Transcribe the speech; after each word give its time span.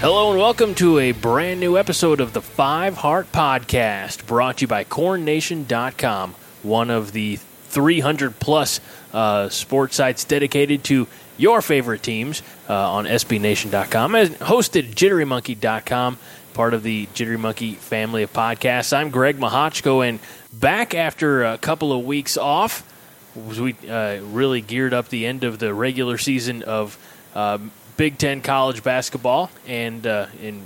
Hello 0.00 0.30
and 0.30 0.38
welcome 0.38 0.76
to 0.76 1.00
a 1.00 1.10
brand 1.10 1.58
new 1.58 1.76
episode 1.76 2.20
of 2.20 2.32
the 2.32 2.40
Five 2.40 2.98
Heart 2.98 3.32
Podcast, 3.32 4.28
brought 4.28 4.58
to 4.58 4.60
you 4.62 4.68
by 4.68 4.84
CornNation.com, 4.84 6.36
one 6.62 6.90
of 6.90 7.10
the 7.10 7.34
300 7.34 8.38
plus 8.38 8.80
uh, 9.12 9.48
sports 9.48 9.96
sites 9.96 10.22
dedicated 10.22 10.84
to 10.84 11.08
your 11.36 11.60
favorite 11.60 12.04
teams 12.04 12.44
uh, 12.68 12.92
on 12.92 13.06
SBNation.com, 13.06 14.14
and 14.14 14.30
hosted 14.36 14.94
JitteryMonkey.com, 14.94 16.18
part 16.54 16.74
of 16.74 16.84
the 16.84 17.08
Jittery 17.12 17.36
Monkey 17.36 17.74
family 17.74 18.22
of 18.22 18.32
podcasts. 18.32 18.96
I'm 18.96 19.10
Greg 19.10 19.36
Mahochko, 19.38 20.08
and 20.08 20.20
back 20.52 20.94
after 20.94 21.44
a 21.44 21.58
couple 21.58 21.92
of 21.92 22.04
weeks 22.04 22.36
off, 22.36 22.84
we 23.34 23.74
uh, 23.90 24.20
really 24.22 24.60
geared 24.60 24.94
up 24.94 25.08
the 25.08 25.26
end 25.26 25.42
of 25.42 25.58
the 25.58 25.74
regular 25.74 26.18
season 26.18 26.62
of 26.62 26.96
uh, 27.34 27.58
Big 27.98 28.16
Ten 28.16 28.42
college 28.42 28.84
basketball, 28.84 29.50
and 29.66 30.06
uh, 30.06 30.26
in 30.40 30.62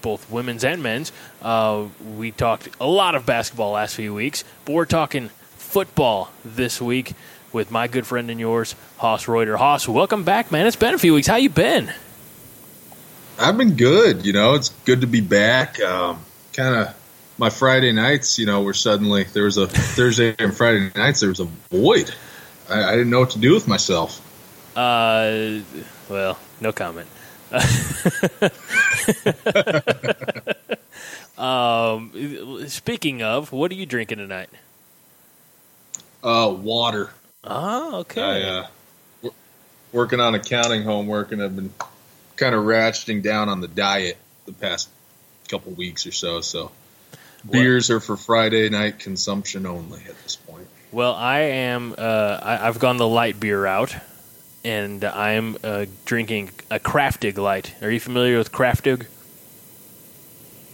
both 0.00 0.30
women's 0.30 0.62
and 0.62 0.80
men's. 0.80 1.10
Uh, 1.42 1.86
we 2.16 2.30
talked 2.30 2.68
a 2.80 2.86
lot 2.86 3.16
of 3.16 3.26
basketball 3.26 3.72
last 3.72 3.96
few 3.96 4.14
weeks, 4.14 4.44
but 4.64 4.72
we're 4.72 4.84
talking 4.84 5.28
football 5.56 6.30
this 6.44 6.80
week 6.80 7.14
with 7.52 7.72
my 7.72 7.88
good 7.88 8.06
friend 8.06 8.30
and 8.30 8.38
yours, 8.38 8.76
Hoss 8.98 9.26
Reuter. 9.26 9.56
Hoss, 9.56 9.88
welcome 9.88 10.22
back, 10.22 10.52
man. 10.52 10.68
It's 10.68 10.76
been 10.76 10.94
a 10.94 10.98
few 10.98 11.14
weeks. 11.14 11.26
How 11.26 11.34
you 11.34 11.50
been? 11.50 11.92
I've 13.40 13.58
been 13.58 13.74
good. 13.74 14.24
You 14.24 14.32
know, 14.32 14.54
it's 14.54 14.68
good 14.84 15.00
to 15.00 15.08
be 15.08 15.20
back. 15.20 15.80
Um, 15.80 16.24
kind 16.52 16.76
of 16.76 16.94
my 17.38 17.50
Friday 17.50 17.90
nights. 17.90 18.38
You 18.38 18.46
know, 18.46 18.62
were 18.62 18.72
suddenly 18.72 19.24
there 19.24 19.44
was 19.44 19.56
a 19.56 19.66
Thursday 19.66 20.36
and 20.38 20.56
Friday 20.56 20.92
nights. 20.94 21.18
There 21.18 21.28
was 21.28 21.40
a 21.40 21.48
void. 21.72 22.14
I, 22.70 22.84
I 22.84 22.92
didn't 22.92 23.10
know 23.10 23.18
what 23.18 23.30
to 23.30 23.40
do 23.40 23.52
with 23.52 23.66
myself. 23.66 24.20
Uh, 24.76 25.58
well, 26.08 26.38
no 26.62 26.72
comment. 26.72 27.08
um, 31.36 32.68
speaking 32.68 33.22
of, 33.22 33.52
what 33.52 33.70
are 33.70 33.74
you 33.74 33.86
drinking 33.86 34.18
tonight? 34.18 34.48
Uh, 36.22 36.54
water. 36.56 37.10
Oh, 37.44 37.96
okay. 38.00 38.22
I 38.22 38.40
uh, 38.42 38.66
w- 39.22 39.34
working 39.92 40.20
on 40.20 40.34
accounting 40.34 40.82
homework, 40.84 41.32
and 41.32 41.42
I've 41.42 41.56
been 41.56 41.72
kind 42.36 42.54
of 42.54 42.64
ratcheting 42.64 43.22
down 43.22 43.48
on 43.48 43.60
the 43.60 43.68
diet 43.68 44.16
the 44.46 44.52
past 44.52 44.88
couple 45.48 45.72
weeks 45.72 46.06
or 46.06 46.12
so. 46.12 46.40
So 46.40 46.70
beers 47.50 47.90
are 47.90 48.00
for 48.00 48.16
Friday 48.16 48.68
night 48.68 49.00
consumption 49.00 49.66
only 49.66 50.00
at 50.08 50.22
this 50.22 50.36
point. 50.36 50.68
Well, 50.92 51.14
I 51.14 51.40
am. 51.40 51.94
Uh, 51.98 52.38
I, 52.42 52.68
I've 52.68 52.78
gone 52.78 52.98
the 52.98 53.08
light 53.08 53.40
beer 53.40 53.62
route, 53.62 53.96
and 54.64 55.04
I 55.04 55.32
am 55.32 55.56
uh, 55.62 55.86
drinking 56.04 56.50
a 56.70 56.78
Kraftig 56.78 57.36
Light. 57.38 57.74
Are 57.82 57.90
you 57.90 58.00
familiar 58.00 58.38
with 58.38 58.52
Kraftig? 58.52 59.06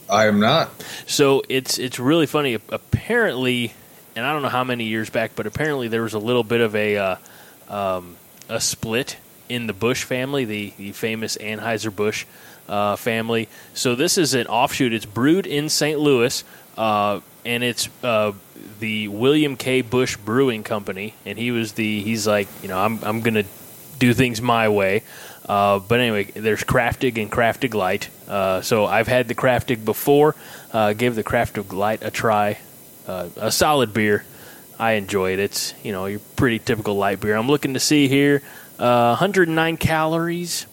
I 0.09 0.27
am 0.27 0.41
not. 0.41 0.71
So 1.07 1.43
it's 1.49 1.79
it's 1.79 1.99
really 1.99 2.27
funny. 2.27 2.55
Apparently, 2.55 3.73
and 4.17 4.25
I 4.25 4.33
don't 4.33 4.43
know 4.43 4.49
how 4.49 4.65
many 4.65 4.85
years 4.85 5.11
back, 5.11 5.33
but 5.37 5.47
apparently 5.47 5.89
there 5.89 6.03
was 6.03 6.15
a 6.15 6.19
little 6.19 6.45
bit 6.45 6.61
of 6.61 6.75
a 6.75 6.97
uh, 6.97 7.17
um, 7.69 8.17
a 8.49 8.61
split 8.61 9.19
in 9.49 9.67
the 9.67 9.73
Busch 9.73 10.05
family, 10.05 10.45
the 10.45 10.73
the 10.79 10.93
famous 10.93 11.37
Anheuser 11.37 11.95
Busch 11.95 12.25
uh, 12.69 12.97
family. 12.97 13.49
So 13.75 13.95
this 13.95 14.19
is 14.19 14.35
an 14.35 14.47
offshoot. 14.47 14.93
It's 14.93 15.07
brewed 15.07 15.47
in 15.47 15.69
St. 15.69 15.99
Louis, 15.99 16.43
uh, 16.77 17.21
and 17.45 17.63
it's 17.63 17.89
uh, 18.03 18.33
the 18.81 19.09
William 19.09 19.57
K. 19.57 19.83
Busch 19.83 20.17
Brewing 20.17 20.63
Company. 20.63 21.15
And 21.27 21.39
he 21.39 21.51
was 21.51 21.73
the 21.73 22.03
he's 22.03 22.27
like 22.27 22.49
you 22.63 22.69
know 22.69 22.79
I'm 22.79 23.03
I'm 23.05 23.21
gonna 23.21 23.45
do 23.99 24.15
things 24.15 24.41
my 24.41 24.69
way. 24.69 25.03
Uh, 25.49 25.79
but 25.79 26.01
anyway, 26.01 26.25
there's 26.25 26.63
Kraftig 26.63 27.21
and 27.21 27.31
Kraftig 27.33 27.75
Light. 27.75 28.11
Uh, 28.29 28.61
so 28.61 28.85
I've 28.85 29.09
had 29.09 29.29
the 29.29 29.35
Kraftig 29.35 29.85
before. 29.85 30.37
Uh, 30.73 30.93
gave 30.93 31.15
the 31.15 31.25
Kraftig 31.25 31.73
Light 31.73 32.03
a 32.03 32.11
try. 32.11 32.59
Uh, 33.07 33.29
a 33.37 33.51
solid 33.51 33.95
beer. 33.95 34.25
I 34.79 34.93
enjoy 34.93 35.33
it. 35.33 35.39
It's 35.39 35.75
you 35.83 35.93
know 35.93 36.07
your 36.07 36.21
pretty 36.37 36.59
typical 36.59 36.97
light 36.97 37.21
beer. 37.21 37.35
I'm 37.35 37.49
looking 37.49 37.75
to 37.75 37.81
see 37.81 38.07
here, 38.07 38.43
uh, 38.79 39.17
109 39.17 39.77
calories. 39.77 40.67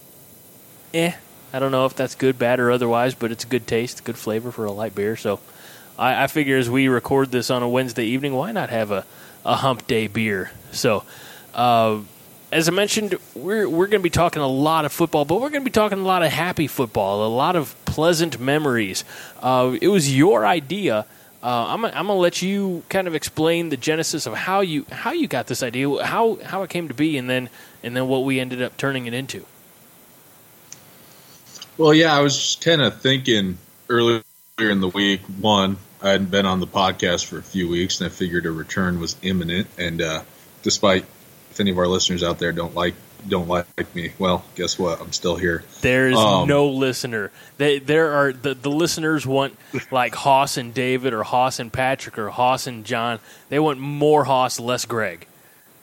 Eh, 0.94 1.14
I 1.52 1.59
don't 1.59 1.72
know 1.72 1.85
if 1.85 1.96
that's 1.96 2.14
good, 2.14 2.38
bad, 2.38 2.59
or 2.59 2.69
otherwise, 2.69 3.16
but 3.16 3.31
it's 3.31 3.46
a 3.46 3.47
good 3.47 3.66
taste, 3.66 4.03
good 4.03 4.18
flavor 4.18 4.52
for 4.52 4.66
a 4.66 4.72
light 4.72 4.94
beer. 4.94 5.16
So 5.16 5.40
I, 5.97 6.25
I 6.25 6.28
figure 6.28 6.58
as 6.58 6.69
we 6.69 6.88
record 6.88 7.31
this 7.31 7.50
on 7.50 7.64
a 7.64 7.69
Wednesday 7.69 8.06
evening, 8.06 8.34
why 8.34 8.52
not 8.52 8.69
have 8.69 8.91
a, 8.91 9.06
a 9.46 9.56
hump 9.56 9.88
day 9.88 10.08
beer? 10.08 10.52
So. 10.72 11.03
As 12.55 12.69
I 12.69 12.71
mentioned, 12.71 13.17
we're 13.35 13.67
we're 13.67 13.88
going 13.88 13.99
to 13.99 14.03
be 14.03 14.09
talking 14.09 14.41
a 14.41 14.47
lot 14.47 14.85
of 14.85 14.93
football, 14.93 15.25
but 15.25 15.41
we're 15.41 15.49
going 15.49 15.63
to 15.63 15.69
be 15.69 15.71
talking 15.71 15.99
a 15.99 16.03
lot 16.03 16.23
of 16.23 16.31
happy 16.31 16.67
football, 16.67 17.27
a 17.27 17.27
lot 17.27 17.57
of 17.57 17.75
pleasant 17.83 18.39
memories. 18.39 19.03
Uh, 19.41 19.75
it 19.81 19.89
was 19.89 20.16
your 20.16 20.45
idea. 20.45 21.05
Uh, 21.43 21.66
I'm, 21.67 21.83
I'm 21.83 21.91
going 21.91 22.07
to 22.07 22.13
let 22.13 22.41
you 22.41 22.83
kind 22.88 23.09
of 23.09 23.13
explain 23.13 23.67
the 23.67 23.75
genesis 23.75 24.25
of 24.25 24.35
how 24.35 24.61
you 24.61 24.85
how 24.89 25.11
you 25.11 25.27
got 25.27 25.47
this 25.47 25.61
idea, 25.63 26.01
how 26.05 26.39
how 26.45 26.63
it 26.63 26.69
came 26.69 26.88
to 26.88 26.93
be, 26.93 27.17
and 27.17 27.29
then 27.29 27.49
and 27.83 27.93
then 27.93 28.07
what 28.07 28.23
we 28.23 28.39
ended 28.39 28.61
up 28.61 28.77
turning 28.77 29.05
it 29.05 29.13
into. 29.13 29.45
Well, 31.77 31.93
yeah, 31.93 32.17
I 32.17 32.22
was 32.22 32.37
just 32.37 32.63
kind 32.63 32.81
of 32.81 33.01
thinking 33.01 33.57
earlier 33.89 34.23
in 34.59 34.79
the 34.79 34.87
week. 34.87 35.19
One, 35.41 35.75
I 36.01 36.11
hadn't 36.11 36.31
been 36.31 36.45
on 36.45 36.61
the 36.61 36.67
podcast 36.67 37.25
for 37.25 37.37
a 37.37 37.43
few 37.43 37.67
weeks, 37.67 37.99
and 37.99 38.09
I 38.09 38.09
figured 38.16 38.45
a 38.45 38.51
return 38.51 39.01
was 39.01 39.17
imminent. 39.23 39.67
And 39.77 40.01
uh, 40.01 40.22
despite 40.63 41.03
if 41.55 41.61
any 41.61 41.71
of 41.71 41.77
our 41.77 41.88
listeners 41.88 42.21
out 42.21 42.38
there 42.38 42.51
don't 42.51 42.75
like 42.75 42.95
don't 43.27 43.47
like 43.47 43.95
me, 43.95 44.11
well, 44.19 44.43
guess 44.55 44.77
what? 44.77 45.01
I'm 45.01 45.11
still 45.13 45.35
here. 45.38 45.63
There's 45.81 46.16
Um, 46.17 46.47
no 46.47 46.67
listener. 46.67 47.31
They, 47.57 47.79
there 47.79 48.11
are 48.11 48.31
the, 48.33 48.53
the 48.53 48.69
listeners 48.69 49.25
want 49.25 49.57
like 49.89 50.13
Hoss 50.13 50.57
and 50.57 50.73
David 50.73 51.11
or 51.13 51.23
Hoss 51.23 51.59
and 51.59 51.73
Patrick 51.73 52.19
or 52.19 52.29
Hoss 52.29 52.67
and 52.67 52.85
John. 52.85 53.19
They 53.49 53.57
want 53.57 53.79
more 53.79 54.25
Hoss, 54.25 54.59
less 54.59 54.85
Greg. 54.85 55.25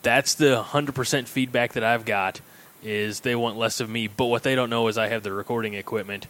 That's 0.02 0.34
the 0.34 0.62
hundred 0.62 0.94
percent 0.94 1.26
feedback 1.26 1.72
that 1.72 1.82
I've 1.82 2.04
got. 2.04 2.40
Is 2.84 3.20
they 3.20 3.34
want 3.34 3.56
less 3.56 3.80
of 3.80 3.88
me, 3.88 4.08
but 4.08 4.26
what 4.26 4.42
they 4.42 4.54
don't 4.54 4.68
know 4.70 4.86
is 4.88 4.98
I 4.98 5.08
have 5.08 5.22
the 5.22 5.32
recording 5.32 5.74
equipment 5.74 6.26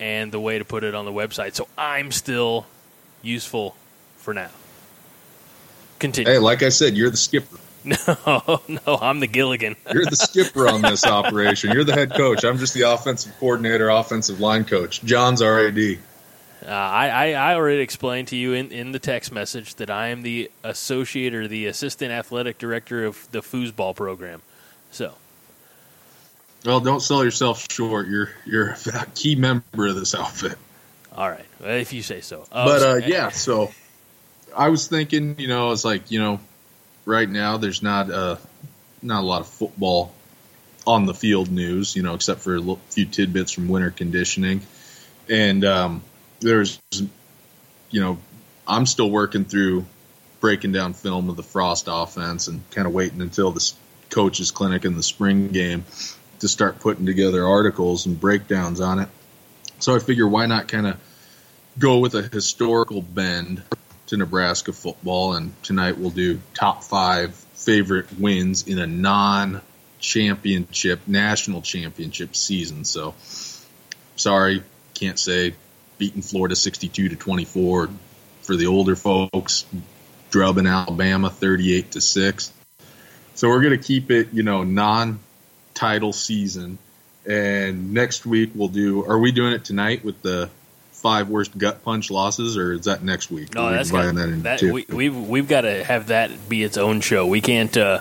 and 0.00 0.32
the 0.32 0.40
way 0.40 0.58
to 0.58 0.64
put 0.64 0.82
it 0.82 0.94
on 0.94 1.04
the 1.04 1.12
website. 1.12 1.54
So 1.54 1.68
I'm 1.78 2.10
still 2.10 2.66
useful 3.22 3.76
for 4.16 4.34
now. 4.34 4.50
Continue. 6.00 6.32
Hey, 6.32 6.38
like 6.40 6.62
I 6.64 6.68
said, 6.70 6.96
you're 6.96 7.10
the 7.10 7.16
skipper. 7.16 7.58
No, 8.06 8.62
no, 8.68 8.98
I'm 9.00 9.20
the 9.20 9.26
Gilligan. 9.26 9.76
You're 9.92 10.04
the 10.06 10.16
skipper 10.16 10.68
on 10.68 10.82
this 10.82 11.04
operation. 11.04 11.72
You're 11.72 11.84
the 11.84 11.92
head 11.94 12.14
coach. 12.14 12.44
I'm 12.44 12.58
just 12.58 12.74
the 12.74 12.82
offensive 12.82 13.32
coordinator, 13.40 13.88
offensive 13.88 14.40
line 14.40 14.64
coach. 14.64 15.02
John's 15.02 15.42
our 15.42 15.66
AD. 15.66 15.98
Uh, 16.64 16.68
I, 16.70 17.08
I, 17.08 17.32
I 17.32 17.54
already 17.56 17.80
explained 17.80 18.28
to 18.28 18.36
you 18.36 18.52
in, 18.52 18.70
in 18.70 18.92
the 18.92 19.00
text 19.00 19.32
message 19.32 19.74
that 19.76 19.90
I 19.90 20.08
am 20.08 20.22
the 20.22 20.48
associate 20.62 21.34
or 21.34 21.48
the 21.48 21.66
assistant 21.66 22.12
athletic 22.12 22.58
director 22.58 23.04
of 23.04 23.28
the 23.32 23.40
foosball 23.40 23.96
program. 23.96 24.42
So, 24.92 25.14
Well, 26.64 26.78
don't 26.78 27.00
sell 27.00 27.24
yourself 27.24 27.66
short. 27.68 28.06
You're 28.06 28.30
you're 28.44 28.76
a 28.94 29.06
key 29.16 29.34
member 29.34 29.88
of 29.88 29.96
this 29.96 30.14
outfit. 30.14 30.56
all 31.16 31.28
right, 31.28 31.46
if 31.62 31.92
you 31.92 32.02
say 32.02 32.20
so. 32.20 32.46
Uh, 32.52 32.64
but 32.64 32.82
uh, 32.82 33.06
yeah, 33.06 33.30
so 33.30 33.72
I 34.56 34.68
was 34.68 34.86
thinking, 34.86 35.34
you 35.38 35.48
know, 35.48 35.72
it's 35.72 35.84
like 35.84 36.12
you 36.12 36.20
know, 36.20 36.38
right 37.04 37.28
now 37.28 37.56
there's 37.56 37.82
not 37.82 38.10
uh 38.10 38.36
not 39.02 39.22
a 39.22 39.26
lot 39.26 39.40
of 39.40 39.48
football 39.48 40.12
on 40.86 41.06
the 41.06 41.14
field 41.14 41.50
news, 41.50 41.94
you 41.96 42.02
know, 42.02 42.14
except 42.14 42.40
for 42.40 42.56
a 42.56 42.76
few 42.90 43.06
tidbits 43.06 43.52
from 43.52 43.68
winter 43.68 43.90
conditioning, 43.90 44.62
and 45.28 45.64
um, 45.64 46.02
there's, 46.40 46.80
you 47.90 48.00
know, 48.00 48.18
I'm 48.66 48.86
still 48.86 49.10
working 49.10 49.44
through 49.44 49.86
breaking 50.40 50.72
down 50.72 50.92
film 50.92 51.28
of 51.28 51.36
the 51.36 51.42
Frost 51.42 51.86
offense 51.88 52.48
and 52.48 52.68
kind 52.70 52.86
of 52.86 52.92
waiting 52.92 53.20
until 53.20 53.52
the 53.52 53.72
coaches 54.10 54.50
clinic 54.50 54.84
in 54.84 54.96
the 54.96 55.02
spring 55.02 55.48
game 55.48 55.84
to 56.40 56.48
start 56.48 56.80
putting 56.80 57.06
together 57.06 57.46
articles 57.46 58.06
and 58.06 58.20
breakdowns 58.20 58.80
on 58.80 58.98
it. 58.98 59.08
So 59.78 59.94
I 59.94 60.00
figure 60.00 60.26
why 60.26 60.46
not 60.46 60.68
kind 60.68 60.86
of 60.88 60.98
go 61.78 61.98
with 61.98 62.14
a 62.14 62.22
historical 62.22 63.02
bend 63.02 63.62
to 64.12 64.16
Nebraska 64.18 64.72
football, 64.74 65.32
and 65.34 65.54
tonight 65.62 65.96
we'll 65.96 66.10
do 66.10 66.38
top 66.52 66.84
five 66.84 67.34
favorite 67.54 68.12
wins 68.18 68.68
in 68.68 68.78
a 68.78 68.86
non-championship 68.86 71.08
national 71.08 71.62
championship 71.62 72.36
season. 72.36 72.84
So, 72.84 73.14
sorry, 74.16 74.62
can't 74.92 75.18
say 75.18 75.54
beating 75.96 76.20
Florida 76.20 76.54
62 76.54 77.08
to 77.08 77.16
24 77.16 77.88
for 78.42 78.54
the 78.54 78.66
older 78.66 78.96
folks, 78.96 79.64
drubbing 80.30 80.66
Alabama 80.66 81.30
38 81.30 81.92
to 81.92 82.02
6. 82.02 82.52
So 83.34 83.48
we're 83.48 83.62
going 83.62 83.78
to 83.78 83.82
keep 83.82 84.10
it, 84.10 84.34
you 84.34 84.42
know, 84.42 84.62
non-title 84.62 86.12
season. 86.12 86.76
And 87.24 87.94
next 87.94 88.26
week 88.26 88.50
we'll 88.54 88.68
do 88.68 89.06
are 89.06 89.18
we 89.18 89.32
doing 89.32 89.54
it 89.54 89.64
tonight 89.64 90.04
with 90.04 90.20
the 90.20 90.50
five 91.02 91.28
worst 91.28 91.58
gut 91.58 91.84
punch 91.84 92.10
losses 92.10 92.56
or 92.56 92.72
is 92.72 92.84
that 92.84 93.02
next 93.02 93.30
week? 93.30 93.54
No, 93.54 93.64
Are 93.64 93.72
that's 93.72 93.90
got, 93.90 94.14
that 94.14 94.28
into 94.28 94.42
that 94.42 94.62
we, 94.62 94.86
we've 94.88 95.16
we've 95.16 95.48
got 95.48 95.62
to 95.62 95.84
have 95.84 96.06
that 96.06 96.48
be 96.48 96.62
its 96.62 96.78
own 96.78 97.00
show. 97.00 97.26
We 97.26 97.40
can't. 97.40 97.76
Uh, 97.76 98.00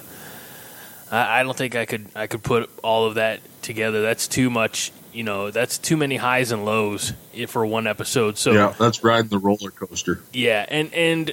I, 1.12 1.40
I 1.40 1.44
don't 1.44 1.58
think 1.58 1.76
I 1.76 1.86
could 1.86 2.08
I 2.16 2.28
could 2.28 2.44
put 2.44 2.70
all 2.84 3.06
of 3.06 3.16
that 3.16 3.42
together. 3.64 4.02
That's 4.02 4.28
too 4.28 4.50
much. 4.50 4.92
You 5.12 5.24
know, 5.24 5.52
that's 5.52 5.78
too 5.78 5.98
many 5.98 6.16
highs 6.16 6.52
and 6.52 6.64
lows 6.64 7.12
for 7.48 7.66
one 7.66 7.88
episode. 7.88 8.38
So 8.38 8.52
yeah, 8.54 8.74
that's 8.80 9.04
riding 9.04 9.30
the 9.30 9.40
roller 9.40 9.72
coaster. 9.72 10.22
yeah, 10.32 10.66
and 10.70 10.94
and 10.94 11.32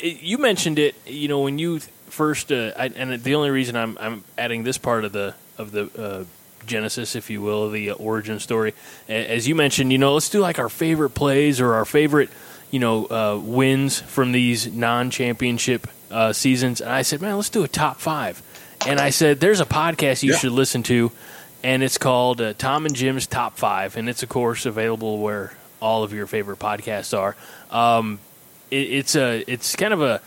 you 0.00 0.38
mentioned 0.38 0.78
it. 0.78 0.96
You 1.06 1.28
know, 1.28 1.40
when 1.40 1.58
you 1.58 1.80
first, 2.08 2.50
uh, 2.50 2.72
I, 2.76 2.86
and 2.86 3.22
the 3.22 3.34
only 3.34 3.50
reason 3.50 3.76
I'm 3.76 3.96
I'm 4.00 4.24
adding 4.36 4.64
this 4.64 4.78
part 4.78 5.04
of 5.04 5.12
the 5.12 5.34
of 5.58 5.70
the 5.70 5.90
uh, 5.96 6.24
genesis, 6.66 7.14
if 7.16 7.30
you 7.30 7.40
will, 7.42 7.70
the 7.70 7.90
uh, 7.90 7.94
origin 7.94 8.38
story, 8.40 8.74
a- 9.08 9.26
as 9.36 9.46
you 9.48 9.54
mentioned, 9.54 9.92
you 9.92 9.98
know, 9.98 10.14
let's 10.14 10.28
do 10.30 10.40
like 10.40 10.58
our 10.58 10.68
favorite 10.68 11.10
plays 11.10 11.60
or 11.60 11.74
our 11.74 11.84
favorite, 11.84 12.30
you 12.70 12.78
know, 12.78 13.06
uh, 13.06 13.38
wins 13.42 14.00
from 14.00 14.32
these 14.32 14.72
non-championship 14.72 15.86
uh, 16.10 16.32
seasons. 16.32 16.80
And 16.80 16.90
I 16.90 17.02
said, 17.02 17.20
man, 17.20 17.36
let's 17.36 17.50
do 17.50 17.62
a 17.64 17.68
top 17.68 17.98
five. 18.00 18.42
And 18.86 18.98
I 19.00 19.10
said, 19.10 19.40
there's 19.40 19.60
a 19.60 19.64
podcast 19.66 20.22
you 20.22 20.32
Yeah. 20.32 20.38
should 20.38 20.52
listen 20.52 20.82
to, 20.84 21.12
and 21.62 21.82
it's 21.82 21.98
called 21.98 22.40
uh, 22.40 22.54
Tom 22.54 22.86
and 22.86 22.94
Jim's 22.94 23.26
Top 23.26 23.56
Five, 23.56 23.96
and 23.96 24.08
it's 24.08 24.22
of 24.24 24.28
course 24.28 24.66
available 24.66 25.18
where 25.18 25.52
all 25.80 26.02
of 26.02 26.12
your 26.12 26.26
favorite 26.26 26.58
podcasts 26.58 27.16
are. 27.16 27.36
Um, 27.70 28.18
it, 28.70 28.76
it's 28.90 29.14
a 29.14 29.44
it's 29.46 29.76
kind 29.76 29.94
of 29.94 30.02
a 30.02 30.20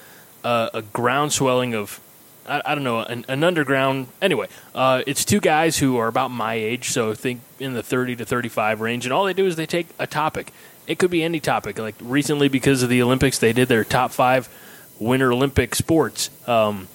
a, 0.46 0.70
a 0.76 0.81
ground 0.81 1.34
swelling 1.34 1.74
of 1.76 2.00
I, 2.47 2.62
I 2.65 2.75
don't 2.75 2.83
know 2.83 3.00
an, 3.00 3.25
an 3.27 3.44
underground 3.44 4.07
anyway 4.21 4.47
uh, 4.74 5.03
it's 5.07 5.25
two 5.25 5.39
guys 5.39 5.77
who 5.77 5.97
are 5.97 6.07
about 6.07 6.31
my 6.31 6.53
age 6.53 6.89
so 6.89 7.13
think 7.13 7.42
in 7.59 7.74
the 7.74 7.83
30 7.83 8.18
to 8.18 8.25
35 8.25 8.81
range 8.81 9.06
and 9.06 9.13
all 9.13 9.25
they 9.25 9.33
do 9.33 9.45
is 9.45 9.56
they 9.56 9.65
take 9.65 9.88
a 10.00 10.07
topic. 10.07 10.51
It 10.88 11.00
could 11.00 11.12
be 11.12 11.24
any 11.24 11.39
topic 11.39 11.80
like 11.80 11.95
recently 12.01 12.47
because 12.47 12.83
of 12.83 12.89
the 12.89 13.01
olympics 13.01 13.39
they 13.39 13.53
did 13.53 13.68
their 13.68 13.83
top 13.83 14.12
five 14.12 14.50
winter 15.00 15.31
olympic 15.31 15.75
sports. 15.75 16.30
Um, 16.47 16.88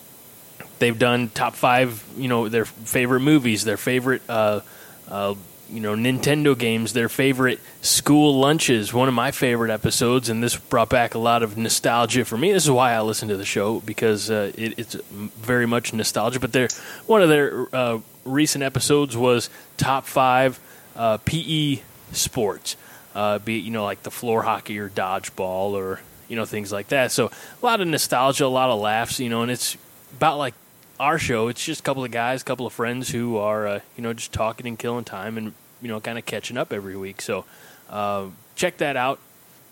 they've 0.78 0.98
done 0.98 1.28
top 1.28 1.54
five 1.54 2.04
you 2.16 2.28
know 2.28 2.48
their 2.48 2.64
favorite 2.64 3.20
movies 3.20 3.64
their 3.64 3.76
favorite 3.76 4.22
uh, 4.28 4.60
uh, 5.08 5.34
you 5.70 5.80
know 5.80 5.94
Nintendo 5.94 6.56
games, 6.56 6.92
their 6.92 7.08
favorite 7.08 7.60
school 7.82 8.38
lunches. 8.38 8.92
One 8.92 9.08
of 9.08 9.14
my 9.14 9.30
favorite 9.30 9.70
episodes, 9.70 10.28
and 10.28 10.42
this 10.42 10.56
brought 10.56 10.88
back 10.88 11.14
a 11.14 11.18
lot 11.18 11.42
of 11.42 11.56
nostalgia 11.56 12.24
for 12.24 12.36
me. 12.36 12.52
This 12.52 12.64
is 12.64 12.70
why 12.70 12.92
I 12.92 13.00
listen 13.00 13.28
to 13.28 13.36
the 13.36 13.44
show 13.44 13.80
because 13.80 14.30
uh, 14.30 14.52
it, 14.56 14.78
it's 14.78 14.94
very 14.94 15.66
much 15.66 15.92
nostalgia. 15.92 16.40
But 16.40 16.52
their 16.52 16.68
one 17.06 17.22
of 17.22 17.28
their 17.28 17.68
uh, 17.74 17.98
recent 18.24 18.64
episodes 18.64 19.16
was 19.16 19.50
top 19.76 20.06
five 20.06 20.60
uh, 20.96 21.18
PE 21.24 21.80
sports, 22.12 22.76
uh, 23.14 23.38
be 23.38 23.58
it 23.58 23.64
you 23.64 23.70
know 23.70 23.84
like 23.84 24.02
the 24.02 24.10
floor 24.10 24.42
hockey 24.42 24.78
or 24.78 24.88
dodgeball 24.88 25.72
or 25.72 26.00
you 26.28 26.36
know 26.36 26.44
things 26.44 26.72
like 26.72 26.88
that. 26.88 27.12
So 27.12 27.26
a 27.26 27.66
lot 27.66 27.80
of 27.80 27.88
nostalgia, 27.88 28.44
a 28.44 28.46
lot 28.46 28.70
of 28.70 28.80
laughs, 28.80 29.20
you 29.20 29.28
know, 29.28 29.42
and 29.42 29.50
it's 29.50 29.76
about 30.16 30.38
like 30.38 30.54
our 31.00 31.18
show, 31.18 31.48
it's 31.48 31.64
just 31.64 31.80
a 31.80 31.82
couple 31.82 32.04
of 32.04 32.10
guys, 32.10 32.42
a 32.42 32.44
couple 32.44 32.66
of 32.66 32.74
friends 32.74 33.08
who 33.08 33.38
are, 33.38 33.66
uh, 33.66 33.80
you 33.96 34.02
know, 34.02 34.12
just 34.12 34.32
talking 34.32 34.66
and 34.66 34.78
killing 34.78 35.04
time 35.04 35.38
and, 35.38 35.54
you 35.82 35.88
know, 35.88 36.00
kind 36.00 36.18
of 36.18 36.26
catching 36.26 36.56
up 36.56 36.72
every 36.72 36.96
week. 36.96 37.20
So 37.22 37.44
uh, 37.88 38.26
check 38.56 38.78
that 38.78 38.96
out. 38.96 39.18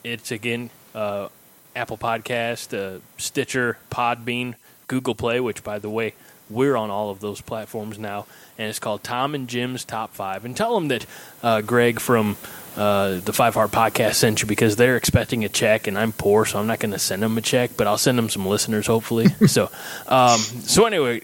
It's, 0.05 0.31
again, 0.31 0.71
uh, 0.95 1.29
Apple 1.75 1.99
Podcast, 1.99 2.77
uh, 2.77 3.01
Stitcher, 3.17 3.79
Podbean, 3.91 4.55
Google 4.87 5.15
Play, 5.15 5.41
which, 5.41 5.63
by 5.63 5.79
the 5.79 5.91
way, 5.91 6.15
we're 6.51 6.77
on 6.77 6.91
all 6.91 7.11
of 7.11 7.21
those 7.21 7.41
platforms 7.41 7.99
now. 7.99 8.27
And 8.57 8.69
it's 8.69 8.79
called 8.79 9.05
Tom 9.05 9.35
and 9.35 9.49
Jim's 9.49 9.85
Top 9.85 10.15
5. 10.15 10.45
And 10.45 10.57
tell 10.57 10.75
them 10.75 10.89
that 10.89 11.07
uh, 11.43 11.61
Greg 11.61 12.01
from 12.01 12.37
uh, 12.79 13.19
the 13.19 13.33
Five 13.33 13.55
Heart 13.55 13.73
Podcast 13.73 14.15
sent 14.15 14.41
you 14.41 14.47
because 14.47 14.77
they're 14.77 14.97
expecting 14.97 15.45
a 15.45 15.49
check, 15.49 15.87
and 15.87 15.99
I'm 15.99 16.13
poor, 16.13 16.45
so 16.45 16.59
I'm 16.59 16.67
not 16.67 16.79
going 16.79 16.93
to 16.93 16.99
send 16.99 17.23
them 17.23 17.37
a 17.37 17.41
check, 17.41 17.73
but 17.77 17.87
I'll 17.87 17.99
send 17.99 18.17
them 18.17 18.29
some 18.29 18.47
listeners, 18.47 18.87
hopefully. 18.87 19.29
so, 19.47 19.71
um, 20.07 20.39
so 20.39 20.87
anyway, 20.87 21.23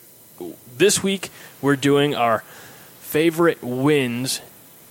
this 0.76 1.02
week 1.02 1.30
we're 1.62 1.76
doing 1.76 2.14
our 2.14 2.40
favorite 3.00 3.62
wins, 3.62 4.40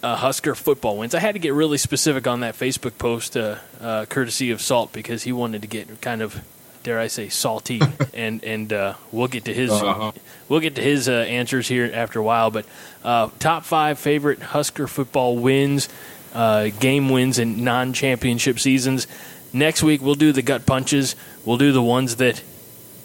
uh, 0.03 0.15
Husker 0.17 0.53
football 0.53 0.97
wins. 0.97 1.15
I 1.15 1.19
had 1.19 1.33
to 1.33 1.39
get 1.39 1.53
really 1.53 1.77
specific 1.79 2.27
on 2.27 2.41
that 2.41 2.55
Facebook 2.55 2.97
post, 2.97 3.35
uh, 3.37 3.55
uh, 3.81 4.05
courtesy 4.05 4.51
of 4.51 4.61
Salt, 4.61 4.91
because 4.93 5.23
he 5.23 5.31
wanted 5.31 5.61
to 5.63 5.67
get 5.67 6.01
kind 6.01 6.21
of, 6.21 6.43
dare 6.83 6.99
I 6.99 7.07
say, 7.07 7.29
salty, 7.29 7.81
and 8.13 8.43
and 8.43 8.71
uh, 8.73 8.93
we'll 9.11 9.27
get 9.29 9.45
to 9.45 9.53
his 9.53 9.71
Uh-huh. 9.71 10.11
we'll 10.49 10.59
get 10.59 10.75
to 10.75 10.81
his 10.81 11.07
uh, 11.09 11.13
answers 11.13 11.67
here 11.67 11.89
after 11.93 12.19
a 12.19 12.23
while. 12.23 12.51
But 12.51 12.65
uh, 13.03 13.29
top 13.39 13.63
five 13.63 13.97
favorite 13.97 14.41
Husker 14.41 14.87
football 14.87 15.37
wins, 15.37 15.87
uh, 16.33 16.69
game 16.79 17.09
wins 17.09 17.39
in 17.39 17.63
non-championship 17.63 18.59
seasons. 18.59 19.07
Next 19.53 19.83
week 19.83 20.01
we'll 20.01 20.15
do 20.15 20.31
the 20.33 20.41
gut 20.41 20.65
punches. 20.65 21.15
We'll 21.45 21.57
do 21.57 21.71
the 21.71 21.81
ones 21.81 22.17
that 22.17 22.41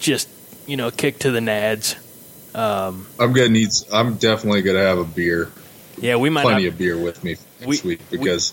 just 0.00 0.28
you 0.66 0.76
know 0.76 0.90
kick 0.90 1.18
to 1.20 1.30
the 1.30 1.40
nads. 1.40 1.96
Um, 2.54 3.06
I'm 3.20 3.32
gonna 3.32 3.50
need. 3.50 3.68
I'm 3.92 4.14
definitely 4.16 4.62
gonna 4.62 4.80
have 4.82 4.98
a 4.98 5.04
beer, 5.04 5.50
yeah, 6.00 6.16
we 6.16 6.30
might 6.30 6.42
plenty 6.42 6.64
not, 6.64 6.72
of 6.72 6.78
beer 6.78 6.96
with 6.96 7.22
me 7.24 7.36
this 7.60 7.82
We- 7.82 7.90
week 7.90 8.00
we- 8.10 8.18
because, 8.18 8.52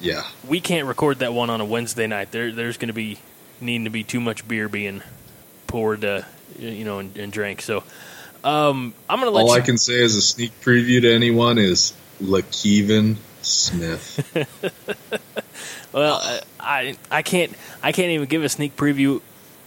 yeah, 0.00 0.22
we 0.46 0.60
can't 0.60 0.86
record 0.86 1.20
that 1.20 1.32
one 1.32 1.50
on 1.50 1.60
a 1.60 1.64
Wednesday 1.64 2.06
night. 2.06 2.30
There, 2.32 2.52
there's 2.52 2.76
going 2.76 2.88
to 2.88 2.94
be 2.94 3.18
needing 3.60 3.84
to 3.84 3.90
be 3.90 4.04
too 4.04 4.20
much 4.20 4.46
beer 4.46 4.68
being 4.68 5.02
poured, 5.66 6.04
uh, 6.04 6.22
you 6.58 6.84
know, 6.84 6.98
and, 6.98 7.16
and 7.16 7.32
drank. 7.32 7.62
So, 7.62 7.84
um, 8.44 8.94
I'm 9.08 9.20
going 9.20 9.30
to 9.30 9.34
let 9.36 9.42
all 9.42 9.48
you. 9.56 9.62
I 9.62 9.64
can 9.64 9.78
say 9.78 10.02
as 10.02 10.16
a 10.16 10.22
sneak 10.22 10.58
preview 10.60 11.00
to 11.02 11.12
anyone 11.12 11.58
is 11.58 11.94
Lakeven 12.20 13.16
Smith. 13.42 14.18
well, 15.92 16.20
uh, 16.22 16.40
I, 16.58 16.96
I 17.10 17.22
can't, 17.22 17.52
I 17.82 17.92
can't 17.92 18.10
even 18.10 18.28
give 18.28 18.42
a 18.44 18.48
sneak 18.48 18.76
preview 18.76 19.20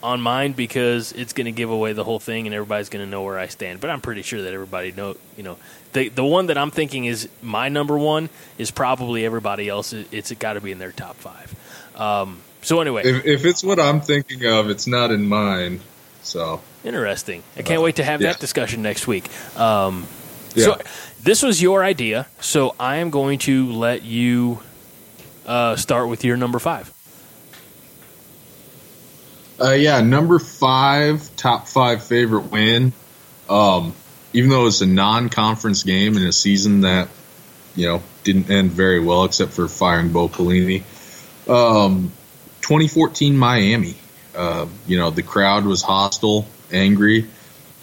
on 0.03 0.21
mine 0.21 0.53
because 0.53 1.11
it's 1.13 1.33
going 1.33 1.45
to 1.45 1.51
give 1.51 1.69
away 1.69 1.93
the 1.93 2.03
whole 2.03 2.19
thing, 2.19 2.45
and 2.45 2.53
everybody's 2.53 2.89
going 2.89 3.03
to 3.03 3.09
know 3.09 3.23
where 3.23 3.39
I 3.39 3.47
stand. 3.47 3.81
But 3.81 3.89
I'm 3.89 4.01
pretty 4.01 4.21
sure 4.21 4.41
that 4.43 4.53
everybody 4.53 4.91
know, 4.91 5.15
you 5.35 5.43
know, 5.43 5.57
the 5.95 6.09
the 6.09 6.23
one 6.23 6.47
that 6.47 6.57
I'm 6.57 6.69
thinking 6.71 7.05
is 7.05 7.27
my 7.41 7.69
number 7.69 7.97
one 7.97 8.29
is 8.59 8.69
probably 8.69 9.25
everybody 9.25 9.67
else. 9.67 9.93
It's 9.93 10.31
got 10.33 10.53
to 10.53 10.61
be 10.61 10.71
in 10.71 10.77
their 10.77 10.91
top 10.91 11.15
five. 11.15 11.55
Um, 11.95 12.41
so 12.61 12.81
anyway, 12.81 13.03
if, 13.05 13.25
if 13.25 13.45
it's 13.45 13.63
what 13.63 13.79
I'm 13.79 14.01
thinking 14.01 14.45
of, 14.45 14.69
it's 14.69 14.85
not 14.85 15.11
in 15.11 15.27
mine. 15.27 15.79
So 16.21 16.61
Interesting. 16.83 17.43
I 17.57 17.61
can't 17.63 17.81
wait 17.81 17.95
to 17.95 18.03
have 18.03 18.21
Yeah. 18.21 18.33
that 18.33 18.39
discussion 18.39 18.81
next 18.81 19.07
week. 19.07 19.25
Um, 19.57 20.05
Yeah. 20.53 20.65
So 20.65 20.81
this 21.23 21.41
was 21.41 21.61
your 21.61 21.83
idea, 21.83 22.27
so 22.39 22.75
I 22.79 22.97
am 22.97 23.09
going 23.09 23.39
to 23.39 23.71
let 23.71 24.03
you 24.03 24.59
uh, 25.45 25.75
start 25.75 26.07
with 26.09 26.23
your 26.23 26.37
number 26.37 26.59
five. 26.59 26.91
Uh, 29.59 29.71
yeah, 29.71 30.01
number 30.01 30.39
five, 30.39 31.33
top 31.37 31.67
five 31.67 32.03
favorite 32.03 32.51
win. 32.51 32.91
Um, 33.49 33.93
even 34.35 34.49
though 34.49 34.67
it's 34.67 34.81
a 34.81 34.85
non-conference 34.85 35.83
game 35.83 36.17
in 36.17 36.23
a 36.23 36.31
season 36.33 36.81
that 36.81 37.07
you 37.73 37.87
know 37.87 38.03
didn't 38.25 38.49
end 38.49 38.71
very 38.71 38.99
well, 38.99 39.23
except 39.23 39.53
for 39.53 39.67
firing 39.69 40.09
Bo 40.09 40.27
Pelini. 40.27 40.83
Um, 41.47 42.11
2014 42.61 43.37
Miami. 43.37 43.95
Uh, 44.35 44.67
you 44.85 44.97
know 44.97 45.09
the 45.09 45.23
crowd 45.23 45.65
was 45.65 45.81
hostile, 45.81 46.45
angry. 46.71 47.27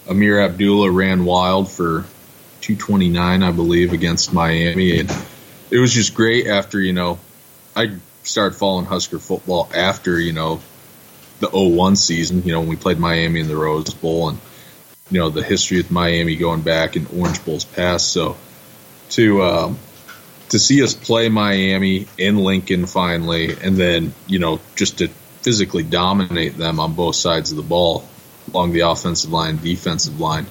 Ameer 0.07 0.45
Abdullah 0.45 0.91
ran 0.91 1.25
wild 1.25 1.71
for 1.71 2.05
229, 2.61 3.41
I 3.41 3.51
believe, 3.51 3.93
against 3.93 4.31
Miami, 4.31 4.99
and 4.99 5.11
it 5.71 5.79
was 5.79 5.91
just 5.91 6.13
great. 6.13 6.45
After 6.45 6.79
you 6.79 6.93
know, 6.93 7.17
I 7.75 7.97
started 8.21 8.55
following 8.55 8.85
Husker 8.85 9.17
football 9.17 9.71
after 9.73 10.19
you 10.19 10.33
know 10.33 10.61
the 11.39 11.49
01 11.49 11.95
season, 11.95 12.43
you 12.43 12.51
know, 12.51 12.59
when 12.59 12.69
we 12.69 12.75
played 12.75 12.99
Miami 12.99 13.39
in 13.39 13.47
the 13.47 13.57
Rose 13.57 13.93
Bowl 13.95 14.29
and, 14.29 14.37
you 15.13 15.19
know, 15.19 15.29
the 15.29 15.43
history 15.43 15.77
with 15.77 15.91
Miami 15.91 16.35
going 16.35 16.61
back 16.61 16.95
in 16.95 17.05
Orange 17.15 17.45
Bowl's 17.45 17.65
past. 17.65 18.11
So 18.11 18.35
to, 19.11 19.43
um, 19.43 19.77
to 20.49 20.57
see 20.57 20.81
us 20.81 20.95
play 20.95 21.29
Miami 21.29 22.07
in 22.17 22.37
Lincoln 22.37 22.87
finally, 22.87 23.55
and 23.61 23.77
then, 23.77 24.15
you 24.25 24.39
know, 24.39 24.59
just 24.75 24.97
to 24.97 25.09
physically 25.43 25.83
dominate 25.83 26.57
them 26.57 26.79
on 26.79 26.95
both 26.95 27.15
sides 27.15 27.51
of 27.51 27.57
the 27.57 27.63
ball 27.63 28.07
along 28.51 28.71
the 28.71 28.79
offensive 28.79 29.31
line, 29.31 29.57
defensive 29.57 30.19
line, 30.19 30.47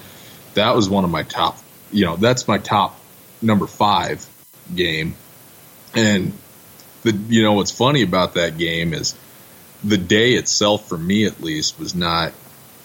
that 0.53 0.75
was 0.75 0.87
one 0.87 1.03
of 1.03 1.09
my 1.09 1.23
top, 1.23 1.57
you 1.91 2.05
know, 2.05 2.15
that's 2.15 2.47
my 2.47 2.57
top 2.57 2.97
number 3.41 3.67
five 3.67 4.25
game. 4.73 5.15
And 5.93 6.31
the, 7.01 7.11
you 7.11 7.43
know, 7.43 7.53
what's 7.53 7.71
funny 7.71 8.01
about 8.01 8.35
that 8.35 8.57
game 8.57 8.93
is, 8.93 9.13
the 9.83 9.97
day 9.97 10.35
itself, 10.35 10.87
for 10.87 10.97
me 10.97 11.25
at 11.25 11.41
least, 11.41 11.77
was 11.77 11.93
not 11.93 12.31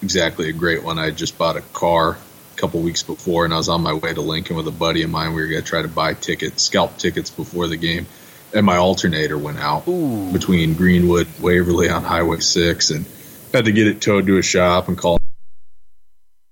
exactly 0.03 0.49
a 0.49 0.53
great 0.53 0.83
one. 0.83 0.99
I 0.99 1.11
just 1.11 1.39
bought 1.39 1.57
a 1.57 1.61
car 1.61 2.13
a 2.13 2.61
couple 2.61 2.81
weeks 2.81 3.03
before, 3.03 3.45
and 3.45 3.55
I 3.55 3.57
was 3.57 3.69
on 3.69 3.83
my 3.83 3.95
way 3.95 4.15
to 4.15 4.21
Lincoln 4.21 4.57
with 4.57 4.69
a 4.69 4.73
buddy 4.73 5.03
of 5.03 5.11
mine. 5.11 5.35
We 5.35 5.43
were 5.43 5.49
going 5.49 5.63
to 5.63 5.69
try 5.69 5.83
to 5.83 5.89
buy 5.89 6.15
tickets, 6.15 6.63
scalp 6.63 6.99
tickets 6.99 7.31
before 7.31 7.67
the 7.67 7.77
game. 7.77 8.07
and 8.55 8.65
my 8.65 8.77
alternator 8.77 9.37
went 9.37 9.59
out 9.59 9.87
Ooh. 9.89 10.33
between 10.33 10.75
Greenwood 10.75 11.29
Waverly 11.41 11.91
on 11.91 12.03
Highway 12.03 12.41
Six, 12.41 12.91
and 12.91 13.05
had 13.53 13.65
to 13.67 13.73
get 13.73 13.87
it 13.87 14.01
towed 14.01 14.27
to 14.27 14.39
a 14.39 14.43
shop 14.43 14.89
and 14.89 14.97
call 14.97 15.19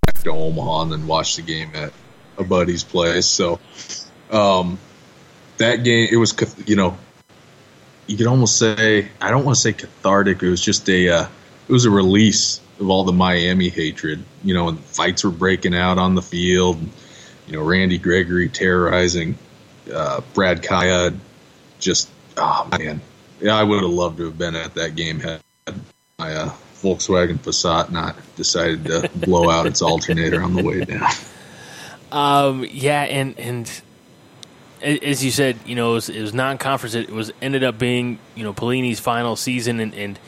back 0.07 0.23
to 0.23 0.31
Omaha 0.31 0.83
and 0.83 0.93
then 0.93 1.07
watch 1.07 1.37
the 1.37 1.43
game 1.43 1.71
at 1.75 1.93
a 2.38 2.45
buddy's 2.45 2.85
place. 2.85 3.26
So 3.26 3.61
um, 4.31 4.79
that 5.59 5.85
game, 5.85 6.09
it 6.11 6.17
was 6.17 6.35
you 6.67 6.76
know, 6.76 6.97
you 8.07 8.17
could 8.17 8.26
almost 8.26 8.59
say 8.59 9.09
I 9.21 9.31
don't 9.31 9.45
want 9.45 9.57
to 9.57 9.61
say 9.61 9.73
cathartic. 9.73 10.43
It 10.43 10.50
was 10.50 10.61
just 10.61 10.88
a 10.88 11.09
uh, 11.09 11.29
it 11.69 11.73
was 11.73 11.85
a 11.85 11.91
release 11.91 12.61
of 12.78 12.90
all 12.90 13.04
the 13.04 13.12
Miami 13.12 13.68
hatred. 13.68 14.25
You 14.45 14.54
know, 14.54 14.68
and 14.68 14.78
fights 14.78 15.25
were 15.25 15.30
breaking 15.30 15.75
out 15.75 15.99
on 15.99 16.14
the 16.14 16.23
field. 16.23 16.78
You 17.47 17.54
know, 17.54 17.62
Randy 17.62 17.99
Gregory 17.99 18.49
terrorizing 18.49 19.38
uh, 19.92 20.21
Brad 20.35 20.62
Kaaya. 20.62 21.16
Just 21.78 22.09
oh 22.37 22.68
man, 22.78 23.00
yeah, 23.40 23.54
I 23.54 23.62
would 23.62 23.83
have 23.83 23.90
loved 23.90 24.18
to 24.18 24.25
have 24.26 24.38
been 24.38 24.56
at 24.56 24.75
that 24.75 24.95
game 24.95 25.21
had 25.21 25.40
my 26.18 26.35
uh, 26.35 26.52
Volkswagen 26.76 27.38
Passat 27.38 27.90
not 27.90 28.16
decided 28.37 28.85
to 28.87 29.11
blow 29.14 29.50
out 29.50 29.66
its 29.66 29.83
alternator 29.83 30.42
on 30.42 30.54
the 30.54 30.62
way 30.62 30.85
down. 30.85 31.11
Um, 32.12 32.66
yeah, 32.71 33.02
and 33.02 33.38
and 33.38 33.83
as 34.83 35.25
you 35.25 35.30
said, 35.30 35.59
you 35.66 35.75
know, 35.75 35.92
it 35.92 35.95
was, 35.95 36.09
was 36.09 36.35
non-conference. 36.35 36.95
It 36.95 37.11
was 37.11 37.33
ended 37.42 37.64
up 37.64 37.78
being 37.78 38.18
you 38.35 38.45
know 38.45 38.52
Pelini's 38.52 39.00
final 39.00 39.37
season, 39.37 39.80
and, 39.80 39.95
and 39.95 40.18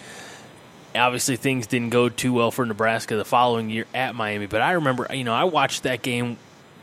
obviously 0.95 1.37
things 1.37 1.67
didn't 1.67 1.91
go 1.91 2.09
too 2.09 2.33
well 2.33 2.51
for 2.51 2.65
Nebraska 2.65 3.17
the 3.17 3.25
following 3.25 3.71
year 3.71 3.87
at 3.95 4.15
Miami. 4.15 4.47
But 4.47 4.63
I 4.63 4.73
remember, 4.73 5.07
you 5.13 5.25
know, 5.25 5.35
I 5.35 5.45
watched 5.45 5.83
that 5.85 6.03
game, 6.03 6.39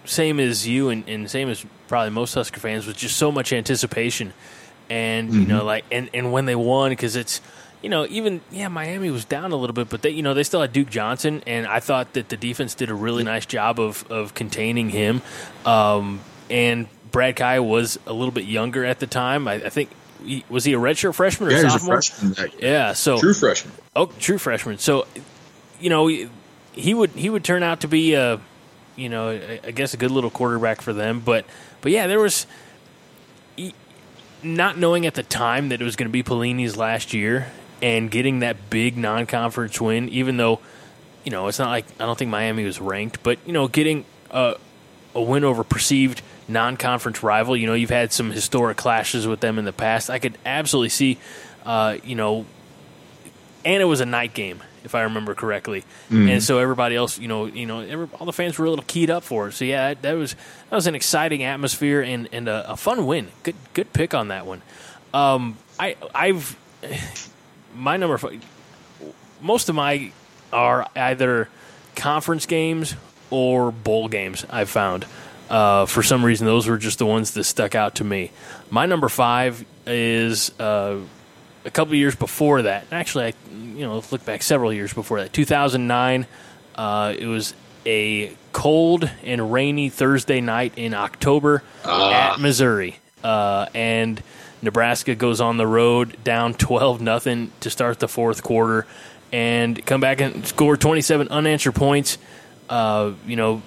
same 0.06 0.40
as 0.40 0.68
you, 0.68 0.90
and, 0.90 1.08
and 1.08 1.30
same 1.30 1.50
as 1.50 1.66
probably 1.88 2.12
most 2.12 2.34
Husker 2.34 2.60
fans, 2.60 2.88
with 2.88 2.98
just 2.98 3.18
so 3.18 3.32
much 3.32 3.54
anticipation, 3.54 4.34
and 4.90 5.34
you 5.34 5.46
know, 5.46 5.64
like 5.64 5.86
and 5.92 6.10
and 6.14 6.32
when 6.32 6.46
they 6.46 6.56
won, 6.56 6.92
because 6.92 7.16
it's. 7.16 7.42
You 7.82 7.90
know, 7.90 8.08
even 8.10 8.42
yeah, 8.50 8.68
Miami 8.68 9.12
was 9.12 9.26
down 9.26 9.52
a 9.52 9.56
little 9.56 9.76
bit, 9.76 9.90
but 9.90 10.02
they, 10.02 10.10
you 10.10 10.24
know, 10.24 10.34
they 10.34 10.42
still 10.42 10.62
had 10.62 10.74
Duke 10.74 10.90
Johnson, 10.90 11.44
and 11.46 11.68
I 11.68 11.80
thought 11.80 12.14
that 12.14 12.30
the 12.30 12.38
defense 12.38 12.74
did 12.74 12.90
a 12.90 12.96
really 12.96 13.24
nice 13.24 13.46
job 13.46 13.80
of 13.80 14.10
of 14.12 14.34
containing 14.34 14.90
him. 14.90 15.22
Um, 15.68 16.22
and 16.50 16.88
Brad 17.12 17.36
Kaaya 17.36 17.64
was 17.64 18.00
a 18.08 18.14
little 18.14 18.32
bit 18.32 18.46
younger 18.46 18.84
at 18.84 19.00
the 19.00 19.06
time. 19.06 19.48
I, 19.48 19.56
I 19.56 19.70
think 19.70 19.92
was 20.50 20.64
he 20.64 20.74
a 20.74 20.78
redshirt 20.78 21.14
freshman 21.16 21.50
or 21.50 21.52
Yeah, 21.54 21.58
he 21.60 21.64
was 21.66 21.76
a 21.76 21.80
sophomore? 21.80 22.02
freshman. 22.02 22.52
Yeah, 22.60 22.94
so 22.94 23.20
True 23.20 23.34
freshman. 23.34 23.74
Oh, 23.96 24.08
true 24.20 24.38
freshman. 24.38 24.78
So, 24.78 25.08
you 25.80 25.90
know, 25.90 26.08
he 26.08 26.94
would 26.94 27.12
he 27.12 27.30
would 27.30 27.44
turn 27.44 27.64
out 27.64 27.82
to 27.82 27.88
be 27.88 28.14
a, 28.14 28.40
you 28.96 29.10
know, 29.10 29.30
I 29.30 29.60
I 29.68 29.72
guess 29.72 29.94
a 29.94 29.98
good 29.98 30.12
little 30.12 30.30
quarterback 30.30 30.82
for 30.82 30.94
them. 30.94 31.20
But 31.20 31.46
but 31.82 31.92
yeah, 31.92 32.08
there 32.08 32.20
was 32.20 32.46
not 34.44 34.78
knowing 34.78 35.06
at 35.06 35.16
the 35.16 35.24
time 35.24 35.70
that 35.70 35.82
it 35.82 35.84
was 35.84 35.96
going 35.96 36.08
to 36.08 36.12
be 36.14 36.24
Pelini's 36.24 36.78
last 36.78 37.14
year 37.14 37.52
and 37.82 38.12
getting 38.12 38.40
that 38.40 38.70
big 38.70 38.98
non-conference 38.98 39.82
win, 39.82 40.08
even 40.10 40.38
though 40.38 40.60
you 41.24 41.32
know 41.32 41.48
it's 41.48 41.60
not 41.60 41.70
like 41.70 41.86
I 42.00 42.06
don't 42.06 42.18
think 42.18 42.30
Miami 42.32 42.64
was 42.66 42.80
ranked, 42.80 43.24
but 43.24 43.40
you 43.46 43.54
know, 43.54 43.68
getting 43.68 44.06
a 44.32 44.56
a 45.16 45.22
win 45.22 45.44
over 45.44 45.64
perceived 45.64 46.22
non-conference 46.48 47.24
rival. 47.24 47.56
You 47.58 47.68
know, 47.68 47.74
you've 47.74 47.90
had 47.90 48.14
some 48.14 48.32
historic 48.32 48.78
clashes 48.78 49.28
with 49.28 49.40
them 49.40 49.58
in 49.60 49.66
the 49.66 49.74
past. 49.74 50.10
I 50.10 50.20
could 50.20 50.38
absolutely 50.46 50.90
see, 50.90 51.18
uh, 51.66 51.98
you 52.04 52.16
know, 52.16 52.46
and 53.64 53.82
it 53.82 53.86
was 53.86 54.00
a 54.02 54.06
night 54.06 54.34
game 54.34 54.62
if 54.86 54.94
I 54.94 55.02
remember 55.02 55.34
correctly. 55.34 55.84
And 56.30 56.44
so 56.44 56.60
everybody 56.60 56.96
else, 56.96 57.18
you 57.18 57.28
know, 57.28 57.48
you 57.48 57.66
know, 57.66 57.80
every, 57.80 58.08
all 58.20 58.26
the 58.28 58.32
fans 58.32 58.58
were 58.60 58.66
a 58.66 58.70
little 58.70 58.86
keyed 58.88 59.10
up 59.10 59.24
for 59.24 59.48
it. 59.48 59.54
So 59.54 59.66
yeah, 59.66 59.90
that, 59.90 60.04
that 60.04 60.14
was 60.14 60.36
that 60.70 60.76
was 60.76 60.88
an 60.88 60.96
exciting 60.96 61.44
atmosphere 61.44 62.02
and 62.02 62.30
and 62.32 62.48
a, 62.48 62.72
a 62.72 62.78
fun 62.78 63.06
win. 63.08 63.30
Good 63.44 63.56
good 63.74 63.92
pick 63.92 64.14
on 64.14 64.28
that 64.28 64.46
one. 64.46 64.62
Um, 65.14 65.58
I 65.80 65.96
I've 66.14 66.56
my 67.76 67.98
number 67.98 68.20
most 69.42 69.68
of 69.70 69.76
my 69.76 70.12
are 70.54 70.88
either 70.96 71.50
conference 71.96 72.46
games 72.46 72.96
or 73.32 73.72
bowl 73.72 74.08
games. 74.08 74.46
I've 74.50 74.70
found. 74.70 75.06
Uh, 75.50 75.86
for 75.86 76.02
some 76.02 76.26
reason, 76.26 76.48
those 76.48 76.68
were 76.68 76.78
just 76.78 77.00
the 77.00 77.06
ones 77.06 77.32
that 77.32 77.44
stuck 77.44 77.76
out 77.76 77.96
to 77.96 78.04
me. 78.04 78.32
My 78.70 78.86
number 78.86 79.10
five 79.10 79.64
is 79.86 80.58
uh, 80.60 80.98
a 81.66 81.72
couple 81.72 81.96
years 81.96 82.16
before 82.16 82.64
that. 82.64 82.88
Actually, 82.92 83.26
I 83.26 83.34
you 83.54 83.86
know 83.86 83.96
let's 83.96 84.12
look 84.12 84.26
back 84.26 84.42
several 84.42 84.74
years 84.74 84.94
before 84.94 85.20
that. 85.22 85.34
2009. 85.34 86.28
Uh, 86.76 87.14
it 87.18 87.28
was 87.28 87.54
a 87.86 88.36
cold 88.52 89.10
and 89.24 89.54
rainy 89.54 89.90
Thursday 89.90 90.42
night 90.42 90.74
in 90.76 90.94
October 90.94 91.64
at 91.86 92.38
Missouri, 92.40 92.98
uh, 93.24 93.68
and 93.74 94.22
Nebraska 94.62 95.16
goes 95.16 95.40
on 95.40 95.58
the 95.58 95.68
road 95.68 96.18
down 96.24 96.54
12 96.58 97.00
nothing 97.02 97.52
to 97.62 97.70
start 97.70 98.00
the 98.00 98.08
fourth 98.10 98.44
quarter, 98.44 98.86
and 99.32 99.86
come 99.86 100.02
back 100.02 100.20
and 100.20 100.46
score 100.46 100.76
27 100.76 101.30
unanswered 101.30 101.76
points. 101.76 102.18
Uh, 102.68 103.12
you 103.26 103.36
know, 103.36 103.62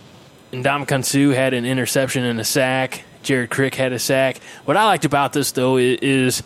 Ndamukong 0.52 1.04
Suh 1.04 1.34
had 1.34 1.52
an 1.52 1.66
interception 1.66 2.24
and 2.24 2.40
a 2.40 2.44
sack. 2.44 3.04
Jared 3.22 3.50
Crick 3.50 3.74
had 3.74 3.92
a 3.92 3.98
sack. 3.98 4.38
What 4.64 4.76
I 4.76 4.86
liked 4.86 5.04
about 5.04 5.32
this 5.32 5.52
though 5.52 5.76
is 5.76 6.42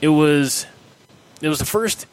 it 0.00 0.08
was 0.08 0.66
it 1.40 1.48
was 1.48 1.58
the 1.58 1.64
first 1.64 2.06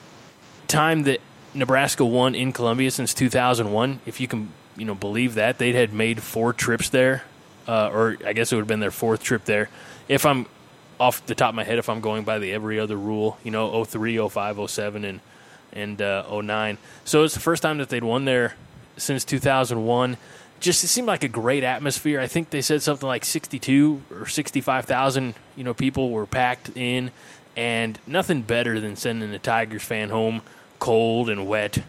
time 0.68 1.04
that 1.04 1.20
Nebraska 1.54 2.06
won 2.06 2.36
in 2.36 2.52
Columbia 2.52 2.92
since 2.92 3.14
2001. 3.14 4.02
If 4.06 4.20
you 4.20 4.28
can, 4.28 4.52
you 4.76 4.86
know, 4.86 4.94
believe 4.94 5.36
that 5.36 5.58
they 5.58 5.74
had 5.74 5.94
made 5.94 6.22
four 6.22 6.54
trips 6.54 6.90
there, 6.90 7.24
uh, 7.68 7.90
or 7.92 8.18
I 8.26 8.34
guess 8.34 8.52
it 8.52 8.56
would 8.56 8.62
have 8.62 8.68
been 8.68 8.80
their 8.80 8.92
fourth 8.92 9.24
trip 9.24 9.46
there. 9.46 9.70
If 10.08 10.26
I'm 10.26 10.46
off 11.00 11.26
the 11.26 11.36
top 11.36 11.50
of 11.50 11.56
my 11.56 11.64
head, 11.64 11.80
if 11.80 11.90
I'm 11.90 12.02
going 12.02 12.24
by 12.24 12.38
the 12.40 12.54
every 12.54 12.80
other 12.80 12.96
rule, 12.98 13.38
you 13.44 13.52
know, 13.52 13.84
03, 13.84 14.28
05, 14.30 14.70
07, 14.70 15.06
and 15.06 15.20
and 15.74 16.02
uh, 16.02 16.42
09. 16.42 16.78
So 17.04 17.24
it's 17.24 17.34
the 17.34 17.40
first 17.40 17.64
time 17.64 17.80
that 17.80 17.90
they'd 17.90 18.04
won 18.04 18.26
there 18.26 18.56
since 18.98 19.26
2001. 19.26 20.18
Just 20.60 20.84
it 20.84 20.88
seemed 20.88 21.08
like 21.08 21.24
a 21.24 21.28
great 21.28 21.64
atmosphere. 21.64 22.20
I 22.20 22.28
think 22.28 22.50
they 22.50 22.62
said 22.62 22.82
something 22.82 23.08
like 23.08 23.26
62 23.26 24.02
or 24.12 24.26
65,000, 24.26 25.36
you 25.56 25.64
know, 25.64 25.74
people 25.74 26.10
were 26.12 26.26
packed 26.26 26.76
in, 26.76 27.12
and 27.56 28.00
nothing 28.08 28.42
better 28.42 28.80
than 28.80 28.96
sending 28.96 29.34
a 29.34 29.40
Tigers 29.40 29.84
fan 29.84 30.10
home 30.10 30.42
cold 30.80 31.30
and 31.30 31.48
wet 31.48 31.84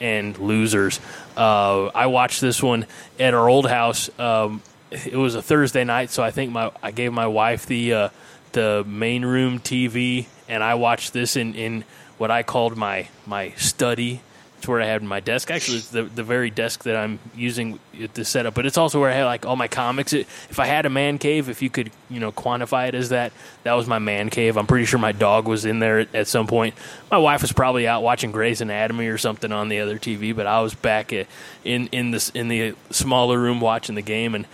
and 0.00 0.38
losers. 0.38 1.00
Uh, 1.36 1.86
I 1.86 2.06
watched 2.06 2.40
this 2.40 2.62
one 2.62 2.86
at 3.18 3.34
our 3.34 3.48
old 3.48 3.68
house. 3.68 4.10
Um, 4.18 4.62
it 4.90 5.16
was 5.16 5.34
a 5.34 5.42
Thursday 5.42 5.84
night, 5.84 6.10
so 6.10 6.22
I 6.22 6.30
think 6.30 6.52
my 6.52 6.70
I 6.82 6.90
gave 6.90 7.12
my 7.12 7.26
wife 7.26 7.66
the 7.66 7.92
uh, 7.92 8.08
the 8.52 8.84
main 8.86 9.24
room 9.24 9.58
TV, 9.58 10.26
and 10.48 10.62
I 10.62 10.74
watched 10.74 11.12
this 11.12 11.36
in, 11.36 11.54
in 11.54 11.84
what 12.16 12.30
I 12.30 12.42
called 12.42 12.76
my 12.76 13.08
my 13.26 13.50
study. 13.52 14.22
It's 14.58 14.66
where 14.66 14.80
I 14.80 14.86
had 14.86 15.04
my 15.04 15.20
desk. 15.20 15.52
Actually, 15.52 15.78
it's 15.78 15.88
the 15.88 16.02
the 16.02 16.24
very 16.24 16.50
desk 16.50 16.82
that 16.82 16.96
I'm 16.96 17.20
using 17.36 17.78
to 18.14 18.24
set 18.24 18.44
up, 18.44 18.54
but 18.54 18.66
it's 18.66 18.76
also 18.76 19.00
where 19.00 19.08
I 19.08 19.14
had 19.14 19.24
like 19.24 19.46
all 19.46 19.54
my 19.54 19.68
comics. 19.68 20.12
It, 20.12 20.26
if 20.50 20.58
I 20.58 20.66
had 20.66 20.84
a 20.84 20.90
man 20.90 21.18
cave, 21.18 21.48
if 21.48 21.62
you 21.62 21.70
could 21.70 21.92
you 22.10 22.18
know 22.18 22.32
quantify 22.32 22.88
it 22.88 22.96
as 22.96 23.10
that, 23.10 23.32
that 23.62 23.74
was 23.74 23.86
my 23.86 24.00
man 24.00 24.30
cave. 24.30 24.56
I'm 24.56 24.66
pretty 24.66 24.84
sure 24.84 24.98
my 24.98 25.12
dog 25.12 25.46
was 25.46 25.64
in 25.64 25.78
there 25.78 26.00
at, 26.00 26.12
at 26.12 26.26
some 26.26 26.48
point. 26.48 26.74
My 27.08 27.18
wife 27.18 27.42
was 27.42 27.52
probably 27.52 27.86
out 27.86 28.02
watching 28.02 28.32
Grey's 28.32 28.60
Anatomy 28.60 29.06
or 29.06 29.16
something 29.16 29.52
on 29.52 29.68
the 29.68 29.78
other 29.78 29.96
TV, 29.96 30.34
but 30.34 30.48
I 30.48 30.60
was 30.60 30.74
back 30.74 31.12
at, 31.12 31.28
in 31.62 31.86
in 31.92 32.10
this 32.10 32.30
in 32.30 32.48
the 32.48 32.74
smaller 32.90 33.38
room 33.38 33.60
watching 33.60 33.94
the 33.94 34.02
game 34.02 34.34
and 34.34 34.44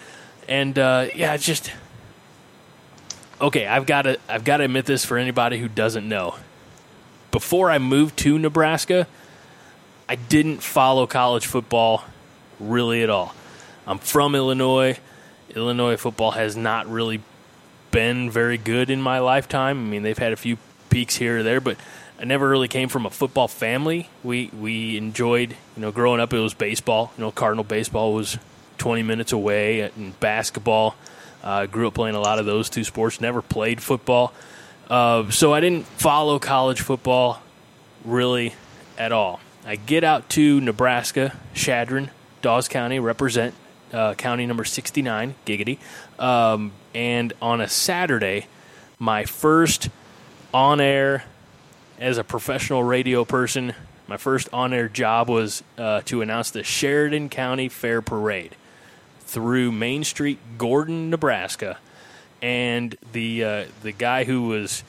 and 0.48 0.78
uh, 0.78 1.06
yeah, 1.14 1.32
it's 1.32 1.46
just 1.46 1.72
okay. 3.40 3.66
I've 3.66 3.86
got 3.86 4.02
to 4.02 4.18
I've 4.28 4.44
got 4.44 4.58
to 4.58 4.64
admit 4.64 4.86
this 4.86 5.04
for 5.04 5.16
anybody 5.16 5.58
who 5.58 5.68
doesn't 5.68 6.06
know. 6.06 6.36
Before 7.30 7.70
I 7.70 7.78
moved 7.78 8.18
to 8.18 8.38
Nebraska, 8.38 9.06
I 10.08 10.16
didn't 10.16 10.62
follow 10.62 11.06
college 11.06 11.46
football 11.46 12.04
really 12.60 13.02
at 13.02 13.10
all. 13.10 13.34
I'm 13.86 13.98
from 13.98 14.34
Illinois. 14.34 14.98
Illinois 15.54 15.96
football 15.96 16.32
has 16.32 16.56
not 16.56 16.86
really 16.88 17.22
been 17.90 18.30
very 18.30 18.58
good 18.58 18.90
in 18.90 19.00
my 19.00 19.20
lifetime. 19.20 19.78
I 19.78 19.88
mean, 19.88 20.02
they've 20.02 20.18
had 20.18 20.32
a 20.32 20.36
few 20.36 20.58
peaks 20.90 21.16
here 21.16 21.38
or 21.38 21.42
there, 21.42 21.60
but 21.60 21.76
I 22.20 22.24
never 22.24 22.48
really 22.48 22.68
came 22.68 22.88
from 22.88 23.06
a 23.06 23.10
football 23.10 23.48
family. 23.48 24.08
We 24.22 24.50
we 24.58 24.96
enjoyed, 24.96 25.56
you 25.76 25.80
know, 25.82 25.90
growing 25.90 26.20
up 26.20 26.32
it 26.32 26.38
was 26.38 26.54
baseball. 26.54 27.12
You 27.16 27.24
know, 27.24 27.30
Cardinal 27.30 27.64
baseball 27.64 28.12
was 28.12 28.38
20 28.78 29.02
minutes 29.02 29.32
away, 29.32 29.80
and 29.80 30.18
basketball. 30.20 30.96
I 31.42 31.64
uh, 31.64 31.66
grew 31.66 31.88
up 31.88 31.94
playing 31.94 32.14
a 32.14 32.20
lot 32.20 32.38
of 32.38 32.46
those 32.46 32.70
two 32.70 32.84
sports. 32.84 33.20
Never 33.20 33.42
played 33.42 33.82
football, 33.82 34.32
uh, 34.88 35.30
so 35.30 35.52
I 35.52 35.60
didn't 35.60 35.86
follow 35.86 36.38
college 36.38 36.80
football 36.80 37.42
really 38.04 38.54
at 38.98 39.12
all. 39.12 39.40
I 39.66 39.76
get 39.76 40.04
out 40.04 40.28
to 40.30 40.60
Nebraska, 40.60 41.34
Chadron, 41.54 42.10
Dawes 42.42 42.68
County, 42.68 42.98
represent 42.98 43.54
uh, 43.92 44.14
county 44.14 44.44
number 44.46 44.64
69, 44.64 45.34
Giggity. 45.46 45.78
Um, 46.18 46.72
and 46.94 47.32
on 47.40 47.60
a 47.60 47.68
Saturday, 47.68 48.46
my 48.98 49.24
first 49.24 49.88
on 50.52 50.80
air 50.80 51.24
as 51.98 52.18
a 52.18 52.24
professional 52.24 52.82
radio 52.84 53.24
person, 53.24 53.72
my 54.06 54.18
first 54.18 54.48
on 54.52 54.74
air 54.74 54.88
job 54.88 55.30
was 55.30 55.62
uh, 55.78 56.02
to 56.04 56.20
announce 56.20 56.50
the 56.50 56.62
Sheridan 56.62 57.30
County 57.30 57.68
Fair 57.70 58.02
Parade 58.02 58.56
through 59.20 59.72
Main 59.72 60.04
Street, 60.04 60.38
Gordon, 60.58 61.08
Nebraska. 61.08 61.78
and 62.42 62.94
the 63.12 63.42
uh, 63.44 63.64
the 63.82 63.92
guy 63.92 64.24
who 64.24 64.42
was 64.42 64.84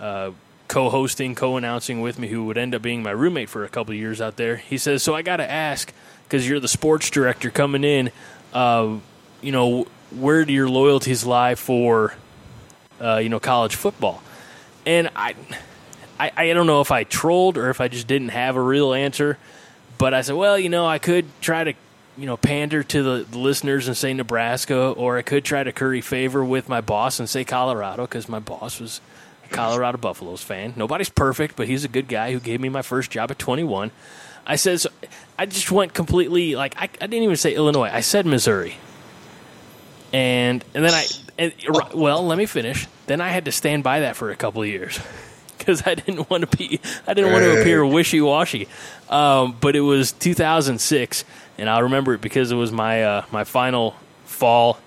uh, 0.00 0.32
co-hosting, 0.68 1.34
co-announcing 1.34 2.00
with 2.00 2.18
me, 2.18 2.28
who 2.28 2.44
would 2.44 2.58
end 2.58 2.74
up 2.74 2.82
being 2.82 3.02
my 3.02 3.10
roommate 3.10 3.48
for 3.48 3.64
a 3.64 3.68
couple 3.68 3.94
years 3.94 4.20
out 4.20 4.36
there, 4.36 4.56
he 4.56 4.78
says, 4.78 5.02
"So 5.02 5.14
I 5.14 5.22
got 5.22 5.36
to 5.36 5.50
ask, 5.50 5.92
because 6.24 6.48
you're 6.48 6.60
the 6.60 6.68
sports 6.68 7.10
director 7.10 7.50
coming 7.50 7.84
in, 7.84 8.10
uh, 8.52 8.96
you 9.40 9.52
know, 9.52 9.86
where 10.10 10.44
do 10.44 10.52
your 10.52 10.68
loyalties 10.68 11.24
lie 11.24 11.54
for, 11.54 12.14
uh, 13.00 13.16
you 13.16 13.28
know, 13.28 13.40
college 13.40 13.74
football?" 13.76 14.22
And 14.84 15.10
I, 15.16 15.34
I, 16.18 16.32
I 16.36 16.52
don't 16.52 16.66
know 16.66 16.80
if 16.80 16.90
I 16.92 17.04
trolled 17.04 17.58
or 17.58 17.70
if 17.70 17.80
I 17.80 17.88
just 17.88 18.06
didn't 18.06 18.28
have 18.28 18.56
a 18.56 18.62
real 18.62 18.94
answer, 18.94 19.38
but 19.98 20.14
I 20.14 20.20
said, 20.20 20.36
well, 20.36 20.58
you 20.58 20.68
know, 20.68 20.86
I 20.86 20.98
could 20.98 21.26
try 21.40 21.64
to 21.64 21.74
you 22.16 22.26
know, 22.26 22.36
pander 22.36 22.82
to 22.82 23.02
the, 23.02 23.38
listeners 23.38 23.88
and 23.88 23.96
say 23.96 24.14
Nebraska, 24.14 24.90
or 24.90 25.18
I 25.18 25.22
could 25.22 25.44
try 25.44 25.62
to 25.62 25.72
curry 25.72 26.00
favor 26.00 26.44
with 26.44 26.68
my 26.68 26.80
boss 26.80 27.18
and 27.20 27.28
say 27.28 27.44
Colorado 27.44 28.04
because 28.04 28.28
my 28.28 28.38
boss 28.38 28.80
was 28.80 29.00
Colorado 29.50 29.98
Buffaloes 29.98 30.42
fan. 30.42 30.74
Nobody's 30.76 31.08
perfect, 31.08 31.56
but 31.56 31.66
he's 31.66 31.84
a 31.84 31.88
good 31.88 32.08
guy 32.08 32.32
who 32.32 32.40
gave 32.40 32.60
me 32.60 32.68
my 32.68 32.82
first 32.82 33.10
job 33.10 33.30
at 33.30 33.38
21. 33.38 33.90
I 34.46 34.56
said, 34.56 34.80
so 34.80 34.90
I 35.38 35.46
just 35.46 35.70
went 35.70 35.94
completely 35.94 36.54
like 36.54 36.76
I, 36.76 36.84
I 36.84 37.06
didn't 37.06 37.24
even 37.24 37.36
say 37.36 37.54
Illinois. 37.54 37.90
I 37.92 38.00
said 38.00 38.26
Missouri, 38.26 38.76
and 40.12 40.64
and 40.74 40.84
then 40.84 40.94
I 40.94 41.06
and, 41.38 41.52
well, 41.94 42.24
let 42.24 42.38
me 42.38 42.46
finish. 42.46 42.86
Then 43.06 43.20
I 43.20 43.28
had 43.28 43.44
to 43.46 43.52
stand 43.52 43.82
by 43.82 44.00
that 44.00 44.16
for 44.16 44.30
a 44.30 44.36
couple 44.36 44.62
of 44.62 44.68
years 44.68 45.00
because 45.58 45.86
I 45.86 45.94
didn't 45.94 46.30
want 46.30 46.48
to 46.48 46.56
be 46.56 46.80
I 47.06 47.14
didn't 47.14 47.32
want 47.32 47.44
to 47.44 47.60
appear 47.60 47.84
wishy 47.84 48.20
washy. 48.20 48.68
Um, 49.08 49.56
but 49.60 49.74
it 49.74 49.80
was 49.80 50.12
2006 50.12 51.24
and 51.58 51.70
I'll 51.70 51.84
remember 51.84 52.14
it 52.14 52.20
because 52.20 52.52
it 52.52 52.56
was 52.56 52.72
my 52.72 53.02
uh, 53.02 53.24
my 53.30 53.44
final 53.44 53.96
fall 54.24 54.78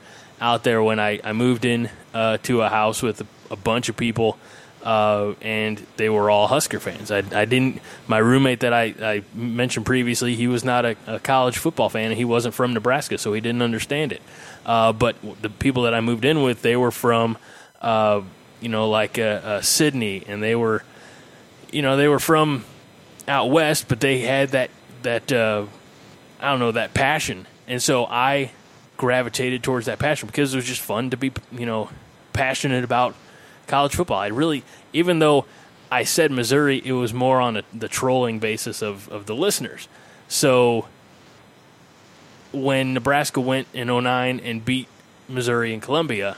out 0.42 0.64
there 0.64 0.82
when 0.82 1.00
I, 1.00 1.20
I 1.24 1.34
moved 1.34 1.66
in 1.66 1.90
uh, 2.14 2.38
to 2.44 2.62
a 2.62 2.70
house 2.70 3.02
with 3.02 3.26
a, 3.50 3.56
bunch 3.56 3.90
of 3.90 3.98
people, 3.98 4.38
uh, 4.84 5.34
and 5.42 5.86
they 5.98 6.10
were 6.10 6.30
all 6.30 6.48
Husker 6.48 6.80
fans. 6.80 7.12
I, 7.12 7.20
I 7.34 7.46
didn't. 7.46 7.82
My 8.08 8.18
roommate 8.18 8.62
that 8.62 8.74
I, 8.74 8.94
I 9.02 9.24
mentioned 9.34 9.86
previously, 9.86 10.36
he 10.36 10.48
was 10.48 10.64
not 10.64 10.86
a, 10.86 10.96
a, 11.08 11.20
college 11.20 11.58
football 11.58 11.90
fan, 11.90 12.12
and 12.12 12.18
he 12.18 12.26
wasn't 12.26 12.54
from 12.54 12.74
Nebraska, 12.74 13.18
so 13.18 13.34
he 13.34 13.42
didn't 13.42 13.62
understand 13.62 14.12
it. 14.12 14.22
Uh, 14.66 14.94
but 14.94 15.16
the 15.42 15.50
people 15.50 15.84
that 15.84 15.94
I 15.94 16.02
moved 16.02 16.26
in 16.26 16.42
with, 16.42 16.62
they 16.62 16.76
were 16.76 16.92
from, 16.92 17.38
uh, 17.82 18.22
you 18.62 18.70
know, 18.70 18.90
like 18.90 19.18
uh, 19.18 19.62
Sidney, 19.62 20.24
and 20.28 20.42
they 20.42 20.56
were, 20.56 20.84
you 21.72 21.82
know, 21.82 21.98
they 21.98 22.08
were 22.08 22.20
from 22.20 22.66
out 23.28 23.50
west, 23.50 23.88
but 23.88 24.00
they 24.00 24.20
had 24.20 24.50
that 24.50 24.70
that 25.02 25.32
I 25.32 26.52
don't 26.52 26.60
know 26.60 26.72
that 26.72 26.94
passion, 26.94 27.48
and 27.68 27.82
so 27.82 28.06
I 28.06 28.52
gravitated 29.00 29.64
towards 29.64 29.86
that 29.86 29.98
passion 29.98 30.28
because 30.28 30.54
it 30.54 30.58
was 30.58 30.66
just 30.66 30.82
fun 30.82 31.10
to 31.10 31.18
be 31.18 31.32
you 31.54 31.66
know 31.66 31.90
passionate 32.34 32.84
about 32.84 33.16
college 33.70 33.96
football. 33.96 34.20
I 34.20 34.28
really, 34.28 34.64
even 34.92 35.20
though 35.20 35.46
I 35.92 36.04
said 36.04 36.32
Missouri, 36.32 36.82
it 36.84 36.92
was 36.92 37.14
more 37.14 37.40
on 37.40 37.58
a, 37.58 37.64
the 37.74 37.88
trolling 37.88 38.40
basis 38.40 38.82
of 38.82 39.08
of 39.10 39.26
the 39.26 39.36
listeners. 39.36 39.88
So 40.28 40.88
when 42.52 42.94
Nebraska 42.94 43.40
went 43.40 43.68
in 43.74 43.88
09 43.88 44.40
and 44.40 44.66
beat 44.66 44.88
Missouri 45.28 45.74
and 45.74 45.82
Columbia, 45.82 46.38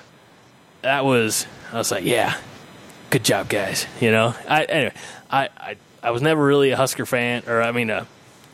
that 0.82 1.06
was 1.06 1.46
I 1.72 1.78
was 1.78 1.92
like, 1.92 2.04
yeah, 2.04 2.38
good 3.10 3.24
job, 3.24 3.50
guys. 3.50 3.88
You 4.00 4.12
know, 4.12 4.36
I 4.48 4.64
anyway, 4.64 4.94
I 5.30 5.50
I, 5.58 5.78
I 6.04 6.12
was 6.12 6.22
never 6.22 6.44
really 6.44 6.72
a 6.72 6.78
Husker 6.78 7.06
fan, 7.06 7.44
or 7.48 7.62
I 7.62 7.72
mean, 7.72 7.90
uh, 7.90 8.06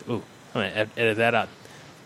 ooh, 0.09 0.23
I'm 0.53 0.61
gonna 0.61 0.89
edit 0.97 1.17
that 1.17 1.33
out. 1.35 1.49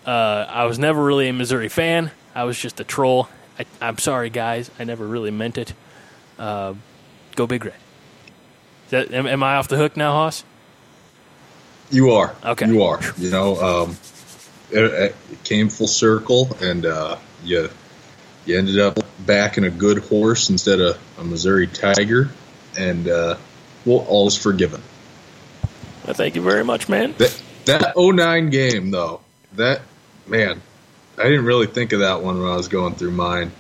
Uh, 0.05 0.45
I 0.49 0.65
was 0.65 0.79
never 0.79 1.03
really 1.03 1.27
a 1.29 1.33
Missouri 1.33 1.69
fan. 1.69 2.11
I 2.33 2.45
was 2.45 2.57
just 2.59 2.79
a 2.79 2.83
troll. 2.83 3.29
I, 3.59 3.87
am 3.87 3.97
sorry, 3.97 4.29
guys. 4.29 4.71
I 4.79 4.83
never 4.83 5.05
really 5.05 5.31
meant 5.31 5.57
it. 5.57 5.73
Uh, 6.41 6.74
go 7.35 7.46
Big 7.46 7.63
Red. 7.63 7.75
That, 8.89 9.13
am, 9.13 9.27
am, 9.27 9.44
I 9.44 9.57
off 9.57 9.68
the 9.68 9.77
hook 9.77 9.96
now, 9.96 10.11
Hoss? 10.13 10.44
You 11.92 12.11
are. 12.13 12.35
Okay. 12.44 12.68
You 12.68 12.81
are. 12.81 13.00
You 13.15 13.29
know, 13.29 13.55
um, 13.61 13.98
it, 14.72 14.83
it, 14.83 15.15
came 15.44 15.70
full 15.70 15.87
circle, 15.87 16.50
and 16.59 16.85
uh, 16.85 17.18
you 17.44 17.70
you 18.46 18.57
ended 18.57 18.79
up 18.79 18.98
backing 19.20 19.65
a 19.65 19.70
good 19.70 20.00
horse 20.00 20.50
instead 20.50 20.79
of 20.79 21.00
a 21.20 21.24
Missouri 21.24 21.68
Tiger, 21.68 22.31
and 22.75 23.07
uh, 23.07 23.37
well, 23.85 24.00
all 24.09 24.27
is 24.27 24.35
forgiven. 24.35 24.81
Well, 26.05 26.15
thank 26.15 26.35
you 26.35 26.42
very 26.42 26.63
much, 26.63 26.89
man. 26.89 27.13
That, 27.20 27.42
that 27.65 27.94
09 27.96 28.50
game, 28.50 28.89
though, 28.89 29.22
that, 29.53 29.81
man, 30.25 30.59
I 31.20 31.24
didn't 31.24 31.46
really 31.46 31.68
think 31.68 31.94
of 31.94 32.00
that 32.00 32.24
one 32.24 32.42
when 32.42 32.50
I 32.50 32.55
was 32.55 32.68
going 32.68 32.96
through 32.96 33.11
mine. 33.11 33.51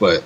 But 0.00 0.24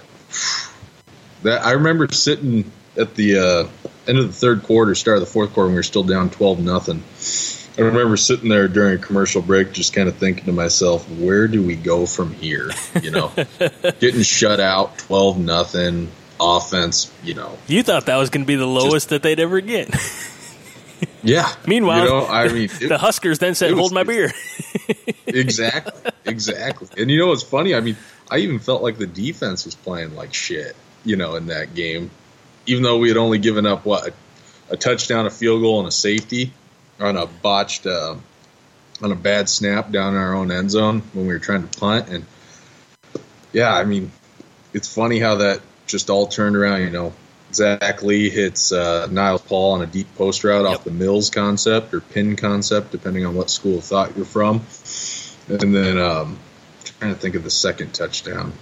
that 1.43 1.65
I 1.65 1.73
remember 1.73 2.09
sitting 2.13 2.71
at 2.97 3.15
the 3.15 3.39
uh, 3.39 3.89
end 4.09 4.19
of 4.19 4.27
the 4.27 4.33
third 4.33 4.63
quarter, 4.63 4.95
start 4.95 5.17
of 5.17 5.21
the 5.21 5.27
fourth 5.27 5.53
quarter, 5.53 5.67
when 5.67 5.75
we 5.75 5.79
were 5.79 5.83
still 5.83 6.03
down 6.03 6.31
12 6.31 6.61
nothing. 6.61 7.03
I 7.79 7.83
remember 7.83 8.17
sitting 8.17 8.49
there 8.49 8.69
during 8.69 8.99
a 8.99 8.99
commercial 8.99 9.41
break, 9.41 9.73
just 9.73 9.95
kind 9.95 10.09
of 10.09 10.17
thinking 10.17 10.45
to 10.47 10.53
myself, 10.53 11.09
"Where 11.09 11.49
do 11.49 11.63
we 11.63 11.77
go 11.77 12.05
from 12.05 12.35
here?" 12.35 12.71
You 13.01 13.11
know, 13.11 13.33
getting 14.01 14.23
shut 14.23 14.61
out, 14.61 14.99
twelve 14.99 15.39
nothing, 15.39 16.11
offense. 16.39 17.11
You 17.23 17.35
know, 17.35 17.57
you 17.69 17.83
thought 17.83 18.07
that 18.07 18.17
was 18.17 18.29
going 18.29 18.43
to 18.43 18.47
be 18.47 18.57
the 18.57 18.67
lowest 18.67 18.93
just, 18.93 19.09
that 19.11 19.23
they'd 19.23 19.41
ever 19.41 19.61
get. 19.61 19.95
Yeah. 21.23 21.51
Meanwhile, 21.67 22.03
you 22.03 22.11
know, 22.11 22.27
I 22.27 22.49
mean, 22.49 22.65
it, 22.81 22.89
the 22.89 22.99
Huskers 22.99 23.39
then 23.39 23.55
said, 23.55 23.73
"Hold 23.73 23.93
my 23.93 24.05
beer." 24.05 24.33
exactly, 25.27 26.11
exactly. 26.25 26.89
And 26.97 27.11
you 27.11 27.19
know 27.19 27.29
what's 27.29 27.43
funny? 27.43 27.75
I 27.75 27.81
mean, 27.81 27.97
I 28.31 28.39
even 28.39 28.59
felt 28.59 28.83
like 28.83 28.99
the 28.99 29.07
defense 29.07 29.65
was 29.65 29.75
playing 29.75 30.15
like 30.15 30.35
shit. 30.35 30.77
You 31.05 31.17
know, 31.17 31.37
in 31.37 31.47
that 31.47 31.75
game, 31.75 32.11
even 32.67 32.83
though 32.83 32.99
we 32.99 33.09
had 33.09 33.17
only 33.17 33.39
given 33.39 33.67
up 33.67 33.85
what 33.85 34.09
a, 34.09 34.13
a 34.71 34.77
touchdown, 34.77 35.27
a 35.27 35.31
field 35.31 35.63
goal, 35.63 35.79
and 35.79 35.89
a 35.89 35.93
safety 35.93 36.53
on 36.99 37.17
a 37.17 37.27
botched, 37.27 37.87
uh, 37.87 38.17
on 39.03 39.13
a 39.13 39.17
bad 39.17 39.49
snap 39.49 39.91
down 39.91 40.15
in 40.15 40.21
our 40.21 40.35
own 40.35 40.51
end 40.51 40.71
zone 40.71 41.01
when 41.13 41.27
we 41.27 41.33
were 41.33 41.39
trying 41.39 41.67
to 41.67 41.79
punt. 41.79 42.09
And 42.09 42.27
yeah, 43.53 43.73
I 43.73 43.85
mean, 43.85 44.13
it's 44.73 44.93
funny 44.93 45.19
how 45.19 45.37
that 45.37 45.61
just 45.87 46.11
all 46.11 46.27
turned 46.27 46.57
around. 46.57 46.83
You 46.83 46.91
know, 46.91 47.13
Zac 47.53 48.03
Lee 48.03 48.31
hits 48.31 48.73
uh, 48.73 49.09
Niles 49.11 49.43
Paul 49.43 49.73
on 49.73 49.83
a 49.83 49.87
deep 49.87 50.15
post 50.17 50.45
route 50.45 50.65
yep. 50.65 50.79
off 50.79 50.85
the 50.85 50.91
Mills 50.91 51.31
concept 51.31 51.95
or 51.95 52.01
pin 52.01 52.37
concept, 52.37 52.93
depending 52.93 53.25
on 53.27 53.35
what 53.35 53.51
school 53.51 53.79
of 53.79 53.85
thought 53.85 54.17
you're 54.17 54.27
from. 54.27 54.63
And 55.49 55.75
then 55.75 55.99
um, 55.99 56.39
trying 56.85 57.15
to 57.15 57.21
think 57.21 57.35
of 57.35 57.43
the 57.43 57.51
second 57.51 57.93
touchdown. 57.93 58.53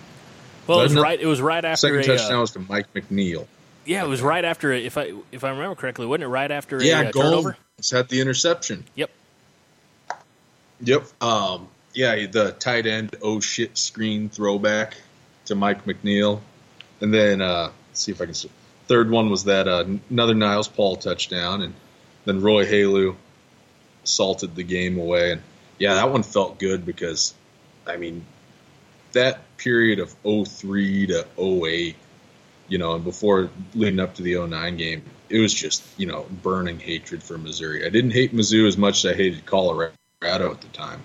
Well, 0.69 0.81
it 0.81 0.85
was 0.85 0.95
right. 0.95 1.21
It 1.21 1.27
was 1.27 1.41
right 1.41 1.65
after 1.65 1.89
second 1.89 2.01
a, 2.01 2.05
touchdown 2.05 2.39
uh, 2.39 2.41
was 2.41 2.51
to 2.53 2.61
Mike 2.61 2.93
McNeill. 2.95 3.47
Yeah, 3.85 4.05
it 4.05 4.09
was 4.09 4.21
right 4.23 4.45
after. 4.45 4.73
If 4.73 4.99
I 4.99 5.15
if 5.33 5.43
I 5.43 5.51
remember 5.51 5.75
correctly, 5.75 6.07
wasn't 6.07 6.25
it 6.25 6.29
right 6.29 6.51
after 6.51 6.83
yeah, 6.83 7.03
a 7.03 7.09
uh, 7.09 7.11
goal. 7.11 7.23
turnover? 7.23 7.57
It's 7.79 7.91
had 7.91 8.09
the 8.09 8.21
interception. 8.21 8.85
Yep. 8.95 9.11
Yep. 10.81 11.23
Um, 11.23 11.69
yeah, 11.95 12.27
the 12.27 12.53
tight 12.53 12.87
end 12.87 13.17
oh 13.23 13.41
shit 13.41 13.79
screen 13.79 14.29
throwback 14.29 14.95
to 15.47 15.55
Mike 15.55 15.87
McNeill, 15.87 16.41
and 17.01 17.13
then 17.13 17.41
uh, 17.41 17.71
see 17.95 18.13
if 18.13 18.21
I 18.21 18.27
can 18.27 18.35
third 18.89 19.11
one 19.11 19.31
was 19.31 19.45
that 19.45 19.69
uh, 19.69 19.85
another 20.11 20.35
Niles 20.35 20.67
Paul 20.67 20.97
touchdown, 20.97 21.63
and 21.63 21.75
then 22.25 22.41
Roy 22.41 22.65
Helu 22.67 23.15
salted 24.03 24.57
the 24.57 24.65
game 24.65 24.99
away. 24.99 25.33
And 25.33 25.43
yeah, 25.79 25.95
that 25.95 26.11
one 26.11 26.23
felt 26.23 26.59
good 26.59 26.85
because, 26.85 27.35
I 27.87 27.97
mean, 27.97 28.25
that 29.12 29.57
period 29.57 29.99
of 29.99 30.14
03 30.23 31.07
to 31.09 31.27
08, 31.38 31.97
you 32.68 32.79
know, 32.79 32.94
and 32.94 33.05
before 33.05 33.51
leading 33.75 34.01
up 34.01 34.14
to 34.14 34.23
the 34.23 34.38
09 34.38 34.77
game, 34.77 35.03
it 35.29 35.40
was 35.40 35.53
just, 35.53 35.83
you 35.97 36.07
know, 36.07 36.27
burning 36.42 36.79
hatred 36.79 37.23
for 37.23 37.38
Missouri. 37.38 37.85
I 37.85 37.90
didn't 37.90 38.12
hate 38.12 38.35
Mizzou 38.35 38.66
as 38.66 38.77
much 38.77 39.05
as 39.05 39.12
I 39.12 39.16
hated 39.16 39.44
Colorado 39.47 39.92
at 40.23 40.61
the 40.61 40.68
time. 40.73 41.03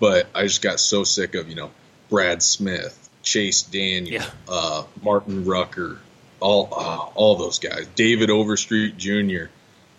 But 0.00 0.28
I 0.34 0.44
just 0.44 0.62
got 0.62 0.80
so 0.80 1.04
sick 1.04 1.34
of, 1.34 1.48
you 1.48 1.56
know, 1.56 1.70
Brad 2.08 2.42
Smith, 2.42 3.08
Chase 3.22 3.62
Daniel, 3.62 4.22
yeah. 4.22 4.30
uh, 4.48 4.84
Martin 5.02 5.44
Rucker, 5.44 5.98
all 6.40 6.68
uh, 6.72 7.10
all 7.14 7.36
those 7.36 7.58
guys. 7.58 7.86
David 7.94 8.30
Overstreet 8.30 8.96
Jr. 8.96 9.46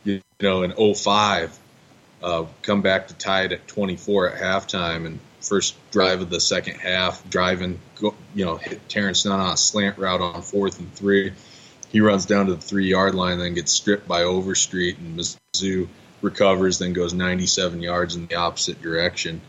You 0.06 0.22
know, 0.42 0.64
in 0.64 0.96
05, 0.96 1.60
uh, 2.24 2.46
come 2.62 2.82
back 2.82 3.10
to 3.10 3.14
tie 3.14 3.44
it 3.44 3.52
at 3.52 3.68
24 3.68 4.32
at 4.32 4.42
halftime, 4.42 5.06
and 5.06 5.20
first 5.42 5.76
drive 5.92 6.22
of 6.22 6.30
the 6.30 6.40
second 6.40 6.76
half, 6.76 7.28
driving, 7.30 7.80
you 8.02 8.46
know, 8.46 8.58
hit 8.58 8.88
Terrence 8.90 9.26
Nunn 9.26 9.40
on 9.40 9.54
a 9.54 9.58
slant 9.58 9.98
route 9.98 10.22
on 10.22 10.42
fourth 10.42 10.80
and 10.80 10.94
three. 10.94 11.34
He 11.90 12.02
runs 12.02 12.26
down 12.26 12.48
to 12.48 12.56
the 12.56 12.62
three 12.62 12.88
yard 12.88 13.16
line, 13.16 13.40
then 13.40 13.54
gets 13.54 13.72
stripped 13.72 14.08
by 14.08 14.24
Overstreet, 14.24 14.98
and 14.98 15.18
Mizzou 15.18 15.88
recovers, 16.22 16.80
then 16.80 16.94
goes 16.94 17.14
97 17.14 17.82
yards 17.82 18.16
in 18.16 18.28
the 18.28 18.36
opposite 18.36 18.82
direction. 18.82 19.42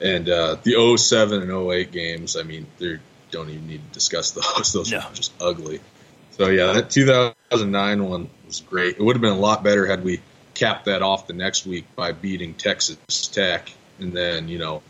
And 0.00 0.28
uh, 0.28 0.56
the 0.62 0.96
07 0.96 1.42
and 1.42 1.50
08 1.50 1.90
games, 1.90 2.36
I 2.36 2.42
mean, 2.42 2.66
they 2.78 2.98
don't 3.30 3.48
even 3.48 3.66
need 3.66 3.86
to 3.86 3.94
discuss 3.94 4.32
those. 4.32 4.72
Those 4.72 4.92
no. 4.92 4.98
are 4.98 5.12
just 5.12 5.32
ugly. 5.40 5.80
So 6.32 6.48
yeah, 6.48 6.74
that 6.74 6.90
2009 6.90 8.04
one 8.04 8.30
was 8.44 8.60
great. 8.60 8.96
It 8.98 9.02
would 9.02 9.16
have 9.16 9.22
been 9.22 9.32
a 9.32 9.38
lot 9.38 9.64
better 9.64 9.86
had 9.86 10.04
we 10.04 10.20
capped 10.52 10.84
that 10.84 11.02
off 11.02 11.26
the 11.26 11.32
next 11.32 11.66
week 11.66 11.86
by 11.96 12.12
beating 12.12 12.54
Texas 12.54 13.28
Tech, 13.28 13.72
and 13.98 14.12
then 14.12 14.48
you 14.48 14.58
know 14.58 14.82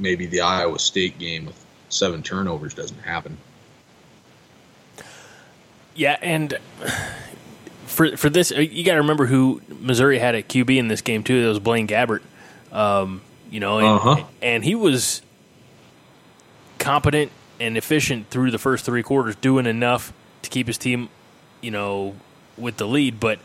maybe 0.00 0.26
the 0.26 0.40
Iowa 0.40 0.78
State 0.78 1.18
game 1.18 1.46
with 1.46 1.64
seven 1.88 2.22
turnovers 2.22 2.74
doesn't 2.74 3.00
happen. 3.02 3.36
Yeah, 5.94 6.16
and 6.22 6.58
for 7.86 8.16
for 8.16 8.30
this, 8.30 8.52
uh, 8.52 8.60
you 8.60 8.84
got 8.84 8.92
to 8.94 9.00
remember 9.00 9.26
who 9.26 9.60
Missouri 9.80 10.18
had 10.18 10.34
at 10.34 10.48
QB 10.48 10.76
in 10.76 10.88
this 10.88 11.00
game 11.02 11.22
too. 11.22 11.34
It 11.36 11.48
was 11.48 11.58
Blaine 11.58 11.86
Gabbert. 11.86 12.22
Um, 12.72 13.20
you 13.50 13.60
know, 13.60 13.78
and, 13.78 13.86
Uh-huh. 13.88 14.24
and 14.40 14.64
he 14.64 14.74
was 14.76 15.22
competent 16.78 17.32
and 17.58 17.76
efficient 17.76 18.30
through 18.30 18.50
the 18.52 18.58
first 18.58 18.84
three 18.84 19.02
quarters, 19.02 19.34
doing 19.36 19.66
enough 19.66 20.12
to 20.42 20.50
keep 20.50 20.66
his 20.68 20.78
team, 20.78 21.08
you 21.60 21.70
know, 21.70 22.14
with 22.56 22.76
the 22.76 22.86
lead. 22.86 23.18
But 23.20 23.38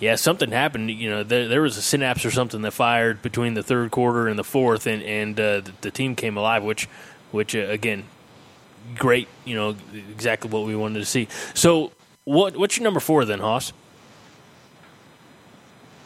yeah, 0.00 0.14
something 0.14 0.50
happened. 0.50 0.90
You 0.90 1.10
know, 1.10 1.22
there, 1.24 1.48
there 1.48 1.62
was 1.62 1.76
a 1.76 1.82
synapse 1.82 2.24
or 2.24 2.30
something 2.30 2.62
that 2.62 2.72
fired 2.72 3.22
between 3.22 3.54
the 3.54 3.62
third 3.62 3.90
quarter 3.90 4.28
and 4.28 4.38
the 4.38 4.44
fourth, 4.44 4.86
and 4.86 5.02
and 5.02 5.38
uh, 5.38 5.60
the, 5.60 5.72
the 5.80 5.90
team 5.90 6.14
came 6.14 6.36
alive. 6.36 6.62
Which, 6.62 6.86
which 7.30 7.54
uh, 7.56 7.60
again, 7.60 8.04
great. 8.96 9.28
You 9.44 9.56
know, 9.56 9.76
exactly 10.10 10.50
what 10.50 10.66
we 10.66 10.76
wanted 10.76 11.00
to 11.00 11.04
see. 11.04 11.28
So, 11.54 11.92
what 12.24 12.56
what's 12.56 12.76
your 12.76 12.84
number 12.84 13.00
four 13.00 13.24
then, 13.24 13.40
Hoss? 13.40 13.72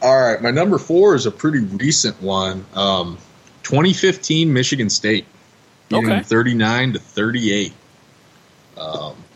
All 0.00 0.20
right, 0.20 0.42
my 0.42 0.50
number 0.50 0.78
four 0.78 1.14
is 1.14 1.26
a 1.26 1.30
pretty 1.30 1.60
recent 1.60 2.20
one. 2.20 2.64
Um, 2.74 3.18
2015 3.62 4.52
Michigan 4.52 4.90
State, 4.90 5.26
Okay. 5.92 6.22
39 6.22 6.94
to 6.94 6.98
38. 6.98 7.72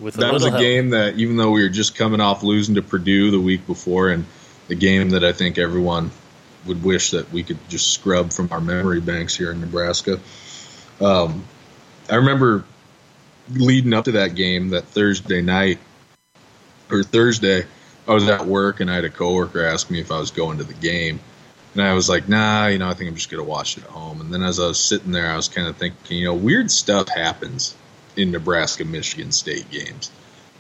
With 0.01 0.15
that 0.15 0.33
was 0.33 0.45
a 0.45 0.51
help. 0.51 0.61
game 0.61 0.91
that, 0.91 1.15
even 1.17 1.37
though 1.37 1.51
we 1.53 1.63
were 1.63 1.69
just 1.69 1.95
coming 1.95 2.21
off 2.21 2.43
losing 2.43 2.75
to 2.75 2.83
Purdue 2.83 3.31
the 3.31 3.41
week 3.41 3.67
before, 3.67 4.11
and 4.11 4.27
the 4.69 4.75
game 4.75 5.11
that 5.11 5.25
I 5.25 5.33
think 5.33 5.59
everyone 5.59 6.11
would 6.67 6.83
wish 6.83 7.11
that 7.11 7.33
we 7.33 7.43
could 7.43 7.59
just 7.69 7.93
scrub 7.93 8.33
from 8.33 8.49
our 8.51 8.61
memory 8.61 9.01
banks 9.01 9.37
here 9.37 9.53
in 9.53 9.61
Nebraska. 9.61 10.19
Um, 11.01 11.45
I 12.11 12.17
remember 12.17 12.65
leading 13.51 13.93
up 13.93 14.07
to 14.07 14.13
that 14.13 14.35
game 14.35 14.71
that 14.71 14.85
Thursday 14.85 15.43
night 15.43 15.79
or 16.91 17.03
Thursday, 17.03 17.65
I 18.09 18.15
was 18.15 18.29
at 18.29 18.47
work 18.47 18.81
and 18.81 18.91
I 18.91 18.95
had 18.95 19.05
a 19.05 19.11
coworker 19.11 19.65
ask 19.65 19.91
me 19.91 20.01
if 20.01 20.11
I 20.11 20.19
was 20.19 20.31
going 20.31 20.59
to 20.59 20.65
the 20.65 20.75
game. 20.75 21.21
And 21.75 21.83
I 21.83 21.93
was 21.93 22.09
like, 22.09 22.29
nah, 22.29 22.69
you 22.69 22.79
know, 22.79 22.89
I 22.89 22.95
think 22.95 23.11
I'm 23.11 23.17
just 23.17 23.31
going 23.31 23.45
to 23.45 23.49
watch 23.49 23.77
it 23.77 23.85
at 23.85 23.91
home. 23.91 24.21
And 24.21 24.33
then 24.33 24.43
as 24.43 24.59
I 24.59 24.67
was 24.67 24.83
sitting 24.83 25.13
there, 25.13 25.31
I 25.31 25.37
was 25.37 25.49
kind 25.49 25.69
of 25.69 25.77
thinking, 25.77 26.17
you 26.17 26.25
know, 26.25 26.35
weird 26.35 26.71
stuff 26.71 27.09
happens 27.09 27.75
in 28.17 28.31
Nebraska 28.31 28.85
Michigan 28.85 29.31
State 29.31 29.71
games. 29.71 30.11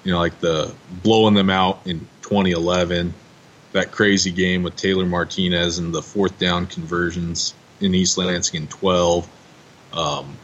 You 0.04 0.12
know, 0.12 0.18
like 0.18 0.40
the 0.40 0.74
blowing 1.02 1.34
them 1.34 1.48
out 1.48 1.80
in 1.86 2.00
2011, 2.22 3.14
that 3.76 3.92
crazy 3.92 4.30
game 4.30 4.62
with 4.62 4.74
Taylor 4.74 5.04
Martinez 5.04 5.78
and 5.78 5.94
the 5.94 6.02
fourth 6.02 6.38
down 6.38 6.66
conversions 6.66 7.54
in 7.80 7.94
East 7.94 8.16
Lansing 8.16 8.62
in 8.62 8.68
12. 8.68 9.28
Um, 9.92 10.36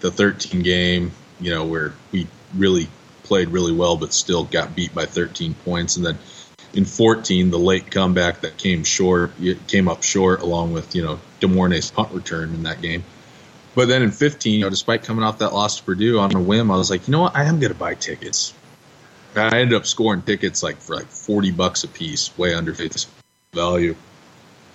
the 0.00 0.10
13 0.10 0.62
game, 0.62 1.12
you 1.40 1.50
know, 1.50 1.64
where 1.64 1.94
we 2.12 2.26
really 2.54 2.88
played 3.24 3.48
really 3.48 3.72
well 3.72 3.96
but 3.96 4.12
still 4.12 4.44
got 4.44 4.74
beat 4.74 4.94
by 4.94 5.06
13 5.06 5.54
points. 5.64 5.96
And 5.96 6.04
then 6.04 6.18
in 6.74 6.84
14, 6.84 7.50
the 7.50 7.58
late 7.58 7.90
comeback 7.90 8.42
that 8.42 8.58
came 8.58 8.84
short, 8.84 9.32
came 9.66 9.88
up 9.88 10.02
short 10.02 10.42
along 10.42 10.72
with, 10.74 10.94
you 10.94 11.02
know, 11.02 11.20
De'Mornay's 11.40 11.90
punt 11.90 12.12
return 12.12 12.50
in 12.50 12.64
that 12.64 12.82
game. 12.82 13.02
But 13.74 13.88
then 13.88 14.02
in 14.02 14.10
15, 14.10 14.54
you 14.54 14.60
know, 14.60 14.70
despite 14.70 15.04
coming 15.04 15.24
off 15.24 15.38
that 15.38 15.54
loss 15.54 15.78
to 15.78 15.84
Purdue 15.84 16.18
on 16.18 16.34
a 16.34 16.40
whim, 16.40 16.70
I 16.70 16.76
was 16.76 16.90
like, 16.90 17.08
you 17.08 17.12
know 17.12 17.22
what, 17.22 17.36
I 17.36 17.44
am 17.44 17.60
going 17.60 17.72
to 17.72 17.78
buy 17.78 17.94
tickets. 17.94 18.52
I 19.38 19.60
ended 19.60 19.76
up 19.76 19.86
scoring 19.86 20.22
tickets 20.22 20.62
like 20.62 20.76
for 20.78 20.96
like 20.96 21.06
40 21.06 21.50
bucks 21.52 21.84
a 21.84 21.88
piece, 21.88 22.36
way 22.38 22.54
under 22.54 22.74
face 22.74 23.06
value. 23.52 23.94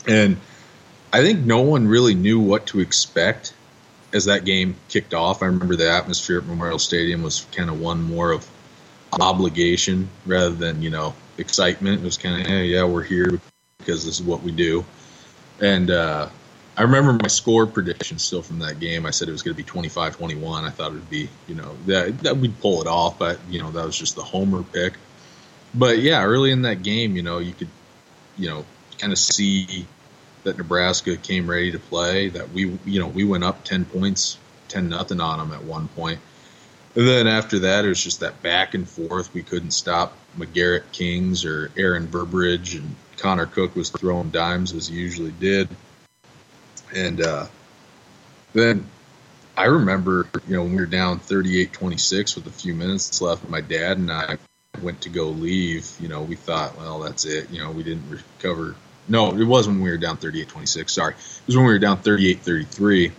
And 0.07 0.37
I 1.11 1.21
think 1.21 1.39
no 1.39 1.61
one 1.61 1.87
really 1.87 2.15
knew 2.15 2.39
what 2.39 2.67
to 2.67 2.79
expect 2.79 3.53
as 4.13 4.25
that 4.25 4.45
game 4.45 4.75
kicked 4.89 5.13
off. 5.13 5.41
I 5.41 5.47
remember 5.47 5.75
the 5.75 5.89
atmosphere 5.89 6.39
at 6.39 6.45
Memorial 6.45 6.79
Stadium 6.79 7.23
was 7.23 7.45
kind 7.51 7.69
of 7.69 7.79
one 7.79 8.01
more 8.01 8.31
of 8.31 8.47
obligation 9.19 10.09
rather 10.25 10.51
than, 10.51 10.81
you 10.81 10.89
know, 10.89 11.13
excitement. 11.37 12.01
It 12.01 12.05
was 12.05 12.17
kind 12.17 12.41
of, 12.41 12.47
hey, 12.47 12.65
yeah, 12.65 12.83
we're 12.83 13.03
here 13.03 13.39
because 13.77 14.05
this 14.05 14.19
is 14.19 14.23
what 14.23 14.41
we 14.41 14.51
do. 14.51 14.85
And 15.59 15.89
uh, 15.89 16.29
I 16.75 16.83
remember 16.83 17.13
my 17.13 17.27
score 17.27 17.67
prediction 17.67 18.17
still 18.17 18.41
from 18.41 18.59
that 18.59 18.79
game. 18.79 19.05
I 19.05 19.11
said 19.11 19.27
it 19.27 19.31
was 19.31 19.43
going 19.43 19.55
to 19.55 19.61
be 19.61 19.67
25 19.67 20.17
21. 20.17 20.63
I 20.63 20.69
thought 20.71 20.91
it 20.91 20.95
would 20.95 21.09
be, 21.09 21.29
you 21.47 21.55
know, 21.55 21.75
that, 21.85 22.19
that 22.19 22.37
we'd 22.37 22.59
pull 22.59 22.81
it 22.81 22.87
off, 22.87 23.19
but, 23.19 23.39
you 23.49 23.61
know, 23.61 23.69
that 23.71 23.85
was 23.85 23.97
just 23.97 24.15
the 24.15 24.23
homer 24.23 24.63
pick. 24.63 24.93
But 25.75 25.99
yeah, 25.99 26.23
early 26.23 26.51
in 26.51 26.63
that 26.63 26.81
game, 26.81 27.15
you 27.15 27.21
know, 27.21 27.37
you 27.39 27.53
could, 27.53 27.69
you 28.37 28.49
know, 28.49 28.65
kind 28.97 29.11
of 29.11 29.19
see 29.19 29.85
that 30.43 30.57
Nebraska 30.57 31.17
came 31.17 31.49
ready 31.49 31.71
to 31.71 31.79
play. 31.79 32.29
That 32.29 32.51
we, 32.51 32.77
you 32.85 32.99
know, 32.99 33.07
we 33.07 33.23
went 33.23 33.43
up 33.43 33.63
ten 33.63 33.85
points, 33.85 34.37
ten 34.67 34.89
nothing 34.89 35.19
on 35.19 35.39
them 35.39 35.51
at 35.51 35.63
one 35.63 35.87
point. 35.89 36.19
And 36.95 37.07
then 37.07 37.27
after 37.27 37.59
that, 37.59 37.85
it 37.85 37.87
was 37.87 38.03
just 38.03 38.19
that 38.19 38.41
back 38.43 38.75
and 38.75 38.87
forth. 38.87 39.33
We 39.33 39.41
couldn't 39.41 39.71
stop 39.71 40.15
Macgarrett 40.37 40.91
Kings 40.91 41.43
or 41.43 41.71
Aaron 41.75 42.05
Burbridge, 42.05 42.75
and 42.75 42.95
Connor 43.17 43.47
Cook 43.47 43.75
was 43.75 43.89
throwing 43.89 44.29
dimes 44.29 44.73
as 44.73 44.87
he 44.87 44.95
usually 44.95 45.31
did. 45.31 45.69
And 46.93 47.21
uh, 47.21 47.47
then 48.53 48.87
I 49.57 49.65
remember, 49.65 50.27
you 50.47 50.55
know, 50.55 50.63
when 50.63 50.71
we 50.71 50.79
were 50.79 50.85
down 50.85 51.19
38-26 51.19 52.35
with 52.35 52.47
a 52.47 52.51
few 52.51 52.73
minutes 52.73 53.21
left, 53.21 53.47
my 53.49 53.61
dad 53.61 53.97
and 53.97 54.11
I 54.11 54.37
went 54.81 55.01
to 55.01 55.09
go 55.09 55.27
leave. 55.27 55.91
You 55.99 56.07
know, 56.07 56.21
we 56.21 56.35
thought, 56.35 56.77
well, 56.77 56.99
that's 56.99 57.25
it. 57.25 57.49
You 57.51 57.63
know, 57.63 57.71
we 57.71 57.83
didn't 57.83 58.09
recover. 58.09 58.75
No, 59.07 59.31
it 59.31 59.43
was 59.43 59.67
when 59.67 59.81
we 59.81 59.89
were 59.89 59.97
down 59.97 60.17
38-26. 60.17 60.89
Sorry, 60.89 61.13
it 61.13 61.47
was 61.47 61.55
when 61.55 61.65
we 61.65 61.73
were 61.73 61.79
down 61.79 61.97
38-33, 61.97 63.11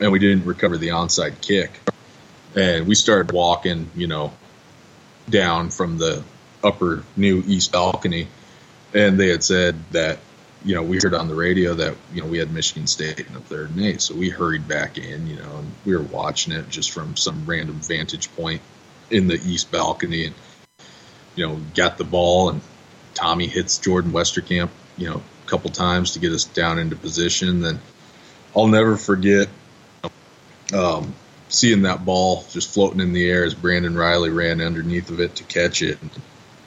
and 0.00 0.12
we 0.12 0.18
didn't 0.18 0.46
recover 0.46 0.78
the 0.78 0.88
onside 0.88 1.40
kick. 1.40 1.70
And 2.54 2.86
we 2.86 2.94
started 2.94 3.32
walking, 3.32 3.90
you 3.94 4.06
know, 4.06 4.32
down 5.28 5.70
from 5.70 5.98
the 5.98 6.22
upper 6.64 7.04
new 7.16 7.42
east 7.46 7.72
balcony, 7.72 8.28
and 8.94 9.20
they 9.20 9.28
had 9.28 9.44
said 9.44 9.76
that 9.92 10.18
you 10.64 10.74
know, 10.74 10.82
we 10.82 10.98
heard 11.02 11.14
on 11.14 11.28
the 11.28 11.34
radio 11.34 11.74
that, 11.74 11.96
you 12.12 12.22
know, 12.22 12.28
we 12.28 12.38
had 12.38 12.52
Michigan 12.52 12.86
State 12.86 13.20
in 13.20 13.32
the 13.34 13.40
third 13.40 13.70
and 13.70 13.84
eight. 13.84 14.02
So 14.02 14.14
we 14.14 14.30
hurried 14.30 14.66
back 14.66 14.98
in, 14.98 15.26
you 15.26 15.36
know, 15.36 15.58
and 15.58 15.72
we 15.84 15.96
were 15.96 16.02
watching 16.02 16.52
it 16.52 16.68
just 16.68 16.90
from 16.90 17.16
some 17.16 17.44
random 17.46 17.76
vantage 17.76 18.34
point 18.34 18.62
in 19.10 19.28
the 19.28 19.34
east 19.34 19.70
balcony 19.70 20.26
and, 20.26 20.34
you 21.36 21.46
know, 21.46 21.60
got 21.74 21.98
the 21.98 22.04
ball 22.04 22.50
and 22.50 22.60
Tommy 23.14 23.46
hits 23.46 23.78
Jordan 23.78 24.12
Westerkamp, 24.12 24.70
you 24.96 25.08
know, 25.08 25.22
a 25.44 25.48
couple 25.48 25.70
times 25.70 26.12
to 26.12 26.18
get 26.18 26.32
us 26.32 26.44
down 26.44 26.78
into 26.78 26.96
position. 26.96 27.60
Then 27.60 27.80
I'll 28.56 28.66
never 28.66 28.96
forget 28.96 29.48
um, 30.74 31.14
seeing 31.48 31.82
that 31.82 32.04
ball 32.04 32.44
just 32.50 32.72
floating 32.74 33.00
in 33.00 33.12
the 33.12 33.28
air 33.30 33.44
as 33.44 33.54
Brandon 33.54 33.96
Reilly 33.96 34.30
ran 34.30 34.60
underneath 34.60 35.10
of 35.10 35.20
it 35.20 35.36
to 35.36 35.44
catch 35.44 35.82
it. 35.82 35.98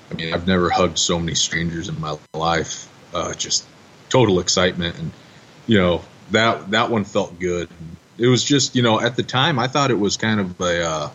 I 0.09 0.13
mean, 0.13 0.33
I've 0.33 0.47
never 0.47 0.69
hugged 0.69 0.97
so 0.97 1.19
many 1.19 1.35
strangers 1.35 1.89
in 1.89 1.99
my 1.99 2.17
life. 2.33 2.87
Uh, 3.13 3.33
just 3.33 3.65
total 4.09 4.39
excitement 4.39 4.97
and 4.97 5.11
you 5.67 5.77
know 5.77 6.01
that 6.31 6.71
that 6.71 6.89
one 6.89 7.03
felt 7.03 7.39
good. 7.39 7.69
It 8.17 8.27
was 8.27 8.43
just 8.43 8.75
you 8.75 8.81
know 8.81 8.99
at 8.99 9.15
the 9.15 9.23
time 9.23 9.59
i 9.59 9.67
thought 9.67 9.91
it 9.91 9.99
was 9.99 10.17
kind 10.17 10.39
of 10.39 10.59
a 10.59 10.83
uh, 10.85 11.09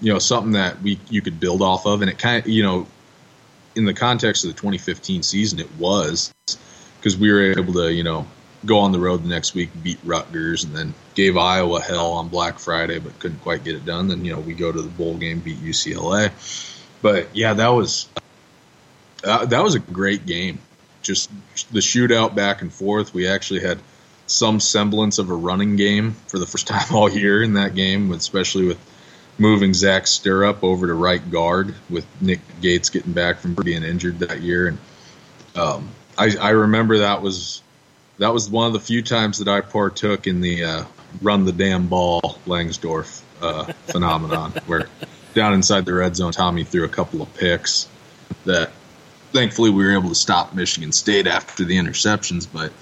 you 0.00 0.12
know 0.12 0.18
something 0.18 0.52
that 0.52 0.82
we 0.82 0.98
you 1.08 1.22
could 1.22 1.40
build 1.40 1.62
off 1.62 1.86
of 1.86 2.02
and 2.02 2.10
it 2.10 2.18
kind 2.18 2.44
of 2.44 2.48
you 2.48 2.62
know 2.62 2.86
in 3.74 3.84
the 3.86 3.94
context 3.94 4.44
of 4.44 4.50
the 4.50 4.56
2015 4.56 5.22
season 5.22 5.60
it 5.60 5.70
was 5.78 6.34
because 6.98 7.16
we 7.16 7.32
were 7.32 7.52
able 7.58 7.72
to 7.72 7.92
you 7.92 8.02
know 8.02 8.26
go 8.66 8.78
on 8.78 8.92
the 8.92 8.98
road 8.98 9.24
the 9.24 9.28
next 9.28 9.54
week 9.54 9.70
beat 9.82 9.98
rutgers 10.04 10.64
and 10.64 10.76
then 10.76 10.92
gave 11.14 11.36
iowa 11.36 11.80
hell 11.80 12.12
on 12.12 12.28
black 12.28 12.58
friday 12.58 12.98
but 12.98 13.18
couldn't 13.18 13.40
quite 13.40 13.64
get 13.64 13.74
it 13.74 13.84
done. 13.84 14.08
Then 14.08 14.24
you 14.24 14.32
know 14.32 14.40
we 14.40 14.54
go 14.54 14.70
to 14.70 14.82
the 14.82 14.90
bowl 14.90 15.16
game 15.16 15.40
beat 15.40 15.58
ucla 15.58 16.30
but 17.00 17.34
yeah 17.34 17.54
that 17.54 17.68
was 17.68 18.08
uh, 19.24 19.46
that 19.46 19.62
was 19.62 19.76
a 19.76 19.78
great 19.78 20.26
game 20.26 20.58
just 21.02 21.30
the 21.72 21.80
shootout 21.80 22.34
back 22.34 22.62
and 22.62 22.72
forth. 22.72 23.12
We 23.12 23.26
actually 23.26 23.60
had 23.60 23.78
some 24.26 24.60
semblance 24.60 25.18
of 25.18 25.30
a 25.30 25.34
running 25.34 25.76
game 25.76 26.12
for 26.26 26.38
the 26.38 26.46
first 26.46 26.66
time 26.68 26.94
all 26.94 27.10
year 27.10 27.42
in 27.42 27.54
that 27.54 27.74
game, 27.74 28.12
especially 28.12 28.66
with 28.66 28.78
moving 29.38 29.74
Zach 29.74 30.04
Sterup 30.04 30.62
over 30.62 30.86
to 30.86 30.94
right 30.94 31.30
guard 31.30 31.74
with 31.90 32.06
Nick 32.20 32.40
Gates 32.60 32.90
getting 32.90 33.12
back 33.12 33.38
from 33.38 33.54
being 33.54 33.82
injured 33.82 34.20
that 34.20 34.40
year. 34.40 34.68
And 34.68 34.78
um, 35.56 35.88
I, 36.16 36.36
I 36.40 36.50
remember 36.50 36.98
that 36.98 37.22
was 37.22 37.62
that 38.18 38.32
was 38.32 38.48
one 38.48 38.66
of 38.66 38.72
the 38.72 38.80
few 38.80 39.02
times 39.02 39.38
that 39.38 39.48
I 39.48 39.60
partook 39.62 40.26
in 40.26 40.40
the 40.40 40.64
uh, 40.64 40.84
run 41.20 41.44
the 41.44 41.52
damn 41.52 41.88
ball 41.88 42.20
Langsdorf 42.46 43.22
uh, 43.40 43.64
phenomenon, 43.86 44.52
where 44.66 44.88
down 45.34 45.54
inside 45.54 45.84
the 45.84 45.94
red 45.94 46.14
zone, 46.14 46.32
Tommy 46.32 46.64
threw 46.64 46.84
a 46.84 46.88
couple 46.88 47.22
of 47.22 47.34
picks 47.34 47.88
that 48.44 48.70
thankfully 49.32 49.70
we 49.70 49.84
were 49.84 49.92
able 49.92 50.08
to 50.08 50.14
stop 50.14 50.54
Michigan 50.54 50.92
State 50.92 51.26
after 51.26 51.64
the 51.64 51.76
interceptions, 51.76 52.46
but 52.50 52.72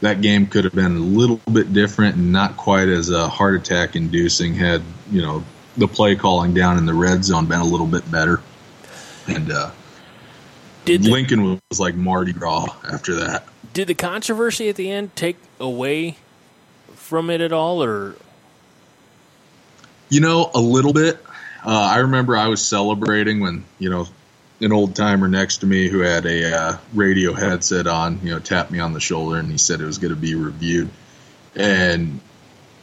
that 0.00 0.20
game 0.20 0.46
could 0.46 0.64
have 0.64 0.74
been 0.74 0.96
a 0.96 1.00
little 1.00 1.40
bit 1.50 1.72
different 1.72 2.16
and 2.16 2.32
not 2.32 2.56
quite 2.56 2.88
as 2.88 3.10
a 3.10 3.28
heart 3.28 3.54
attack 3.54 3.96
inducing 3.96 4.54
had 4.54 4.82
you 5.10 5.22
know 5.22 5.44
the 5.76 5.88
play 5.88 6.16
calling 6.16 6.54
down 6.54 6.78
in 6.78 6.86
the 6.86 6.94
red 6.94 7.24
zone 7.24 7.46
been 7.46 7.60
a 7.60 7.64
little 7.64 7.86
bit 7.86 8.10
better. 8.10 8.40
And 9.28 9.50
uh, 9.50 9.70
Did 10.84 11.02
the, 11.02 11.10
Lincoln 11.10 11.60
was 11.70 11.80
like 11.80 11.94
Mardi 11.94 12.32
Gras 12.32 12.66
after 12.90 13.16
that. 13.16 13.46
did 13.72 13.88
the 13.88 13.94
controversy 13.94 14.68
at 14.68 14.76
the 14.76 14.90
end 14.90 15.14
take 15.16 15.36
away 15.58 16.16
from 16.94 17.30
it 17.30 17.40
at 17.40 17.52
all, 17.52 17.82
or 17.82 18.16
You 20.08 20.20
know, 20.20 20.50
a 20.54 20.60
little 20.60 20.92
bit. 20.92 21.22
Uh, 21.64 21.70
I 21.70 21.98
remember 21.98 22.36
I 22.36 22.48
was 22.48 22.64
celebrating 22.64 23.40
when 23.40 23.64
you 23.78 23.90
know 23.90 24.06
an 24.60 24.72
old 24.72 24.96
timer 24.96 25.28
next 25.28 25.58
to 25.58 25.66
me 25.66 25.88
who 25.88 26.00
had 26.00 26.26
a 26.26 26.56
uh, 26.56 26.78
radio 26.94 27.32
headset 27.34 27.86
on, 27.86 28.20
you 28.22 28.30
know, 28.30 28.38
tapped 28.38 28.70
me 28.70 28.78
on 28.78 28.92
the 28.92 29.00
shoulder 29.00 29.38
and 29.38 29.50
he 29.50 29.58
said 29.58 29.80
it 29.80 29.84
was 29.84 29.98
going 29.98 30.14
to 30.14 30.20
be 30.20 30.34
reviewed. 30.34 30.88
And 31.54 32.20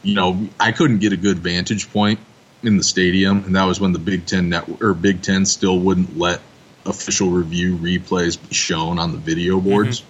you 0.04 0.14
know, 0.14 0.48
I 0.60 0.70
couldn't 0.72 0.98
get 0.98 1.12
a 1.12 1.16
good 1.16 1.38
vantage 1.38 1.90
point 1.90 2.20
in 2.62 2.76
the 2.76 2.84
stadium, 2.84 3.44
and 3.44 3.56
that 3.56 3.64
was 3.64 3.80
when 3.80 3.92
the 3.92 3.98
Big 3.98 4.26
Ten 4.26 4.50
network 4.50 4.82
or 4.82 4.94
Big 4.94 5.22
Ten 5.22 5.46
still 5.46 5.78
wouldn't 5.78 6.16
let 6.16 6.40
official 6.86 7.30
review 7.30 7.76
replays 7.76 8.40
be 8.40 8.54
shown 8.54 8.98
on 8.98 9.12
the 9.12 9.18
video 9.18 9.58
boards. 9.58 10.02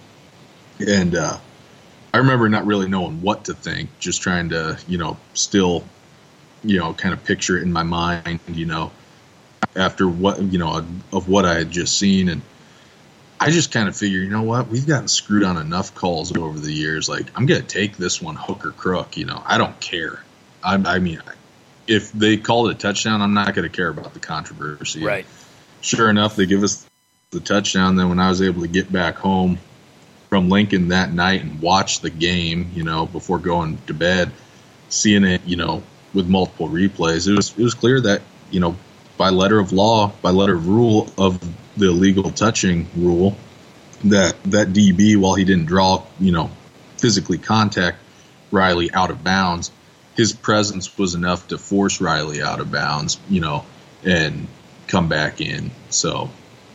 Mm-hmm. 0.79 0.89
And 0.89 1.15
uh, 1.15 1.37
I 2.13 2.17
remember 2.17 2.49
not 2.49 2.65
really 2.65 2.89
knowing 2.89 3.21
what 3.21 3.45
to 3.45 3.53
think, 3.53 3.89
just 3.99 4.21
trying 4.21 4.49
to, 4.49 4.77
you 4.87 4.97
know, 4.97 5.17
still, 5.33 5.85
you 6.63 6.77
know, 6.77 6.93
kind 6.93 7.13
of 7.13 7.23
picture 7.23 7.57
it 7.57 7.63
in 7.63 7.71
my 7.71 7.83
mind, 7.83 8.41
you 8.49 8.65
know, 8.65 8.91
after 9.75 10.07
what, 10.07 10.41
you 10.41 10.57
know, 10.59 10.85
of 11.11 11.27
what 11.27 11.45
I 11.45 11.55
had 11.55 11.71
just 11.71 11.97
seen. 11.97 12.29
And 12.29 12.41
I 13.39 13.51
just 13.51 13.71
kind 13.71 13.87
of 13.87 13.95
figured, 13.95 14.23
you 14.23 14.29
know 14.29 14.43
what, 14.43 14.67
we've 14.67 14.87
gotten 14.87 15.07
screwed 15.07 15.43
on 15.43 15.57
enough 15.57 15.93
calls 15.93 16.35
over 16.35 16.57
the 16.57 16.71
years. 16.71 17.09
Like, 17.09 17.27
I'm 17.35 17.45
going 17.45 17.61
to 17.61 17.67
take 17.67 17.97
this 17.97 18.21
one 18.21 18.35
hook 18.35 18.65
or 18.65 18.71
crook, 18.71 19.17
you 19.17 19.25
know, 19.25 19.41
I 19.45 19.57
don't 19.57 19.79
care. 19.79 20.21
I, 20.63 20.75
I 20.75 20.99
mean, 20.99 21.21
if 21.87 22.11
they 22.11 22.37
call 22.37 22.69
it 22.69 22.75
a 22.75 22.77
touchdown, 22.77 23.21
I'm 23.21 23.33
not 23.33 23.53
going 23.53 23.69
to 23.69 23.75
care 23.75 23.89
about 23.89 24.13
the 24.13 24.19
controversy. 24.19 25.03
Right. 25.03 25.25
Sure 25.81 26.09
enough, 26.09 26.35
they 26.35 26.45
give 26.45 26.63
us 26.63 26.87
the 27.31 27.39
touchdown. 27.39 27.95
Then 27.95 28.09
when 28.09 28.19
I 28.19 28.29
was 28.29 28.41
able 28.41 28.61
to 28.61 28.67
get 28.67 28.91
back 28.91 29.17
home 29.17 29.59
from 30.29 30.49
Lincoln 30.49 30.89
that 30.89 31.13
night 31.13 31.43
and 31.43 31.61
watch 31.61 31.99
the 31.99 32.09
game, 32.09 32.71
you 32.73 32.83
know, 32.83 33.05
before 33.05 33.37
going 33.37 33.77
to 33.87 33.93
bed, 33.93 34.31
seeing 34.89 35.23
it, 35.23 35.41
you 35.45 35.57
know, 35.57 35.83
with 36.13 36.27
multiple 36.27 36.69
replays, 36.69 37.27
it 37.27 37.35
was 37.35 37.51
it 37.51 37.63
was 37.63 37.73
clear 37.73 38.01
that 38.01 38.21
you 38.49 38.59
know 38.59 38.75
by 39.17 39.29
letter 39.29 39.59
of 39.59 39.71
law, 39.71 40.11
by 40.21 40.31
letter 40.31 40.55
of 40.55 40.67
rule 40.67 41.09
of 41.17 41.39
the 41.77 41.87
illegal 41.89 42.31
touching 42.31 42.87
rule, 42.95 43.35
that 44.05 44.35
that 44.43 44.69
DB, 44.69 45.17
while 45.17 45.35
he 45.35 45.43
didn't 45.43 45.65
draw, 45.65 46.03
you 46.19 46.31
know, 46.31 46.49
physically 46.97 47.37
contact 47.37 47.97
Reilly 48.51 48.91
out 48.91 49.09
of 49.11 49.23
bounds, 49.23 49.71
his 50.15 50.33
presence 50.33 50.97
was 50.97 51.15
enough 51.15 51.47
to 51.49 51.57
force 51.57 51.99
Reilly 51.99 52.41
out 52.41 52.59
of 52.59 52.71
bounds, 52.71 53.19
you 53.29 53.41
know, 53.41 53.65
and 54.03 54.47
come 54.87 55.09
back 55.09 55.41
in. 55.41 55.71
So, 55.89 56.29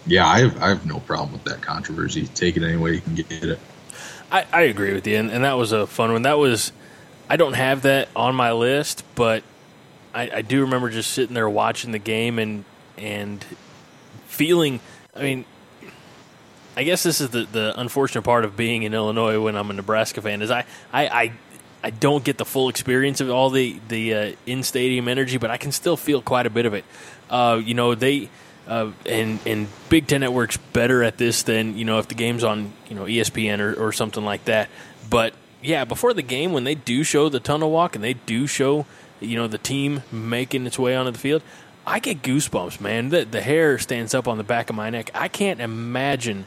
yeah, 0.07 0.27
I 0.27 0.41
have, 0.41 0.63
I 0.63 0.69
have 0.69 0.87
no 0.87 1.01
problem 1.01 1.33
with 1.33 1.45
that 1.45 1.63
controversy. 1.63 2.27
Take 2.27 2.57
it 2.57 2.63
any 2.63 2.77
way 2.77 2.95
you 2.95 3.01
can 3.01 3.15
get 3.15 3.45
it. 3.45 3.59
I, 4.31 4.45
I 4.53 4.63
agree 4.63 4.93
with 4.93 5.07
you, 5.07 5.17
and, 5.17 5.31
and 5.31 5.45
that 5.45 5.55
was 5.55 5.73
a 5.73 5.87
fun 5.87 6.13
one. 6.13 6.23
That 6.23 6.39
was, 6.39 6.73
I 7.29 7.37
don't 7.37 7.55
have 7.55 7.83
that 7.83 8.09
on 8.15 8.35
my 8.35 8.53
list, 8.53 9.05
but 9.15 9.43
I, 10.15 10.31
I 10.37 10.43
do 10.43 10.63
remember 10.63 10.91
just 10.91 11.13
sitting 11.13 11.35
there 11.35 11.49
watching 11.49 11.93
the 11.93 11.99
game 11.99 12.39
and 12.39 12.65
and 12.97 13.45
feeling. 14.27 14.81
I 15.15 15.23
mean, 15.23 15.45
I 16.77 16.85
guess 16.85 17.03
this 17.03 17.21
is 17.21 17.31
the, 17.31 17.45
the 17.45 17.79
unfortunate 17.79 18.23
part 18.23 18.45
of 18.45 18.57
being 18.57 18.85
in 18.85 18.95
Illinois 18.95 19.41
when 19.41 19.57
I'm 19.57 19.71
a 19.71 19.73
Nebraska 19.73 20.23
fan 20.23 20.43
is 20.43 20.51
I, 20.51 20.65
I, 20.93 21.09
I 21.09 21.33
I 21.83 21.91
don't 21.91 22.23
get 22.25 22.39
the 22.39 22.45
full 22.45 22.69
experience 22.69 23.21
of 23.21 23.31
all 23.31 23.51
the 23.51 23.81
the 23.89 24.15
uh, 24.15 24.33
in 24.47 24.63
stadium 24.63 25.09
energy, 25.09 25.39
but 25.39 25.51
I 25.51 25.57
can 25.57 25.73
still 25.73 25.97
feel 25.97 26.23
quite 26.23 26.47
a 26.47 26.51
bit 26.51 26.67
of 26.67 26.75
it. 26.75 26.85
Uh, 27.29 27.61
you 27.65 27.75
know, 27.75 27.95
they 27.95 28.29
uh, 28.69 28.91
and 29.07 29.41
and 29.47 29.69
Big 29.89 30.07
Ten 30.07 30.21
Network's 30.21 30.57
better 30.57 31.03
at 31.03 31.19
this 31.19 31.43
than 31.43 31.77
you 31.77 31.85
know 31.85 31.99
if 31.99 32.09
the 32.09 32.15
game's 32.15 32.45
on 32.45 32.73
you 32.89 32.95
know 32.95 33.05
ESPN 33.05 33.61
or, 33.61 33.75
or 33.75 33.93
something 33.93 34.25
like 34.25 34.45
that. 34.45 34.69
But 35.09 35.35
yeah, 35.63 35.85
before 35.85 36.15
the 36.15 36.23
game, 36.23 36.53
when 36.53 36.65
they 36.65 36.75
do 36.75 37.03
show 37.03 37.29
the 37.29 37.41
tunnel 37.41 37.71
walk 37.71 37.95
and 37.95 38.05
they 38.05 38.15
do 38.15 38.47
show 38.47 38.87
you 39.21 39.37
know 39.37 39.47
the 39.47 39.59
team 39.59 40.03
making 40.11 40.67
its 40.67 40.79
way 40.79 40.97
onto 40.97 41.13
the 41.13 41.19
field, 41.19 41.43
I 41.87 41.99
get 41.99 42.23
goosebumps, 42.23 42.81
man. 42.81 43.11
The 43.11 43.25
the 43.25 43.41
hair 43.41 43.79
stands 43.79 44.15
up 44.15 44.29
on 44.29 44.39
the 44.39 44.45
back 44.45 44.71
of 44.71 44.77
my 44.77 44.91
neck. 44.91 45.11
I 45.15 45.29
can't 45.29 45.61
imagine 45.61 46.47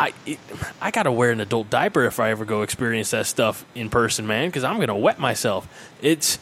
I 0.00 0.14
it, 0.24 0.38
I 0.80 0.90
gotta 0.90 1.12
wear 1.12 1.30
an 1.30 1.40
adult 1.40 1.68
diaper 1.68 2.04
if 2.04 2.18
I 2.18 2.30
ever 2.30 2.44
go 2.44 2.62
experience 2.62 3.10
that 3.10 3.26
stuff 3.26 3.64
in 3.74 3.90
person, 3.90 4.26
man, 4.26 4.48
because 4.48 4.64
I'm 4.64 4.80
gonna 4.80 4.96
wet 4.96 5.18
myself. 5.18 5.68
It's 6.00 6.38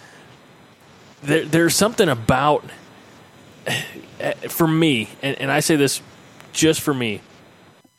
there. 1.23 1.45
There's 1.45 1.75
something 1.75 2.09
about 2.09 2.65
for 4.49 4.69
me, 4.69 5.09
and, 5.23 5.37
and 5.41 5.51
I 5.51 5.61
say 5.61 5.75
this 5.75 6.01
just 6.53 6.81
for 6.81 6.95
me. 6.95 7.21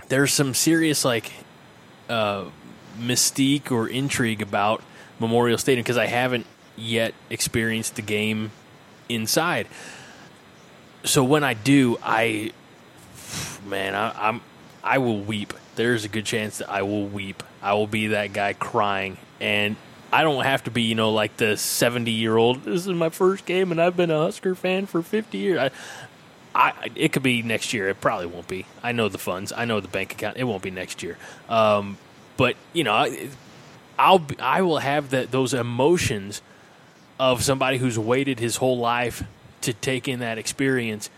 There's 0.07 0.33
some 0.33 0.53
serious 0.53 1.03
like 1.03 1.31
uh, 2.07 2.45
mystique 2.97 3.69
or 3.69 3.87
intrigue 3.87 4.41
about 4.41 4.81
Memorial 5.19 5.57
Stadium 5.57 5.83
because 5.83 5.97
I 5.97 6.07
haven't 6.07 6.45
yet 6.79 7.13
experienced 7.29 7.95
the 7.95 8.01
game 8.01 8.51
inside. 9.07 9.67
So 11.03 11.23
when 11.23 11.43
I 11.43 11.53
do, 11.53 11.97
I 12.01 12.51
man, 13.65 13.95
I, 13.95 14.29
I'm 14.29 14.41
I 14.83 14.97
will 14.97 15.19
weep. 15.19 15.53
There's 15.75 16.05
a 16.05 16.07
good 16.07 16.25
chance 16.25 16.59
that 16.59 16.69
I 16.69 16.81
will 16.81 17.05
weep. 17.05 17.43
I 17.61 17.73
will 17.73 17.87
be 17.87 18.07
that 18.07 18.33
guy 18.33 18.53
crying. 18.53 19.17
And 19.39 19.75
I 20.11 20.23
don't 20.23 20.43
have 20.43 20.63
to 20.63 20.71
be, 20.71 20.83
you 20.83 20.95
know, 20.95 21.11
like 21.11 21.37
the 21.37 21.55
70 21.55 22.11
year 22.11 22.35
old. 22.35 22.63
This 22.63 22.87
is 22.87 22.93
my 22.93 23.09
first 23.09 23.45
game, 23.45 23.71
and 23.71 23.81
I've 23.81 23.95
been 23.95 24.11
a 24.11 24.19
Husker 24.19 24.55
fan 24.55 24.85
for 24.85 25.01
50 25.01 25.37
years. 25.37 25.59
I, 25.59 25.71
I, 26.55 26.89
it 26.95 27.13
could 27.13 27.23
be 27.23 27.41
next 27.41 27.73
year. 27.73 27.89
It 27.89 28.01
probably 28.01 28.25
won't 28.25 28.47
be. 28.47 28.65
I 28.81 28.91
know 28.91 29.07
the 29.07 29.17
funds. 29.17 29.53
I 29.55 29.65
know 29.65 29.79
the 29.79 29.87
bank 29.87 30.13
account. 30.13 30.37
It 30.37 30.45
won't 30.45 30.63
be 30.63 30.71
next 30.71 31.03
year. 31.03 31.17
Um, 31.47 31.97
but 32.37 32.55
you 32.73 32.83
know, 32.83 32.93
I, 32.93 33.29
I'll 33.97 34.25
I 34.39 34.61
will 34.61 34.79
have 34.79 35.11
that 35.11 35.31
those 35.31 35.53
emotions 35.53 36.41
of 37.19 37.43
somebody 37.43 37.77
who's 37.77 37.99
waited 37.99 38.39
his 38.39 38.55
whole 38.55 38.77
life 38.77 39.23
to 39.61 39.73
take 39.73 40.07
in 40.07 40.19
that 40.19 40.37
experience 40.37 41.09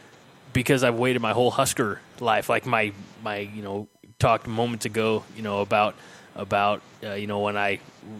because 0.51 0.83
I've 0.83 0.95
waited 0.95 1.21
my 1.21 1.31
whole 1.31 1.51
Husker 1.51 2.01
life. 2.19 2.49
Like 2.49 2.65
my 2.65 2.91
my 3.23 3.37
you 3.37 3.61
know 3.61 3.87
talked 4.19 4.47
moments 4.47 4.85
ago, 4.85 5.23
you 5.35 5.43
know 5.43 5.61
about 5.61 5.95
about 6.35 6.81
uh, 7.03 7.13
you 7.13 7.27
know 7.27 7.39
when 7.39 7.57
I 7.57 7.79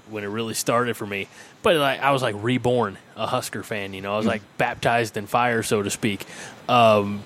when 0.10 0.24
it 0.24 0.28
really 0.28 0.54
started 0.54 0.96
for 0.96 1.06
me. 1.06 1.28
But 1.64 1.76
like 1.78 2.02
I 2.02 2.12
was 2.12 2.22
like 2.22 2.36
reborn 2.38 2.98
a 3.16 3.28
Husker 3.28 3.64
fan. 3.64 3.94
You 3.94 4.02
know 4.02 4.14
I 4.14 4.18
was 4.18 4.26
like 4.26 4.42
baptized 4.58 5.18
in 5.18 5.28
fire, 5.28 5.64
so 5.64 5.82
to 5.82 5.90
speak. 5.90 6.26
Um, 6.70 7.24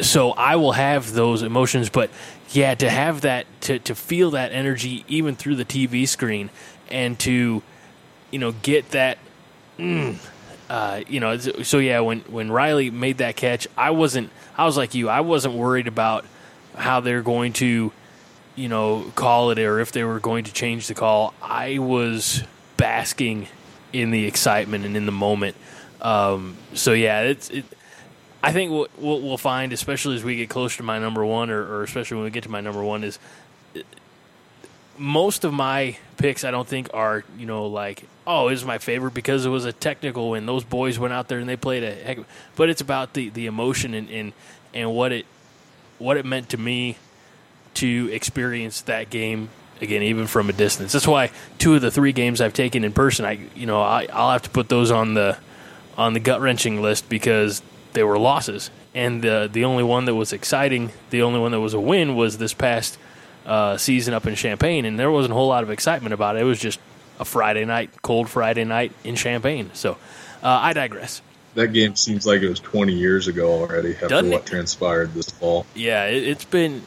so 0.00 0.30
I 0.30 0.56
will 0.56 0.72
have 0.72 1.12
those 1.12 1.42
emotions, 1.42 1.90
but 1.90 2.10
yeah, 2.50 2.74
to 2.74 2.88
have 2.88 3.22
that 3.22 3.46
to 3.62 3.78
to 3.80 3.94
feel 3.94 4.30
that 4.32 4.52
energy 4.52 5.04
even 5.08 5.36
through 5.36 5.56
the 5.56 5.64
TV 5.64 6.08
screen 6.08 6.50
and 6.90 7.18
to 7.20 7.62
you 8.30 8.38
know 8.38 8.52
get 8.52 8.90
that. 8.90 9.18
Mm, 9.78 10.16
uh, 10.68 11.02
you 11.08 11.20
know, 11.20 11.36
so 11.38 11.78
yeah, 11.78 12.00
when 12.00 12.20
when 12.20 12.50
Reilly 12.50 12.90
made 12.90 13.18
that 13.18 13.36
catch, 13.36 13.66
I 13.76 13.90
wasn't. 13.90 14.30
I 14.56 14.64
was 14.64 14.76
like 14.76 14.94
you. 14.94 15.08
I 15.08 15.20
wasn't 15.20 15.54
worried 15.54 15.86
about 15.86 16.24
how 16.76 17.00
they're 17.00 17.22
going 17.22 17.52
to, 17.54 17.92
you 18.54 18.68
know, 18.68 19.12
call 19.14 19.50
it 19.50 19.58
or 19.58 19.80
if 19.80 19.92
they 19.92 20.04
were 20.04 20.20
going 20.20 20.44
to 20.44 20.52
change 20.52 20.86
the 20.88 20.94
call. 20.94 21.34
I 21.42 21.78
was 21.78 22.42
basking 22.76 23.48
in 23.92 24.10
the 24.10 24.26
excitement 24.26 24.84
and 24.84 24.96
in 24.96 25.06
the 25.06 25.12
moment. 25.12 25.56
Um, 26.00 26.56
so 26.74 26.92
yeah, 26.92 27.22
it's. 27.22 27.50
It, 27.50 27.64
I 28.44 28.50
think 28.52 28.72
what, 28.72 28.90
we'll 28.98 29.38
find, 29.38 29.72
especially 29.72 30.16
as 30.16 30.24
we 30.24 30.34
get 30.34 30.50
closer 30.50 30.78
to 30.78 30.82
my 30.82 30.98
number 30.98 31.24
one, 31.24 31.48
or, 31.48 31.62
or 31.62 31.82
especially 31.84 32.16
when 32.16 32.24
we 32.24 32.30
get 32.30 32.42
to 32.42 32.50
my 32.50 32.60
number 32.60 32.82
one, 32.82 33.04
is 33.04 33.20
most 35.02 35.44
of 35.44 35.52
my 35.52 35.96
picks 36.16 36.44
I 36.44 36.52
don't 36.52 36.66
think 36.66 36.88
are 36.94 37.24
you 37.36 37.44
know 37.44 37.66
like 37.66 38.04
oh 38.26 38.48
it 38.48 38.52
was 38.52 38.64
my 38.64 38.78
favorite 38.78 39.14
because 39.14 39.44
it 39.44 39.48
was 39.48 39.64
a 39.64 39.72
technical 39.72 40.34
and 40.34 40.46
those 40.46 40.62
boys 40.62 40.98
went 40.98 41.12
out 41.12 41.28
there 41.28 41.38
and 41.40 41.48
they 41.48 41.56
played 41.56 41.82
a 41.82 41.92
heck 41.92 42.18
but 42.54 42.70
it's 42.70 42.80
about 42.80 43.14
the 43.14 43.28
the 43.30 43.46
emotion 43.46 43.94
and 43.94 44.08
and, 44.08 44.32
and 44.72 44.94
what 44.94 45.10
it 45.10 45.26
what 45.98 46.16
it 46.16 46.24
meant 46.24 46.48
to 46.50 46.56
me 46.56 46.96
to 47.74 48.08
experience 48.12 48.82
that 48.82 49.10
game 49.10 49.48
again 49.80 50.02
even 50.02 50.26
from 50.26 50.48
a 50.48 50.52
distance. 50.52 50.92
That's 50.92 51.06
why 51.06 51.30
two 51.58 51.74
of 51.74 51.82
the 51.82 51.90
three 51.90 52.12
games 52.12 52.40
I've 52.40 52.52
taken 52.54 52.84
in 52.84 52.92
person 52.92 53.24
I 53.24 53.48
you 53.54 53.66
know 53.66 53.82
I, 53.82 54.06
I'll 54.12 54.30
have 54.30 54.42
to 54.42 54.50
put 54.50 54.68
those 54.68 54.90
on 54.90 55.14
the 55.14 55.36
on 55.96 56.12
the 56.12 56.20
gut 56.20 56.40
wrenching 56.40 56.80
list 56.80 57.08
because 57.08 57.62
they 57.92 58.02
were 58.02 58.18
losses. 58.18 58.70
And 58.94 59.22
the 59.22 59.48
the 59.52 59.64
only 59.64 59.82
one 59.82 60.04
that 60.04 60.14
was 60.14 60.32
exciting 60.32 60.92
the 61.10 61.22
only 61.22 61.40
one 61.40 61.50
that 61.52 61.60
was 61.60 61.74
a 61.74 61.80
win 61.80 62.14
was 62.14 62.38
this 62.38 62.54
past 62.54 62.98
uh, 63.46 63.76
season 63.76 64.14
up 64.14 64.26
in 64.26 64.34
Champaign, 64.34 64.84
and 64.84 64.98
there 64.98 65.10
wasn't 65.10 65.32
a 65.32 65.34
whole 65.34 65.48
lot 65.48 65.62
of 65.62 65.70
excitement 65.70 66.14
about 66.14 66.36
it. 66.36 66.42
It 66.42 66.44
was 66.44 66.60
just 66.60 66.78
a 67.18 67.24
Friday 67.24 67.64
night, 67.64 67.90
cold 68.02 68.28
Friday 68.28 68.64
night 68.64 68.92
in 69.04 69.16
Champaign. 69.16 69.70
So 69.74 69.92
uh, 70.42 70.48
I 70.48 70.72
digress. 70.72 71.22
That 71.54 71.68
game 71.68 71.96
seems 71.96 72.26
like 72.26 72.40
it 72.40 72.48
was 72.48 72.60
20 72.60 72.94
years 72.94 73.28
ago 73.28 73.52
already 73.52 73.92
after 73.94 74.08
Doesn't 74.08 74.30
what 74.30 74.42
it? 74.42 74.46
transpired 74.46 75.12
this 75.12 75.30
fall. 75.30 75.66
Yeah, 75.74 76.06
it, 76.06 76.26
has 76.26 76.44
been. 76.46 76.82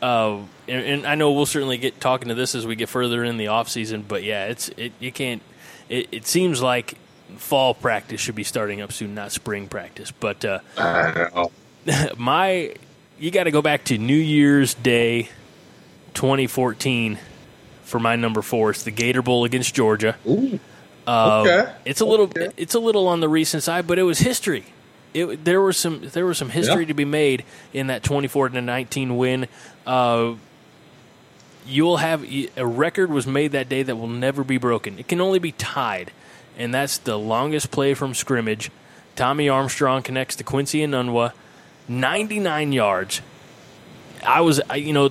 Uh, 0.00 0.38
and, 0.66 0.84
and, 0.84 1.06
I 1.06 1.14
know 1.14 1.30
we'll 1.32 1.46
certainly 1.46 1.78
get 1.78 2.00
talking 2.00 2.28
to 2.28 2.34
this 2.34 2.56
as 2.56 2.66
we 2.66 2.74
get 2.74 2.88
further 2.88 3.22
in 3.22 3.36
the 3.36 3.46
off 3.46 3.68
season, 3.68 4.04
but 4.06 4.24
yeah, 4.24 4.46
it's 4.46 4.68
it 4.70 4.92
you 4.98 5.12
can't. 5.12 5.40
It, 5.88 6.08
it 6.10 6.26
seems 6.26 6.60
like 6.60 6.98
fall 7.36 7.74
practice 7.74 8.20
should 8.20 8.34
be 8.34 8.42
starting 8.44 8.80
up 8.80 8.92
soon, 8.92 9.14
not 9.14 9.30
spring 9.30 9.68
practice. 9.68 10.10
But 10.10 10.44
uh, 10.44 10.58
my, 12.16 12.74
you 13.20 13.30
got 13.30 13.44
to 13.44 13.50
go 13.52 13.62
back 13.62 13.84
to 13.84 13.98
New 13.98 14.14
Year's 14.14 14.74
Day 14.74 15.28
2014 16.14 17.18
for 17.84 17.98
my 17.98 18.16
number 18.16 18.42
four. 18.42 18.70
It's 18.70 18.82
the 18.82 18.90
Gator 18.90 19.22
Bowl 19.22 19.44
against 19.44 19.74
Georgia. 19.74 20.16
Ooh. 20.26 20.58
Uh, 21.06 21.40
okay. 21.40 21.72
It's 21.84 22.00
a 22.00 22.04
little 22.04 22.26
okay. 22.26 22.48
it's 22.56 22.74
a 22.74 22.78
little 22.78 23.08
on 23.08 23.20
the 23.20 23.28
recent 23.28 23.62
side, 23.62 23.86
but 23.86 23.98
it 23.98 24.04
was 24.04 24.18
history. 24.20 24.64
it, 25.14 25.44
there 25.44 25.60
was 25.60 25.76
some 25.76 26.00
there 26.12 26.24
was 26.26 26.38
some 26.38 26.50
history 26.50 26.82
Yeah. 26.82 26.88
to 26.88 26.94
be 26.94 27.04
made 27.04 27.44
in 27.72 27.88
that 27.88 28.02
24 28.02 28.50
to 28.50 28.60
19 28.60 29.16
win. 29.16 29.48
Uh, 29.86 30.34
you'll 31.66 31.96
have 31.98 32.24
a 32.56 32.64
record 32.66 33.10
was 33.10 33.26
made 33.26 33.52
that 33.52 33.68
day 33.68 33.82
that 33.82 33.96
will 33.96 34.08
never 34.08 34.44
be 34.44 34.58
broken. 34.58 34.98
It 34.98 35.08
can 35.08 35.20
only 35.20 35.38
be 35.38 35.52
tied, 35.52 36.12
and 36.56 36.72
that's 36.72 36.98
the 36.98 37.18
longest 37.18 37.70
play 37.70 37.94
from 37.94 38.14
scrimmage. 38.14 38.70
Tommy 39.16 39.48
Armstrong 39.48 40.02
connects 40.02 40.36
to 40.36 40.44
Quincy 40.44 40.80
Enunwa, 40.80 41.32
99 41.88 42.72
yards. 42.72 43.20
I 44.26 44.40
was, 44.40 44.60
I- 44.70 44.76
you 44.76 44.92
know, 44.92 45.10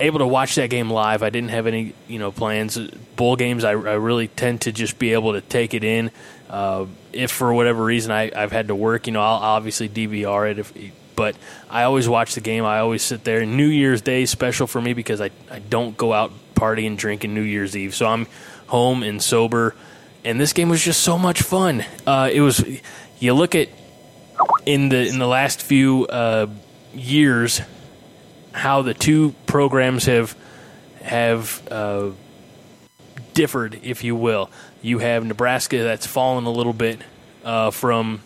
able 0.00 0.18
to 0.20 0.26
watch 0.26 0.54
that 0.56 0.70
game 0.70 0.90
live. 0.90 1.22
I 1.22 1.30
didn't 1.30 1.50
have 1.50 1.66
any, 1.66 1.94
you 2.08 2.18
know, 2.18 2.32
plans. 2.32 2.76
Bowl 3.16 3.36
games, 3.36 3.64
I, 3.64 3.70
I 3.70 3.74
really 3.94 4.28
tend 4.28 4.62
to 4.62 4.72
just 4.72 4.98
be 4.98 5.12
able 5.12 5.32
to 5.32 5.40
take 5.40 5.74
it 5.74 5.84
in. 5.84 6.10
Uh, 6.48 6.86
if 7.12 7.30
for 7.30 7.52
whatever 7.52 7.84
reason 7.84 8.12
I, 8.12 8.30
I've 8.34 8.52
had 8.52 8.68
to 8.68 8.74
work, 8.74 9.06
you 9.06 9.12
know, 9.12 9.20
I'll 9.20 9.36
obviously 9.36 9.88
DVR 9.88 10.50
it. 10.50 10.58
If, 10.58 10.72
but 11.16 11.36
I 11.70 11.84
always 11.84 12.08
watch 12.08 12.34
the 12.34 12.40
game. 12.40 12.64
I 12.64 12.78
always 12.78 13.02
sit 13.02 13.24
there. 13.24 13.44
New 13.46 13.66
Year's 13.66 14.02
Day 14.02 14.26
special 14.26 14.66
for 14.66 14.80
me 14.80 14.94
because 14.94 15.20
I, 15.20 15.30
I 15.50 15.60
don't 15.60 15.96
go 15.96 16.12
out 16.12 16.32
partying, 16.54 16.96
drinking 16.96 17.34
New 17.34 17.42
Year's 17.42 17.76
Eve. 17.76 17.94
So 17.94 18.06
I'm 18.06 18.26
home 18.66 19.02
and 19.02 19.22
sober. 19.22 19.74
And 20.24 20.40
this 20.40 20.52
game 20.52 20.68
was 20.68 20.82
just 20.82 21.02
so 21.02 21.18
much 21.18 21.42
fun. 21.42 21.84
Uh, 22.06 22.30
it 22.32 22.40
was. 22.40 22.64
You 23.20 23.34
look 23.34 23.54
at 23.54 23.68
in 24.66 24.88
the 24.88 25.06
in 25.06 25.18
the 25.18 25.26
last 25.26 25.62
few 25.62 26.06
uh, 26.06 26.46
years 26.94 27.60
how 28.54 28.82
the 28.82 28.94
two 28.94 29.34
programs 29.46 30.06
have 30.06 30.34
have 31.02 31.62
uh, 31.70 32.10
differed, 33.34 33.80
if 33.82 34.04
you 34.04 34.16
will. 34.16 34.50
You 34.80 35.00
have 35.00 35.24
Nebraska 35.26 35.82
that's 35.82 36.06
fallen 36.06 36.44
a 36.44 36.50
little 36.50 36.72
bit 36.72 37.00
uh, 37.44 37.70
from 37.72 38.22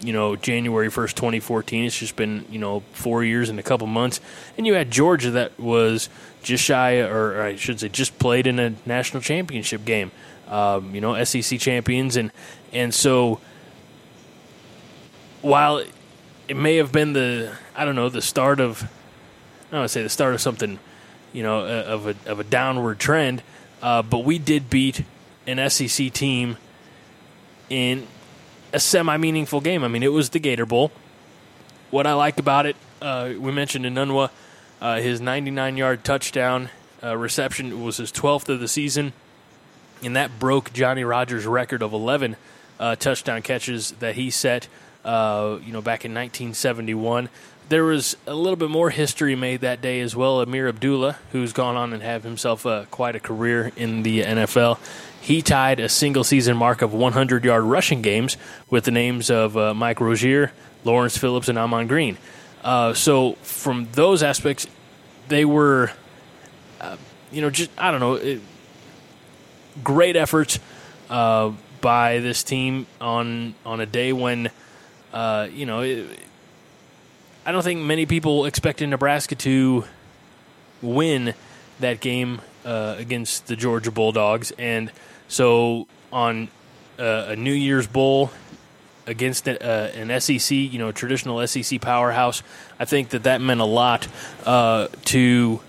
you 0.00 0.12
know 0.12 0.36
January 0.36 0.90
first, 0.90 1.16
twenty 1.16 1.40
fourteen. 1.40 1.84
It's 1.84 1.98
just 1.98 2.16
been 2.16 2.44
you 2.50 2.58
know 2.58 2.80
four 2.92 3.24
years 3.24 3.48
and 3.48 3.58
a 3.58 3.62
couple 3.62 3.86
months, 3.86 4.20
and 4.56 4.66
you 4.66 4.74
had 4.74 4.90
Georgia 4.90 5.30
that 5.30 5.58
was 5.58 6.08
just 6.42 6.64
shy, 6.64 6.98
or, 6.98 7.40
I 7.42 7.56
should 7.56 7.80
say, 7.80 7.88
just 7.88 8.18
played 8.18 8.46
in 8.46 8.58
a 8.58 8.74
national 8.84 9.22
championship 9.22 9.84
game. 9.84 10.10
Um, 10.48 10.94
you 10.94 11.00
know, 11.00 11.22
SEC 11.24 11.60
champions, 11.60 12.16
and 12.16 12.32
and 12.72 12.92
so 12.92 13.40
while 15.40 15.84
it 16.48 16.56
may 16.56 16.76
have 16.76 16.90
been 16.90 17.12
the 17.12 17.56
I 17.76 17.84
don't 17.84 17.94
know 17.94 18.08
the 18.08 18.22
start 18.22 18.58
of 18.60 18.90
I 19.68 19.72
don't 19.72 19.80
want 19.80 19.90
to 19.90 19.92
say 19.92 20.02
the 20.02 20.08
start 20.08 20.34
of 20.34 20.40
something, 20.40 20.78
you 21.32 21.42
know, 21.42 21.60
uh, 21.60 21.84
of 21.86 22.06
a 22.06 22.30
of 22.30 22.40
a 22.40 22.44
downward 22.44 22.98
trend. 22.98 23.42
Uh, 23.82 24.02
but 24.02 24.20
we 24.24 24.38
did 24.38 24.70
beat 24.70 25.04
an 25.46 25.70
SEC 25.70 26.12
team 26.12 26.56
in 27.68 28.06
a 28.72 28.80
semi 28.80 29.16
meaningful 29.16 29.60
game. 29.60 29.84
I 29.84 29.88
mean, 29.88 30.02
it 30.02 30.12
was 30.12 30.30
the 30.30 30.38
Gator 30.38 30.66
Bowl. 30.66 30.90
What 31.90 32.06
I 32.06 32.14
like 32.14 32.38
about 32.38 32.66
it, 32.66 32.76
uh, 33.00 33.32
we 33.38 33.52
mentioned 33.52 33.84
Enunwa, 33.84 34.30
uh, 34.80 34.96
his 35.00 35.20
99 35.20 35.76
yard 35.76 36.04
touchdown 36.04 36.70
uh, 37.02 37.16
reception 37.16 37.82
was 37.82 37.98
his 37.98 38.12
12th 38.12 38.48
of 38.48 38.60
the 38.60 38.68
season, 38.68 39.12
and 40.02 40.16
that 40.16 40.38
broke 40.38 40.72
Johnny 40.72 41.04
Rodgers' 41.04 41.46
record 41.46 41.82
of 41.82 41.92
11 41.92 42.36
uh, 42.78 42.96
touchdown 42.96 43.42
catches 43.42 43.92
that 43.92 44.16
he 44.16 44.30
set, 44.30 44.68
uh, 45.04 45.58
you 45.64 45.72
know, 45.72 45.80
back 45.80 46.04
in 46.04 46.12
1971. 46.12 47.28
There 47.68 47.84
was 47.84 48.16
a 48.26 48.34
little 48.34 48.56
bit 48.56 48.70
more 48.70 48.88
history 48.88 49.36
made 49.36 49.60
that 49.60 49.82
day 49.82 50.00
as 50.00 50.16
well. 50.16 50.40
Ameer 50.44 50.68
Abdullah, 50.68 51.18
who's 51.32 51.52
gone 51.52 51.76
on 51.76 51.92
and 51.92 52.02
have 52.02 52.24
himself 52.24 52.64
uh, 52.64 52.86
quite 52.90 53.14
a 53.14 53.20
career 53.20 53.72
in 53.76 54.02
the 54.04 54.22
NFL, 54.22 54.78
he 55.20 55.42
tied 55.42 55.78
a 55.78 55.88
single 55.90 56.24
season 56.24 56.56
mark 56.56 56.80
of 56.80 56.94
100 56.94 57.44
yard 57.44 57.64
rushing 57.64 58.00
games 58.00 58.38
with 58.70 58.84
the 58.84 58.90
names 58.90 59.30
of 59.30 59.54
uh, 59.56 59.74
Mike 59.74 60.00
Rozier, 60.00 60.52
Lawrence 60.84 61.18
Phillips, 61.18 61.48
and 61.48 61.58
Ahman 61.58 61.88
Green. 61.88 62.16
Uh, 62.64 62.94
so 62.94 63.32
from 63.42 63.86
those 63.92 64.22
aspects, 64.22 64.66
they 65.28 65.44
were, 65.44 65.92
uh, 66.80 66.96
you 67.30 67.42
know, 67.42 67.50
just 67.50 67.70
I 67.76 67.90
don't 67.90 68.00
know, 68.00 68.14
it, 68.14 68.40
great 69.84 70.16
efforts 70.16 70.58
uh, 71.10 71.52
by 71.82 72.20
this 72.20 72.42
team 72.42 72.86
on 72.98 73.54
on 73.66 73.80
a 73.80 73.86
day 73.86 74.14
when, 74.14 74.50
uh, 75.12 75.48
you 75.52 75.66
know, 75.66 75.80
it, 75.80 76.18
I 77.48 77.52
don't 77.52 77.62
think 77.62 77.80
many 77.80 78.04
people 78.04 78.44
expected 78.44 78.90
Nebraska 78.90 79.34
to 79.36 79.84
win 80.82 81.32
that 81.80 81.98
game 81.98 82.42
uh, 82.66 82.96
against 82.98 83.46
the 83.46 83.56
Georgia 83.56 83.90
Bulldogs, 83.90 84.52
and 84.58 84.92
so 85.28 85.88
on 86.12 86.48
uh, 86.98 87.28
a 87.28 87.36
New 87.36 87.54
Year's 87.54 87.86
Bowl 87.86 88.30
against 89.06 89.48
uh, 89.48 89.52
an 89.52 90.20
SEC, 90.20 90.50
you 90.50 90.78
know, 90.78 90.92
traditional 90.92 91.46
SEC 91.46 91.80
powerhouse, 91.80 92.42
I 92.78 92.84
think 92.84 93.08
that 93.10 93.22
that 93.22 93.40
meant 93.40 93.62
a 93.62 93.64
lot 93.64 94.06
uh, 94.44 94.88
to 95.06 95.60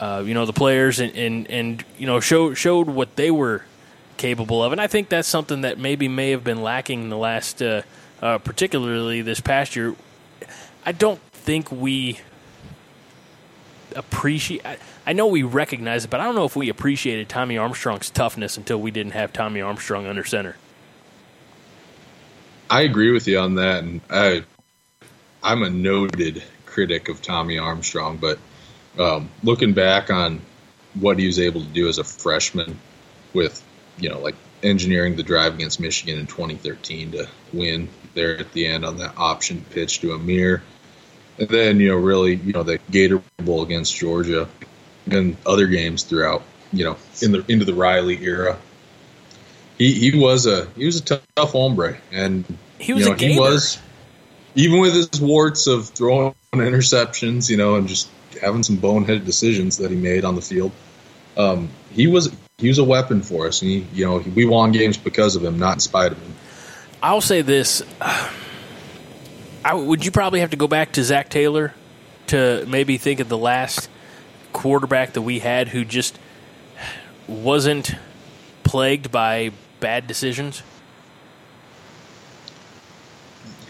uh, 0.00 0.24
you 0.26 0.34
know 0.34 0.46
the 0.46 0.52
players 0.52 0.98
and, 0.98 1.14
and, 1.14 1.48
and 1.48 1.84
you 1.96 2.08
know 2.08 2.18
showed 2.18 2.54
showed 2.54 2.88
what 2.88 3.14
they 3.14 3.30
were 3.30 3.62
capable 4.16 4.64
of, 4.64 4.72
and 4.72 4.80
I 4.80 4.88
think 4.88 5.10
that's 5.10 5.28
something 5.28 5.60
that 5.60 5.78
maybe 5.78 6.08
may 6.08 6.32
have 6.32 6.42
been 6.42 6.60
lacking 6.60 7.02
in 7.02 7.08
the 7.08 7.16
last, 7.16 7.62
uh, 7.62 7.82
uh, 8.20 8.38
particularly 8.38 9.22
this 9.22 9.38
past 9.38 9.76
year. 9.76 9.94
I 10.86 10.92
don't 10.92 11.20
think 11.32 11.70
we 11.72 12.18
appreciate. 13.96 14.64
I, 14.66 14.78
I 15.06 15.12
know 15.12 15.26
we 15.26 15.42
recognize 15.42 16.04
it, 16.04 16.10
but 16.10 16.20
I 16.20 16.24
don't 16.24 16.34
know 16.34 16.44
if 16.44 16.56
we 16.56 16.68
appreciated 16.68 17.28
Tommy 17.28 17.56
Armstrong's 17.56 18.10
toughness 18.10 18.56
until 18.56 18.80
we 18.80 18.90
didn't 18.90 19.12
have 19.12 19.32
Tommy 19.32 19.60
Armstrong 19.60 20.06
under 20.06 20.24
center. 20.24 20.56
I 22.70 22.82
agree 22.82 23.12
with 23.12 23.28
you 23.28 23.38
on 23.38 23.56
that, 23.56 23.84
and 23.84 24.00
I, 24.10 24.44
I'm 25.42 25.62
a 25.62 25.70
noted 25.70 26.42
critic 26.66 27.08
of 27.08 27.22
Tommy 27.22 27.58
Armstrong, 27.58 28.16
but 28.16 28.38
um, 28.98 29.30
looking 29.42 29.74
back 29.74 30.10
on 30.10 30.40
what 30.94 31.18
he 31.18 31.26
was 31.26 31.38
able 31.38 31.60
to 31.60 31.66
do 31.68 31.88
as 31.88 31.98
a 31.98 32.04
freshman, 32.04 32.78
with 33.32 33.62
you 33.98 34.08
know 34.08 34.18
like 34.20 34.34
engineering 34.62 35.16
the 35.16 35.22
drive 35.22 35.54
against 35.54 35.78
Michigan 35.78 36.18
in 36.18 36.26
2013 36.26 37.12
to 37.12 37.28
win 37.52 37.88
there 38.14 38.38
at 38.38 38.52
the 38.52 38.66
end 38.66 38.84
on 38.84 38.96
that 38.96 39.12
option 39.16 39.64
pitch 39.70 40.00
to 40.00 40.08
Ameer, 40.08 40.62
and 41.38 41.48
then 41.48 41.80
you 41.80 41.88
know 41.88 41.96
really 41.96 42.36
you 42.36 42.52
know 42.52 42.62
the 42.62 42.78
Gator 42.90 43.22
Bowl 43.38 43.62
against 43.62 43.94
Georgia, 43.96 44.48
and 45.10 45.36
other 45.46 45.66
games 45.66 46.02
throughout 46.02 46.42
you 46.72 46.84
know 46.84 46.96
in 47.22 47.32
the 47.32 47.44
into 47.48 47.64
the 47.64 47.74
Riley 47.74 48.22
era. 48.22 48.58
He, 49.78 49.92
he 49.92 50.18
was 50.18 50.46
a 50.46 50.66
he 50.76 50.86
was 50.86 51.00
a 51.00 51.04
tough, 51.04 51.26
tough 51.34 51.52
hombre, 51.52 51.98
and 52.12 52.44
He 52.78 52.92
was 52.92 53.02
you 53.02 53.08
know, 53.08 53.14
a 53.14 53.18
gamer. 53.18 53.32
he 53.32 53.40
was 53.40 53.78
even 54.54 54.80
with 54.80 54.94
his 54.94 55.20
warts 55.20 55.66
of 55.66 55.88
throwing 55.88 56.34
interceptions, 56.52 57.50
you 57.50 57.56
know, 57.56 57.74
and 57.74 57.88
just 57.88 58.08
having 58.40 58.62
some 58.62 58.76
boneheaded 58.76 59.24
decisions 59.24 59.78
that 59.78 59.90
he 59.90 59.96
made 59.96 60.24
on 60.24 60.36
the 60.36 60.42
field. 60.42 60.72
Um, 61.36 61.70
he 61.90 62.06
was 62.06 62.34
he 62.58 62.68
was 62.68 62.78
a 62.78 62.84
weapon 62.84 63.22
for 63.22 63.48
us, 63.48 63.62
and 63.62 63.70
he, 63.70 63.86
you 63.92 64.06
know 64.06 64.18
we 64.18 64.44
won 64.44 64.72
games 64.72 64.96
because 64.96 65.36
of 65.36 65.44
him, 65.44 65.58
not 65.58 65.74
in 65.74 65.80
spite 65.80 66.12
of 66.12 66.18
him. 66.18 66.34
I'll 67.02 67.20
say 67.20 67.42
this: 67.42 67.82
I, 69.64 69.74
would 69.74 70.04
you 70.04 70.10
probably 70.10 70.40
have 70.40 70.50
to 70.50 70.56
go 70.56 70.68
back 70.68 70.92
to 70.92 71.02
Zac 71.04 71.30
Taylor 71.30 71.72
to 72.28 72.64
maybe 72.68 72.98
think 72.98 73.20
of 73.20 73.28
the 73.28 73.38
last 73.38 73.88
quarterback 74.52 75.14
that 75.14 75.22
we 75.22 75.38
had 75.38 75.68
who 75.68 75.84
just 75.84 76.18
wasn't 77.26 77.94
plagued 78.62 79.10
by 79.10 79.52
bad 79.80 80.06
decisions? 80.06 80.62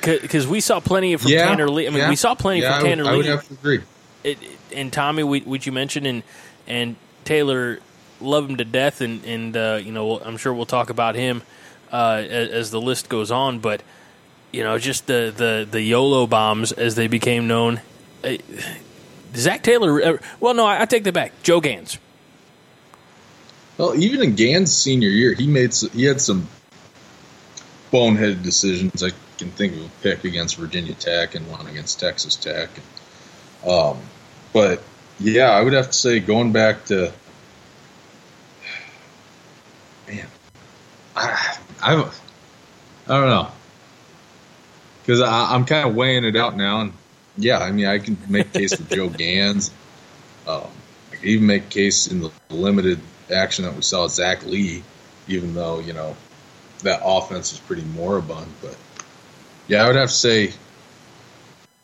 Because 0.02 0.46
we 0.46 0.60
saw 0.60 0.80
plenty 0.80 1.14
of 1.14 1.22
from 1.22 1.30
yeah, 1.30 1.46
Tanner 1.48 1.68
Lee. 1.68 1.86
I 1.86 1.90
mean, 1.90 1.98
yeah, 2.00 2.08
we 2.10 2.16
saw 2.16 2.34
plenty 2.34 2.60
yeah, 2.60 2.78
from 2.78 2.80
I 2.80 2.82
would- 2.82 2.88
Tanner 2.96 3.04
I 3.10 3.16
would 3.16 3.24
Lee. 3.24 3.30
have 3.30 3.48
to 3.48 3.54
agree. 3.54 3.80
it, 4.22 4.38
and 4.74 4.92
Tommy, 4.92 5.22
which 5.22 5.64
you 5.66 5.72
mentioned, 5.72 6.06
and 6.06 6.22
and 6.66 6.96
Taylor, 7.24 7.78
love 8.20 8.48
him 8.50 8.56
to 8.56 8.64
death, 8.66 9.00
and 9.00 9.24
and 9.24 9.56
uh, 9.56 9.80
you 9.82 9.92
know 9.92 10.18
I'm 10.20 10.36
sure 10.36 10.52
we'll 10.52 10.66
talk 10.66 10.90
about 10.90 11.14
him 11.14 11.42
uh, 11.90 12.22
as, 12.28 12.50
as 12.50 12.70
the 12.70 12.80
list 12.82 13.08
goes 13.08 13.30
on. 13.30 13.60
But 13.60 13.82
you 14.54 14.62
know, 14.62 14.78
just 14.78 15.06
the 15.06 15.34
the 15.36 15.66
the 15.68 15.82
YOLO 15.82 16.26
bombs 16.26 16.72
as 16.72 16.94
they 16.94 17.08
became 17.08 17.48
known. 17.48 17.80
Uh, 18.22 18.36
Zac 19.34 19.62
Taylor. 19.62 20.02
Uh, 20.02 20.18
well, 20.38 20.54
no, 20.54 20.64
I, 20.64 20.82
I 20.82 20.84
take 20.86 21.02
that 21.04 21.12
back. 21.12 21.32
Joe 21.42 21.60
Ganz. 21.60 21.98
Well, 23.76 23.96
even 23.96 24.22
in 24.22 24.36
Ganz' 24.36 24.72
senior 24.72 25.08
year, 25.08 25.34
he 25.34 25.48
made 25.48 25.74
he 25.74 26.04
had 26.04 26.20
some 26.20 26.46
boneheaded 27.92 28.44
decisions. 28.44 29.02
I 29.02 29.10
can 29.38 29.50
think 29.50 29.74
of 29.74 29.84
a 29.84 29.90
pick 30.02 30.24
against 30.24 30.56
Virginia 30.56 30.94
Tech 30.94 31.34
and 31.34 31.50
one 31.50 31.66
against 31.66 31.98
Texas 31.98 32.36
Tech. 32.36 32.70
Um, 33.66 33.98
but 34.52 34.84
yeah, 35.18 35.50
I 35.50 35.62
would 35.62 35.72
have 35.72 35.88
to 35.88 35.92
say 35.92 36.20
going 36.20 36.52
back 36.52 36.84
to 36.86 37.06
man, 40.08 40.28
I 41.16 41.56
I, 41.82 41.94
I 41.94 42.10
don't 43.08 43.28
know 43.28 43.50
because 45.04 45.20
I'm 45.20 45.66
kind 45.66 45.86
of 45.86 45.94
weighing 45.94 46.24
it 46.24 46.34
out 46.34 46.56
now, 46.56 46.80
and 46.80 46.92
yeah, 47.36 47.58
I 47.58 47.72
mean 47.72 47.86
I 47.86 47.98
can 47.98 48.16
make 48.28 48.52
case 48.52 48.74
for 48.74 48.94
Joe 48.94 49.08
Ganz. 49.08 49.70
Um, 50.46 50.66
I 51.12 51.16
could 51.16 51.24
even 51.26 51.46
make 51.46 51.68
case 51.68 52.06
in 52.06 52.20
the 52.20 52.30
limited 52.48 53.00
action 53.32 53.64
that 53.64 53.74
we 53.74 53.82
saw 53.82 54.08
Zac 54.08 54.46
Lee, 54.46 54.82
even 55.28 55.54
though 55.54 55.80
you 55.80 55.92
know 55.92 56.16
that 56.82 57.00
offense 57.04 57.52
was 57.52 57.60
pretty 57.60 57.82
moribund. 57.82 58.50
But 58.62 58.76
Yeah, 59.68 59.84
I 59.84 59.86
would 59.88 59.96
have 59.96 60.08
to 60.08 60.14
say 60.14 60.52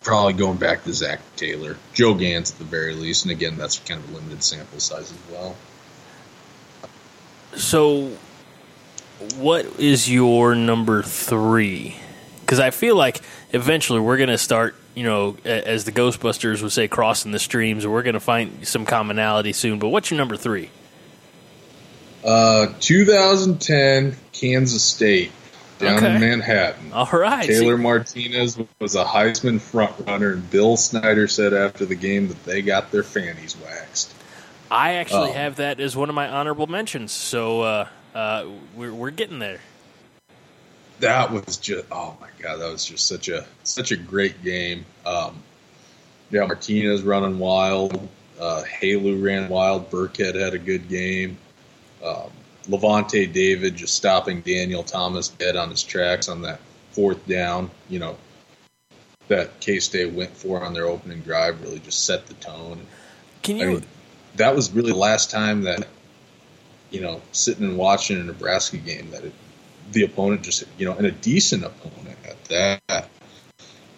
probably 0.00 0.32
going 0.32 0.56
back 0.56 0.84
to 0.84 0.94
Zac 0.94 1.20
Taylor, 1.36 1.76
Joe 1.92 2.14
Ganz 2.14 2.52
at 2.52 2.58
the 2.58 2.64
very 2.64 2.94
least, 2.94 3.24
and 3.24 3.32
again 3.32 3.58
that's 3.58 3.78
kind 3.80 4.02
of 4.02 4.10
a 4.10 4.14
limited 4.14 4.42
sample 4.42 4.80
size 4.80 5.12
as 5.12 5.32
well. 5.32 5.56
So, 7.56 8.12
what 9.36 9.66
is 9.78 10.10
your 10.10 10.54
number 10.54 11.02
three? 11.02 11.96
Because 12.50 12.58
I 12.58 12.70
feel 12.70 12.96
like 12.96 13.20
eventually 13.52 14.00
we're 14.00 14.16
going 14.16 14.28
to 14.28 14.36
start, 14.36 14.74
you 14.96 15.04
know, 15.04 15.36
as 15.44 15.84
the 15.84 15.92
Ghostbusters 15.92 16.60
would 16.64 16.72
say, 16.72 16.88
crossing 16.88 17.30
the 17.30 17.38
streams, 17.38 17.86
we're 17.86 18.02
going 18.02 18.14
to 18.14 18.18
find 18.18 18.66
some 18.66 18.84
commonality 18.84 19.52
soon. 19.52 19.78
But 19.78 19.90
what's 19.90 20.10
your 20.10 20.18
number 20.18 20.36
three? 20.36 20.68
Uh, 22.24 22.66
2010 22.80 24.16
Kansas 24.32 24.82
State 24.82 25.30
down 25.78 25.98
Okay. 25.98 26.12
in 26.16 26.20
Manhattan. 26.20 26.92
All 26.92 27.06
right. 27.12 27.46
Taylor 27.46 27.78
Martinez 27.78 28.58
was 28.80 28.96
a 28.96 29.04
Heisman 29.04 29.60
frontrunner, 29.60 30.32
and 30.32 30.50
Bill 30.50 30.76
Snyder 30.76 31.28
said 31.28 31.54
after 31.54 31.86
the 31.86 31.94
game 31.94 32.26
that 32.26 32.44
they 32.46 32.62
got 32.62 32.90
their 32.90 33.04
fannies 33.04 33.56
waxed. 33.64 34.12
I 34.72 34.94
actually 34.94 35.30
Oh. 35.30 35.34
have 35.34 35.54
that 35.56 35.78
as 35.78 35.94
one 35.96 36.08
of 36.08 36.16
my 36.16 36.28
honorable 36.28 36.66
mentions. 36.66 37.12
So 37.12 37.60
uh, 37.60 37.88
uh, 38.12 38.46
we're, 38.74 38.92
we're 38.92 39.10
getting 39.12 39.38
there. 39.38 39.60
That 41.00 41.30
was 41.30 41.56
just 41.56 41.86
oh 41.90 42.16
my 42.20 42.28
god, 42.40 42.58
that 42.58 42.70
was 42.70 42.84
just 42.84 43.06
such 43.06 43.28
a 43.28 43.44
such 43.64 43.90
a 43.90 43.96
great 43.96 44.42
game. 44.44 44.84
Um, 45.04 45.42
yeah, 46.30 46.46
Martinez 46.46 47.02
running 47.02 47.38
wild, 47.38 48.08
uh, 48.40 48.62
Helu 48.64 49.22
ran 49.22 49.48
wild, 49.48 49.90
Burkhead 49.90 50.34
had 50.34 50.54
a 50.54 50.58
good 50.58 50.88
game. 50.88 51.36
Um, 52.04 52.30
Lavonte 52.68 53.32
David 53.32 53.76
just 53.76 53.94
stopping 53.94 54.42
Daniel 54.42 54.82
Thomas 54.82 55.28
dead 55.28 55.56
on 55.56 55.70
his 55.70 55.82
tracks 55.82 56.28
on 56.28 56.42
that 56.42 56.60
fourth 56.92 57.26
down. 57.26 57.70
You 57.88 57.98
know 58.00 58.16
that 59.28 59.58
K 59.60 59.80
State 59.80 60.12
went 60.12 60.36
for 60.36 60.62
on 60.62 60.74
their 60.74 60.86
opening 60.86 61.20
drive 61.20 61.62
really 61.62 61.78
just 61.78 62.04
set 62.04 62.26
the 62.26 62.34
tone. 62.34 62.86
Can 63.42 63.56
I 63.56 63.64
you? 63.64 63.70
mean, 63.70 63.84
that 64.36 64.54
was 64.54 64.70
really 64.72 64.92
the 64.92 64.98
last 64.98 65.30
time 65.30 65.62
that 65.62 65.86
you 66.90 67.00
know 67.00 67.20
sitting 67.32 67.64
and 67.64 67.78
watching 67.78 68.20
a 68.20 68.24
Nebraska 68.24 68.76
game 68.76 69.10
that 69.10 69.24
it, 69.24 69.32
the 69.92 70.04
opponent 70.04 70.42
just 70.42 70.64
you 70.78 70.86
know 70.86 70.94
and 70.94 71.06
a 71.06 71.10
decent 71.12 71.64
opponent 71.64 72.16
at 72.24 72.44
that 72.46 73.08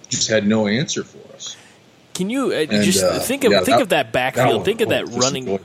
just 0.08 0.28
had 0.28 0.46
no 0.46 0.66
answer 0.66 1.02
for 1.04 1.34
us. 1.34 1.56
Can 2.14 2.28
you 2.28 2.52
uh, 2.52 2.66
And, 2.70 2.82
just 2.84 3.02
uh, 3.02 3.18
think 3.20 3.44
of 3.44 3.52
yeah, 3.52 3.58
think 3.58 3.76
that- 3.78 3.82
of 3.82 3.88
that 3.90 4.12
backfield? 4.12 4.56
one 4.56 4.64
think 4.64 4.80
of 4.82 4.90
that 4.90 5.08
running. 5.08 5.58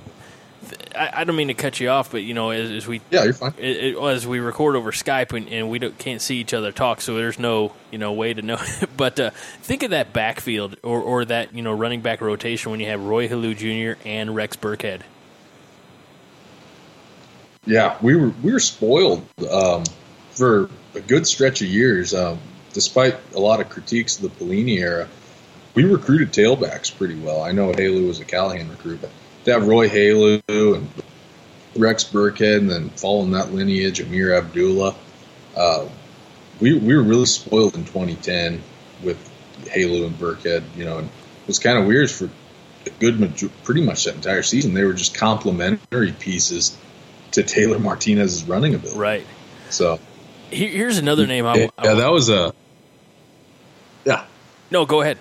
I, 0.95 1.21
I 1.21 1.23
don't 1.25 1.35
mean 1.35 1.49
to 1.49 1.53
cut 1.53 1.79
you 1.79 1.89
off, 1.89 2.11
but 2.11 2.23
you 2.23 2.33
know, 2.33 2.49
as, 2.49 2.71
as 2.71 2.87
we 2.87 3.01
Yeah, 3.11 3.23
you're 3.25 3.33
fine. 3.33 3.53
it, 3.57 3.95
it, 3.95 3.97
as 3.97 4.25
we 4.25 4.39
record 4.39 4.75
over 4.75 4.91
Skype 4.91 5.31
and, 5.33 5.47
and 5.49 5.69
we 5.69 5.77
don't, 5.79 5.95
can't 5.97 6.21
see 6.21 6.37
each 6.37 6.53
other 6.53 6.71
talk, 6.71 7.01
so 7.01 7.15
there's 7.15 7.37
no 7.37 7.73
you 7.91 7.97
know 7.97 8.13
way 8.13 8.33
to 8.33 8.41
know. 8.41 8.57
but 8.97 9.19
uh, 9.19 9.29
think 9.61 9.83
of 9.83 9.91
that 9.91 10.11
backfield 10.13 10.77
or, 10.83 10.99
or 11.01 11.25
that 11.25 11.53
you 11.53 11.61
know 11.61 11.73
running 11.73 12.01
back 12.01 12.21
rotation 12.21 12.71
when 12.71 12.79
you 12.79 12.87
have 12.87 13.03
Roy 13.03 13.27
Helu 13.27 13.55
Jr. 13.55 14.01
and 14.07 14.35
Rex 14.35 14.55
Burkhead. 14.55 15.01
Yeah, 17.65 17.97
we 18.01 18.15
were 18.15 18.29
we 18.41 18.51
were 18.53 18.59
spoiled 18.59 19.25
um, 19.51 19.83
for 20.37 20.69
a 20.93 21.01
good 21.01 21.27
stretch 21.27 21.61
of 21.61 21.67
years. 21.67 22.13
Um, 22.13 22.39
despite 22.73 23.17
a 23.33 23.39
lot 23.39 23.59
of 23.59 23.69
critiques 23.69 24.17
of 24.17 24.23
the 24.23 24.45
Pelini 24.45 24.77
era, 24.79 25.07
we 25.73 25.83
recruited 25.83 26.31
tailbacks 26.31 26.95
pretty 26.95 27.15
well. 27.15 27.41
I 27.41 27.51
know 27.51 27.71
Helu 27.71 28.07
was 28.07 28.19
a 28.19 28.25
Callahan 28.25 28.69
recruit, 28.69 29.01
but 29.01 29.09
to 29.45 29.53
have 29.53 29.67
Roy 29.67 29.89
Helu 29.89 30.41
and 30.47 30.87
Rex 31.75 32.03
Burkhead, 32.03 32.57
and 32.57 32.69
then 32.69 32.89
following 32.89 33.31
that 33.31 33.51
lineage, 33.53 33.99
Ameer 33.99 34.37
Abdullah, 34.37 34.95
uh, 35.55 35.87
we 36.59 36.77
we 36.77 36.95
were 36.95 37.03
really 37.03 37.25
spoiled 37.25 37.75
in 37.75 37.85
2010 37.85 38.61
with 39.03 39.17
Helu 39.65 40.05
and 40.05 40.17
Burkhead. 40.17 40.63
You 40.75 40.85
know, 40.85 40.97
and 40.99 41.07
it 41.07 41.47
was 41.47 41.59
kind 41.59 41.77
of 41.77 41.85
weird 41.85 42.09
for 42.09 42.29
a 42.85 42.89
good, 42.99 43.19
pretty 43.63 43.83
much 43.83 44.05
that 44.05 44.15
entire 44.15 44.43
season. 44.43 44.73
They 44.73 44.83
were 44.83 44.93
just 44.93 45.15
complementary 45.15 46.11
pieces 46.11 46.77
to 47.31 47.43
Taylor 47.43 47.79
Martinez's 47.79 48.45
running 48.45 48.73
ability. 48.73 48.97
Right. 48.97 49.27
So 49.69 49.99
here's 50.49 50.97
another 50.97 51.27
name. 51.27 51.45
I, 51.45 51.55
yeah, 51.55 51.69
I, 51.77 51.93
that 51.95 52.11
was 52.11 52.29
a 52.29 52.53
yeah. 54.05 54.25
no, 54.71 54.85
go 54.85 55.01
ahead. 55.01 55.17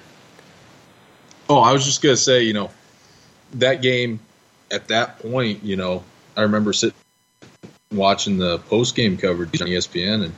Oh, 1.48 1.58
I 1.58 1.72
was 1.72 1.84
just 1.84 2.02
gonna 2.02 2.16
say, 2.16 2.42
you 2.42 2.52
know, 2.52 2.70
that 3.54 3.82
game 3.82 4.20
at 4.70 4.88
that 4.88 5.18
point, 5.20 5.62
you 5.62 5.76
know, 5.76 6.04
I 6.36 6.42
remember 6.42 6.72
sitting 6.72 6.96
watching 7.92 8.38
the 8.38 8.58
post 8.58 8.94
game 8.94 9.16
coverage 9.16 9.60
on 9.60 9.68
ESPN, 9.68 10.24
and 10.24 10.32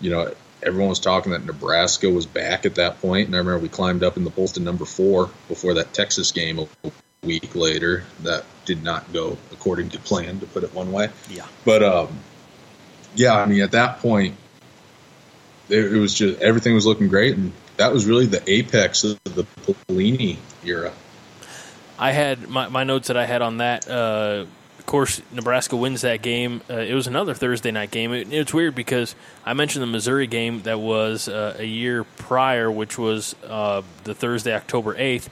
you 0.00 0.10
know, 0.10 0.32
everyone 0.62 0.88
was 0.90 1.00
talking 1.00 1.32
that 1.32 1.44
Nebraska 1.44 2.10
was 2.10 2.26
back 2.26 2.66
at 2.66 2.76
that 2.76 3.00
point, 3.00 3.26
and 3.26 3.34
I 3.34 3.38
remember 3.38 3.58
we 3.58 3.68
climbed 3.68 4.02
up 4.02 4.16
in 4.16 4.24
the 4.24 4.30
poll 4.30 4.48
to 4.48 4.60
number 4.60 4.84
four 4.84 5.30
before 5.48 5.74
that 5.74 5.92
Texas 5.92 6.32
game 6.32 6.58
a 6.58 6.68
week 7.22 7.54
later. 7.54 8.04
That 8.22 8.44
did 8.64 8.82
not 8.82 9.12
go 9.12 9.36
according 9.52 9.90
to 9.90 9.98
plan, 9.98 10.40
to 10.40 10.46
put 10.46 10.64
it 10.64 10.74
one 10.74 10.92
way. 10.92 11.10
Yeah. 11.28 11.46
But 11.64 11.82
um, 11.82 12.18
yeah, 13.16 13.34
I 13.34 13.46
mean, 13.46 13.62
at 13.62 13.72
that 13.72 13.98
point, 13.98 14.36
it, 15.68 15.92
it 15.92 15.98
was 15.98 16.14
just 16.14 16.40
everything 16.40 16.74
was 16.74 16.86
looking 16.86 17.08
great, 17.08 17.36
and 17.36 17.52
that 17.76 17.92
was 17.92 18.06
really 18.06 18.26
the 18.26 18.42
apex 18.50 19.04
of 19.04 19.18
the 19.24 19.44
Pelini 19.62 20.36
era. 20.64 20.92
I 21.98 22.12
had 22.12 22.48
my, 22.48 22.68
my 22.68 22.84
notes 22.84 23.08
that 23.08 23.16
I 23.16 23.26
had 23.26 23.42
on 23.42 23.58
that. 23.58 23.88
Uh, 23.88 24.46
of 24.78 24.86
course, 24.86 25.20
Nebraska 25.32 25.74
wins 25.74 26.02
that 26.02 26.22
game. 26.22 26.60
Uh, 26.70 26.74
it 26.74 26.94
was 26.94 27.06
another 27.06 27.34
Thursday 27.34 27.70
night 27.70 27.90
game. 27.90 28.12
It, 28.12 28.32
it's 28.32 28.54
weird 28.54 28.74
because 28.74 29.16
I 29.44 29.54
mentioned 29.54 29.82
the 29.82 29.88
Missouri 29.88 30.26
game 30.26 30.62
that 30.62 30.78
was 30.78 31.28
uh, 31.28 31.56
a 31.58 31.64
year 31.64 32.04
prior, 32.04 32.70
which 32.70 32.98
was 32.98 33.34
uh, 33.46 33.82
the 34.04 34.14
Thursday, 34.14 34.54
October 34.54 34.94
8th, 34.94 35.28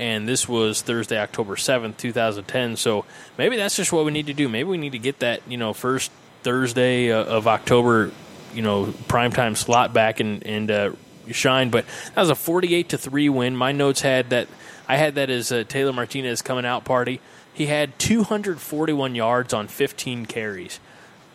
and 0.00 0.28
this 0.28 0.48
was 0.48 0.82
Thursday, 0.82 1.18
October 1.18 1.54
7th, 1.56 1.98
2010. 1.98 2.76
So 2.76 3.04
maybe 3.38 3.56
that's 3.56 3.76
just 3.76 3.92
what 3.92 4.04
we 4.04 4.10
need 4.10 4.26
to 4.26 4.34
do. 4.34 4.48
Maybe 4.48 4.68
we 4.68 4.78
need 4.78 4.92
to 4.92 4.98
get 4.98 5.20
that, 5.20 5.42
you 5.46 5.56
know, 5.56 5.72
first 5.72 6.10
Thursday 6.46 7.10
uh, 7.10 7.24
of 7.24 7.48
October, 7.48 8.12
you 8.54 8.62
know, 8.62 8.84
primetime 9.08 9.56
slot 9.56 9.92
back 9.92 10.20
and, 10.20 10.46
and 10.46 10.70
uh, 10.70 10.92
shine. 11.32 11.70
But 11.70 11.86
that 12.14 12.20
was 12.20 12.30
a 12.30 12.36
48 12.36 12.90
to 12.90 12.98
3 12.98 13.28
win. 13.30 13.56
My 13.56 13.72
notes 13.72 14.00
had 14.00 14.30
that. 14.30 14.46
I 14.86 14.96
had 14.96 15.16
that 15.16 15.28
as 15.28 15.50
a 15.50 15.64
Taylor 15.64 15.92
Martinez 15.92 16.42
coming 16.42 16.64
out 16.64 16.84
party. 16.84 17.20
He 17.52 17.66
had 17.66 17.98
241 17.98 19.16
yards 19.16 19.52
on 19.52 19.66
15 19.66 20.26
carries. 20.26 20.78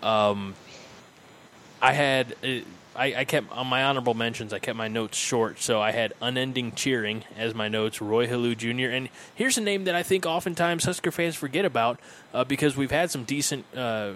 Um, 0.01 0.55
I 1.81 1.91
had 1.91 2.33
uh, 2.41 2.61
I, 2.95 3.13
I 3.17 3.25
kept 3.25 3.51
on 3.51 3.67
my 3.67 3.83
honorable 3.83 4.13
mentions. 4.13 4.53
I 4.53 4.59
kept 4.59 4.77
my 4.77 4.87
notes 4.87 5.17
short, 5.17 5.59
so 5.59 5.81
I 5.81 5.91
had 5.91 6.13
unending 6.21 6.71
cheering 6.71 7.25
as 7.35 7.53
my 7.53 7.67
notes. 7.67 8.01
Roy 8.01 8.27
Helu 8.27 8.55
Jr. 8.55 8.93
and 8.95 9.09
here's 9.35 9.57
a 9.57 9.61
name 9.61 9.83
that 9.83 9.95
I 9.95 10.03
think 10.03 10.25
oftentimes 10.25 10.85
Husker 10.85 11.11
fans 11.11 11.35
forget 11.35 11.65
about 11.65 11.99
uh, 12.33 12.45
because 12.45 12.77
we've 12.77 12.91
had 12.91 13.11
some 13.11 13.25
decent. 13.25 13.65
Uh, 13.75 14.13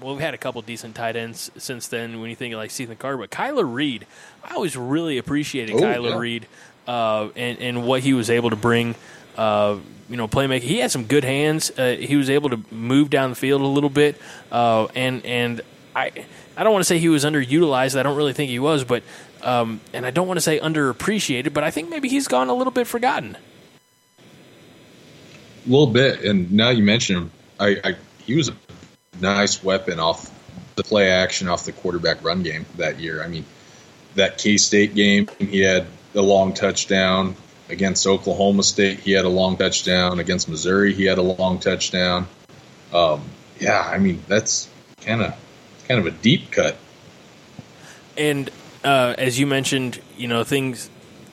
well, 0.00 0.14
we've 0.14 0.22
had 0.22 0.34
a 0.34 0.38
couple 0.38 0.60
decent 0.62 0.94
tight 0.94 1.16
ends 1.16 1.50
since 1.58 1.88
then. 1.88 2.20
When 2.20 2.30
you 2.30 2.36
think 2.36 2.54
of 2.54 2.58
like 2.58 2.70
Stephen 2.70 2.96
Carter, 2.96 3.18
but 3.18 3.30
Kyler 3.30 3.70
Reed, 3.70 4.06
I 4.44 4.54
always 4.54 4.76
really 4.76 5.18
appreciated 5.18 5.74
Oh, 5.76 5.80
Kyler 5.80 6.10
yeah. 6.10 6.18
Reed 6.18 6.46
uh, 6.86 7.28
and 7.36 7.58
and 7.60 7.86
what 7.86 8.02
he 8.02 8.14
was 8.14 8.30
able 8.30 8.50
to 8.50 8.56
bring. 8.56 8.94
Uh, 9.36 9.78
you 10.08 10.16
know, 10.16 10.26
playmaker. 10.26 10.62
He 10.62 10.78
had 10.78 10.90
some 10.90 11.04
good 11.04 11.22
hands. 11.22 11.70
Uh, 11.70 11.96
he 11.98 12.16
was 12.16 12.30
able 12.30 12.48
to 12.50 12.60
move 12.72 13.10
down 13.10 13.30
the 13.30 13.36
field 13.36 13.60
a 13.60 13.66
little 13.66 13.90
bit, 13.90 14.16
uh, 14.50 14.86
and 14.94 15.24
and 15.24 15.60
I 15.94 16.10
I 16.56 16.64
don't 16.64 16.72
want 16.72 16.80
to 16.80 16.88
say 16.88 16.98
he 16.98 17.08
was 17.08 17.24
underutilized. 17.24 17.98
I 17.98 18.02
don't 18.02 18.16
really 18.16 18.32
think 18.32 18.50
he 18.50 18.58
was, 18.58 18.84
but 18.84 19.02
um, 19.42 19.80
and 19.92 20.06
I 20.06 20.10
don't 20.10 20.26
want 20.26 20.38
to 20.38 20.40
say 20.40 20.58
underappreciated, 20.58 21.52
but 21.52 21.62
I 21.62 21.70
think 21.70 21.90
maybe 21.90 22.08
he's 22.08 22.26
gone 22.26 22.48
a 22.48 22.54
little 22.54 22.72
bit 22.72 22.86
forgotten. 22.86 23.36
A 25.66 25.70
little 25.70 25.86
bit, 25.86 26.24
and 26.24 26.50
now 26.50 26.70
you 26.70 26.82
mention 26.82 27.16
him, 27.16 27.30
I, 27.60 27.76
I 27.84 27.94
he 28.24 28.34
was 28.34 28.48
a 28.48 28.56
nice 29.20 29.62
weapon 29.62 29.98
off 30.00 30.30
the 30.76 30.84
play 30.84 31.10
action 31.10 31.48
off 31.48 31.64
the 31.64 31.72
quarterback 31.72 32.24
run 32.24 32.42
game 32.42 32.64
that 32.76 33.00
year. 33.00 33.22
I 33.22 33.28
mean, 33.28 33.44
that 34.14 34.38
K 34.38 34.56
State 34.56 34.94
game, 34.94 35.28
he 35.38 35.60
had 35.60 35.86
a 36.14 36.22
long 36.22 36.54
touchdown 36.54 37.36
against 37.68 38.06
Oklahoma 38.06 38.62
State. 38.62 39.00
He 39.00 39.12
had 39.12 39.24
a 39.24 39.28
long 39.28 39.56
touchdown 39.56 40.18
against 40.18 40.48
Missouri. 40.48 40.94
He 40.94 41.04
had 41.04 41.18
a 41.18 41.22
long 41.22 41.58
touchdown. 41.58 42.26
Um, 42.92 43.22
yeah, 43.58 43.80
I 43.80 43.98
mean 43.98 44.22
that's 44.28 44.68
kind 45.02 45.22
of 45.22 45.34
kind 45.86 46.00
of 46.00 46.06
a 46.06 46.10
deep 46.10 46.50
cut. 46.50 46.76
And 48.16 48.50
uh, 48.84 49.14
as 49.18 49.38
you 49.38 49.46
mentioned, 49.46 50.00
you 50.16 50.28
know 50.28 50.44
things 50.44 50.90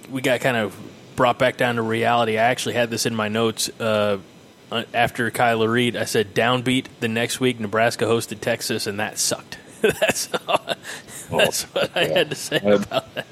we 0.10 0.22
got 0.22 0.42
kind 0.42 0.58
of 0.58 0.76
brought 1.16 1.40
back 1.40 1.58
down 1.58 1.76
to 1.76 1.82
reality. 1.82 2.38
I 2.38 2.44
actually 2.44 2.76
had 2.76 2.90
this 2.90 3.06
in 3.06 3.16
my 3.16 3.30
notes 3.30 3.70
uh, 3.80 4.18
after 4.94 5.30
Kyler 5.32 5.70
Reed. 5.72 5.96
I 5.96 6.06
said 6.06 6.34
downbeat 6.34 6.86
the 7.00 7.08
next 7.08 7.40
week. 7.40 7.60
Nebraska 7.60 8.06
hosted 8.06 8.42
Texas, 8.42 8.88
and 8.88 9.00
that 9.00 9.18
sucked. 9.18 9.58
that's 9.82 10.30
all, 10.48 10.60
that's 11.30 11.64
what 11.64 11.96
I 11.96 12.02
yeah. 12.08 12.14
had 12.14 12.30
to 12.32 12.36
say 12.36 12.60
I- 12.64 12.70
about 12.72 13.14
that. 13.16 13.26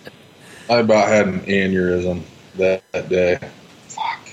I 0.70 0.76
about 0.78 1.10
had 1.10 1.28
an 1.28 1.42
aneurysm 1.42 2.22
that, 2.56 2.84
that 2.94 3.10
day. 3.10 3.38
Fuck. 3.88 4.30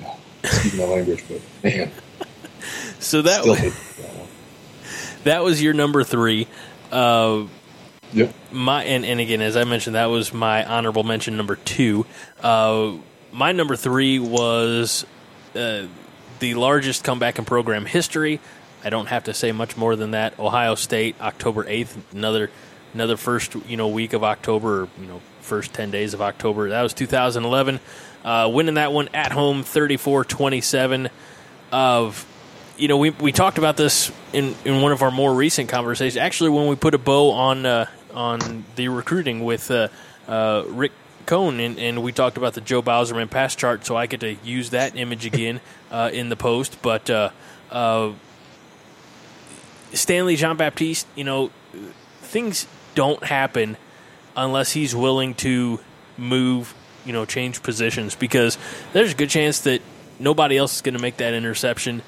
No, 0.00 0.16
excuse 0.44 0.74
my 0.78 0.84
language, 0.84 1.24
but 1.28 1.40
man, 1.64 1.90
So 3.00 3.22
that 3.22 3.44
was, 3.44 3.58
that 3.60 4.26
that 5.24 5.42
was 5.42 5.60
your 5.60 5.74
number 5.74 6.04
three. 6.04 6.46
Uh, 6.90 7.46
Yep. 8.14 8.34
my 8.52 8.84
and, 8.84 9.06
and 9.06 9.20
again 9.20 9.40
as 9.40 9.56
i 9.56 9.64
mentioned 9.64 9.96
that 9.96 10.04
was 10.04 10.34
my 10.34 10.66
honorable 10.66 11.02
mention 11.02 11.34
number 11.38 11.56
two 11.56 12.04
uh, 12.42 12.92
my 13.32 13.52
number 13.52 13.74
three 13.74 14.18
was 14.18 15.06
uh, 15.56 15.84
the 16.42 16.54
largest 16.54 17.04
comeback 17.04 17.38
in 17.38 17.44
program 17.44 17.86
history. 17.86 18.40
I 18.82 18.90
don't 18.90 19.06
have 19.06 19.24
to 19.24 19.34
say 19.34 19.52
much 19.52 19.76
more 19.76 19.94
than 19.94 20.10
that. 20.10 20.36
Ohio 20.40 20.74
state 20.74 21.14
october 21.20 21.62
8th 21.64 21.96
another 22.12 22.50
another 22.92 23.16
first 23.16 23.54
you 23.68 23.76
know 23.76 23.86
week 23.86 24.12
of 24.12 24.24
october 24.24 24.88
you 25.00 25.06
know 25.06 25.20
first 25.40 25.72
10 25.72 25.92
days 25.92 26.14
of 26.14 26.20
october. 26.20 26.68
That 26.70 26.82
was 26.82 26.94
2011 26.94 27.78
uh, 28.24 28.50
winning 28.52 28.74
that 28.74 28.92
one 28.92 29.08
at 29.14 29.30
home 29.30 29.62
34-27 29.62 31.10
of 31.70 32.26
you 32.76 32.88
know, 32.88 32.96
we, 32.96 33.10
we 33.10 33.30
talked 33.30 33.58
about 33.58 33.76
this 33.76 34.10
in, 34.32 34.56
in 34.64 34.80
one 34.80 34.90
of 34.90 35.02
our 35.02 35.10
more 35.10 35.32
recent 35.32 35.68
conversations. 35.68 36.16
Actually, 36.16 36.50
when 36.50 36.66
we 36.66 36.74
put 36.74 36.94
a 36.94 36.98
bow 36.98 37.30
on 37.30 37.64
uh, 37.64 37.86
on 38.12 38.64
the 38.74 38.88
recruiting 38.88 39.44
with 39.44 39.70
uh, 39.70 39.88
uh, 40.26 40.64
Rick 40.66 40.90
Cohn, 41.26 41.60
and, 41.60 41.78
and, 41.78 42.02
we 42.02 42.10
talked 42.10 42.36
about 42.36 42.54
the 42.54 42.60
Joe 42.60 42.82
Bauserman 42.82 43.30
pass 43.30 43.54
chart, 43.54 43.84
so 43.86 43.94
I 43.94 44.06
get 44.06 44.20
to 44.20 44.34
use 44.42 44.70
that 44.70 44.96
image 44.96 45.26
again 45.26 45.60
uh, 45.92 46.10
in 46.12 46.28
the 46.28 46.36
post. 46.36 46.82
But 46.82 47.08
uh, 47.08 47.30
uh, 47.70 48.12
Stanley 49.92 50.34
Jean 50.34 50.56
Baptiste, 50.56 51.06
you 51.14 51.22
know, 51.22 51.52
things 52.22 52.66
don't 52.96 53.22
happen 53.22 53.76
unless 54.34 54.72
he's 54.72 54.96
willing 54.96 55.34
to 55.34 55.78
move, 56.16 56.74
you 57.06 57.12
know, 57.12 57.24
change 57.24 57.62
positions 57.62 58.16
because 58.16 58.58
there's 58.92 59.12
a 59.12 59.14
good 59.14 59.30
chance 59.30 59.60
that 59.60 59.80
nobody 60.18 60.56
else 60.56 60.74
is 60.74 60.80
going 60.80 60.96
to 60.96 61.00
make 61.00 61.18
that 61.18 61.34
interception 61.34 62.02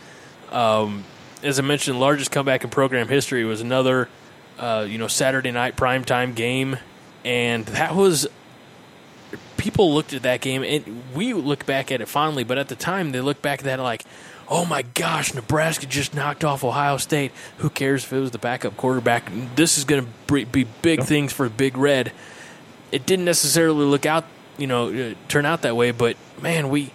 um, 0.54 1.04
as 1.42 1.58
I 1.58 1.62
mentioned, 1.62 2.00
largest 2.00 2.30
comeback 2.30 2.64
in 2.64 2.70
program 2.70 3.08
history 3.08 3.44
was 3.44 3.60
another, 3.60 4.08
uh, 4.58 4.86
you 4.88 4.98
know, 4.98 5.08
Saturday 5.08 5.50
night 5.50 5.76
primetime 5.76 6.34
game, 6.34 6.78
and 7.24 7.66
that 7.66 7.94
was 7.94 8.26
people 9.64 9.94
looked 9.94 10.12
at 10.12 10.22
that 10.24 10.42
game 10.42 10.62
and 10.62 11.02
we 11.14 11.32
look 11.32 11.64
back 11.64 11.90
at 11.90 12.02
it 12.02 12.06
fondly, 12.06 12.44
but 12.44 12.58
at 12.58 12.68
the 12.68 12.76
time 12.76 13.12
they 13.12 13.20
look 13.22 13.40
back 13.40 13.60
at 13.60 13.64
that 13.64 13.80
like, 13.80 14.04
oh 14.46 14.66
my 14.66 14.82
gosh, 14.82 15.32
Nebraska 15.32 15.86
just 15.86 16.14
knocked 16.14 16.44
off 16.44 16.62
Ohio 16.62 16.98
State. 16.98 17.32
Who 17.58 17.70
cares 17.70 18.04
if 18.04 18.12
it 18.12 18.20
was 18.20 18.30
the 18.30 18.38
backup 18.38 18.76
quarterback? 18.76 19.32
This 19.56 19.78
is 19.78 19.84
going 19.84 20.06
to 20.26 20.44
be 20.44 20.66
big 20.82 21.02
things 21.04 21.32
for 21.32 21.48
Big 21.48 21.78
Red. 21.78 22.12
It 22.92 23.06
didn't 23.06 23.24
necessarily 23.24 23.86
look 23.86 24.04
out, 24.04 24.26
you 24.58 24.66
know, 24.66 24.92
uh, 24.92 25.14
turn 25.28 25.46
out 25.46 25.62
that 25.62 25.76
way, 25.76 25.92
but 25.92 26.18
man, 26.42 26.68
we 26.68 26.92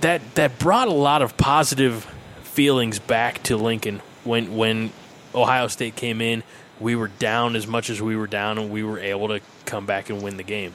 that 0.00 0.34
that 0.34 0.58
brought 0.58 0.88
a 0.88 0.92
lot 0.92 1.22
of 1.22 1.36
positive 1.36 2.04
feelings 2.42 2.98
back 2.98 3.40
to 3.44 3.56
Lincoln 3.56 4.02
when 4.24 4.56
when 4.56 4.90
Ohio 5.32 5.68
State 5.68 5.94
came 5.94 6.20
in. 6.20 6.42
We 6.80 6.96
were 6.96 7.08
down 7.08 7.54
as 7.54 7.68
much 7.68 7.88
as 7.88 8.02
we 8.02 8.16
were 8.16 8.26
down, 8.26 8.58
and 8.58 8.68
we 8.68 8.82
were 8.82 8.98
able 8.98 9.28
to 9.28 9.40
come 9.64 9.86
back 9.86 10.10
and 10.10 10.22
win 10.22 10.36
the 10.36 10.42
game. 10.42 10.74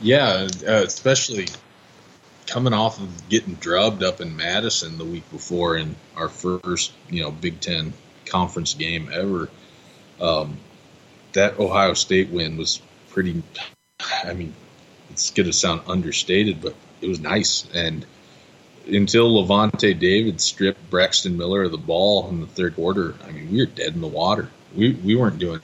Yeah, 0.00 0.48
uh, 0.66 0.82
especially 0.84 1.46
coming 2.46 2.74
off 2.74 3.00
of 3.00 3.28
getting 3.28 3.54
drubbed 3.54 4.02
up 4.02 4.20
in 4.20 4.36
Madison 4.36 4.98
the 4.98 5.04
week 5.04 5.28
before 5.30 5.76
in 5.76 5.96
our 6.16 6.28
first, 6.28 6.92
you 7.08 7.22
know, 7.22 7.30
Big 7.30 7.60
Ten 7.60 7.92
conference 8.26 8.74
game 8.74 9.10
ever. 9.12 9.48
Um, 10.20 10.58
that 11.32 11.58
Ohio 11.58 11.94
State 11.94 12.30
win 12.30 12.56
was 12.56 12.80
pretty. 13.10 13.42
I 14.24 14.34
mean, 14.34 14.54
it's 15.10 15.30
going 15.30 15.46
to 15.46 15.52
sound 15.52 15.82
understated, 15.86 16.60
but 16.60 16.74
it 17.00 17.08
was 17.08 17.20
nice, 17.20 17.66
and 17.74 18.04
until 18.86 19.42
Lavonte 19.42 19.98
David 19.98 20.40
stripped 20.40 20.90
Braxton 20.90 21.36
Miller 21.36 21.62
of 21.62 21.70
the 21.70 21.78
ball 21.78 22.28
in 22.28 22.40
the 22.40 22.46
third 22.46 22.74
quarter, 22.74 23.14
I 23.26 23.30
mean, 23.30 23.50
we 23.50 23.58
were 23.58 23.66
dead 23.66 23.94
in 23.94 24.00
the 24.00 24.06
water. 24.06 24.50
We, 24.76 24.92
we 24.92 25.14
weren't 25.14 25.38
doing 25.38 25.60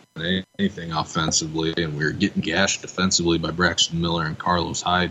anything 0.58 0.92
offensively, 0.92 1.74
and 1.76 1.96
we 1.96 2.04
were 2.04 2.12
getting 2.12 2.42
gashed 2.42 2.82
defensively 2.82 3.38
by 3.38 3.50
Braxton 3.50 4.00
Miller 4.00 4.24
and 4.24 4.38
Carlos 4.38 4.82
Hyde. 4.82 5.10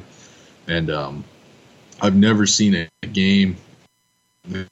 And 0.67 0.89
um, 0.89 1.23
I've 2.01 2.15
never 2.15 2.45
seen 2.45 2.75
a 2.75 3.07
game, 3.07 3.57
the 4.47 4.67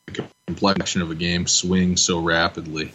complexion 0.46 1.02
of 1.02 1.12
a 1.12 1.16
game, 1.16 1.48
swing 1.48 1.98
so 1.98 2.20
rapidly 2.20 2.92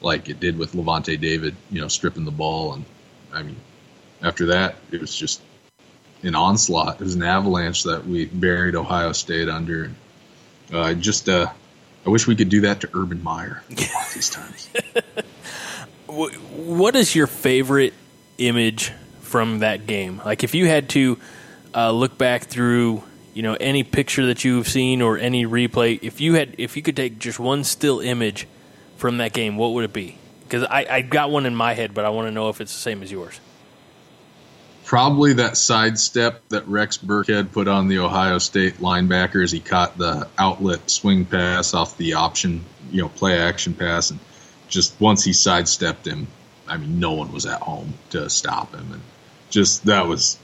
like 0.00 0.28
it 0.28 0.40
did 0.40 0.58
with 0.58 0.72
Lavonte 0.72 1.20
David, 1.20 1.56
you 1.70 1.80
know, 1.80 1.88
stripping 1.88 2.24
the 2.24 2.30
ball. 2.30 2.74
And 2.74 2.84
I 3.32 3.42
mean, 3.42 3.56
after 4.22 4.46
that, 4.46 4.76
it 4.92 5.00
was 5.00 5.14
just 5.14 5.40
an 6.22 6.34
onslaught. 6.34 7.00
It 7.00 7.04
was 7.04 7.14
an 7.14 7.22
avalanche 7.22 7.84
that 7.84 8.06
we 8.06 8.26
buried 8.26 8.76
Ohio 8.76 9.12
State 9.12 9.48
under. 9.48 9.90
Uh, 10.72 10.94
just 10.94 11.28
uh, 11.28 11.50
I 12.06 12.10
wish 12.10 12.26
we 12.26 12.36
could 12.36 12.48
do 12.48 12.62
that 12.62 12.80
to 12.82 12.90
Urban 12.94 13.22
Meyer 13.22 13.62
these 13.68 14.30
times. 14.30 14.68
What 16.08 16.96
is 16.96 17.14
your 17.14 17.26
favorite 17.26 17.94
image 18.38 18.92
from 19.20 19.60
that 19.60 19.86
game? 19.86 20.20
Like 20.24 20.44
if 20.44 20.54
you 20.54 20.66
had 20.66 20.88
to 20.90 21.18
uh, 21.74 21.90
look 21.92 22.16
back 22.18 22.44
through, 22.44 23.02
you 23.34 23.42
know, 23.42 23.54
any 23.54 23.82
picture 23.82 24.26
that 24.26 24.44
you've 24.44 24.68
seen 24.68 25.02
or 25.02 25.18
any 25.18 25.46
replay, 25.46 25.98
if 26.02 26.20
you 26.20 26.34
had, 26.34 26.54
if 26.58 26.76
you 26.76 26.82
could 26.82 26.96
take 26.96 27.18
just 27.18 27.38
one 27.38 27.64
still 27.64 28.00
image 28.00 28.46
from 28.96 29.18
that 29.18 29.32
game, 29.32 29.56
what 29.56 29.72
would 29.74 29.84
it 29.84 29.92
be? 29.92 30.18
Because 30.44 30.64
I, 30.64 30.86
I 30.90 31.00
got 31.02 31.30
one 31.30 31.46
in 31.46 31.54
my 31.54 31.74
head, 31.74 31.94
but 31.94 32.04
I 32.04 32.08
want 32.08 32.26
to 32.26 32.32
know 32.32 32.48
if 32.48 32.60
it's 32.60 32.72
the 32.72 32.80
same 32.80 33.02
as 33.02 33.12
yours 33.12 33.38
probably 34.88 35.34
that 35.34 35.58
sidestep 35.58 36.48
that 36.48 36.66
Rex 36.66 36.96
Burkhead 36.96 37.52
put 37.52 37.68
on 37.68 37.88
the 37.88 37.98
Ohio 37.98 38.38
State 38.38 38.78
linebacker 38.78 39.44
as 39.44 39.52
he 39.52 39.60
caught 39.60 39.98
the 39.98 40.26
outlet 40.38 40.88
swing 40.88 41.26
pass 41.26 41.74
off 41.74 41.98
the 41.98 42.14
option, 42.14 42.64
you 42.90 43.02
know, 43.02 43.10
play 43.10 43.38
action 43.38 43.74
pass, 43.74 44.10
and 44.10 44.18
just 44.68 45.00
once 45.00 45.24
he 45.24 45.32
sidestepped 45.32 46.06
him, 46.06 46.26
I 46.66 46.76
mean, 46.76 47.00
no 47.00 47.12
one 47.12 47.32
was 47.32 47.46
at 47.46 47.60
home 47.60 47.94
to 48.10 48.28
stop 48.28 48.74
him, 48.74 48.92
and 48.92 49.02
just 49.50 49.84
that 49.86 50.06
was 50.06 50.38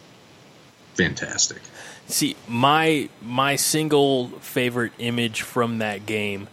fantastic. 0.95 1.61
See, 2.07 2.37
my 2.49 3.09
my 3.22 3.57
single 3.57 4.29
favorite 4.41 4.93
image 4.99 5.43
from 5.43 5.79
that 5.79 6.07
game 6.07 6.49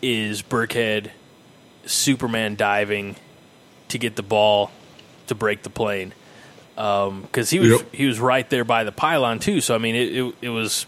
is 0.00 0.42
Burkhead 0.42 1.10
Superman 1.86 2.56
diving 2.56 3.16
to 3.88 3.98
get 3.98 4.16
the 4.16 4.22
ball 4.22 4.70
to 5.26 5.34
break 5.34 5.62
the 5.62 5.70
plane 5.70 6.12
because 6.74 7.08
um, 7.08 7.28
he 7.50 7.58
was 7.58 7.68
yep. 7.68 7.94
he 7.94 8.06
was 8.06 8.18
right 8.18 8.48
there 8.48 8.64
by 8.64 8.84
the 8.84 8.92
pylon 8.92 9.38
too. 9.38 9.60
So 9.60 9.74
I 9.74 9.78
mean, 9.78 9.94
it, 9.94 10.16
it, 10.16 10.34
it 10.42 10.48
was 10.48 10.86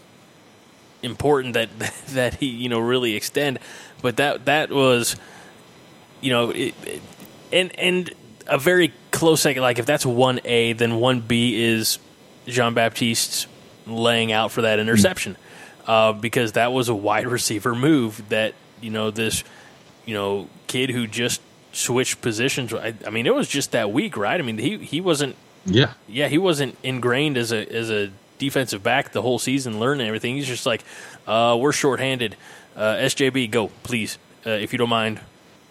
important 1.03 1.53
that 1.53 1.69
that 2.09 2.35
he 2.35 2.47
you 2.47 2.69
know 2.69 2.79
really 2.79 3.15
extend, 3.15 3.59
but 4.01 4.17
that 4.17 4.45
that 4.45 4.71
was 4.71 5.15
you 6.25 6.31
know 6.31 6.49
it, 6.49 6.73
it, 6.85 7.01
and 7.53 7.79
and 7.79 8.13
a 8.47 8.57
very 8.57 8.91
close 9.11 9.41
second. 9.41 9.61
Like 9.61 9.77
if 9.77 9.85
that's 9.85 10.05
one 10.05 10.39
A, 10.43 10.73
then 10.73 10.99
one 10.99 11.21
B 11.21 11.63
is 11.63 11.99
Jean 12.47 12.73
Baptiste 12.73 13.47
laying 13.85 14.31
out 14.31 14.51
for 14.51 14.63
that 14.63 14.79
interception 14.79 15.37
uh, 15.87 16.13
because 16.13 16.53
that 16.53 16.73
was 16.73 16.89
a 16.89 16.95
wide 16.95 17.27
receiver 17.27 17.75
move 17.75 18.27
that 18.29 18.55
you 18.81 18.89
know 18.89 19.11
this 19.11 19.43
you 20.05 20.15
know 20.15 20.49
kid 20.65 20.89
who 20.89 21.05
just 21.05 21.41
switched 21.71 22.21
positions. 22.21 22.73
I, 22.73 22.95
I 23.05 23.11
mean, 23.11 23.27
it 23.27 23.35
was 23.35 23.47
just 23.47 23.73
that 23.73 23.91
week, 23.91 24.17
right? 24.17 24.39
I 24.39 24.43
mean, 24.43 24.57
he 24.57 24.79
he 24.79 25.01
wasn't 25.01 25.35
yeah, 25.67 25.93
yeah, 26.07 26.27
he 26.27 26.39
wasn't 26.39 26.75
ingrained 26.81 27.37
as 27.37 27.51
a 27.51 27.71
as 27.71 27.91
a 27.91 28.11
defensive 28.39 28.81
back 28.81 29.11
the 29.11 29.21
whole 29.21 29.37
season, 29.37 29.79
learning 29.79 30.07
everything. 30.07 30.35
He's 30.35 30.47
just 30.47 30.65
like, 30.65 30.83
uh, 31.27 31.55
we're 31.59 31.71
shorthanded. 31.71 32.35
Uh, 32.75 32.95
SJB, 32.95 33.51
go 33.51 33.69
please, 33.83 34.17
uh, 34.45 34.49
if 34.49 34.73
you 34.73 34.79
don't 34.79 34.89
mind. 34.89 35.19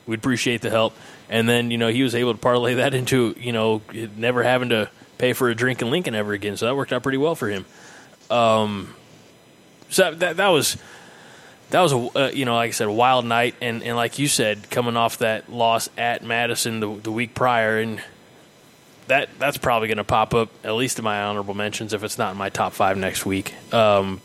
We'd 0.07 0.19
appreciate 0.19 0.61
the 0.61 0.71
help. 0.71 0.95
And 1.29 1.49
then 1.49 1.71
you 1.71 1.79
know 1.79 1.89
he 1.89 2.03
was 2.03 2.15
able 2.15 2.33
to 2.35 2.39
parlay 2.39 2.75
that 2.75 2.95
into 2.95 3.35
you 3.39 3.53
know 3.53 3.83
never 4.17 4.43
having 4.43 4.71
to 4.71 4.91
pay 5.19 5.33
for 5.33 5.49
a 5.49 5.55
drink 5.55 5.83
in 5.83 5.91
Lincoln 5.91 6.15
ever 6.15 6.33
again. 6.33 6.57
So 6.57 6.67
that 6.67 6.77
worked 6.77 6.93
out 6.93 7.03
pretty 7.03 7.19
well 7.19 7.35
for 7.35 7.49
him. 7.49 7.65
Um, 8.31 8.95
so 9.89 10.13
that 10.13 10.37
that 10.37 10.49
was 10.49 10.77
that 11.71 11.81
was 11.81 11.93
a 11.93 11.97
uh, 11.97 12.31
you 12.33 12.45
know 12.45 12.55
like 12.55 12.69
I 12.69 12.73
said 12.73 12.89
a 12.89 12.93
wild 12.93 13.25
night 13.25 13.55
and 13.61 13.83
and 13.83 13.97
like 13.97 14.19
you 14.19 14.29
said 14.29 14.71
coming 14.71 14.97
off 14.97 15.19
that 15.19 15.51
loss 15.51 15.89
at 15.97 16.23
Madison 16.23 16.81
the 16.81 16.95
the 16.95 17.13
week 17.13 17.35
prior 17.35 17.79
and 17.79 18.03
that 19.07 19.29
that's 19.39 19.59
probably 19.59 19.89
going 19.89 19.99
to 19.99 20.05
pop 20.05 20.35
up 20.35 20.51
at 20.65 20.75
least 20.75 20.99
in 20.99 21.05
my 21.05 21.23
honorable 21.23 21.55
mentions 21.55 21.93
if 21.93 22.03
it's 22.03 22.19
not 22.19 22.33
in 22.33 22.39
my 22.39 22.49
top 22.49 22.73
five 22.73 22.97
next 22.97 23.27
week. 23.27 23.55
Um, 23.73 24.21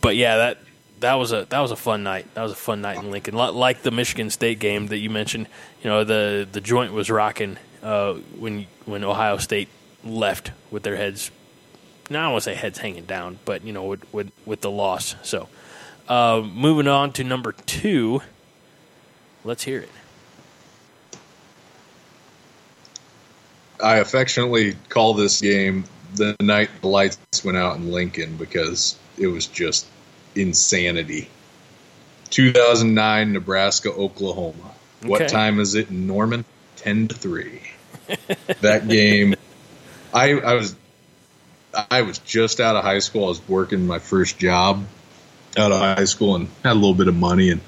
but 0.00 0.16
yeah, 0.16 0.36
that 0.38 0.58
that 1.00 1.14
was 1.14 1.32
a 1.32 1.46
that 1.48 1.60
was 1.60 1.70
a 1.70 1.76
fun 1.76 2.02
night. 2.02 2.32
That 2.34 2.42
was 2.42 2.52
a 2.52 2.56
fun 2.56 2.80
night 2.80 2.98
in 2.98 3.10
Lincoln, 3.10 3.34
like 3.34 3.82
the 3.82 3.90
Michigan 3.90 4.30
State 4.30 4.58
game 4.58 4.88
that 4.88 4.98
you 4.98 5.10
mentioned. 5.10 5.48
You 5.82 5.90
know, 5.90 6.04
the 6.04 6.46
the 6.50 6.60
joint 6.60 6.92
was 6.92 7.10
rocking 7.10 7.56
uh, 7.82 8.14
when 8.38 8.66
when 8.84 9.04
Ohio 9.04 9.38
State 9.38 9.68
left 10.04 10.52
with 10.70 10.82
their 10.82 10.96
heads. 10.96 11.30
Now 12.10 12.20
I 12.20 12.22
don't 12.24 12.32
want 12.32 12.44
to 12.44 12.50
say 12.50 12.56
heads 12.56 12.78
hanging 12.78 13.04
down, 13.04 13.38
but 13.44 13.64
you 13.64 13.72
know, 13.72 13.84
with 13.84 14.12
with, 14.12 14.32
with 14.46 14.60
the 14.60 14.70
loss. 14.70 15.14
So, 15.22 15.48
uh, 16.08 16.42
moving 16.52 16.88
on 16.88 17.12
to 17.14 17.24
number 17.24 17.52
two. 17.52 18.22
Let's 19.44 19.64
hear 19.64 19.80
it. 19.80 19.90
I 23.82 23.96
affectionately 23.98 24.76
call 24.88 25.14
this 25.14 25.40
game 25.40 25.84
the 26.16 26.34
night 26.40 26.70
the 26.80 26.88
lights 26.88 27.44
went 27.44 27.56
out 27.56 27.76
in 27.76 27.92
Lincoln 27.92 28.36
because 28.36 28.96
it 29.16 29.28
was 29.28 29.46
just 29.46 29.86
insanity. 30.34 31.28
2009 32.30 33.32
Nebraska 33.32 33.92
Oklahoma. 33.92 34.72
Okay. 35.00 35.08
What 35.08 35.28
time 35.28 35.60
is 35.60 35.74
it 35.74 35.90
in 35.90 36.06
Norman? 36.06 36.44
Ten 36.76 37.08
to 37.08 37.14
three. 37.14 37.62
that 38.60 38.88
game, 38.88 39.34
I 40.12 40.32
I 40.32 40.54
was 40.54 40.74
I 41.90 42.02
was 42.02 42.18
just 42.18 42.60
out 42.60 42.76
of 42.76 42.84
high 42.84 42.98
school. 42.98 43.26
I 43.26 43.28
was 43.28 43.48
working 43.48 43.86
my 43.86 43.98
first 43.98 44.38
job 44.38 44.84
out 45.56 45.72
of 45.72 45.80
high 45.80 46.04
school 46.04 46.36
and 46.36 46.48
had 46.64 46.72
a 46.72 46.74
little 46.74 46.94
bit 46.94 47.08
of 47.08 47.16
money. 47.16 47.50
And 47.50 47.60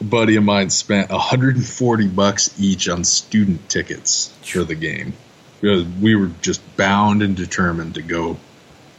a 0.00 0.04
buddy 0.04 0.36
of 0.36 0.44
mine 0.44 0.70
spent 0.70 1.10
140 1.10 2.08
bucks 2.08 2.54
each 2.58 2.88
on 2.88 3.04
student 3.04 3.68
tickets 3.68 4.32
for 4.42 4.64
the 4.64 4.74
game 4.74 5.14
because 5.60 5.84
we 6.00 6.14
were 6.14 6.30
just 6.42 6.62
bound 6.76 7.22
and 7.22 7.36
determined 7.36 7.94
to 7.94 8.02
go 8.02 8.36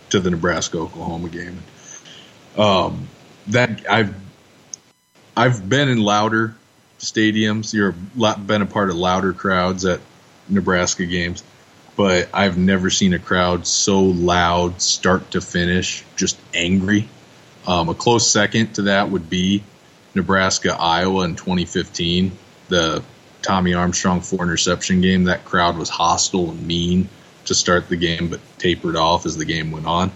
to 0.09 0.19
the 0.19 0.31
Nebraska 0.31 0.77
Oklahoma 0.77 1.29
game. 1.29 1.61
Um, 2.57 3.07
that 3.47 3.85
I've 3.89 4.15
I've 5.35 5.67
been 5.67 5.89
in 5.89 5.99
louder 5.99 6.55
stadiums. 6.99 7.73
You're 7.73 7.91
been 7.91 8.61
a 8.61 8.65
part 8.65 8.89
of 8.89 8.95
louder 8.95 9.33
crowds 9.33 9.85
at 9.85 9.99
Nebraska 10.47 11.05
games, 11.05 11.43
but 11.95 12.29
I've 12.33 12.57
never 12.57 12.89
seen 12.89 13.13
a 13.13 13.19
crowd 13.19 13.67
so 13.67 14.01
loud, 14.01 14.81
start 14.81 15.31
to 15.31 15.41
finish, 15.41 16.03
just 16.15 16.37
angry. 16.53 17.09
Um, 17.67 17.89
a 17.89 17.95
close 17.95 18.29
second 18.29 18.73
to 18.75 18.83
that 18.83 19.09
would 19.09 19.29
be 19.29 19.63
Nebraska 20.13 20.75
Iowa 20.79 21.25
in 21.25 21.35
2015, 21.35 22.31
the 22.69 23.03
Tommy 23.41 23.73
Armstrong 23.73 24.21
four 24.21 24.43
interception 24.43 25.01
game. 25.01 25.25
That 25.25 25.45
crowd 25.45 25.77
was 25.77 25.89
hostile 25.89 26.51
and 26.51 26.65
mean 26.65 27.09
to 27.45 27.55
start 27.55 27.89
the 27.89 27.97
game, 27.97 28.29
but 28.29 28.39
tapered 28.57 28.95
off 28.95 29.25
as 29.25 29.37
the 29.37 29.45
game 29.45 29.71
went 29.71 29.85
on. 29.85 30.11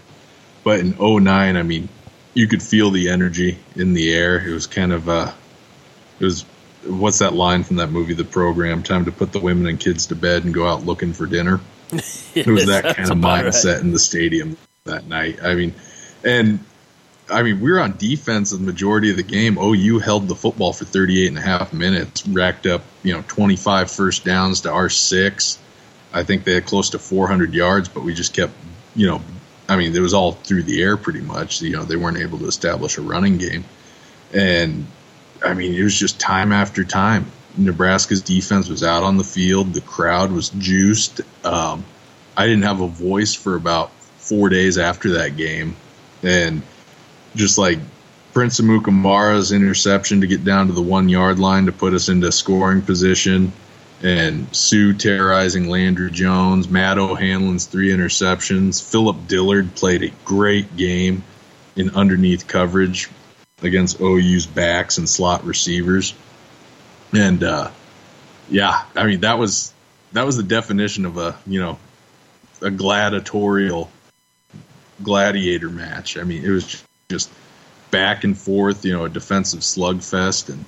But 0.64 0.80
in 0.80 0.96
09, 1.00 1.58
I 1.58 1.64
mean, 1.64 1.90
you 2.34 2.48
could 2.48 2.62
feel 2.62 2.92
the 2.92 3.10
energy 3.10 3.58
in 3.76 3.94
the 3.94 4.14
air. 4.14 4.46
It 4.46 4.54
was 4.54 4.68
kind 4.68 4.92
of 4.92 5.10
uh, 5.10 5.32
it 6.20 6.26
was 6.26 6.46
what's 6.86 7.20
that 7.20 7.34
line 7.34 7.64
from 7.64 7.78
that 7.78 7.92
movie, 7.92 8.14
The 8.14 8.24
Program? 8.24 8.84
Time 8.84 9.06
to 9.06 9.12
put 9.12 9.32
the 9.32 9.40
women 9.40 9.68
and 9.68 9.80
kids 9.80 10.08
to 10.08 10.16
bed 10.16 10.46
and 10.46 10.54
go 10.54 10.68
out 10.68 10.86
looking 10.86 11.14
for 11.14 11.26
dinner. 11.26 11.60
It 12.36 12.46
was 12.46 12.68
that 12.68 12.96
kind 12.96 13.10
of 13.10 13.18
mindset 13.18 13.74
right. 13.74 13.82
in 13.82 13.92
the 13.92 14.00
stadium 14.00 14.56
that 14.84 15.08
night. 15.08 15.44
I 15.44 15.56
mean, 15.56 15.74
and 16.24 16.60
I 17.30 17.44
mean, 17.44 17.60
we 17.60 17.72
were 17.72 17.80
on 17.80 17.98
defense 17.98 18.52
the 18.52 18.60
majority 18.60 19.10
of 19.10 19.18
the 19.18 19.24
game. 19.24 19.58
OU 19.58 20.00
held 20.00 20.28
the 20.28 20.36
football 20.36 20.72
for 20.72 20.86
38 20.86 21.28
and 21.28 21.38
a 21.38 21.42
half 21.42 21.74
minutes, 21.74 22.28
racked 22.28 22.68
up, 22.68 22.84
you 23.04 23.14
know, 23.14 23.24
25 23.28 23.92
first 23.92 24.26
downs 24.26 24.62
to 24.62 24.72
our 24.72 24.90
six. 24.90 25.58
I 26.14 26.24
think 26.24 26.44
they 26.44 26.54
had 26.54 26.66
close 26.66 26.92
to 26.92 27.00
400 27.00 27.54
yards, 27.54 27.90
but 27.90 28.04
we 28.04 28.14
just 28.14 28.34
kept, 28.34 28.54
you 28.96 29.08
know, 29.08 29.22
I 29.70 29.78
mean, 29.78 29.96
it 29.96 30.00
was 30.00 30.14
all 30.14 30.34
through 30.34 30.64
the 30.64 30.82
air 30.82 30.98
pretty 30.98 31.22
much. 31.22 31.62
You 31.62 31.70
know, 31.72 31.84
they 31.84 31.96
weren't 31.96 32.18
able 32.18 32.40
to 32.40 32.48
establish 32.48 32.98
a 32.98 33.02
running 33.02 33.38
game. 33.38 33.64
And 34.34 34.88
I 35.44 35.54
mean, 35.54 35.76
it 35.76 35.84
was 35.84 35.98
just 35.98 36.20
time 36.20 36.52
after 36.52 36.84
time. 36.84 37.32
Nebraska's 37.58 38.22
defense 38.22 38.68
was 38.68 38.84
out 38.84 39.04
on 39.04 39.18
the 39.18 39.24
field. 39.24 39.74
The 39.74 39.82
crowd 39.82 40.32
was 40.32 40.50
juiced. 40.50 41.22
Um, 41.46 41.86
I 42.36 42.48
didn't 42.48 42.64
have 42.64 42.82
a 42.82 42.88
voice 42.88 43.36
for 43.36 43.56
about 43.56 43.92
four 44.18 44.50
days 44.50 44.78
after 44.78 45.14
that 45.14 45.38
game. 45.38 45.76
And 46.24 46.62
just 47.36 47.58
like 47.58 47.80
Prince 48.34 48.60
Amukamara's 48.60 49.52
interception 49.52 50.22
to 50.22 50.28
get 50.28 50.44
down 50.44 50.68
to 50.68 50.74
the 50.74 50.82
one 50.82 51.10
yard 51.10 51.40
line 51.40 51.66
to 51.66 51.72
put 51.72 51.94
us 51.94 52.10
into 52.10 52.32
scoring 52.32 52.82
position, 52.82 53.52
and 54.02 54.54
Suh 54.56 54.94
terrorizing 54.94 55.70
Landry 55.70 56.12
Jones, 56.12 56.70
Matt 56.70 56.98
O'Hanlon's 56.98 57.66
three 57.66 57.90
interceptions. 57.90 58.82
Philip 58.82 59.28
Dillard 59.28 59.76
played 59.76 60.04
a 60.04 60.12
great 60.26 60.78
game 60.78 61.24
in 61.76 61.92
underneath 61.92 62.48
coverage 62.48 63.10
against 63.62 64.00
OU's 64.00 64.46
backs 64.46 64.98
and 64.98 65.08
slot 65.08 65.44
receivers. 65.44 66.14
And 67.14 67.44
uh, 67.44 67.72
yeah, 68.50 68.84
I 68.96 69.06
mean 69.06 69.22
that 69.22 69.38
was 69.38 69.74
that 70.14 70.26
was 70.26 70.38
the 70.38 70.44
definition 70.44 71.06
of 71.06 71.18
a 71.18 71.38
you 71.46 71.60
know 71.60 71.80
a 72.62 72.72
gladiatorial 72.72 73.90
gladiator 75.02 75.70
match. 75.70 76.18
I 76.18 76.24
mean, 76.24 76.44
it 76.44 76.50
was 76.50 76.84
just 77.10 77.32
back 77.92 78.24
and 78.24 78.38
forth, 78.38 78.86
you 78.86 78.94
know, 78.94 79.06
a 79.06 79.10
defensive 79.10 79.62
slugfest. 79.62 80.50
And 80.50 80.66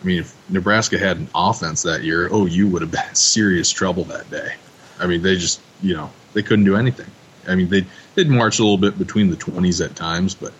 I 0.00 0.04
mean, 0.04 0.20
if 0.20 0.36
Nebraska 0.50 0.98
had 0.98 1.16
an 1.16 1.28
offense 1.34 1.82
that 1.82 2.02
year, 2.02 2.28
OU 2.32 2.68
would 2.68 2.82
have 2.82 2.90
been 2.90 3.08
in 3.08 3.14
serious 3.14 3.70
trouble 3.70 4.04
that 4.04 4.30
day. 4.30 4.54
I 4.98 5.06
mean, 5.06 5.22
they 5.22 5.36
just, 5.36 5.60
you 5.82 5.94
know, 5.94 6.10
they 6.32 6.42
couldn't 6.42 6.64
do 6.64 6.76
anything. 6.76 7.10
I 7.48 7.54
mean, 7.54 7.68
they 7.68 7.86
they'd 8.14 8.28
march 8.28 8.58
a 8.58 8.62
little 8.62 8.78
bit 8.78 8.98
between 8.98 9.30
the 9.30 9.36
twenties 9.36 9.80
at 9.80 9.96
times, 9.96 10.34
but 10.34 10.52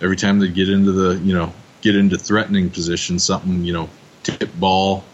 every 0.00 0.16
time 0.16 0.38
they 0.38 0.48
get 0.48 0.68
into 0.68 0.92
the, 0.92 1.16
you 1.18 1.34
know, 1.34 1.52
get 1.82 1.96
into 1.96 2.18
threatening 2.18 2.70
position, 2.70 3.18
something, 3.18 3.64
you 3.64 3.72
know, 3.72 3.88
tip 4.22 4.50
ball, 4.58 5.04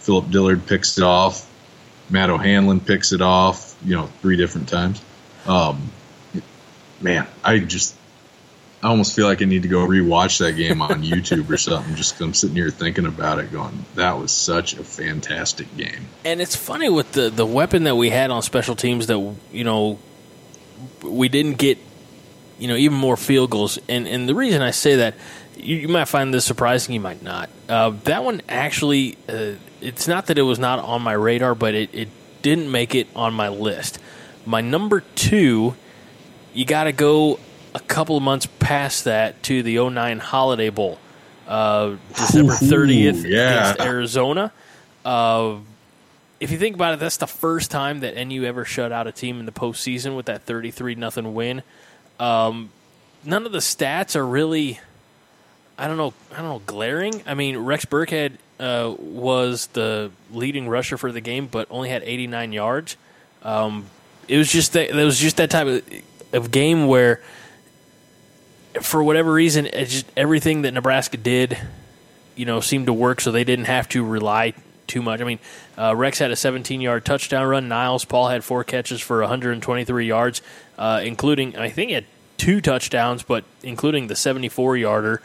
Philip 0.00 0.30
Dillard 0.30 0.66
picks 0.66 0.98
it 0.98 1.04
off, 1.04 1.50
Matt 2.10 2.30
O'Hanlon 2.30 2.80
picks 2.80 3.12
it 3.12 3.22
off, 3.22 3.76
you 3.84 3.94
know, 3.94 4.06
three 4.20 4.36
different 4.36 4.68
times. 4.68 5.00
Um, 5.46 5.90
man, 7.00 7.26
I 7.42 7.58
just 7.58 7.94
I 8.84 8.88
almost 8.88 9.16
feel 9.16 9.26
like 9.26 9.40
I 9.40 9.46
need 9.46 9.62
to 9.62 9.68
go 9.68 9.78
rewatch 9.78 10.40
that 10.40 10.52
game 10.52 10.82
on 10.82 11.02
YouTube 11.02 11.48
or 11.48 11.56
something. 11.56 11.94
Just 11.94 12.20
I'm 12.20 12.34
sitting 12.34 12.54
here 12.54 12.68
thinking 12.68 13.06
about 13.06 13.38
it, 13.38 13.50
going, 13.50 13.86
that 13.94 14.18
was 14.18 14.30
such 14.30 14.74
a 14.74 14.84
fantastic 14.84 15.74
game. 15.74 16.08
And 16.22 16.38
it's 16.42 16.54
funny 16.54 16.90
with 16.90 17.12
the 17.12 17.30
the 17.30 17.46
weapon 17.46 17.84
that 17.84 17.96
we 17.96 18.10
had 18.10 18.30
on 18.30 18.42
special 18.42 18.76
teams 18.76 19.06
that 19.06 19.36
you 19.50 19.64
know 19.64 19.98
we 21.02 21.30
didn't 21.30 21.54
get 21.54 21.78
you 22.58 22.68
know 22.68 22.76
even 22.76 22.98
more 22.98 23.16
field 23.16 23.48
goals. 23.48 23.78
And 23.88 24.06
and 24.06 24.28
the 24.28 24.34
reason 24.34 24.60
I 24.60 24.70
say 24.70 24.96
that 24.96 25.14
you, 25.56 25.76
you 25.76 25.88
might 25.88 26.04
find 26.04 26.34
this 26.34 26.44
surprising, 26.44 26.92
you 26.94 27.00
might 27.00 27.22
not. 27.22 27.48
Uh, 27.66 27.94
that 28.04 28.22
one 28.22 28.42
actually, 28.50 29.16
uh, 29.30 29.52
it's 29.80 30.06
not 30.06 30.26
that 30.26 30.36
it 30.36 30.42
was 30.42 30.58
not 30.58 30.78
on 30.78 31.00
my 31.00 31.14
radar, 31.14 31.54
but 31.54 31.74
it, 31.74 31.88
it 31.94 32.08
didn't 32.42 32.70
make 32.70 32.94
it 32.94 33.06
on 33.16 33.32
my 33.32 33.48
list. 33.48 33.98
My 34.44 34.60
number 34.60 35.00
two, 35.14 35.74
you 36.52 36.66
got 36.66 36.84
to 36.84 36.92
go 36.92 37.40
a 37.74 37.80
couple 37.80 38.16
of 38.16 38.22
months 38.22 38.46
past 38.58 39.04
that 39.04 39.42
to 39.44 39.62
the 39.62 39.78
09 39.78 40.18
Holiday 40.18 40.70
Bowl, 40.70 40.98
uh, 41.48 41.96
December 42.14 42.52
Ooh, 42.52 42.56
30th 42.56 43.28
yeah. 43.28 43.72
against 43.72 43.80
Arizona. 43.80 44.52
Uh, 45.04 45.56
if 46.40 46.50
you 46.50 46.58
think 46.58 46.74
about 46.74 46.94
it, 46.94 47.00
that's 47.00 47.16
the 47.16 47.26
first 47.26 47.70
time 47.70 48.00
that 48.00 48.16
NU 48.16 48.44
ever 48.44 48.64
shut 48.64 48.92
out 48.92 49.06
a 49.06 49.12
team 49.12 49.40
in 49.40 49.46
the 49.46 49.52
postseason 49.52 50.16
with 50.16 50.26
that 50.26 50.42
33 50.42 50.94
nothing 50.94 51.34
win. 51.34 51.62
Um, 52.18 52.70
none 53.24 53.46
of 53.46 53.52
the 53.52 53.58
stats 53.58 54.16
are 54.16 54.26
really, 54.26 54.80
I 55.78 55.86
don't 55.86 55.96
know, 55.96 56.12
I 56.32 56.36
don't 56.36 56.48
know, 56.48 56.62
glaring. 56.66 57.22
I 57.26 57.34
mean, 57.34 57.56
Rex 57.58 57.84
Burkhead 57.84 58.32
uh, 58.60 58.94
was 58.98 59.66
the 59.68 60.10
leading 60.30 60.68
rusher 60.68 60.96
for 60.96 61.12
the 61.12 61.20
game, 61.20 61.46
but 61.46 61.66
only 61.70 61.88
had 61.88 62.02
89 62.02 62.52
yards. 62.52 62.96
Um, 63.42 63.86
it 64.28 64.38
was 64.38 64.50
just 64.50 64.72
that 64.72 64.90
it 64.90 65.04
was 65.04 65.18
just 65.18 65.36
that 65.36 65.50
type 65.50 65.66
of, 65.66 65.82
of 66.32 66.50
game 66.50 66.86
where, 66.86 67.20
for 68.80 69.02
whatever 69.02 69.32
reason, 69.32 69.68
just 69.72 70.06
everything 70.16 70.62
that 70.62 70.72
Nebraska 70.72 71.16
did, 71.16 71.58
you 72.36 72.44
know, 72.44 72.60
seemed 72.60 72.86
to 72.86 72.92
work, 72.92 73.20
so 73.20 73.30
they 73.30 73.44
didn't 73.44 73.66
have 73.66 73.88
to 73.90 74.04
rely 74.04 74.54
too 74.86 75.02
much. 75.02 75.20
I 75.20 75.24
mean, 75.24 75.38
uh, 75.78 75.94
Rex 75.96 76.18
had 76.18 76.30
a 76.30 76.36
17 76.36 76.80
yard 76.80 77.04
touchdown 77.04 77.46
run. 77.46 77.68
Niles 77.68 78.04
Paul 78.04 78.28
had 78.28 78.44
four 78.44 78.64
catches 78.64 79.00
for 79.00 79.20
123 79.20 80.06
yards, 80.06 80.42
uh, 80.78 81.00
including 81.04 81.56
I 81.56 81.70
think 81.70 81.88
he 81.88 81.94
had 81.94 82.06
two 82.36 82.60
touchdowns, 82.60 83.22
but 83.22 83.44
including 83.62 84.08
the 84.08 84.16
74 84.16 84.76
yarder. 84.76 85.22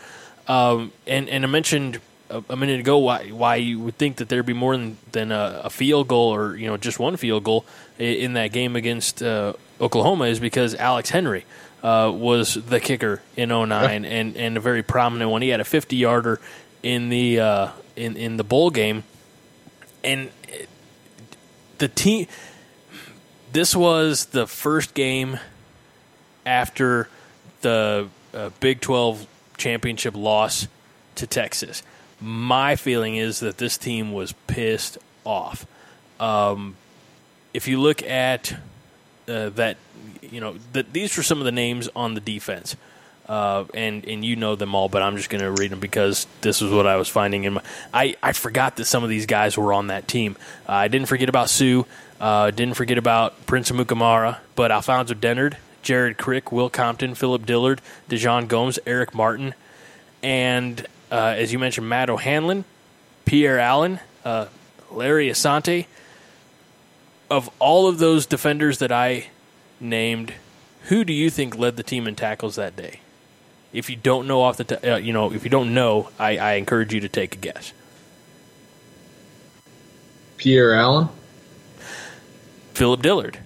Um, 0.48 0.92
and 1.06 1.30
and 1.30 1.44
I 1.44 1.48
mentioned 1.48 2.00
a, 2.30 2.44
a 2.50 2.56
minute 2.56 2.80
ago 2.80 2.98
why 2.98 3.30
why 3.30 3.56
you 3.56 3.80
would 3.80 3.98
think 3.98 4.18
that 4.18 4.30
there'd 4.30 4.46
be 4.46 4.54
more 4.54 4.76
than, 4.76 4.98
than 5.12 5.32
a, 5.32 5.62
a 5.66 5.70
field 5.70 6.08
goal 6.08 6.34
or 6.34 6.56
you 6.56 6.68
know 6.68 6.78
just 6.78 7.00
one 7.00 7.18
field 7.18 7.44
goal 7.44 7.66
in, 7.98 8.14
in 8.16 8.34
that 8.34 8.52
game 8.52 8.76
against 8.76 9.22
uh, 9.22 9.54
Oklahoma 9.82 10.26
is 10.26 10.40
because 10.40 10.76
Alex 10.76 11.12
Henery 11.12 11.44
uh, 11.84 12.12
was 12.14 12.56
the 12.56 12.80
kicker 12.80 13.22
in 13.36 13.50
09 13.50 14.06
and, 14.06 14.36
and 14.36 14.58
a 14.58 14.60
very 14.60 14.84
prominent 14.84 15.32
one. 15.32 15.42
He 15.42 15.50
had 15.50 15.60
a 15.60 15.66
50 15.66 15.96
yarder 15.96 16.40
in 16.84 17.10
the 17.10 17.40
uh, 17.40 17.70
in 17.96 18.16
in 18.16 18.38
the 18.38 18.44
bowl 18.44 18.70
game, 18.70 19.04
and 20.04 20.30
the 21.78 21.88
team. 21.88 22.28
This 23.52 23.76
was 23.76 24.28
the 24.28 24.46
first 24.46 24.94
game 24.94 25.40
after 26.46 27.10
the 27.62 28.08
uh, 28.34 28.50
Big 28.60 28.80
12 28.80 29.26
championship 29.58 30.16
loss 30.16 30.68
to 31.16 31.26
Texas. 31.26 31.82
My 32.22 32.76
feeling 32.76 33.16
is 33.16 33.40
that 33.40 33.58
this 33.58 33.78
team 33.78 34.12
was 34.12 34.34
pissed 34.46 34.98
off. 35.26 35.66
Um, 36.20 36.76
if 37.54 37.68
you 37.68 37.80
look 37.80 38.04
at 38.04 38.56
uh, 39.30 39.50
that, 39.50 39.78
you 40.22 40.42
know, 40.42 40.56
that 40.74 40.92
these 40.94 41.16
were 41.16 41.24
some 41.24 41.40
of 41.40 41.46
the 41.46 41.52
names 41.52 41.90
on 41.96 42.14
the 42.14 42.22
defense. 42.22 42.76
Uh, 43.28 43.66
and 43.76 44.06
and 44.06 44.26
you 44.26 44.36
know 44.36 44.56
them 44.56 44.74
all, 44.74 44.90
but 44.90 45.04
I'm 45.04 45.16
just 45.16 45.30
going 45.30 45.44
to 45.44 45.52
read 45.52 45.70
them 45.70 45.80
because 45.80 46.26
this 46.42 46.64
is 46.64 46.72
what 46.72 46.88
I 46.88 46.96
was 46.96 47.08
finding 47.08 47.44
in 47.44 47.54
my. 47.54 47.62
I, 47.94 48.16
I 48.24 48.32
forgot 48.32 48.78
that 48.78 48.86
some 48.86 49.04
of 49.04 49.10
these 49.12 49.28
guys 49.28 49.56
were 49.56 49.72
on 49.72 49.88
that 49.88 50.08
team. 50.08 50.36
Uh, 50.68 50.72
I 50.72 50.88
didn't 50.88 51.08
forget 51.08 51.30
about 51.30 51.48
Suh. 51.48 51.84
Uh, 52.20 52.50
didn't 52.50 52.74
forget 52.74 52.98
about 52.98 53.46
Prince 53.46 53.70
Amukamara, 53.70 54.40
but 54.56 54.72
Alfonso 54.72 55.14
Dennard, 55.14 55.58
Jared 55.84 56.18
Crick, 56.18 56.52
Will 56.52 56.72
Compton, 56.72 57.14
Philip 57.14 57.46
Dillard, 57.46 57.82
Dejon 58.10 58.48
Gomes, 58.48 58.80
Eric 58.88 59.14
Martin, 59.14 59.54
and 60.24 60.88
uh, 61.12 61.36
as 61.38 61.54
you 61.54 61.60
mentioned, 61.60 61.88
Matt 61.88 62.10
O'Hanlon, 62.10 62.66
Pierre 63.26 63.60
Allen, 63.60 64.00
uh, 64.26 64.48
Larry 64.92 65.30
Asante. 65.30 65.86
Of 67.30 67.50
all 67.60 67.88
of 67.88 68.00
those 68.00 68.26
defenders 68.26 68.80
that 68.80 68.92
I 68.92 69.28
named, 69.80 70.34
who 70.84 71.04
do 71.04 71.14
you 71.14 71.30
think 71.30 71.56
led 71.58 71.78
the 71.78 71.84
team 71.84 72.08
in 72.08 72.16
tackles 72.16 72.56
that 72.56 72.76
day? 72.76 73.00
If 73.72 73.90
you 73.90 73.96
don't 73.96 74.28
know 74.28 74.42
off 74.42 74.58
the, 74.58 74.64
t- 74.64 74.76
uh, 74.88 74.98
you 74.98 75.14
know, 75.14 75.32
if 75.32 75.44
you 75.44 75.50
don't 75.50 75.74
know, 75.76 76.10
I, 76.18 76.38
I 76.38 76.54
encourage 76.54 76.92
you 76.94 77.02
to 77.02 77.10
take 77.10 77.36
a 77.36 77.38
guess. 77.38 77.72
Pierre 80.38 80.74
Allen. 80.74 81.10
Philip 82.74 83.02
Dillard. 83.02 83.40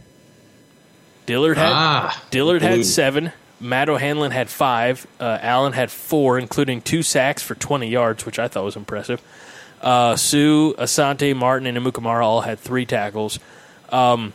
Dillard 1.25 1.57
had 1.57 1.71
Ah, 1.71 2.23
Dillard 2.31 2.61
had 2.61 2.85
seven. 2.85 3.31
Matt 3.59 3.89
O'Hanlon 3.89 4.31
had 4.31 4.49
five. 4.49 5.07
Uh, 5.19 5.39
Allen 5.41 5.73
had 5.73 5.89
four, 5.89 6.37
including 6.37 6.81
two 6.81 7.01
sacks 7.01 7.41
for 7.41 7.55
20 7.55 7.87
yards, 7.87 8.25
which 8.25 8.37
I 8.37 8.47
thought 8.47 8.65
was 8.65 8.75
impressive. 8.75 9.21
Uh, 9.81 10.15
Suh, 10.15 10.73
Asante, 10.77 11.35
Martin, 11.35 11.65
and 11.67 11.77
Amukamara 11.77 12.23
all 12.23 12.41
had 12.41 12.59
three 12.59 12.85
tackles. 12.85 13.39
Um, 13.89 14.33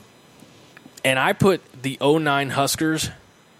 and 1.05 1.19
I 1.19 1.33
put 1.33 1.61
the 1.83 1.99
09 2.01 2.51
Huskers 2.51 3.11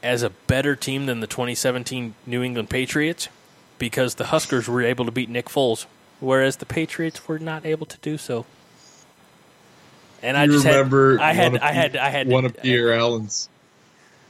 as 0.03 0.23
a 0.23 0.31
better 0.31 0.77
team 0.77 1.07
than 1.07 1.21
the 1.21 1.27
2017 1.27 2.15
New 2.27 2.43
England 2.43 2.71
Patriots 2.71 3.29
because 3.79 4.17
the 4.17 4.27
Huskers 4.27 4.69
were 4.69 4.83
able 4.83 5.05
to 5.05 5.11
beat 5.11 5.29
Nick 5.29 5.47
Foles, 5.47 5.87
whereas 6.21 6.57
the 6.57 6.67
Patriots 6.67 7.27
were 7.29 7.39
not 7.39 7.65
able 7.65 7.87
to 7.87 7.99
do 7.99 8.19
so. 8.19 8.45
And 10.23 10.37
I 10.37 10.47
just 10.47 10.65
remember 10.65 11.19
had, 11.19 11.23
I 11.23 11.33
had, 11.33 11.53
one 11.53 11.57
of 11.57 11.63
I 11.63 11.73
had, 11.73 11.97
I 11.97 12.09
had 12.09 12.29
one 12.29 12.43
to, 12.43 12.49
of 12.49 12.57
Pierre 12.57 12.93
Allen's. 12.93 13.49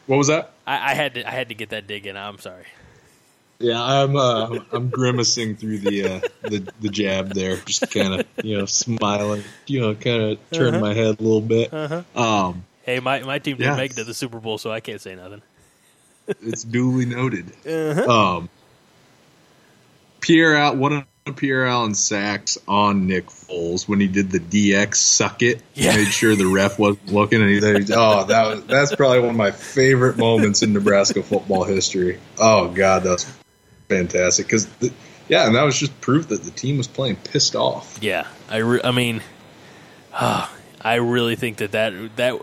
What 0.07 0.17
was 0.17 0.29
that? 0.29 0.53
I, 0.67 0.93
I 0.93 0.95
had 0.95 1.15
to, 1.15 1.27
I 1.27 1.31
had 1.31 1.49
to 1.49 1.55
get 1.55 1.71
that 1.71 1.87
dig 1.87 2.07
in. 2.07 2.17
I'm 2.17 2.39
sorry. 2.39 2.67
Yeah, 3.61 3.83
I'm 3.83 4.15
uh, 4.17 4.61
I'm 4.73 4.89
grimacing 4.89 5.57
through 5.57 5.79
the 5.79 6.05
uh, 6.05 6.21
the 6.43 6.65
the 6.81 6.89
jab 6.89 7.35
there, 7.35 7.57
just 7.57 7.91
kind 7.91 8.15
of 8.21 8.27
you 8.45 8.57
know 8.59 8.67
smiling, 8.67 9.43
you 9.67 9.81
know, 9.81 9.95
kind 9.97 10.23
of 10.23 10.51
turn 10.53 10.75
Uh-huh. 10.77 10.81
my 10.85 10.95
head 10.95 11.19
a 11.19 11.23
little 11.23 11.41
bit. 11.41 11.73
Um, 12.17 12.65
Hey, 12.85 13.01
my, 13.01 13.21
my 13.21 13.39
team 13.39 13.59
didn't 13.59 13.73
Yeah. 13.73 13.77
make 13.77 13.91
it 13.91 13.97
to 13.97 14.05
the 14.05 14.15
Super 14.15 14.39
Bowl, 14.41 14.57
so 14.57 14.71
I 14.73 14.81
can't 14.81 15.01
say 15.01 15.15
nothing. 15.15 15.43
it's 16.41 16.63
duly 16.65 17.05
noted. 17.05 17.47
Uh-huh. 17.67 18.37
Um, 18.37 18.49
Pierre 20.21 20.57
out 20.57 20.77
one 20.77 20.93
of 21.27 21.37
Pierre 21.37 21.67
Allen's 21.67 21.99
sacks 21.99 22.57
on 22.67 23.07
Nick 23.07 23.27
Foles 23.27 23.87
when 23.87 24.01
he 24.01 24.07
did 24.07 24.31
the 24.31 24.39
DX 24.41 24.95
suck 24.95 25.43
it, 25.43 25.61
Yeah. 25.75 25.97
made 25.97 26.07
sure 26.09 26.35
the 26.35 26.47
ref 26.47 26.79
wasn't 26.79 27.13
looking, 27.13 27.43
and 27.43 27.51
he, 27.51 27.59
oh 27.95 28.25
that 28.25 28.47
was 28.47 28.65
that's 28.65 28.95
probably 28.95 29.21
one 29.21 29.31
of 29.31 29.37
my 29.37 29.51
favorite 29.51 30.17
moments 30.17 30.63
in 30.63 30.73
Nebraska 30.73 31.23
football 31.23 31.65
history. 31.65 32.19
Oh 32.39 32.69
God, 32.69 33.03
that's 33.03 33.27
fantastic 33.89 34.47
because 34.47 34.69
yeah, 35.29 35.47
and 35.47 35.55
that 35.55 35.63
was 35.63 35.79
just 35.79 35.99
proof 36.01 36.29
that 36.29 36.43
the 36.43 36.51
team 36.51 36.79
was 36.79 36.87
playing 36.87 37.17
pissed 37.17 37.55
off. 37.55 37.99
Yeah, 38.01 38.27
I, 38.49 38.59
re- 38.59 38.81
I 38.83 38.91
mean, 38.93 39.23
ah, 40.13 40.53
I 40.81 40.97
really 40.97 41.37
think 41.37 41.59
that, 41.59 41.73
that 41.73 42.17
that 42.17 42.41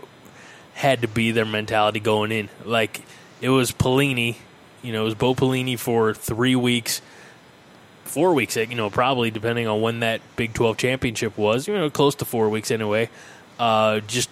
had 0.74 1.02
to 1.02 1.08
be 1.08 1.32
their 1.32 1.44
mentality 1.44 2.00
going 2.00 2.32
in. 2.32 2.48
Like 2.64 3.02
it 3.40 3.48
was 3.48 3.72
Pelini, 3.72 4.36
you 4.82 4.92
know, 4.92 5.02
it 5.02 5.04
was 5.04 5.14
Bo 5.14 5.34
Pelini 5.34 5.78
for 5.78 6.14
three 6.14 6.56
weeks, 6.56 7.00
four 8.04 8.34
weeks, 8.34 8.56
you 8.56 8.74
know, 8.74 8.90
probably 8.90 9.30
depending 9.30 9.66
on 9.66 9.80
when 9.80 10.00
that 10.00 10.20
Big 10.36 10.54
Twelve 10.54 10.76
championship 10.76 11.36
was. 11.36 11.66
You 11.66 11.74
know, 11.74 11.90
close 11.90 12.14
to 12.16 12.24
four 12.24 12.48
weeks 12.48 12.70
anyway. 12.70 13.10
Uh, 13.58 14.00
just 14.00 14.30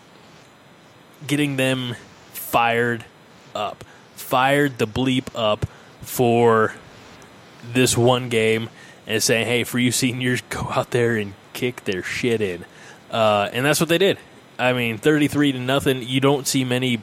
getting 1.26 1.56
them 1.56 1.96
fired 2.32 3.04
up, 3.54 3.82
fired 4.14 4.78
the 4.78 4.86
bleep 4.86 5.26
up 5.34 5.66
for 6.02 6.74
this 7.72 7.96
one 7.96 8.28
game 8.28 8.68
and 9.06 9.22
saying, 9.22 9.46
"Hey, 9.46 9.64
for 9.64 9.78
you 9.78 9.90
seniors, 9.92 10.40
go 10.50 10.60
out 10.70 10.90
there 10.90 11.16
and 11.16 11.34
kick 11.52 11.84
their 11.84 12.02
shit 12.02 12.40
in," 12.40 12.64
uh, 13.10 13.48
and 13.52 13.64
that's 13.64 13.80
what 13.80 13.88
they 13.88 13.98
did. 13.98 14.18
I 14.58 14.72
mean, 14.72 14.98
thirty-three 14.98 15.52
to 15.52 15.58
nothing. 15.58 16.02
You 16.02 16.20
don't 16.20 16.46
see 16.46 16.64
many. 16.64 17.00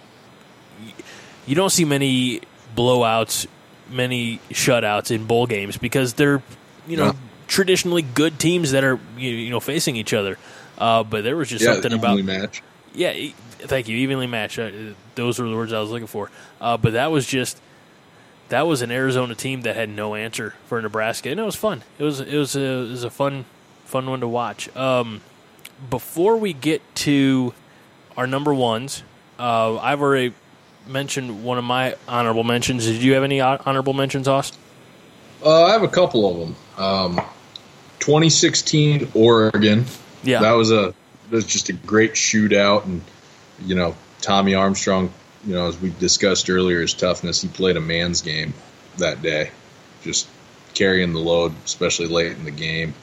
You 1.48 1.56
don't 1.56 1.70
see 1.72 1.86
many 1.86 2.42
blowouts, 2.76 3.48
many 3.90 4.40
shutouts 4.52 5.12
in 5.12 5.26
bowl 5.26 5.48
games 5.48 5.78
because 5.78 6.14
they're, 6.14 6.42
you 6.88 6.98
know, 6.98 7.06
Yeah. 7.08 7.14
traditionally 7.48 8.02
good 8.04 8.40
teams 8.40 8.72
that 8.72 8.84
are 8.84 9.00
you 9.18 9.50
know 9.50 9.60
facing 9.60 9.96
each 9.96 10.14
other. 10.14 10.38
Uh, 10.78 11.04
but 11.04 11.24
there 11.24 11.36
was 11.36 11.50
just 11.50 11.64
Yeah, 11.66 11.74
something 11.74 11.92
evenly 11.94 12.22
about 12.22 12.42
match. 12.42 12.64
yeah, 12.94 13.14
thank 13.60 13.88
you. 13.88 13.98
Evenly 13.98 14.28
matched. 14.28 14.58
Uh, 14.60 14.70
those 15.16 15.40
were 15.40 15.50
the 15.50 15.56
words 15.56 15.74
I 15.74 15.80
was 15.80 15.90
looking 15.92 16.08
for. 16.08 16.30
Uh, 16.60 16.78
but 16.78 16.94
that 16.94 17.12
was 17.12 17.26
just 17.28 17.60
that 18.52 18.68
was 18.68 18.82
an 18.82 18.92
Arizona 18.92 19.34
team 19.34 19.62
that 19.62 19.78
had 19.78 19.90
no 19.90 20.14
answer 20.14 20.54
for 20.68 20.82
Nebraska, 20.82 21.30
and 21.30 21.40
it 21.40 21.44
was 21.44 21.56
fun. 21.56 21.84
It 21.98 22.04
was 22.04 22.20
it 22.20 22.38
was 22.38 22.56
a, 22.56 22.62
it 22.62 22.90
was 22.90 23.04
a 23.06 23.10
fun 23.10 23.46
fun 23.86 24.10
one 24.10 24.20
to 24.20 24.28
watch. 24.28 24.74
Um, 24.76 25.22
before 25.90 26.36
we 26.36 26.52
get 26.52 26.82
to 26.96 27.54
our 28.18 28.28
number 28.28 28.54
ones, 28.54 29.04
uh, 29.40 29.78
I've 29.78 30.02
already 30.02 30.34
mentioned 30.86 31.46
one 31.46 31.58
of 31.58 31.64
my 31.64 31.96
honorable 32.10 32.44
mentions. 32.44 32.86
Did 32.86 33.02
you 33.02 33.14
have 33.14 33.24
any 33.24 33.40
hon- 33.40 33.96
mentions, 33.96 34.28
Austin? 34.28 34.60
Uh, 35.44 35.64
I 35.64 35.72
have 35.72 35.84
a 35.84 35.88
couple 35.88 36.30
of 36.30 36.40
them. 36.40 36.56
Um, 36.78 37.16
2016 38.00 39.12
Oregon. 39.14 39.86
Yeah, 40.24 40.42
That 40.42 40.52
was 40.52 40.72
a 40.72 40.94
that 41.30 41.32
was 41.32 41.46
just 41.46 41.70
a 41.70 41.74
great 41.74 42.14
shootout, 42.16 42.84
and 42.84 43.02
you 43.66 43.76
know 43.76 43.96
Tommy 44.20 44.56
Armstrong. 44.56 45.14
You 45.46 45.56
know, 45.56 45.68
as 45.68 45.80
we 45.80 45.90
discussed 46.00 46.50
earlier, 46.50 46.82
his 46.82 46.94
toughness. 46.94 47.42
He 47.42 47.48
played 47.48 47.78
a 47.78 47.82
man's 47.82 48.22
game 48.22 48.54
that 48.98 49.22
day, 49.22 49.52
just 50.04 50.28
carrying 50.74 51.14
the 51.14 51.20
load, 51.20 51.54
especially 51.66 52.08
late 52.08 52.34
in 52.34 52.46
the 52.46 52.52
game. 52.52 52.94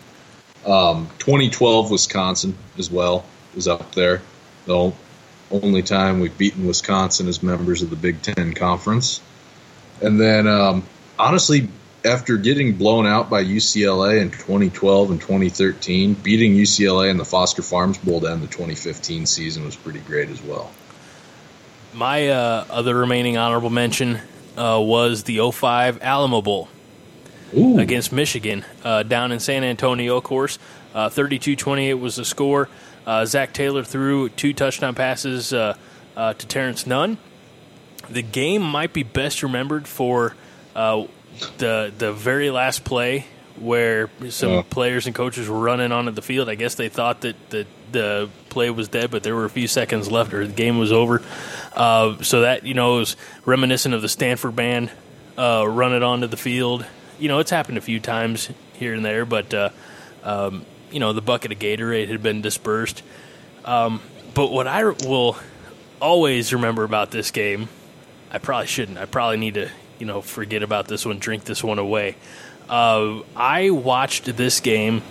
Um, 0.66 1.09
2012 1.18 1.91
Wisconsin 1.91 2.57
as 2.76 2.91
well 2.91 3.24
was 3.55 3.68
up 3.68 3.95
there. 3.95 4.22
The 4.66 4.93
only 5.51 5.82
time 5.82 6.20
we've 6.20 6.36
beaten 6.36 6.66
Wisconsin 6.66 7.28
as 7.28 7.43
members 7.43 7.82
of 7.82 7.91
the 7.91 7.97
Big 7.97 8.22
Ten 8.22 8.53
Conference. 8.53 9.20
And 10.01 10.20
then, 10.20 10.47
um, 10.47 10.84
honestly, 11.18 11.68
after 12.05 12.36
getting 12.36 12.74
blown 12.74 13.07
out 13.07 13.28
by 13.28 13.45
UCLA 13.45 14.20
in 14.20 14.30
2012 14.30 15.11
and 15.11 15.20
2013, 15.20 16.14
beating 16.14 16.53
UCLA 16.53 17.11
in 17.11 17.16
the 17.16 17.24
Foster 17.24 17.62
Farms 17.62 17.99
Bowl 17.99 18.20
to 18.20 18.30
end 18.30 18.43
the 18.43 18.47
2015 18.47 19.26
season 19.26 19.64
was 19.64 19.74
pretty 19.74 20.01
great 20.01 20.28
as 20.28 20.41
well. 20.43 20.70
My 21.95 22.28
uh, 22.28 22.64
other 22.70 22.95
remaining 22.95 23.36
honorable 23.36 23.70
mention 23.70 24.20
uh, 24.57 24.78
was 24.80 25.24
the 25.24 25.41
05 25.51 26.03
Alamo 26.03 26.43
Bowl. 26.43 26.68
Ooh, 27.57 27.78
against 27.78 28.12
Michigan 28.12 28.64
uh, 28.84 29.03
down 29.05 29.32
in 29.32 29.41
San 29.41 29.64
Antonio, 29.64 30.18
of 30.18 30.24
course. 30.24 30.59
Uh, 30.95 31.09
32-28 31.09 31.99
was 31.99 32.16
the 32.16 32.24
score. 32.24 32.68
Uh, 33.07 33.24
Zac 33.24 33.55
Taylor 33.55 33.82
threw 33.84 34.28
two 34.28 34.53
touchdown 34.53 34.95
passes 34.95 35.53
uh, 35.55 35.74
uh, 36.14 36.34
to 36.34 36.47
Terrence 36.47 36.86
Nunn. 36.86 37.16
The 38.11 38.22
game 38.22 38.61
might 38.62 38.93
be 38.93 39.03
best 39.03 39.43
remembered 39.43 39.89
for 39.89 40.34
uh, 40.76 41.05
the 41.59 41.93
the 41.97 42.12
very 42.12 42.51
last 42.51 42.84
play 42.84 43.24
where 43.59 44.09
some 44.30 44.51
Oh. 44.53 44.62
players 44.62 45.07
and 45.07 45.14
coaches 45.14 45.49
were 45.49 45.59
running 45.59 45.91
onto 45.91 46.11
the 46.11 46.22
field. 46.22 46.49
I 46.49 46.55
guess 46.55 46.74
they 46.74 46.89
thought 46.89 47.22
that 47.22 47.51
the 47.51 47.66
the 47.93 48.28
play 48.49 48.70
was 48.70 48.89
dead, 48.89 49.11
but 49.11 49.22
there 49.22 49.34
were 49.34 49.45
a 49.45 49.51
few 49.51 49.68
seconds 49.68 50.11
left, 50.11 50.34
or 50.34 50.47
the 50.47 50.53
game 50.53 50.78
was 50.78 50.93
over. 50.93 51.22
Uh, 51.74 52.20
so 52.22 52.43
that 52.43 52.64
you 52.64 52.74
know 52.74 52.97
was 52.97 53.16
reminiscent 53.45 53.95
of 53.95 54.03
the 54.03 54.09
Stanford 54.09 54.57
band 54.57 54.91
uh, 55.36 55.64
running 55.68 56.03
onto 56.03 56.26
the 56.26 56.36
field. 56.36 56.84
You 57.18 57.28
know, 57.28 57.39
it's 57.39 57.51
happened 57.51 57.78
a 57.78 57.82
few 57.82 58.01
times 58.01 58.51
here 58.74 58.95
and 58.95 59.05
there, 59.05 59.24
but 59.24 59.53
uh, 59.55 59.70
um, 60.22 60.64
you 60.91 61.01
know 61.01 61.12
the 61.12 61.22
bucket 61.22 61.53
of 61.53 61.59
Gatorade 61.59 62.09
had 62.09 62.22
been 62.22 62.43
dispersed. 62.43 63.03
Um, 63.64 64.01
but 64.34 64.51
what 64.51 64.66
I 64.66 64.84
will 64.84 65.36
always 66.01 66.53
remember 66.53 66.84
about 66.84 67.11
this 67.11 67.30
game, 67.30 67.68
I 68.30 68.39
probably 68.39 68.66
shouldn't. 68.66 68.99
I 68.99 69.07
probably 69.07 69.36
need 69.36 69.55
to, 69.55 69.70
you 69.99 70.07
know, 70.07 70.22
forget 70.22 70.62
about 70.62 70.89
this 70.89 71.05
one, 71.05 71.18
drink 71.18 71.45
this 71.45 71.62
one 71.62 71.78
away. 71.78 72.16
Uh, 72.68 73.22
I 73.34 73.70
watched 73.70 74.24
this 74.36 74.61
game 74.61 75.03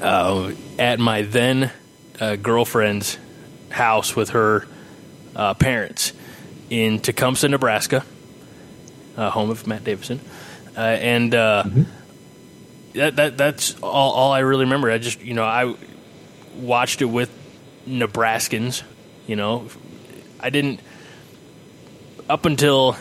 uh, 0.00 0.52
at 0.82 0.98
my 0.98 1.22
then 1.22 1.70
uh, 2.18 2.34
girlfriend's 2.34 3.16
house 3.70 4.16
with 4.16 4.30
her 4.30 4.66
uh, 5.36 5.54
parents 5.54 6.12
in 6.70 6.98
Tecumseh, 6.98 7.48
Nebraska, 7.48 8.04
uh, 9.16 9.30
home 9.30 9.50
of 9.50 9.64
Matt 9.68 9.84
Davison, 9.84 10.18
uh, 10.76 10.80
and 10.80 11.32
uh, 11.36 11.62
that, 12.94 13.14
that 13.14 13.38
that's 13.38 13.78
all, 13.80 14.12
all 14.12 14.32
I 14.32 14.40
really 14.40 14.64
remember. 14.64 14.90
I 14.90 14.98
just 14.98 15.22
you 15.22 15.34
know 15.34 15.44
I 15.44 15.72
watched 16.56 17.00
it 17.00 17.06
with 17.06 17.30
Nebraskans. 17.86 18.82
You 19.28 19.36
know, 19.36 19.68
I 20.40 20.50
didn't 20.50 20.80
up 22.28 22.44
until 22.44 22.96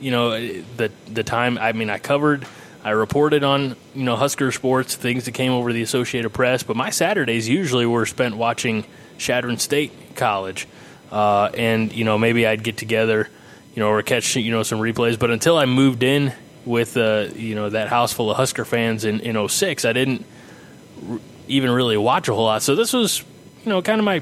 you 0.00 0.10
know 0.10 0.30
the 0.30 0.90
the 1.06 1.22
time. 1.22 1.58
I 1.58 1.70
mean, 1.74 1.90
I 1.90 1.98
covered, 1.98 2.44
I 2.84 2.90
reported 2.90 3.44
on 3.44 3.76
you 3.94 4.04
know 4.04 4.16
Husker 4.16 4.52
sports, 4.52 4.94
things 4.94 5.24
that 5.24 5.32
came 5.32 5.52
over 5.52 5.72
the 5.72 5.82
Associated 5.82 6.30
Press. 6.30 6.62
But 6.62 6.76
my 6.76 6.90
Saturdays 6.90 7.48
usually 7.48 7.86
were 7.86 8.06
spent 8.06 8.36
watching 8.36 8.84
Chadron 9.18 9.58
State 9.58 10.16
College, 10.16 10.66
uh, 11.10 11.50
and 11.54 11.92
you 11.92 12.04
know 12.04 12.18
maybe 12.18 12.46
I'd 12.46 12.62
get 12.62 12.76
together, 12.76 13.28
you 13.74 13.80
know, 13.80 13.90
or 13.90 14.02
catch 14.02 14.36
you 14.36 14.50
know 14.50 14.62
some 14.62 14.78
replays. 14.78 15.18
But 15.18 15.30
until 15.30 15.56
I 15.56 15.66
moved 15.66 16.02
in 16.02 16.32
with 16.64 16.96
uh, 16.96 17.28
you 17.34 17.54
know 17.54 17.70
that 17.70 17.88
house 17.88 18.12
full 18.12 18.30
of 18.30 18.36
Husker 18.36 18.64
fans 18.64 19.04
in 19.04 19.20
in 19.20 19.48
06, 19.48 19.84
I 19.84 19.92
didn't 19.92 20.24
even 21.48 21.70
really 21.70 21.96
watch 21.96 22.28
a 22.28 22.34
whole 22.34 22.44
lot. 22.44 22.62
So 22.62 22.74
this 22.76 22.92
was, 22.92 23.24
you 23.64 23.70
know, 23.70 23.82
kind 23.82 23.98
of 23.98 24.04
my 24.04 24.20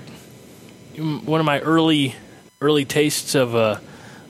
one 0.99 1.41
of 1.41 1.47
my 1.47 1.61
early 1.61 2.15
early 2.61 2.85
tastes 2.85 3.35
of 3.35 3.55
uh, 3.55 3.79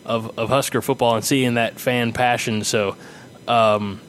of, 0.04 0.38
of 0.38 0.48
Husker 0.48 0.82
football 0.82 1.16
and 1.16 1.24
seeing 1.24 1.54
that 1.54 1.78
fan 1.78 2.12
passion. 2.12 2.64
So, 2.64 2.96
um, 3.46 4.00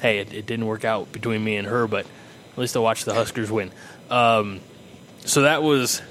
hey, 0.00 0.18
it, 0.18 0.32
it, 0.32 0.46
didn't 0.46 0.66
work 0.66 0.84
out 0.84 1.12
between 1.12 1.42
me 1.42 1.56
and 1.56 1.66
her, 1.66 1.86
but 1.86 2.06
at 2.52 2.58
least 2.58 2.76
I 2.76 2.80
watched 2.80 3.04
the 3.04 3.14
Huskers 3.14 3.50
win. 3.50 3.70
Um, 4.10 4.60
so 5.24 5.42
that 5.42 5.62
was 5.62 6.02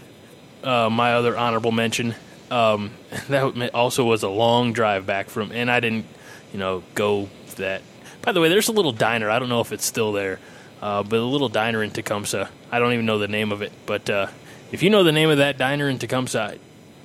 uh, 0.64 0.90
my 0.90 1.14
other 1.14 1.38
honorable 1.38 1.72
mention. 1.72 2.16
Um, 2.52 2.92
that 3.30 3.72
also 3.74 4.04
was 4.04 4.24
a 4.24 4.30
long 4.30 4.74
drive 4.74 5.06
back 5.06 5.30
from, 5.30 5.52
and 5.52 5.70
I 5.72 5.80
didn't, 5.80 6.06
you 6.54 6.60
know, 6.60 6.84
go 6.96 7.30
that. 7.56 7.82
By 8.22 8.32
the 8.32 8.42
way, 8.42 8.50
there's 8.50 8.68
a 8.68 8.74
little 8.74 8.92
diner. 8.92 9.30
I 9.30 9.40
don't 9.40 9.50
know 9.50 9.62
if 9.62 9.72
it's 9.72 9.86
still 9.86 10.12
there, 10.12 10.40
uh, 10.82 11.04
but 11.04 11.20
a 11.20 11.24
little 11.24 11.50
diner 11.50 11.82
in 11.82 11.92
Tecumseh. 11.92 12.50
I 12.72 12.80
don't 12.80 12.94
even 12.94 13.06
know 13.06 13.20
the 13.20 13.28
name 13.28 13.52
of 13.52 13.62
it, 13.62 13.72
but 13.86 14.10
uh, 14.10 14.28
if 14.72 14.84
you 14.84 14.90
know 14.90 15.04
the 15.04 15.12
name 15.12 15.30
of 15.30 15.38
that 15.38 15.58
diner 15.58 15.90
in 15.90 15.98
Tecumseh, 15.98 16.58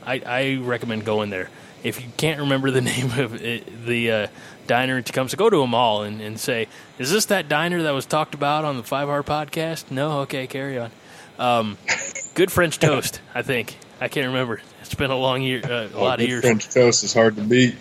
I, 0.04 0.22
I 0.26 0.56
recommend 0.56 1.04
going 1.04 1.30
there. 1.30 1.48
If 1.82 2.00
you 2.00 2.08
can't 2.16 2.40
remember 2.40 2.70
the 2.70 2.80
name 2.92 3.10
of 3.18 3.42
it, 3.42 3.86
the 3.86 4.10
uh, 4.10 4.26
diner 4.72 4.96
in 4.96 5.04
Tecumseh, 5.04 5.36
go 5.36 5.50
to 5.50 5.58
them 5.58 5.74
all 5.74 6.02
and, 6.02 6.22
and 6.22 6.40
say, 6.40 6.66
"Is 6.98 7.10
this 7.10 7.26
that 7.26 7.46
diner 7.46 7.82
that 7.82 7.90
was 7.90 8.06
talked 8.06 8.34
about 8.34 8.64
on 8.64 8.78
the 8.78 8.82
Five 8.82 9.06
Heart 9.06 9.26
podcast?" 9.26 9.90
No, 9.90 10.20
okay, 10.20 10.46
carry 10.46 10.78
on. 10.78 10.90
Um, 11.38 11.76
good 12.34 12.50
French 12.50 12.78
toast, 12.86 13.20
I 13.34 13.42
think. 13.42 13.76
I 14.00 14.08
can't 14.08 14.28
remember. 14.28 14.62
It's 14.80 14.94
been 14.94 15.10
a 15.10 15.16
long 15.16 15.42
year, 15.42 15.60
uh, 15.62 15.68
a 15.68 15.90
oh, 15.92 16.02
lot 16.02 16.22
of 16.22 16.26
years. 16.26 16.40
French 16.40 16.70
toast 16.70 17.04
is 17.04 17.12
hard 17.12 17.36
to 17.36 17.42
beat. 17.42 17.76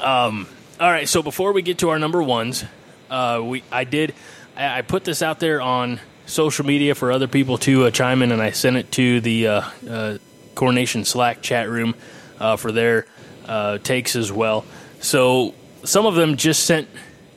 Um, 0.00 0.48
all 0.80 0.90
right, 0.90 1.08
so 1.08 1.22
before 1.22 1.52
we 1.52 1.62
get 1.62 1.78
to 1.78 1.90
our 1.90 2.00
number 2.00 2.20
ones, 2.20 2.64
uh, 3.10 3.40
we 3.44 3.62
I 3.70 3.84
did 3.84 4.12
I, 4.56 4.78
I, 4.78 4.82
put 4.82 5.04
this 5.04 5.22
out 5.22 5.38
there 5.38 5.60
on 5.60 6.00
social 6.26 6.66
media 6.66 6.96
for 6.96 7.12
other 7.12 7.28
people 7.28 7.58
to 7.58 7.84
uh, 7.84 7.90
chime 7.92 8.22
in, 8.22 8.32
and 8.32 8.42
I 8.42 8.50
sent 8.50 8.76
it 8.76 8.90
to 8.92 9.20
the 9.20 9.46
uh, 9.46 9.62
uh, 9.88 10.18
Corn 10.56 10.74
Nation 10.74 11.04
Slack 11.04 11.42
chat 11.42 11.68
room 11.68 11.94
uh, 12.40 12.56
for 12.56 12.72
their 12.72 13.06
uh, 13.46 13.78
takes 13.78 14.16
as 14.16 14.32
well. 14.32 14.64
So 14.98 15.54
some 15.84 16.06
of 16.06 16.14
them 16.14 16.36
just 16.36 16.64
sent, 16.64 16.88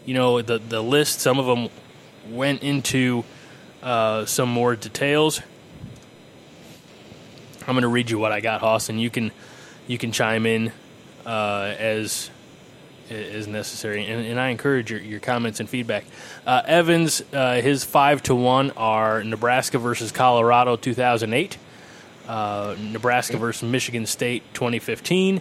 you 0.05 0.13
know, 0.13 0.41
the 0.41 0.57
the 0.59 0.81
list. 0.81 1.19
Some 1.19 1.39
of 1.39 1.45
them 1.45 1.69
went 2.29 2.63
into 2.63 3.23
uh, 3.83 4.25
some 4.25 4.49
more 4.49 4.75
details. 4.75 5.41
I'm 7.61 7.73
going 7.73 7.81
to 7.81 7.89
read 7.89 8.09
you 8.09 8.17
what 8.17 8.31
I 8.31 8.39
got, 8.39 8.61
Hoss, 8.61 8.89
and 8.89 8.99
you 8.99 9.09
can 9.09 9.31
you 9.87 9.97
can 9.97 10.11
chime 10.11 10.45
in 10.45 10.71
uh, 11.25 11.75
as 11.77 12.29
necessary. 13.09 14.05
And, 14.05 14.25
and, 14.25 14.39
I 14.39 14.49
encourage 14.49 14.91
your, 14.91 14.99
your 14.99 15.19
comments 15.19 15.59
and 15.59 15.69
feedback. 15.69 16.03
Uh, 16.45 16.61
Evans, 16.65 17.23
uh, 17.31 17.61
his 17.61 17.83
five 17.83 18.21
to 18.23 18.35
one 18.35 18.71
are 18.71 19.23
Nebraska 19.23 19.77
versus 19.77 20.11
Colorado, 20.11 20.75
2008. 20.75 21.57
Uh, 22.27 22.75
Nebraska 22.77 23.37
versus 23.37 23.63
Michigan 23.63 24.05
State 24.05 24.43
2015, 24.53 25.39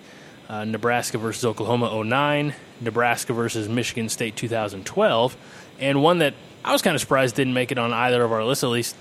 uh, 0.48 0.64
Nebraska 0.64 1.18
versus 1.18 1.44
Oklahoma 1.44 2.04
09, 2.04 2.54
Nebraska 2.80 3.32
versus 3.32 3.68
Michigan 3.68 4.08
State 4.08 4.36
2012, 4.36 5.36
and 5.80 6.02
one 6.02 6.18
that 6.18 6.34
I 6.64 6.72
was 6.72 6.82
kind 6.82 6.94
of 6.94 7.00
surprised 7.00 7.36
didn't 7.36 7.54
make 7.54 7.70
it 7.72 7.78
on 7.78 7.92
either 7.92 8.22
of 8.24 8.32
our 8.32 8.44
lists, 8.44 8.64
at 8.64 8.70
least 8.70 8.96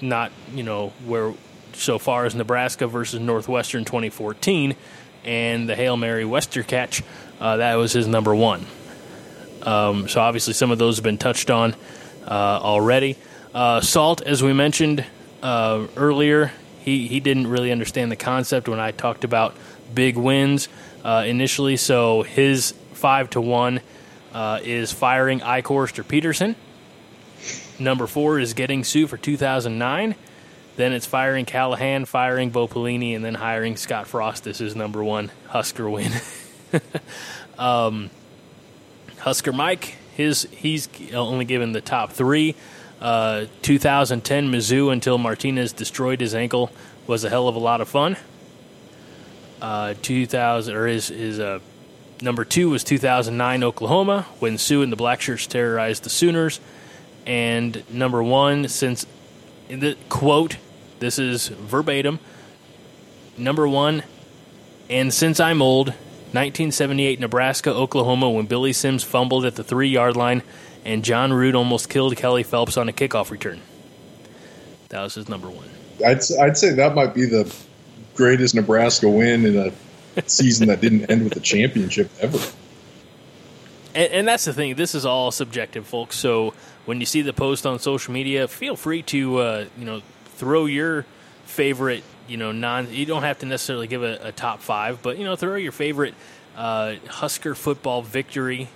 not, 0.00 0.30
you 0.54 0.62
know, 0.62 0.92
where 1.04 1.34
so 1.72 1.98
far 1.98 2.24
as 2.26 2.34
Nebraska 2.34 2.86
versus 2.86 3.20
Northwestern 3.20 3.84
2014, 3.84 4.76
and 5.24 5.68
the 5.68 5.74
Hail 5.74 5.96
Mary 5.96 6.24
Westercatch, 6.24 7.02
uh, 7.40 7.56
that 7.58 7.74
was 7.74 7.92
his 7.92 8.06
number 8.06 8.34
one. 8.34 8.66
Um, 9.62 10.08
so 10.08 10.20
obviously 10.20 10.54
some 10.54 10.70
of 10.70 10.78
those 10.78 10.96
have 10.96 11.04
been 11.04 11.18
touched 11.18 11.50
on 11.50 11.74
uh, 12.26 12.60
already. 12.62 13.16
Uh, 13.54 13.80
Salt, 13.80 14.22
as 14.22 14.42
we 14.42 14.52
mentioned 14.52 15.04
uh, 15.42 15.86
earlier, 15.96 16.52
he, 16.80 17.08
he 17.08 17.20
didn't 17.20 17.48
really 17.48 17.72
understand 17.72 18.10
the 18.10 18.16
concept 18.16 18.68
when 18.68 18.80
I 18.80 18.92
talked 18.92 19.24
about 19.24 19.54
big 19.94 20.16
wins 20.16 20.68
uh, 21.04 21.24
initially. 21.26 21.76
So 21.76 22.22
his 22.22 22.74
five 22.98 23.30
to 23.30 23.40
one 23.40 23.80
uh, 24.34 24.60
is 24.62 24.92
firing 24.92 25.40
Eichorst 25.40 25.98
or 25.98 26.04
Pederson. 26.04 26.54
Number 27.78 28.06
four 28.06 28.38
is 28.38 28.54
getting 28.54 28.84
Suh 28.84 29.06
for 29.06 29.16
2009. 29.16 30.14
Then 30.76 30.92
it's 30.92 31.06
firing 31.06 31.44
Callahan, 31.44 32.04
firing 32.04 32.50
Bo 32.50 32.68
Pelini, 32.68 33.16
and 33.16 33.24
then 33.24 33.34
hiring 33.34 33.76
Scott 33.76 34.06
Frost 34.06 34.46
as 34.46 34.58
his 34.58 34.76
number 34.76 35.02
one 35.02 35.30
Husker 35.48 35.88
win. 35.88 36.12
um, 37.58 38.10
Husker 39.18 39.52
Mike, 39.52 39.96
his 40.14 40.48
he's 40.52 40.88
only 41.14 41.44
given 41.44 41.72
the 41.72 41.80
top 41.80 42.12
three. 42.12 42.54
Uh, 43.00 43.46
2010 43.62 44.50
Mizzou 44.50 44.92
until 44.92 45.18
Martinez 45.18 45.72
destroyed 45.72 46.20
his 46.20 46.34
ankle 46.34 46.70
was 47.06 47.22
a 47.24 47.30
hell 47.30 47.46
of 47.48 47.54
a 47.54 47.60
lot 47.60 47.80
of 47.80 47.88
fun. 47.88 48.16
Uh, 49.60 49.94
2000 50.02 50.74
or 50.74 50.86
his 50.86 51.08
his 51.08 51.40
uh, 51.40 51.58
number 52.22 52.44
two 52.44 52.70
was 52.70 52.84
2009 52.84 53.62
Oklahoma 53.62 54.26
when 54.38 54.58
Suh 54.58 54.82
and 54.82 54.92
the 54.92 54.96
Blackshirts 54.96 55.46
terrorized 55.46 56.04
the 56.04 56.10
Sooners, 56.10 56.60
and 57.26 57.82
number 57.92 58.22
one 58.22 58.68
since 58.68 59.06
in 59.68 59.80
the 59.80 59.96
quote 60.08 60.56
this 60.98 61.18
is 61.18 61.48
verbatim 61.48 62.18
number 63.36 63.68
one 63.68 64.02
and 64.88 65.12
since 65.12 65.38
I'm 65.38 65.60
old 65.60 65.88
1978 65.88 67.20
Nebraska 67.20 67.70
Oklahoma 67.70 68.30
when 68.30 68.46
Billy 68.46 68.72
Sims 68.72 69.04
fumbled 69.04 69.44
at 69.44 69.56
the 69.56 69.64
three 69.64 69.88
yard 69.88 70.16
line 70.16 70.42
and 70.84 71.04
John 71.04 71.30
Ruud 71.30 71.54
almost 71.54 71.88
killed 71.88 72.16
Kelly 72.16 72.42
Phelps 72.42 72.76
on 72.76 72.88
a 72.88 72.92
kickoff 72.92 73.30
return. 73.30 73.60
That 74.88 75.02
was 75.02 75.14
his 75.14 75.28
number 75.28 75.48
one. 75.48 75.68
I'd 76.04 76.20
I'd 76.40 76.56
say 76.56 76.72
that 76.74 76.94
might 76.94 77.14
be 77.14 77.26
the 77.26 77.54
greatest 78.14 78.54
Nebraska 78.54 79.08
win 79.08 79.44
in 79.44 79.56
a 79.56 79.72
season 80.26 80.68
that 80.68 80.80
didn't 80.80 81.10
end 81.10 81.24
with 81.24 81.36
a 81.36 81.40
championship 81.40 82.10
ever. 82.20 82.38
And, 83.94 84.12
and, 84.12 84.28
that's 84.28 84.44
the 84.44 84.52
thing. 84.52 84.74
This 84.74 84.94
is 84.94 85.06
all 85.06 85.30
subjective, 85.30 85.86
folks. 85.86 86.16
So 86.16 86.54
when 86.84 87.00
you 87.00 87.06
see 87.06 87.22
the 87.22 87.32
post 87.32 87.66
on 87.66 87.78
social 87.78 88.12
media, 88.12 88.48
feel 88.48 88.76
free 88.76 89.02
to 89.02 89.38
uh, 89.38 89.64
you 89.78 89.84
know 89.84 90.02
throw 90.36 90.66
your 90.66 91.04
favorite 91.44 92.04
you 92.26 92.36
know 92.36 92.52
non. 92.52 92.92
You 92.92 93.06
don't 93.06 93.22
have 93.22 93.38
to 93.40 93.46
necessarily 93.46 93.86
give 93.86 94.02
a, 94.02 94.18
a 94.28 94.32
top 94.32 94.60
five, 94.60 95.02
but 95.02 95.18
you 95.18 95.24
know 95.24 95.36
throw 95.36 95.56
your 95.56 95.72
favorite 95.72 96.14
uh, 96.56 96.96
Husker 97.08 97.54
football 97.54 98.02
victory 98.02 98.68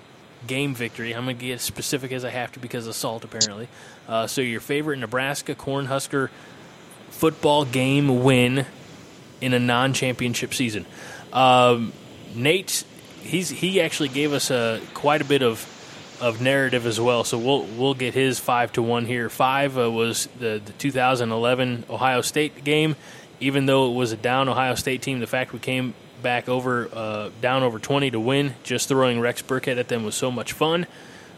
game 0.47 0.75
victory. 0.75 1.15
I'm 1.15 1.25
going 1.25 1.39
to 1.39 1.47
get 1.47 1.55
as 1.55 1.63
specific 1.63 2.13
as 2.13 2.25
I 2.25 2.31
have 2.31 2.53
to 2.53 2.59
because 2.59 2.87
of 2.87 2.95
salt, 2.95 3.25
apparently. 3.25 3.69
Uh, 4.09 4.27
so, 4.27 4.41
your 4.41 4.61
favorite 4.61 4.99
Nebraska 4.99 5.55
Cornhusker 5.55 6.31
football 7.11 7.65
game 7.65 8.23
win 8.23 8.67
in 9.41 9.53
a 9.53 9.59
non 9.59 9.93
championship 9.93 10.55
season. 10.55 10.87
Um, 11.33 11.93
Nate, 12.35 12.85
he's 13.23 13.49
he 13.49 13.81
actually 13.81 14.09
gave 14.09 14.33
us 14.33 14.51
a 14.51 14.81
quite 14.95 15.21
a 15.21 15.25
bit 15.25 15.43
of 15.43 15.69
of 16.21 16.41
narrative 16.41 16.87
as 16.87 17.01
well. 17.01 17.25
So 17.25 17.39
we'll 17.39 17.65
we'll 17.65 17.95
get 17.95 18.15
his 18.15 18.39
five 18.39 18.73
to 18.75 18.83
one 18.83 19.07
here. 19.07 19.29
Five 19.29 19.79
uh, 19.79 19.91
was 19.91 20.29
the, 20.39 20.61
the 20.65 20.73
2011 20.73 21.85
Ohio 21.91 22.21
State 22.21 22.65
game. 22.65 22.97
Even 23.41 23.67
though 23.67 23.91
it 23.91 23.95
was 23.95 24.13
a 24.13 24.17
down 24.17 24.49
Ohio 24.49 24.77
State 24.77 25.03
team, 25.03 25.19
the 25.19 25.27
fact 25.27 25.53
we 25.53 25.59
came 25.59 25.95
back 26.23 26.49
over 26.49 26.89
uh, 26.93 27.31
down 27.41 27.65
over 27.65 27.79
20 27.79 28.13
to 28.13 28.21
win. 28.21 28.55
Just 28.63 28.89
throwing 28.89 29.21
Rex 29.21 29.43
Burkhead 29.43 29.79
at 29.79 29.89
them 29.89 30.05
was 30.05 30.15
so 30.15 30.31
much 30.31 30.53
fun. 30.53 30.87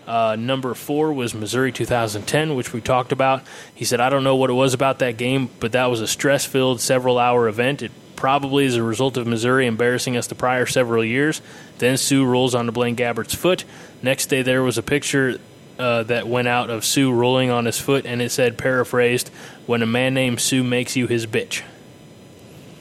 Uh, 0.07 0.37
number 0.39 0.75
four 0.75 1.15
was 1.15 1.35
Missouri 1.35 1.73
2010, 1.73 2.55
which 2.55 2.75
we 2.75 2.83
talked 2.83 3.11
about. 3.11 3.43
He 3.75 3.87
said, 3.87 4.01
I 4.01 4.11
don't 4.11 4.23
know 4.23 4.37
what 4.37 4.51
it 4.51 4.55
was 4.55 4.75
about 4.75 4.99
that 4.99 5.17
game, 5.17 5.49
but 5.61 5.73
that 5.73 5.87
was 5.87 6.03
a 6.03 6.07
stress 6.07 6.45
filled, 6.45 6.83
several 6.83 7.19
hour 7.19 7.49
event. 7.49 7.81
It 7.81 7.91
probably 8.17 8.67
as 8.67 8.77
a 8.77 8.83
result 8.83 9.17
of 9.17 9.27
Missouri 9.27 9.67
embarrassing 9.67 10.17
us 10.17 10.27
the 10.27 10.35
prior 10.35 10.67
several 10.67 11.05
years. 11.05 11.41
Then 11.79 11.97
Suh 11.97 12.25
rolls 12.25 12.55
onto 12.55 12.73
Blaine 12.73 12.97
Gabbert's 12.97 13.35
foot. 13.35 13.65
Next 14.03 14.27
day, 14.27 14.43
there 14.43 14.63
was 14.63 14.79
a 14.79 14.83
picture 14.83 15.39
uh, 15.79 16.05
that 16.05 16.29
went 16.29 16.49
out 16.49 16.71
of 16.71 16.85
Suh 16.85 17.11
rolling 17.11 17.51
on 17.51 17.65
his 17.65 17.79
foot, 17.79 18.07
and 18.07 18.23
it 18.23 18.31
said, 18.31 18.59
paraphrased, 18.59 19.31
When 19.67 19.83
a 19.83 19.87
man 19.87 20.15
named 20.15 20.41
Sue 20.41 20.63
makes 20.63 20.97
you 20.97 21.07
his 21.07 21.27
bitch. 21.27 21.63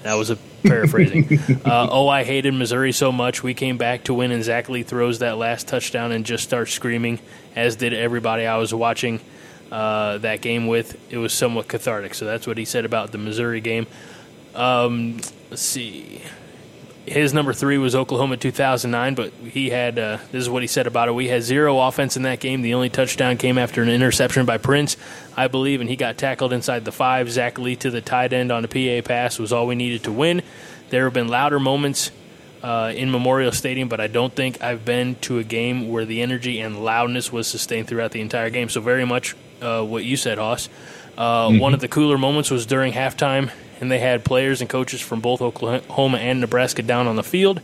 That 0.04 0.16
was 0.16 0.30
a 0.30 0.36
paraphrasing. 0.64 1.40
uh, 1.66 1.88
oh, 1.90 2.08
I 2.08 2.24
hated 2.24 2.54
Missouri 2.54 2.92
so 2.92 3.12
much. 3.12 3.42
We 3.42 3.54
came 3.54 3.78
back 3.78 4.04
to 4.06 4.14
win, 4.14 4.32
and 4.32 4.44
Zac 4.44 4.70
Lee 4.70 4.84
throws 4.84 5.20
that 5.20 5.38
last 5.38 5.68
touchdown 5.68 6.12
and 6.12 6.26
just 6.26 6.44
starts 6.44 6.74
screaming, 6.74 7.20
as 7.56 7.78
did 7.78 7.94
everybody 7.94 8.46
I 8.46 8.58
was 8.58 8.74
watching 8.74 9.22
uh, 9.72 10.20
that 10.20 10.42
game 10.42 10.68
with. 10.68 10.98
It 11.12 11.18
was 11.18 11.34
somewhat 11.34 11.68
cathartic. 11.68 12.14
So 12.14 12.26
that's 12.26 12.46
what 12.46 12.58
he 12.58 12.66
said 12.66 12.86
about 12.86 13.12
the 13.12 13.18
Missouri 13.18 13.62
game. 13.62 13.88
Um, 14.56 15.20
let's 15.50 15.62
see 15.62 16.22
his 17.06 17.34
number 17.34 17.54
three 17.54 17.78
was 17.78 17.96
Oklahoma 17.96 18.38
2009, 18.38 19.16
but 19.16 19.34
he 19.52 19.70
had 19.70 20.00
uh, 20.00 20.18
this 20.32 20.42
is 20.42 20.50
what 20.50 20.64
he 20.64 20.68
said 20.68 20.88
about 20.88 21.10
it. 21.10 21.12
We 21.12 21.28
had 21.28 21.44
zero 21.44 21.80
offense 21.80 22.16
in 22.16 22.24
that 22.24 22.40
game. 22.40 22.62
The 22.62 22.74
only 22.74 22.90
touchdown 22.90 23.38
came 23.38 23.58
after 23.58 23.82
an 23.82 23.90
interception 23.90 24.46
by 24.46 24.58
Prince, 24.58 24.96
I 25.36 25.48
believe, 25.48 25.82
and 25.82 25.90
he 25.90 25.96
got 25.96 26.18
tackled 26.18 26.54
inside 26.54 26.86
the 26.86 26.92
five. 26.92 27.30
Zac 27.30 27.58
Lee 27.58 27.76
to 27.78 27.90
the 27.92 28.02
tight 28.02 28.32
end 28.32 28.52
on 28.52 28.64
a 28.64 28.68
PA 28.68 29.06
pass 29.06 29.38
was 29.38 29.52
all 29.52 29.68
we 29.68 29.76
needed 29.76 30.04
to 30.06 30.12
win. 30.12 30.42
There 30.90 31.04
have 31.04 31.14
been 31.14 31.28
louder 31.28 31.60
moments 31.60 32.12
uh, 32.62 32.94
in 32.96 33.12
Memorial 33.12 33.52
Stadium, 33.52 33.90
but 33.90 34.00
I 34.00 34.08
don't 34.08 34.34
think 34.34 34.64
I've 34.64 34.86
been 34.86 35.16
to 35.22 35.40
a 35.40 35.44
game 35.44 35.90
where 35.90 36.06
the 36.06 36.22
energy 36.22 36.62
and 36.62 36.86
loudness 36.86 37.32
was 37.32 37.48
sustained 37.48 37.88
throughout 37.88 38.12
the 38.12 38.22
entire 38.22 38.50
game. 38.50 38.70
So 38.70 38.80
very 38.80 39.06
much 39.06 39.36
uh, 39.62 39.84
what 39.84 40.06
you 40.06 40.16
said, 40.16 40.38
Hoss. 40.38 40.70
Uh, 41.18 41.52
One 41.52 41.74
of 41.74 41.80
the 41.80 41.88
cooler 41.88 42.18
moments 42.18 42.50
was 42.50 42.66
during 42.66 42.94
halftime, 42.94 43.52
and 43.80 43.92
they 43.92 44.00
had 44.00 44.24
players 44.24 44.62
and 44.62 44.70
coaches 44.70 45.02
from 45.02 45.20
both 45.20 45.42
Oklahoma 45.42 46.18
and 46.18 46.42
Nebraska 46.42 46.82
down 46.82 47.08
on 47.08 47.16
the 47.16 47.24
field. 47.24 47.62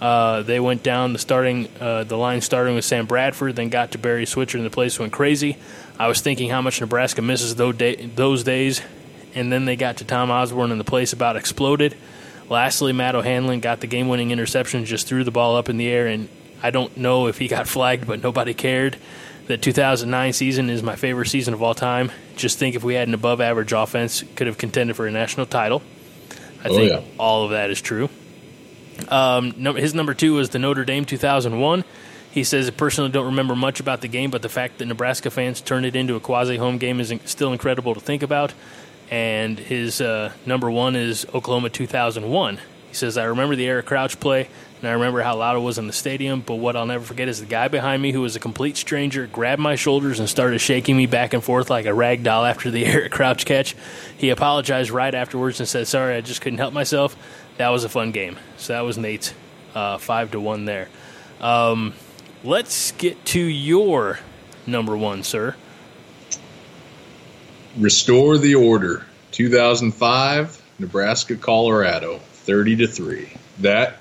Uh, 0.00 0.42
they 0.42 0.60
went 0.60 0.82
down 0.82 1.14
the 1.14 1.18
starting 1.18 1.68
uh, 1.80 2.04
the 2.04 2.16
line 2.18 2.42
starting 2.42 2.74
with 2.74 2.84
Sam 2.84 3.06
Bradford, 3.06 3.56
then 3.56 3.70
got 3.70 3.92
to 3.92 3.98
Barry 3.98 4.26
Switzer, 4.26 4.58
and 4.58 4.66
the 4.66 4.70
place 4.70 4.98
went 4.98 5.12
crazy. 5.12 5.56
I 5.98 6.08
was 6.08 6.20
thinking 6.20 6.50
how 6.50 6.60
much 6.60 6.80
Nebraska 6.80 7.22
misses 7.22 7.54
those, 7.54 7.76
day, 7.76 7.94
those 7.94 8.44
days, 8.44 8.82
and 9.34 9.50
then 9.50 9.64
they 9.64 9.76
got 9.76 9.96
to 9.98 10.04
Tom 10.04 10.30
Osborne, 10.30 10.70
and 10.70 10.78
the 10.78 10.84
place 10.84 11.14
about 11.14 11.36
exploded. 11.36 11.96
Lastly, 12.50 12.92
Matt 12.92 13.14
O'Hanlon 13.14 13.60
got 13.60 13.80
the 13.80 13.86
game-winning 13.86 14.30
interception, 14.30 14.84
just 14.84 15.06
threw 15.08 15.24
the 15.24 15.30
ball 15.30 15.56
up 15.56 15.68
in 15.68 15.78
the 15.78 15.88
air, 15.88 16.06
and 16.06 16.28
I 16.62 16.70
don't 16.70 16.94
know 16.96 17.26
if 17.26 17.38
he 17.38 17.48
got 17.48 17.66
flagged, 17.66 18.06
but 18.06 18.22
nobody 18.22 18.54
cared. 18.54 18.96
The 19.46 19.56
2009 19.56 20.32
season 20.32 20.70
is 20.70 20.82
my 20.82 20.96
favorite 20.96 21.28
season 21.28 21.54
of 21.54 21.62
all 21.62 21.74
time. 21.74 22.10
Just 22.34 22.58
think 22.58 22.74
if 22.74 22.82
we 22.82 22.94
had 22.94 23.06
an 23.06 23.14
above-average 23.14 23.72
offense, 23.72 24.24
could 24.34 24.48
have 24.48 24.58
contended 24.58 24.96
for 24.96 25.06
a 25.06 25.10
national 25.10 25.46
title. 25.46 25.82
I 26.64 26.68
Oh, 26.68 26.74
think 26.76 26.90
yeah. 26.90 27.00
all 27.18 27.44
of 27.44 27.50
that 27.52 27.70
is 27.70 27.80
true. 27.80 28.08
Um, 29.08 29.54
num- 29.56 29.76
his 29.76 29.94
number 29.94 30.14
two 30.14 30.34
was 30.34 30.48
the 30.50 30.58
Notre 30.58 30.84
Dame 30.84 31.04
2001. 31.04 31.84
He 32.32 32.42
says, 32.44 32.66
I 32.68 32.70
personally 32.72 33.10
don't 33.10 33.26
remember 33.26 33.54
much 33.54 33.78
about 33.78 34.00
the 34.00 34.08
game, 34.08 34.30
but 34.30 34.42
the 34.42 34.48
fact 34.48 34.78
that 34.78 34.86
Nebraska 34.86 35.30
fans 35.30 35.60
turned 35.60 35.86
it 35.86 35.94
into 35.94 36.16
a 36.16 36.20
quasi 36.20 36.56
home 36.56 36.78
game 36.78 36.98
is 37.00 37.14
still 37.24 37.52
incredible 37.52 37.94
to 37.94 38.00
think 38.00 38.22
about. 38.22 38.52
And 39.10 39.58
his 39.58 40.00
uh, 40.00 40.32
number 40.44 40.70
one 40.70 40.96
is 40.96 41.24
Oklahoma 41.32 41.70
2001. 41.70 42.56
He 42.88 42.94
says, 42.94 43.16
I 43.16 43.24
remember 43.24 43.54
the 43.54 43.66
Eric 43.68 43.86
Crouch 43.86 44.18
play, 44.18 44.48
and 44.86 44.92
I 44.92 44.94
remember 44.94 45.20
how 45.20 45.34
loud 45.34 45.56
it 45.56 45.58
was 45.58 45.78
in 45.78 45.88
the 45.88 45.92
stadium, 45.92 46.42
but 46.42 46.54
what 46.54 46.76
I'll 46.76 46.86
never 46.86 47.04
forget 47.04 47.26
is 47.26 47.40
the 47.40 47.46
guy 47.46 47.66
behind 47.66 48.00
me, 48.00 48.12
who 48.12 48.20
was 48.20 48.36
a 48.36 48.38
complete 48.38 48.76
stranger, 48.76 49.26
grabbed 49.26 49.60
my 49.60 49.74
shoulders 49.74 50.20
and 50.20 50.28
started 50.28 50.60
shaking 50.60 50.96
me 50.96 51.06
back 51.06 51.34
and 51.34 51.42
forth 51.42 51.70
like 51.70 51.86
a 51.86 51.92
rag 51.92 52.22
doll 52.22 52.44
after 52.44 52.70
the 52.70 52.84
Eric 52.86 53.10
Crouch 53.10 53.44
catch. 53.46 53.74
He 54.16 54.30
apologized 54.30 54.92
right 54.92 55.12
afterwards 55.12 55.58
and 55.58 55.68
said, 55.68 55.88
Sorry, 55.88 56.14
I 56.14 56.20
just 56.20 56.40
couldn't 56.40 56.60
help 56.60 56.72
myself. 56.72 57.16
That 57.56 57.70
was 57.70 57.82
a 57.82 57.88
fun 57.88 58.12
game. 58.12 58.38
So 58.58 58.74
that 58.74 58.82
was 58.82 58.96
Nate's 58.96 59.34
uh, 59.74 59.98
5 59.98 60.30
to 60.30 60.40
1 60.40 60.66
there. 60.66 60.88
Um, 61.40 61.92
let's 62.44 62.92
get 62.92 63.24
to 63.24 63.40
your 63.40 64.20
number 64.68 64.96
one, 64.96 65.24
sir. 65.24 65.56
Restore 67.76 68.38
the 68.38 68.54
Order, 68.54 69.04
2005, 69.32 70.62
Nebraska, 70.78 71.34
Colorado, 71.34 72.18
30 72.18 72.76
to 72.76 72.86
3. 72.86 73.32
That 73.58 73.98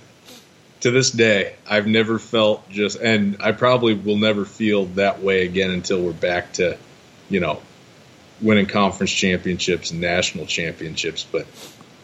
to 0.82 0.91
this 0.91 1.11
day, 1.11 1.55
I've 1.67 1.88
never 1.88 2.19
felt 2.19 2.69
just 2.69 2.99
and 2.99 3.38
I 3.39 3.51
probably 3.51 3.93
will 3.93 4.17
never 4.17 4.45
feel 4.45 4.86
that 4.86 5.21
way 5.21 5.45
again 5.45 5.71
until 5.71 6.01
we're 6.01 6.13
back 6.13 6.53
to, 6.53 6.78
you 7.30 7.39
know, 7.39 7.61
winning 8.41 8.65
conference 8.65 9.11
championships 9.11 9.91
and 9.91 10.01
national 10.01 10.45
championships, 10.45 11.23
but 11.23 11.47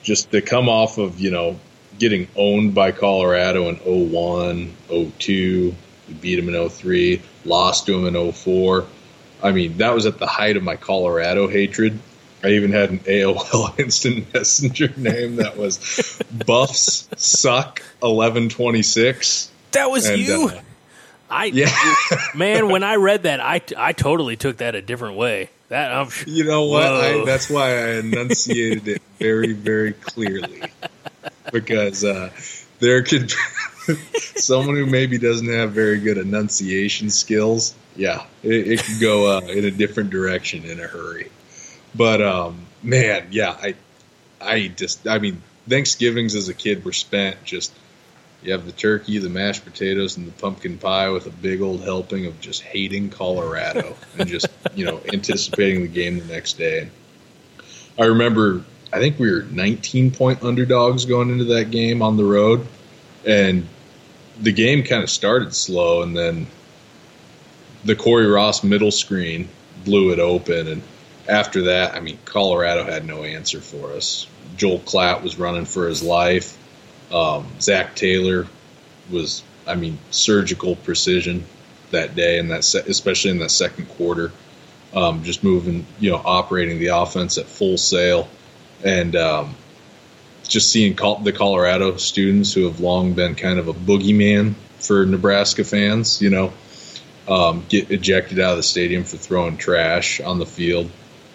just 0.04 0.32
to 0.32 0.42
come 0.42 0.70
off 0.70 0.98
of, 0.98 1.20
you 1.20 1.32
know, 1.32 1.60
getting 2.00 2.28
owned 2.36 2.74
by 2.74 2.92
Colorado 2.92 3.70
in 3.70 3.76
01, 3.76 4.76
02, 5.20 5.76
we 6.08 6.14
beat 6.16 6.36
them 6.36 6.54
in 6.54 6.70
03, 6.70 7.22
lost 7.46 7.86
to 7.86 8.02
them 8.02 8.16
in 8.16 8.32
04. 8.32 8.86
I 9.44 9.52
mean, 9.52 9.78
that 9.78 9.94
was 9.94 10.06
at 10.06 10.18
the 10.18 10.28
height 10.28 10.58
of 10.58 10.64
my 10.64 10.76
Colorado 10.76 11.48
hatred. 11.48 12.00
I 12.44 12.50
even 12.50 12.72
had 12.72 12.90
an 12.90 13.00
AOL 13.00 13.80
instant 13.80 14.34
messenger 14.34 14.92
name 14.98 15.38
that 15.38 15.58
was 15.58 16.22
Buffs 16.46 17.08
Suck 17.18 17.82
eleven 18.02 18.50
twenty 18.50 18.84
six. 18.84 19.52
That 19.72 19.90
was 19.90 20.08
And, 20.08 20.22
you? 20.22 20.50
uh, 20.50 20.62
I 21.30 21.46
Yeah, 21.46 21.74
man, 22.36 22.70
when 22.70 22.84
I 22.84 22.96
read 22.96 23.24
that, 23.24 23.40
I, 23.40 23.62
I 23.78 23.94
totally 23.94 24.36
took 24.36 24.58
that 24.58 24.76
a 24.76 24.82
different 24.82 25.16
way. 25.16 25.50
That 25.70 25.94
I'm, 25.94 26.10
you 26.28 26.44
know 26.44 26.66
what? 26.66 26.84
I, 26.84 27.24
that's 27.24 27.50
why 27.50 27.70
I 27.70 27.88
enunciated 28.00 28.88
it 28.90 29.02
very, 29.18 29.54
very 29.54 29.94
clearly 29.94 30.74
because 31.54 32.04
uh, 32.04 32.32
there 32.80 33.02
could 33.04 33.34
be 33.88 33.96
someone 34.36 34.76
who 34.76 34.86
maybe 34.86 35.18
doesn't 35.18 35.48
have 35.48 35.72
very 35.72 36.00
good 36.00 36.18
enunciation 36.18 37.10
skills. 37.10 37.74
Yeah, 37.96 38.26
it, 38.44 38.68
it 38.68 38.84
could 38.84 39.00
go 39.00 39.38
uh, 39.38 39.42
in 39.42 39.64
a 39.64 39.72
different 39.72 40.10
direction 40.10 40.66
in 40.66 40.82
a 40.82 40.88
hurry. 40.88 41.30
But 41.94 42.22
um, 42.22 42.66
man, 42.82 43.28
yeah, 43.32 43.52
I, 43.52 43.76
I 44.40 44.68
just, 44.68 45.08
I 45.08 45.20
mean, 45.20 45.42
Thanksgivings 45.68 46.36
as 46.36 46.50
a 46.50 46.54
kid 46.54 46.86
were 46.86 46.94
spent 46.94 47.44
just. 47.44 47.74
You 48.44 48.54
have 48.54 48.66
the 48.66 48.72
turkey, 48.72 49.20
the 49.20 49.30
mashed 49.30 49.66
potatoes, 49.66 50.18
and 50.18 50.26
the 50.26 50.32
pumpkin 50.32 50.80
pie 50.80 51.10
with 51.10 51.28
a 51.28 51.30
big 51.30 51.62
old 51.62 51.84
helping 51.84 52.26
of 52.26 52.42
just 52.42 52.64
hating 52.64 53.12
Colorado 53.12 53.96
and 54.18 54.28
just 54.28 54.48
you 54.74 54.84
know 54.84 55.00
anticipating 55.14 55.84
the 55.84 55.88
game 55.88 56.18
the 56.18 56.26
next 56.26 56.58
day. 56.58 56.90
I 58.00 58.06
remember, 58.06 58.64
I 58.92 58.98
think 58.98 59.20
we 59.20 59.30
were 59.32 59.44
19 59.44 60.10
point 60.10 60.42
underdogs 60.42 61.06
going 61.06 61.30
into 61.30 61.46
that 61.46 61.70
game 61.70 62.02
on 62.02 62.18
the 62.18 62.24
road, 62.24 62.66
and 63.28 63.68
the 64.42 64.52
game 64.52 64.84
kind 64.84 65.04
of 65.04 65.12
started 65.12 65.54
slow, 65.54 66.02
and 66.02 66.18
then 66.18 66.48
the 67.84 67.96
Corey 67.96 68.26
Ross 68.26 68.64
middle 68.64 68.92
screen 68.92 69.50
blew 69.86 70.14
it 70.14 70.20
open, 70.20 70.68
and 70.68 70.82
after 71.28 71.64
that, 71.64 71.94
I 71.96 72.00
mean, 72.00 72.20
Colorado 72.26 72.84
had 72.84 73.06
no 73.06 73.24
answer 73.24 73.62
for 73.62 73.92
us. 73.92 74.28
Joel 74.58 74.80
Klatt 74.80 75.24
was 75.24 75.38
running 75.38 75.66
for 75.66 75.88
his 75.88 76.04
life. 76.04 76.58
Um, 77.12 77.48
Zac 77.60 77.96
Taylor 77.96 78.48
was, 79.12 79.44
I 79.68 79.76
mean, 79.76 79.98
surgical 80.12 80.76
precision 80.76 81.46
that 81.92 82.16
day, 82.16 82.40
and 82.40 82.52
that 82.52 82.64
se- 82.64 82.86
especially 82.88 83.32
in 83.32 83.40
that 83.40 83.52
second 83.52 83.88
quarter, 83.90 84.32
um, 84.94 85.24
just 85.24 85.44
moving, 85.44 85.86
you 86.00 86.12
know, 86.12 86.22
operating 86.24 86.80
the 86.80 86.88
offense 86.88 87.38
at 87.38 87.46
full 87.46 87.78
sail, 87.78 88.28
and 88.84 89.16
um, 89.16 89.56
just 90.48 90.70
seeing 90.70 90.96
Col- 90.96 91.20
the 91.20 91.32
Colorado 91.34 91.98
students 91.98 92.54
who 92.54 92.66
have 92.66 92.80
long 92.80 93.14
been 93.14 93.36
kind 93.36 93.60
of 93.60 93.68
a 93.68 93.74
boogeyman 93.74 94.54
for 94.80 95.06
Nebraska 95.06 95.64
fans, 95.64 96.22
you 96.22 96.30
know, 96.30 96.54
um, 97.28 97.66
get 97.70 97.92
ejected 97.92 98.40
out 98.40 98.52
of 98.52 98.58
the 98.58 98.64
stadium 98.64 99.04
for 99.04 99.18
throwing 99.18 99.58
trash 99.58 100.20
on 100.20 100.40
the 100.40 100.46
field. 100.46 100.90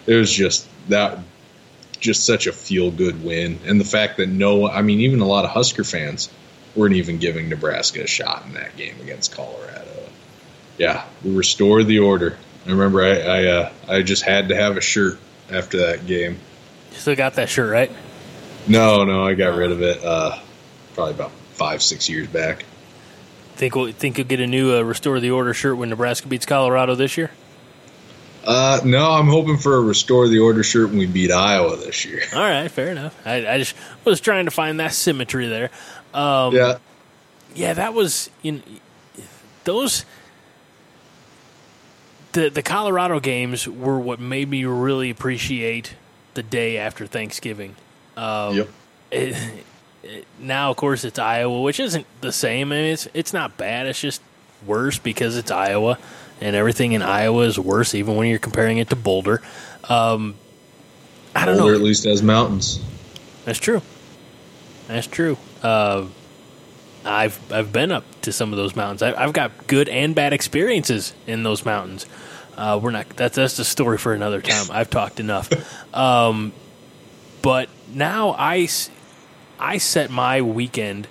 It 0.07 0.15
was 0.15 0.31
just 0.31 0.67
that, 0.89 1.19
just 1.99 2.25
such 2.25 2.47
a 2.47 2.51
feel 2.53 2.89
good 2.89 3.23
win, 3.23 3.59
and 3.65 3.79
the 3.79 3.85
fact 3.85 4.17
that 4.17 4.29
no, 4.29 4.67
I 4.69 4.81
mean, 4.81 5.01
even 5.01 5.19
a 5.19 5.27
lot 5.27 5.45
of 5.45 5.51
Husker 5.51 5.83
fans 5.83 6.29
weren't 6.75 6.95
even 6.95 7.17
giving 7.17 7.49
Nebraska 7.49 8.03
a 8.03 8.07
shot 8.07 8.45
in 8.45 8.53
that 8.53 8.75
game 8.77 8.95
against 9.01 9.33
Colorado. 9.33 9.83
Yeah, 10.77 11.03
we 11.23 11.35
restored 11.35 11.87
the 11.87 11.99
order. 11.99 12.37
I 12.65 12.69
remember 12.69 13.03
I 13.03 13.19
I, 13.19 13.45
uh, 13.45 13.71
I 13.87 14.01
just 14.01 14.23
had 14.23 14.49
to 14.49 14.55
have 14.55 14.77
a 14.77 14.81
shirt 14.81 15.19
after 15.51 15.77
that 15.87 16.07
game. 16.07 16.39
still 16.91 17.15
got 17.15 17.35
that 17.35 17.49
shirt, 17.49 17.71
right? 17.71 17.91
No, 18.67 19.03
no, 19.05 19.25
I 19.25 19.33
got 19.33 19.57
rid 19.57 19.71
of 19.71 19.81
it 19.81 20.03
uh, 20.03 20.39
probably 20.93 21.13
about 21.13 21.31
five, 21.53 21.81
six 21.81 22.09
years 22.09 22.27
back. 22.27 22.65
Think 23.55 23.75
we'll, 23.75 23.91
think 23.91 24.17
you'll 24.17 24.27
get 24.27 24.39
a 24.39 24.47
new 24.47 24.75
uh, 24.75 24.81
restore 24.81 25.19
the 25.19 25.31
order 25.31 25.53
shirt 25.53 25.77
when 25.77 25.89
Nebraska 25.89 26.27
beats 26.27 26.45
Colorado 26.45 26.93
this 26.93 27.17
year? 27.17 27.31
Uh, 28.47 28.79
no, 28.85 29.11
I'm 29.11 29.27
hoping 29.27 29.57
for 29.57 29.75
a 29.75 29.81
restore 29.81 30.29
the 30.29 30.39
order 30.39 30.63
shirt 30.63 30.87
when 30.89 30.97
we 30.99 31.05
beat 31.05 31.31
Iowa 31.31 31.75
this 31.75 32.05
year. 32.05 32.21
All 32.33 32.39
right, 32.39 32.71
fair 32.71 32.89
enough. 32.91 33.13
I, 33.25 33.45
I 33.45 33.57
just 33.57 33.75
was 34.05 34.21
trying 34.21 34.45
to 34.45 34.51
find 34.51 34.79
that 34.79 34.93
symmetry 34.93 35.47
there. 35.47 35.69
Um, 36.13 36.55
Yeah, 36.55 36.77
yeah, 37.53 37.73
that 37.73 37.93
was 37.93 38.29
in 38.43 38.63
those. 39.65 40.05
The 42.33 42.49
the 42.49 42.61
Colorado 42.61 43.19
games 43.19 43.67
were 43.67 43.99
what 43.99 44.19
made 44.19 44.49
me 44.49 44.63
really 44.65 45.09
appreciate 45.09 45.95
the 46.33 46.43
day 46.43 46.77
after 46.77 47.05
Thanksgiving. 47.07 47.75
Um, 48.15 48.55
yep. 48.55 48.69
it, 49.11 49.35
it- 50.03 50.25
now, 50.39 50.71
of 50.71 50.77
course, 50.77 51.03
it's 51.03 51.19
Iowa, 51.19 51.61
which 51.61 51.81
isn't 51.81 52.05
the 52.21 52.31
same. 52.31 52.71
I 52.71 52.75
mean, 52.75 52.85
it's 52.93 53.07
it's 53.13 53.33
not 53.33 53.57
bad. 53.57 53.87
It's 53.87 53.99
just 53.99 54.21
worse 54.65 54.97
because 54.99 55.35
it's 55.35 55.51
Iowa, 55.51 55.97
and 56.41 56.55
everything 56.55 56.91
in 56.93 57.01
Iowa 57.01 57.43
is 57.43 57.57
worse, 57.59 57.95
even 57.95 58.15
when 58.15 58.27
you're 58.29 58.39
comparing 58.39 58.77
it 58.77 58.89
to 58.89 58.95
Boulder. 58.95 59.41
Um, 59.89 60.35
I 61.35 61.45
don't 61.45 61.57
Boulder 61.57 61.73
know. 61.73 61.77
at 61.79 61.83
least 61.83 62.03
has 62.05 62.21
mountains. 62.23 62.79
That's 63.45 63.59
true. 63.59 63.81
That's 64.87 65.07
true. 65.07 65.37
Uh, 65.63 66.05
I've 67.05 67.39
I've 67.51 67.71
been 67.71 67.91
up 67.91 68.03
to 68.21 68.31
some 68.31 68.51
of 68.53 68.57
those 68.57 68.75
mountains. 68.75 69.01
I, 69.01 69.13
I've 69.21 69.33
got 69.33 69.67
good 69.67 69.87
and 69.89 70.13
bad 70.15 70.33
experiences 70.33 71.13
in 71.25 71.43
those 71.43 71.63
mountains. 71.65 72.05
Uh, 72.57 72.79
we're 72.81 72.91
not. 72.91 73.07
That's 73.11 73.35
that's 73.35 73.59
a 73.59 73.65
story 73.65 73.97
for 73.97 74.13
another 74.13 74.41
time. 74.41 74.65
I've 74.71 74.89
talked 74.89 75.19
enough. 75.19 75.49
Um, 75.93 76.51
but 77.41 77.69
now 77.91 78.35
I 78.37 78.67
I 79.59 79.77
set 79.79 80.11
my 80.11 80.41
weekend, 80.43 81.07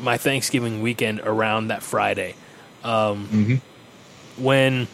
my 0.00 0.18
Thanksgiving 0.18 0.82
weekend 0.82 1.20
around 1.20 1.68
that 1.68 1.82
Friday. 1.82 2.34
Um, 2.84 3.28
Mhm. 3.28 3.60
When 4.38 4.88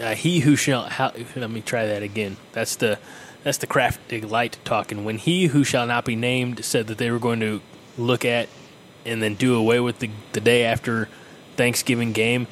uh, 0.00 0.14
he 0.14 0.40
who 0.40 0.56
shall 0.56 0.84
how, 0.84 1.12
let 1.36 1.50
me 1.50 1.60
try 1.60 1.86
that 1.86 2.02
again. 2.02 2.36
That's 2.52 2.76
the 2.76 2.98
that's 3.42 3.58
the 3.58 3.66
Kraftig 3.66 4.28
light 4.28 4.58
talking. 4.64 5.04
When 5.04 5.18
he 5.18 5.46
who 5.46 5.64
shall 5.64 5.86
not 5.86 6.04
be 6.04 6.16
named 6.16 6.64
said 6.64 6.86
that 6.88 6.98
they 6.98 7.10
were 7.10 7.18
going 7.18 7.40
to 7.40 7.60
look 7.96 8.24
at 8.24 8.48
and 9.04 9.22
then 9.22 9.34
do 9.34 9.54
away 9.54 9.80
with 9.80 9.98
the 9.98 10.10
the 10.32 10.40
day 10.40 10.64
after 10.64 11.08
Thanksgiving 11.56 12.12
game, 12.12 12.46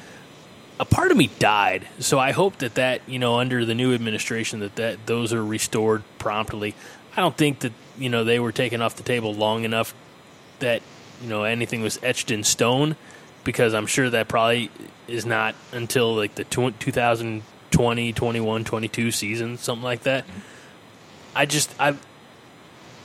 a 0.79 0.85
part 0.85 1.11
of 1.11 1.17
me 1.17 1.29
died. 1.39 1.87
So 1.99 2.19
I 2.19 2.31
hope 2.31 2.57
that 2.57 2.75
that 2.75 3.01
you 3.07 3.19
know 3.19 3.35
under 3.35 3.65
the 3.65 3.75
new 3.75 3.93
administration 3.93 4.59
that 4.59 4.75
that 4.75 5.05
those 5.05 5.33
are 5.33 5.43
restored 5.43 6.03
promptly. 6.19 6.75
I 7.15 7.21
don't 7.21 7.37
think 7.37 7.59
that 7.59 7.73
you 7.97 8.09
know 8.09 8.23
they 8.23 8.39
were 8.39 8.51
taken 8.51 8.81
off 8.81 8.95
the 8.95 9.03
table 9.03 9.33
long 9.33 9.63
enough 9.63 9.93
that 10.59 10.81
you 11.21 11.29
know 11.29 11.43
anything 11.43 11.81
was 11.81 11.99
etched 12.03 12.31
in 12.31 12.43
stone 12.43 12.95
because 13.47 13.73
I'm 13.73 13.87
sure 13.87 14.09
that 14.09 14.27
probably 14.27 14.69
is 15.07 15.25
not 15.25 15.55
until 15.71 16.13
like 16.13 16.35
the 16.35 16.43
2020, 16.43 18.13
21, 18.13 18.63
22 18.65 19.11
season, 19.11 19.57
something 19.57 19.85
like 19.85 20.03
that. 20.03 20.25
I 21.33 21.45
just 21.45 21.73
I 21.79 21.95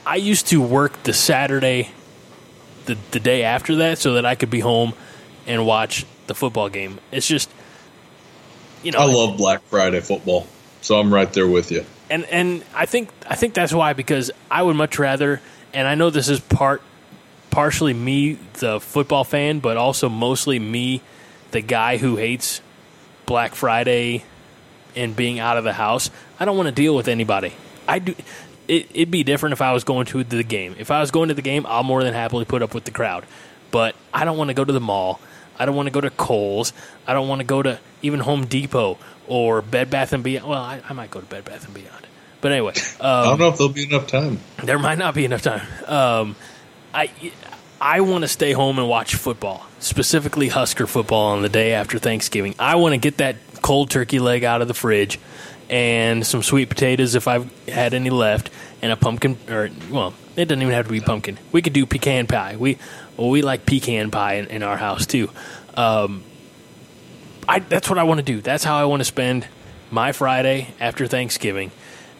I 0.05 0.17
used 0.17 0.47
to 0.47 0.61
work 0.61 1.01
the 1.03 1.13
Saturday 1.13 1.91
the 2.87 2.97
the 3.11 3.21
day 3.21 3.43
after 3.43 3.77
that 3.77 3.99
so 3.99 4.15
that 4.15 4.25
I 4.25 4.35
could 4.35 4.49
be 4.49 4.59
home 4.59 4.93
and 5.47 5.65
watch 5.65 6.05
the 6.27 6.35
football 6.35 6.67
game. 6.67 6.99
It's 7.09 7.25
just 7.25 7.49
you 8.83 8.91
know 8.91 8.99
I 8.99 9.05
love 9.05 9.37
Black 9.37 9.61
Friday 9.63 10.01
football, 10.01 10.45
so 10.81 10.99
I'm 10.99 11.13
right 11.13 11.31
there 11.31 11.47
with 11.47 11.71
you. 11.71 11.85
And 12.09 12.25
and 12.25 12.65
I 12.75 12.85
think 12.85 13.11
I 13.25 13.35
think 13.35 13.53
that's 13.53 13.73
why 13.73 13.93
because 13.93 14.29
I 14.51 14.61
would 14.61 14.75
much 14.75 14.99
rather 14.99 15.39
and 15.73 15.87
I 15.87 15.95
know 15.95 16.09
this 16.09 16.27
is 16.27 16.41
part 16.41 16.81
partially 17.53 17.93
me 17.93 18.33
the 18.53 18.79
football 18.79 19.23
fan, 19.23 19.59
but 19.59 19.77
also 19.77 20.09
mostly 20.09 20.57
me 20.57 21.01
the 21.51 21.61
guy 21.61 21.97
who 21.97 22.15
hates 22.15 22.61
Black 23.27 23.53
Friday 23.53 24.23
and 24.95 25.15
being 25.15 25.39
out 25.39 25.57
of 25.57 25.63
the 25.63 25.73
house. 25.73 26.09
I 26.39 26.45
don't 26.45 26.57
want 26.57 26.67
to 26.67 26.73
deal 26.73 26.95
with 26.95 27.07
anybody. 27.07 27.53
I 27.87 27.99
do 27.99 28.15
it, 28.67 28.89
it'd 28.91 29.11
be 29.11 29.23
different 29.23 29.53
if 29.53 29.61
I 29.61 29.71
was 29.71 29.83
going 29.83 30.07
to 30.07 30.23
the 30.23 30.43
game. 30.43 30.75
If 30.79 30.89
I 30.89 30.99
was 30.99 31.11
going 31.11 31.29
to 31.29 31.35
the 31.35 31.41
game, 31.41 31.65
I'll 31.67 31.83
more 31.83 32.03
than 32.03 32.13
happily 32.13 32.45
put 32.45 32.63
up 32.63 32.73
with 32.73 32.85
the 32.85 32.91
crowd. 32.91 33.25
But 33.71 33.95
I 34.13 34.25
don't 34.25 34.37
want 34.37 34.49
to 34.49 34.53
go 34.55 34.65
to 34.65 34.73
the 34.73 34.79
mall. 34.79 35.19
I 35.59 35.65
don't 35.65 35.75
want 35.75 35.87
to 35.87 35.91
go 35.91 36.01
to 36.01 36.09
Kohl's. 36.09 36.73
I 37.05 37.13
don't 37.13 37.27
want 37.27 37.39
to 37.39 37.45
go 37.45 37.61
to 37.61 37.79
even 38.01 38.19
Home 38.19 38.45
Depot 38.45 38.97
or 39.27 39.61
Bed 39.61 39.91
Bath 39.91 40.13
and 40.13 40.23
Beyond. 40.23 40.49
Well, 40.49 40.61
I, 40.61 40.81
I 40.89 40.93
might 40.93 41.11
go 41.11 41.19
to 41.19 41.25
Bed 41.25 41.45
Bath 41.45 41.65
and 41.65 41.73
Beyond. 41.73 42.07
But 42.41 42.51
anyway, 42.51 42.73
um, 42.99 43.05
I 43.05 43.25
don't 43.25 43.39
know 43.39 43.49
if 43.49 43.57
there'll 43.57 43.71
be 43.71 43.83
enough 43.83 44.07
time. 44.07 44.39
There 44.63 44.79
might 44.79 44.97
not 44.97 45.13
be 45.13 45.23
enough 45.23 45.43
time. 45.43 45.61
Um, 45.87 46.35
I 46.93 47.09
I 47.81 48.01
want 48.01 48.23
to 48.23 48.27
stay 48.27 48.53
home 48.53 48.79
and 48.79 48.87
watch 48.87 49.15
football, 49.15 49.65
specifically 49.79 50.47
Husker 50.47 50.87
football 50.87 51.31
on 51.31 51.41
the 51.41 51.49
day 51.49 51.73
after 51.73 51.99
Thanksgiving. 51.99 52.55
I 52.59 52.75
want 52.75 52.93
to 52.93 52.97
get 52.97 53.17
that 53.17 53.35
cold 53.61 53.89
turkey 53.89 54.19
leg 54.19 54.43
out 54.43 54.61
of 54.61 54.67
the 54.67 54.73
fridge 54.73 55.19
and 55.69 56.25
some 56.25 56.43
sweet 56.43 56.69
potatoes 56.69 57.15
if 57.15 57.27
I've 57.27 57.51
had 57.67 57.93
any 57.93 58.09
left, 58.09 58.49
and 58.81 58.91
a 58.91 58.95
pumpkin 58.95 59.37
or 59.49 59.69
well, 59.89 60.13
it 60.35 60.45
doesn't 60.45 60.61
even 60.61 60.73
have 60.73 60.85
to 60.85 60.91
be 60.91 61.01
pumpkin. 61.01 61.37
We 61.51 61.61
could 61.61 61.73
do 61.73 61.85
pecan 61.85 62.27
pie. 62.27 62.55
We 62.57 62.77
well, 63.17 63.29
we 63.29 63.41
like 63.41 63.65
pecan 63.65 64.11
pie 64.11 64.35
in, 64.35 64.47
in 64.47 64.63
our 64.63 64.77
house 64.77 65.05
too. 65.05 65.29
Um, 65.75 66.23
I 67.47 67.59
that's 67.59 67.89
what 67.89 67.97
I 67.97 68.03
want 68.03 68.19
to 68.19 68.25
do. 68.25 68.41
That's 68.41 68.63
how 68.63 68.77
I 68.77 68.85
want 68.85 69.01
to 69.01 69.05
spend 69.05 69.47
my 69.89 70.11
Friday 70.11 70.73
after 70.79 71.07
Thanksgiving, 71.07 71.71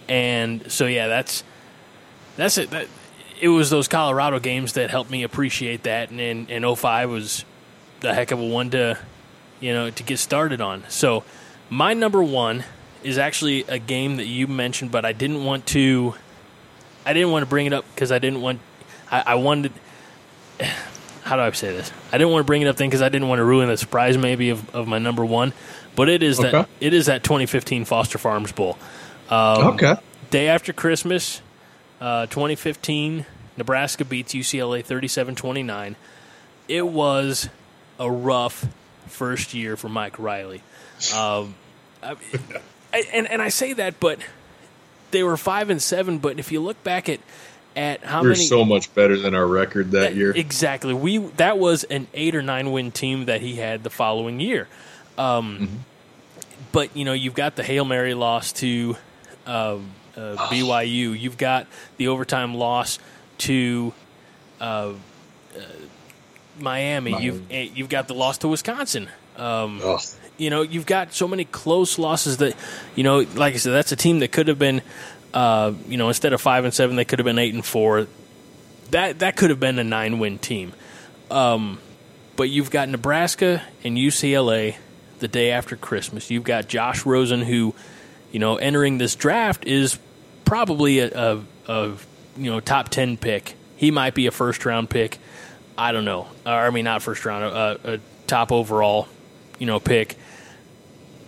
and 0.10 0.72
so 0.72 0.88
yeah, 0.88 1.08
that's 1.08 1.44
that's 2.38 2.58
it. 2.58 2.70
That, 2.72 2.88
it 3.44 3.50
was 3.50 3.70
those 3.70 3.90
Colorado 3.90 4.40
games 4.40 4.74
that 4.74 4.90
helped 4.90 5.12
me 5.12 5.24
appreciate 5.24 5.84
that, 5.84 6.10
and 6.10 6.22
in, 6.22 6.48
in 6.48 6.76
05 6.76 7.10
was 7.10 7.44
the 8.00 8.14
heck 8.14 8.32
of 8.32 8.40
a 8.40 8.48
one 8.48 8.70
to 8.70 8.98
you 9.60 9.74
know 9.74 9.90
to 9.90 10.02
get 10.02 10.20
started 10.20 10.62
on. 10.62 10.86
So 10.88 11.26
my 11.70 11.94
number 11.94 12.24
one 12.24 12.64
is 13.04 13.18
actually 13.18 13.66
a 13.68 13.80
game 13.80 14.16
that 14.16 14.28
you 14.28 14.48
mentioned, 14.48 14.92
but 14.92 15.04
I 15.04 15.12
didn't 15.12 15.44
want 15.44 15.66
to. 15.68 16.16
I 17.06 17.12
didn't 17.12 17.32
want 17.32 17.44
to 17.44 17.50
bring 17.50 17.66
it 17.66 17.74
up 17.74 17.84
because 17.94 18.14
I 18.14 18.20
didn't 18.20 18.42
want. 18.42 18.62
I, 19.12 19.24
I, 19.28 19.36
wanted. 19.36 19.74
How 21.24 21.36
do 21.36 21.42
I 21.42 21.52
say 21.52 21.76
this? 21.76 21.92
I 22.14 22.18
didn't 22.18 22.32
want 22.32 22.44
to 22.44 22.48
bring 22.48 22.62
it 22.62 22.68
up 22.70 22.78
then 22.78 22.88
because 22.88 23.02
I 23.02 23.10
didn't 23.10 23.28
want 23.28 23.40
to 23.40 23.44
ruin 23.44 23.68
the 23.68 23.76
surprise 23.76 24.18
maybe 24.18 24.52
of, 24.52 24.74
of 24.74 24.88
my 24.88 25.00
number 25.00 25.26
one. 25.26 25.52
But 25.98 26.08
it 26.08 26.24
is 26.24 26.40
okay. 26.40 26.52
that 26.52 26.70
it 26.80 26.94
is 26.94 27.08
that 27.08 27.26
2015 27.26 27.84
Foster 27.84 28.18
Farms 28.18 28.54
Bowl. 28.54 28.78
Um, 29.30 29.74
okay. 29.74 29.96
Day 30.32 30.48
after 30.48 30.72
Christmas, 30.72 31.42
uh, 32.00 32.26
2015, 32.28 33.26
Nebraska 33.58 34.06
beats 34.06 34.34
UCLA 34.34 34.86
37-29. 34.86 35.96
It 36.68 36.88
was 36.88 37.50
a 38.00 38.10
rough 38.10 38.66
first 39.08 39.54
year 39.54 39.76
for 39.78 39.90
Mike 39.90 40.18
Riley. 40.18 40.62
Um, 41.16 41.56
I, 42.02 42.16
and 43.14 43.30
and 43.30 43.42
I 43.42 43.50
say 43.50 43.74
that, 43.74 44.00
but 44.00 44.20
they 45.12 45.24
were 45.24 45.38
five 45.38 45.70
and 45.70 45.82
seven. 45.82 46.20
But 46.20 46.40
if 46.40 46.52
you 46.52 46.62
look 46.62 46.82
back 46.84 47.10
at 47.10 47.20
at 47.76 48.04
how 48.04 48.22
We're 48.22 48.30
many, 48.30 48.44
so 48.44 48.64
much 48.64 48.94
better 48.94 49.18
than 49.18 49.34
our 49.34 49.48
record 49.48 49.92
that, 49.92 50.00
that, 50.00 50.16
year. 50.16 50.32
Exactly. 50.32 50.94
We 50.94 51.18
that 51.18 51.58
was 51.58 51.84
an 51.86 52.08
eight 52.14 52.36
or 52.36 52.42
nine 52.42 52.72
win 52.72 52.92
team 52.92 53.26
that 53.26 53.42
he 53.42 53.56
had 53.56 53.84
the 53.84 53.90
following 53.90 54.40
year. 54.40 54.68
Um, 55.18 55.58
mm-hmm. 55.60 55.76
But 56.72 56.96
you 56.96 57.06
know, 57.06 57.14
you've 57.14 57.34
got 57.34 57.56
the 57.56 57.64
hail 57.64 57.86
mary 57.86 58.14
loss 58.14 58.54
to 58.54 58.96
uh, 59.46 59.50
uh, 59.50 59.80
BYU. 60.16 61.20
You've 61.20 61.38
got 61.38 61.68
the 61.98 62.08
overtime 62.08 62.56
loss 62.56 63.00
to. 63.48 63.94
Uh, 64.60 64.94
uh 65.56 65.62
Miami. 66.60 67.12
Miami. 67.12 67.26
You've 67.26 67.52
eh, 67.52 67.70
you've 67.74 67.90
got 67.90 68.08
the 68.08 68.14
loss 68.14 68.40
to 68.40 68.48
Wisconsin. 68.48 69.10
Um, 69.38 69.82
you 70.38 70.50
know, 70.50 70.62
you've 70.62 70.86
got 70.86 71.14
so 71.14 71.28
many 71.28 71.46
close 71.46 71.98
losses 71.98 72.38
that, 72.38 72.56
you 72.96 73.04
know, 73.04 73.20
like 73.36 73.54
I 73.54 73.58
said, 73.58 73.74
that's 73.74 73.92
a 73.92 73.96
team 73.96 74.20
that 74.20 74.32
could 74.32 74.48
have 74.48 74.60
been, 74.60 74.82
uh, 75.34 75.74
you 75.88 75.98
know, 75.98 76.08
instead 76.08 76.34
of 76.34 76.42
five 76.42 76.66
and 76.66 76.74
seven, 76.74 76.96
they 76.96 77.06
could 77.06 77.20
have 77.20 77.26
been 77.26 77.40
eight 77.40 77.54
and 77.54 77.66
four. 77.66 78.08
That 78.92 79.20
that 79.20 79.36
could 79.36 79.50
have 79.50 79.60
been 79.60 79.80
a 79.80 79.84
nine 79.84 80.20
win 80.20 80.38
team. 80.38 80.74
Um, 81.32 81.80
but 82.36 82.50
you've 82.50 82.72
got 82.72 82.90
Nebraska 82.90 83.64
and 83.84 83.98
UCLA 83.98 84.76
the 85.20 85.28
day 85.28 85.52
after 85.52 85.76
Christmas. 85.76 86.30
You've 86.30 86.44
got 86.44 86.68
Josh 86.68 87.06
Rosen, 87.06 87.42
who, 87.42 87.74
you 88.32 88.40
know, 88.40 88.58
entering 88.58 88.98
this 88.98 89.16
draft 89.16 89.66
is 89.66 89.98
probably 90.46 91.00
a, 91.00 91.10
a, 91.10 91.40
a 91.68 91.94
you 92.38 92.52
know 92.52 92.60
top 92.60 92.90
ten 92.90 93.18
pick. 93.18 93.56
He 93.76 93.92
might 93.92 94.14
be 94.14 94.28
a 94.28 94.32
first 94.32 94.66
round 94.66 94.90
pick. 94.90 95.18
I 95.78 95.92
don't 95.92 96.06
know. 96.06 96.28
Or, 96.46 96.52
I 96.52 96.70
mean, 96.70 96.86
not 96.86 97.02
first 97.02 97.26
round, 97.26 97.44
a, 97.44 97.96
a 97.96 98.00
top 98.28 98.52
overall, 98.52 99.08
you 99.60 99.66
know, 99.66 99.80
pick. 99.80 100.16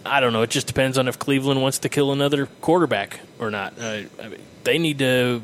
I 0.05 0.19
don't 0.19 0.33
know. 0.33 0.43
It 0.43 0.51
just 0.51 0.67
depends 0.67 0.97
on 0.97 1.07
if 1.07 1.17
Cleveland 1.17 1.61
wants 1.61 1.79
to 1.79 1.89
kill 1.89 2.11
another 2.11 2.45
quarterback 2.61 3.19
or 3.39 3.49
not. 3.49 3.73
Uh, 3.79 4.03
I 4.21 4.27
mean, 4.27 4.39
they 4.63 4.77
need 4.77 4.99
to 4.99 5.41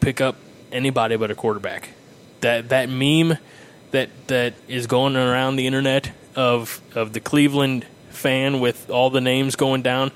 pick 0.00 0.20
up 0.20 0.36
anybody 0.70 1.16
but 1.16 1.30
a 1.30 1.34
quarterback. 1.34 1.88
That 2.40 2.68
that 2.68 2.88
meme 2.88 3.38
that 3.92 4.10
that 4.26 4.54
is 4.68 4.86
going 4.86 5.16
around 5.16 5.56
the 5.56 5.66
internet 5.66 6.12
of 6.34 6.80
of 6.94 7.12
the 7.12 7.20
Cleveland 7.20 7.86
fan 8.10 8.60
with 8.60 8.90
all 8.90 9.10
the 9.10 9.20
names 9.20 9.56
going 9.56 9.82
down. 9.82 10.12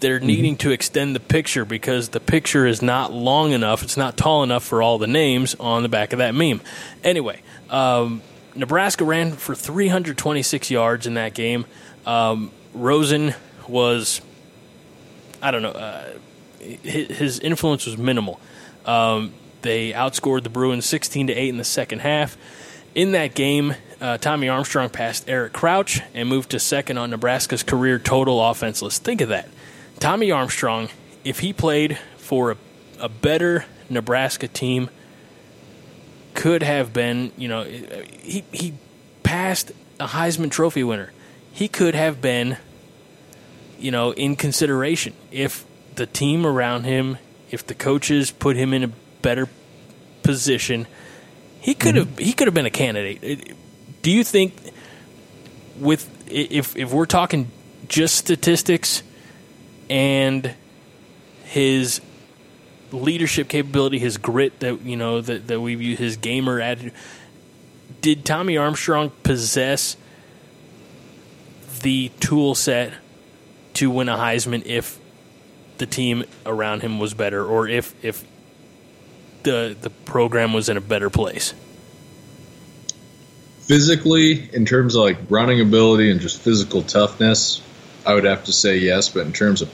They're 0.00 0.18
mm-hmm. 0.18 0.26
needing 0.26 0.56
to 0.58 0.70
extend 0.70 1.16
the 1.16 1.20
picture 1.20 1.64
because 1.64 2.10
the 2.10 2.20
picture 2.20 2.66
is 2.66 2.82
not 2.82 3.12
long 3.12 3.52
enough. 3.52 3.82
It's 3.82 3.96
not 3.96 4.16
tall 4.16 4.42
enough 4.42 4.64
for 4.64 4.82
all 4.82 4.98
the 4.98 5.06
names 5.06 5.54
on 5.58 5.82
the 5.82 5.88
back 5.88 6.12
of 6.12 6.18
that 6.18 6.34
meme. 6.34 6.60
Anyway, 7.02 7.40
um, 7.70 8.22
Nebraska 8.54 9.04
ran 9.04 9.32
for 9.32 9.54
326 9.54 10.70
yards 10.70 11.06
in 11.06 11.14
that 11.14 11.34
game. 11.34 11.66
Um, 12.04 12.50
Rosen 12.74 13.34
was, 13.68 14.20
I 15.42 15.50
don't 15.50 15.62
know, 15.62 15.70
uh, 15.70 16.08
his 16.60 17.38
influence 17.40 17.86
was 17.86 17.96
minimal. 17.96 18.40
Um, 18.84 19.32
they 19.62 19.92
outscored 19.92 20.42
the 20.42 20.50
Bruins 20.50 20.86
16 20.86 21.28
to 21.28 21.32
8 21.32 21.48
in 21.48 21.56
the 21.56 21.64
second 21.64 22.00
half. 22.00 22.36
In 22.94 23.12
that 23.12 23.34
game, 23.34 23.74
uh, 24.00 24.18
Tommy 24.18 24.48
Armstrong 24.48 24.88
passed 24.88 25.28
Eric 25.28 25.52
Crouch 25.52 26.00
and 26.14 26.28
moved 26.28 26.50
to 26.50 26.60
second 26.60 26.98
on 26.98 27.10
Nebraska's 27.10 27.62
career 27.62 27.98
total 27.98 28.42
offense 28.42 28.82
list. 28.82 29.04
Think 29.04 29.20
of 29.20 29.28
that. 29.28 29.48
Tommy 29.98 30.30
Armstrong, 30.30 30.88
if 31.24 31.40
he 31.40 31.52
played 31.52 31.98
for 32.18 32.52
a, 32.52 32.56
a 33.00 33.08
better 33.08 33.64
Nebraska 33.88 34.48
team, 34.48 34.90
could 36.34 36.62
have 36.62 36.92
been, 36.92 37.32
you 37.36 37.48
know, 37.48 37.64
he, 37.64 38.44
he 38.52 38.74
passed 39.22 39.72
a 39.98 40.06
Heisman 40.06 40.50
Trophy 40.50 40.84
winner. 40.84 41.12
He 41.52 41.68
could 41.68 41.94
have 41.94 42.20
been 42.20 42.58
you 43.78 43.90
know, 43.90 44.12
in 44.12 44.36
consideration. 44.36 45.12
If 45.30 45.64
the 45.94 46.06
team 46.06 46.46
around 46.46 46.84
him, 46.84 47.18
if 47.50 47.66
the 47.66 47.74
coaches 47.74 48.30
put 48.30 48.56
him 48.56 48.72
in 48.72 48.84
a 48.84 48.88
better 49.22 49.48
position, 50.22 50.86
he 51.60 51.74
could 51.74 51.96
have 51.96 52.08
mm-hmm. 52.08 52.24
he 52.24 52.32
could 52.32 52.46
have 52.46 52.54
been 52.54 52.66
a 52.66 52.70
candidate. 52.70 53.54
Do 54.02 54.10
you 54.10 54.24
think 54.24 54.54
with 55.78 56.08
if 56.30 56.76
if 56.76 56.92
we're 56.92 57.06
talking 57.06 57.50
just 57.88 58.16
statistics 58.16 59.02
and 59.88 60.54
his 61.44 62.00
leadership 62.92 63.48
capability, 63.48 63.98
his 63.98 64.16
grit 64.16 64.60
that 64.60 64.82
you 64.82 64.96
know 64.96 65.20
that 65.20 65.46
that 65.48 65.60
we 65.60 65.74
view 65.74 65.96
his 65.96 66.16
gamer 66.16 66.60
attitude, 66.60 66.92
did 68.00 68.24
Tommy 68.24 68.56
Armstrong 68.56 69.10
possess 69.22 69.96
the 71.82 72.10
tool 72.20 72.54
set 72.54 72.94
to 73.74 73.90
win 73.90 74.08
a 74.08 74.16
Heisman 74.16 74.64
if 74.64 74.98
the 75.78 75.86
team 75.86 76.24
around 76.44 76.82
him 76.82 76.98
was 76.98 77.14
better 77.14 77.44
or 77.44 77.68
if 77.68 77.94
if 78.04 78.24
the 79.42 79.76
the 79.80 79.90
program 79.90 80.52
was 80.52 80.68
in 80.68 80.76
a 80.76 80.80
better 80.80 81.10
place? 81.10 81.54
physically, 83.66 84.48
in 84.54 84.64
terms 84.64 84.94
of 84.94 85.02
like 85.02 85.18
running 85.28 85.60
ability 85.60 86.10
and 86.10 86.20
just 86.20 86.40
physical 86.40 86.82
toughness, 86.82 87.60
I 88.06 88.14
would 88.14 88.24
have 88.24 88.44
to 88.44 88.52
say 88.52 88.78
yes. 88.78 89.08
But 89.08 89.26
in 89.26 89.32
terms 89.32 89.62
of 89.62 89.70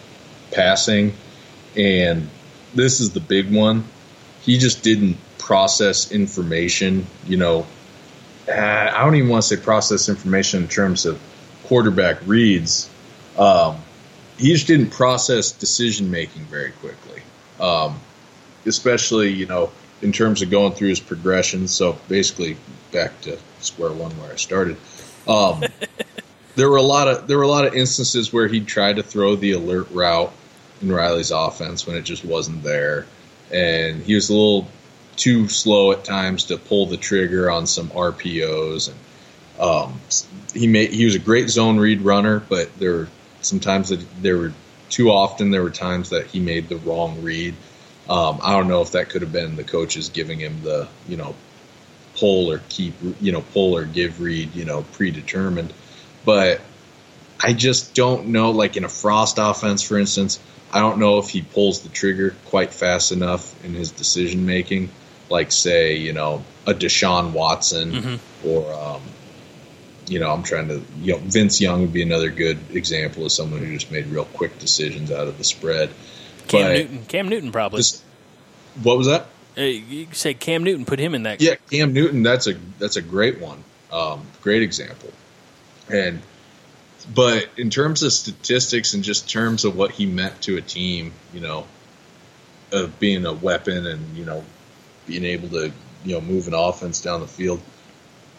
passing, 0.51 1.15
and 1.77 2.29
this 2.75 3.01
is 3.01 3.13
the 3.13 3.21
big 3.21 3.53
one, 3.53 3.85
he 4.41 4.59
just 4.59 4.83
didn't 4.83 5.17
process 5.39 6.11
information. 6.11 7.07
You 7.27 7.37
know, 7.37 7.67
I 8.49 9.05
don't 9.05 9.15
even 9.15 9.29
want 9.29 9.45
to 9.45 9.57
say 9.57 9.63
process 9.63 10.09
information 10.09 10.63
in 10.63 10.69
terms 10.69 11.07
of 11.07 11.21
quarterback 11.65 12.19
reads. 12.27 12.89
Um, 13.39 13.77
he 14.39 14.53
just 14.53 14.67
didn't 14.67 14.91
process 14.91 15.53
decision 15.53 16.11
making 16.11 16.43
very 16.43 16.73
quickly, 16.73 17.23
um, 17.61 18.01
especially 18.67 19.31
you 19.31 19.47
know 19.47 19.71
in 20.01 20.11
terms 20.11 20.43
of 20.43 20.51
going 20.51 20.73
through 20.73 20.89
his 20.89 21.01
progression. 21.01 21.69
So 21.69 21.99
basically, 22.09 22.57
back 22.91 23.21
to 23.23 23.39
square 23.61 23.93
one 23.93 24.11
where 24.19 24.33
I 24.33 24.37
started. 24.37 24.77
Um, 25.29 25.63
there 26.55 26.69
were 26.69 26.77
a 26.77 26.83
lot 26.83 27.09
of 27.09 27.27
there 27.27 27.39
were 27.39 27.45
a 27.45 27.49
lot 27.49 27.67
of 27.67 27.75
instances 27.75 28.33
where 28.33 28.49
he 28.49 28.61
tried 28.61 28.97
to 28.97 29.03
throw 29.03 29.37
the 29.37 29.53
alert 29.53 29.91
route 29.91 30.33
in 30.81 30.91
Riley's 30.91 31.31
offense 31.31 31.87
when 31.87 31.97
it 31.97 32.03
just 32.03 32.25
wasn't 32.25 32.63
there, 32.63 33.07
and 33.53 34.03
he 34.03 34.15
was 34.15 34.29
a 34.29 34.35
little 34.35 34.69
too 35.17 35.49
slow 35.49 35.93
at 35.93 36.05
times 36.05 36.45
to 36.45 36.57
pull 36.57 36.87
the 36.87 36.97
trigger 36.97 37.51
on 37.51 37.67
some 37.67 37.89
RPOs. 37.89 38.89
And 38.89 39.61
um, 39.61 40.01
he 40.55 40.67
made 40.67 40.91
he 40.91 41.05
was 41.05 41.15
a 41.15 41.21
great 41.21 41.49
zone 41.49 41.79
read 41.79 42.03
runner, 42.03 42.41
but 42.41 42.77
there 42.79 42.93
were 42.93 43.09
sometimes 43.41 43.91
that 43.91 44.05
there 44.23 44.37
were 44.37 44.53
too 44.91 45.11
often 45.11 45.51
there 45.51 45.63
were 45.63 45.71
times 45.71 46.11
that 46.11 46.27
he 46.27 46.41
made 46.41 46.69
the 46.69 46.77
wrong 46.77 47.23
read. 47.23 47.55
Um, 48.09 48.41
I 48.43 48.53
don't 48.53 48.69
know 48.69 48.83
if 48.83 48.93
that 48.93 49.09
could 49.09 49.23
have 49.23 49.33
been 49.33 49.57
the 49.57 49.65
coaches 49.65 50.09
giving 50.09 50.41
him 50.41 50.63
the 50.63 50.89
you 51.09 51.17
know 51.17 51.35
pull 52.17 52.51
or 52.51 52.61
keep 52.69 52.95
you 53.21 53.33
know 53.33 53.43
pull 53.53 53.77
or 53.77 53.85
give 53.85 54.21
read 54.21 54.55
you 54.55 54.65
know 54.65 54.83
predetermined, 54.93 55.73
but 56.25 56.61
I 57.41 57.53
just 57.53 57.95
don't 57.95 58.29
know. 58.29 58.51
Like 58.51 58.77
in 58.77 58.85
a 58.85 58.89
Frost 58.89 59.39
offense, 59.39 59.83
for 59.83 59.99
instance, 59.99 60.39
I 60.73 60.81
don't 60.81 60.99
know 60.99 61.19
if 61.19 61.29
he 61.29 61.43
pulls 61.43 61.81
the 61.81 61.89
trigger 61.89 62.35
quite 62.47 62.73
fast 62.73 63.13
enough 63.13 63.65
in 63.65 63.75
his 63.75 63.91
decision 63.91 64.47
making. 64.47 64.91
Like 65.29 65.51
say, 65.51 65.97
you 65.97 66.13
know, 66.13 66.45
a 66.67 66.75
Deshaun 66.75 67.33
Watson 67.33 67.93
mm-hmm. 67.93 68.49
or 68.49 68.73
um, 68.73 69.03
you 70.09 70.19
know, 70.19 70.31
I'm 70.31 70.43
trying 70.43 70.69
to, 70.69 70.83
you 71.01 71.13
know, 71.13 71.19
Vince 71.19 71.61
Young 71.61 71.81
would 71.83 71.93
be 71.93 72.03
another 72.03 72.31
good 72.31 72.59
example 72.73 73.25
of 73.25 73.33
someone 73.33 73.61
who 73.61 73.73
just 73.73 73.91
made 73.91 74.07
real 74.07 74.25
quick 74.25 74.59
decisions 74.59 75.11
out 75.11 75.29
of 75.29 75.39
the 75.39 75.45
spread. 75.45 75.91
Cam 76.49 76.63
but 76.63 76.73
Newton, 76.77 77.05
Cam 77.07 77.29
Newton 77.29 77.53
probably. 77.53 77.79
This, 77.79 78.03
what 78.83 78.99
was 78.99 79.07
that? 79.07 79.27
Uh, 79.57 79.63
you 79.63 80.09
say 80.13 80.35
Cam 80.35 80.65
Newton, 80.65 80.85
put 80.85 80.99
him 80.99 81.15
in 81.15 81.25
that. 81.25 81.41
Yeah, 81.41 81.55
Cam 81.71 81.93
Newton. 81.93 82.23
That's 82.23 82.47
a 82.47 82.55
that's 82.79 82.97
a 82.97 83.03
great 83.03 83.41
one. 83.41 83.63
Um, 83.93 84.27
great 84.41 84.63
example. 84.63 85.11
And 85.93 86.23
but 87.15 87.49
in 87.57 87.71
terms 87.71 88.03
of 88.03 88.13
statistics 88.13 88.95
and 88.95 89.03
just 89.03 89.29
terms 89.29 89.65
of 89.65 89.77
what 89.77 89.91
he 89.91 90.07
meant 90.07 90.41
to 90.43 90.57
a 90.57 90.61
team, 90.63 91.13
you 91.35 91.41
know, 91.41 91.67
of 92.73 92.99
being 92.99 93.27
a 93.27 93.33
weapon 93.33 93.87
and 93.87 94.17
you 94.17 94.25
know 94.25 94.45
being 95.07 95.25
able 95.25 95.49
to 95.51 95.73
you 96.05 96.15
know 96.15 96.21
move 96.21 96.47
an 96.49 96.55
offense 96.55 97.01
down 97.01 97.21
the 97.21 97.27
field, 97.27 97.61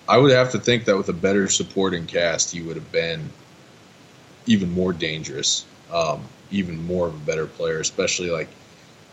I 0.08 0.18
would 0.18 0.32
have 0.32 0.52
to 0.52 0.60
think 0.60 0.86
that 0.86 0.98
with 0.98 1.10
a 1.10 1.14
better 1.14 1.48
supporting 1.48 2.06
cast, 2.06 2.52
he 2.52 2.62
would 2.62 2.76
have 2.76 2.92
been 2.92 3.30
even 4.46 4.72
more 4.72 4.92
dangerous, 4.92 5.66
um, 5.92 6.24
even 6.52 6.86
more 6.86 7.08
of 7.08 7.16
a 7.16 7.26
better 7.26 7.46
player, 7.46 7.80
especially 7.80 8.30
like 8.30 8.50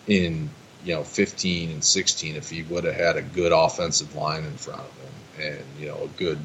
in 0.07 0.51
you 0.85 0.95
know 0.95 1.05
15 1.05 1.71
and 1.71 1.85
16 1.85 2.37
if 2.37 2.49
he 2.49 2.63
would 2.63 2.85
have 2.85 2.95
had 2.95 3.17
a 3.17 3.23
good 3.23 3.53
offensive 3.53 4.15
line 4.15 4.45
in 4.45 4.55
front 4.55 4.81
of 4.81 4.97
him 4.97 5.47
and 5.47 5.65
you 5.79 5.87
know 5.87 6.05
a 6.05 6.09
good 6.19 6.39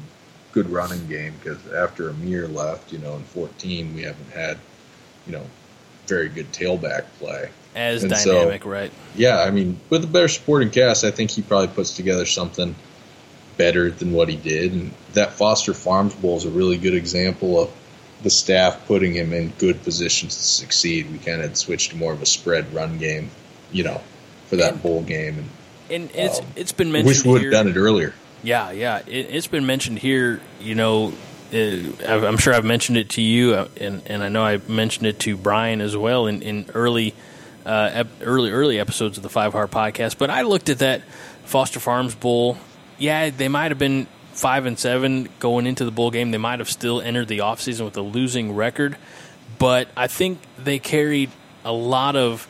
good 0.56 0.70
running 0.70 1.06
game 1.06 1.34
because 1.38 1.58
after 1.70 2.08
Ameer 2.08 2.48
left, 2.48 2.90
you 2.90 2.98
know, 2.98 3.14
in 3.16 3.22
14 3.24 3.94
we 3.94 4.02
haven't 4.04 4.30
had 4.30 4.56
you 5.26 5.32
know 5.32 5.44
very 6.06 6.30
good 6.30 6.50
tailback 6.50 7.04
play 7.18 7.50
as 7.74 8.02
and 8.02 8.10
dynamic, 8.10 8.62
so, 8.62 8.70
right? 8.70 8.90
Yeah, 9.14 9.40
I 9.40 9.50
mean, 9.50 9.78
with 9.90 10.02
a 10.02 10.06
better 10.06 10.28
supporting 10.28 10.70
cast, 10.70 11.04
I 11.04 11.10
think 11.10 11.30
he 11.30 11.42
probably 11.42 11.68
puts 11.68 11.94
together 11.94 12.24
something 12.24 12.74
better 13.58 13.90
than 13.90 14.12
what 14.12 14.30
he 14.30 14.36
did. 14.36 14.72
And 14.72 14.94
that 15.12 15.34
Foster 15.34 15.74
Farms 15.74 16.14
Bowl 16.14 16.38
is 16.38 16.46
a 16.46 16.50
really 16.50 16.78
good 16.78 16.94
example 16.94 17.60
of 17.60 17.70
the 18.22 18.30
staff 18.30 18.86
putting 18.86 19.12
him 19.12 19.34
in 19.34 19.50
good 19.58 19.82
positions 19.82 20.34
to 20.36 20.42
succeed. 20.42 21.10
We 21.12 21.18
kind 21.18 21.42
of 21.42 21.54
switched 21.54 21.90
to 21.90 21.98
more 21.98 22.14
of 22.14 22.22
a 22.22 22.26
spread 22.26 22.72
run 22.72 22.96
game, 22.96 23.30
you 23.70 23.84
know, 23.84 24.00
for 24.46 24.56
that 24.56 24.82
bowl 24.82 25.02
game. 25.02 25.38
And, 25.38 25.50
and 25.90 26.10
it's 26.14 26.38
um, 26.38 26.46
it's 26.56 26.72
been 26.72 26.92
mentioned. 26.92 27.08
Wish 27.08 27.24
we 27.26 27.32
would 27.32 27.42
have 27.42 27.52
done 27.52 27.68
it 27.68 27.76
earlier. 27.76 28.14
Yeah, 28.42 28.70
yeah, 28.70 29.02
it, 29.06 29.30
has 29.30 29.46
been 29.46 29.66
mentioned 29.66 29.98
here. 29.98 30.40
You 30.60 30.74
know, 30.74 31.12
uh, 31.52 31.56
I'm 32.06 32.36
sure 32.36 32.54
I've 32.54 32.64
mentioned 32.64 32.98
it 32.98 33.10
to 33.10 33.22
you, 33.22 33.54
uh, 33.54 33.68
and 33.80 34.02
and 34.06 34.22
I 34.22 34.28
know 34.28 34.44
I 34.44 34.58
mentioned 34.68 35.06
it 35.06 35.18
to 35.20 35.36
Brian 35.36 35.80
as 35.80 35.96
well 35.96 36.26
in 36.26 36.42
in 36.42 36.66
early. 36.74 37.14
Uh, 37.64 38.04
early 38.22 38.52
early 38.52 38.78
episodes 38.78 39.16
of 39.16 39.24
the 39.24 39.28
Five 39.28 39.52
Heart 39.52 39.72
Podcast, 39.72 40.18
but 40.18 40.30
I 40.30 40.42
looked 40.42 40.68
at 40.68 40.78
that 40.78 41.02
Foster 41.42 41.80
Farms 41.80 42.14
Bowl 42.14 42.58
yeah, 42.98 43.30
they 43.30 43.48
might 43.48 43.70
have 43.70 43.78
been 43.78 44.06
five 44.32 44.66
and 44.66 44.78
seven 44.78 45.28
going 45.38 45.66
into 45.66 45.84
the 45.84 45.90
bowl 45.90 46.10
game. 46.10 46.30
They 46.30 46.38
might 46.38 46.58
have 46.58 46.70
still 46.70 47.00
entered 47.00 47.28
the 47.28 47.38
offseason 47.38 47.84
with 47.84 47.96
a 47.96 48.02
losing 48.02 48.54
record, 48.54 48.96
but 49.58 49.88
I 49.96 50.06
think 50.06 50.38
they 50.58 50.78
carried 50.78 51.30
a 51.64 51.72
lot 51.72 52.16
of 52.16 52.48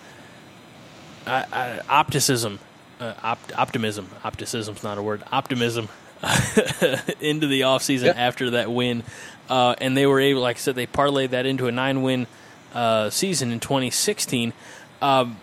uh, 1.26 1.44
uh, 1.52 1.82
optimism, 1.88 2.58
uh, 3.00 3.14
op- 3.22 3.58
optimism. 3.58 4.08
Optimism's 4.24 4.82
not 4.82 4.98
a 4.98 5.02
word. 5.02 5.22
Optimism 5.32 5.88
into 7.20 7.46
the 7.46 7.62
offseason 7.62 8.06
yep. 8.06 8.16
after 8.16 8.50
that 8.50 8.70
win, 8.70 9.02
uh, 9.48 9.74
and 9.80 9.96
they 9.96 10.06
were 10.06 10.20
able, 10.20 10.40
like 10.40 10.56
I 10.56 10.60
said, 10.60 10.74
they 10.74 10.86
parlayed 10.86 11.30
that 11.30 11.46
into 11.46 11.66
a 11.66 11.72
nine-win 11.72 12.26
uh, 12.74 13.10
season 13.10 13.52
in 13.52 13.60
2016. 13.60 14.52
Um, 15.02 15.38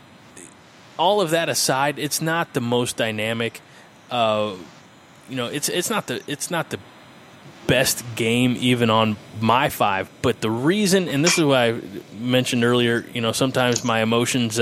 all 0.97 1.21
of 1.21 1.31
that 1.31 1.49
aside, 1.49 1.99
it's 1.99 2.21
not 2.21 2.53
the 2.53 2.61
most 2.61 2.97
dynamic. 2.97 3.61
Uh, 4.11 4.55
you 5.29 5.35
know, 5.35 5.47
it's 5.47 5.69
it's 5.69 5.89
not 5.89 6.07
the 6.07 6.21
it's 6.27 6.51
not 6.51 6.69
the 6.69 6.79
best 7.65 8.03
game 8.15 8.55
even 8.59 8.89
on 8.89 9.17
my 9.39 9.69
five. 9.69 10.09
But 10.21 10.41
the 10.41 10.51
reason, 10.51 11.07
and 11.07 11.23
this 11.23 11.37
is 11.37 11.45
what 11.45 11.57
I 11.57 11.79
mentioned 12.19 12.63
earlier, 12.63 13.05
you 13.13 13.21
know, 13.21 13.31
sometimes 13.31 13.83
my 13.83 14.01
emotions, 14.01 14.59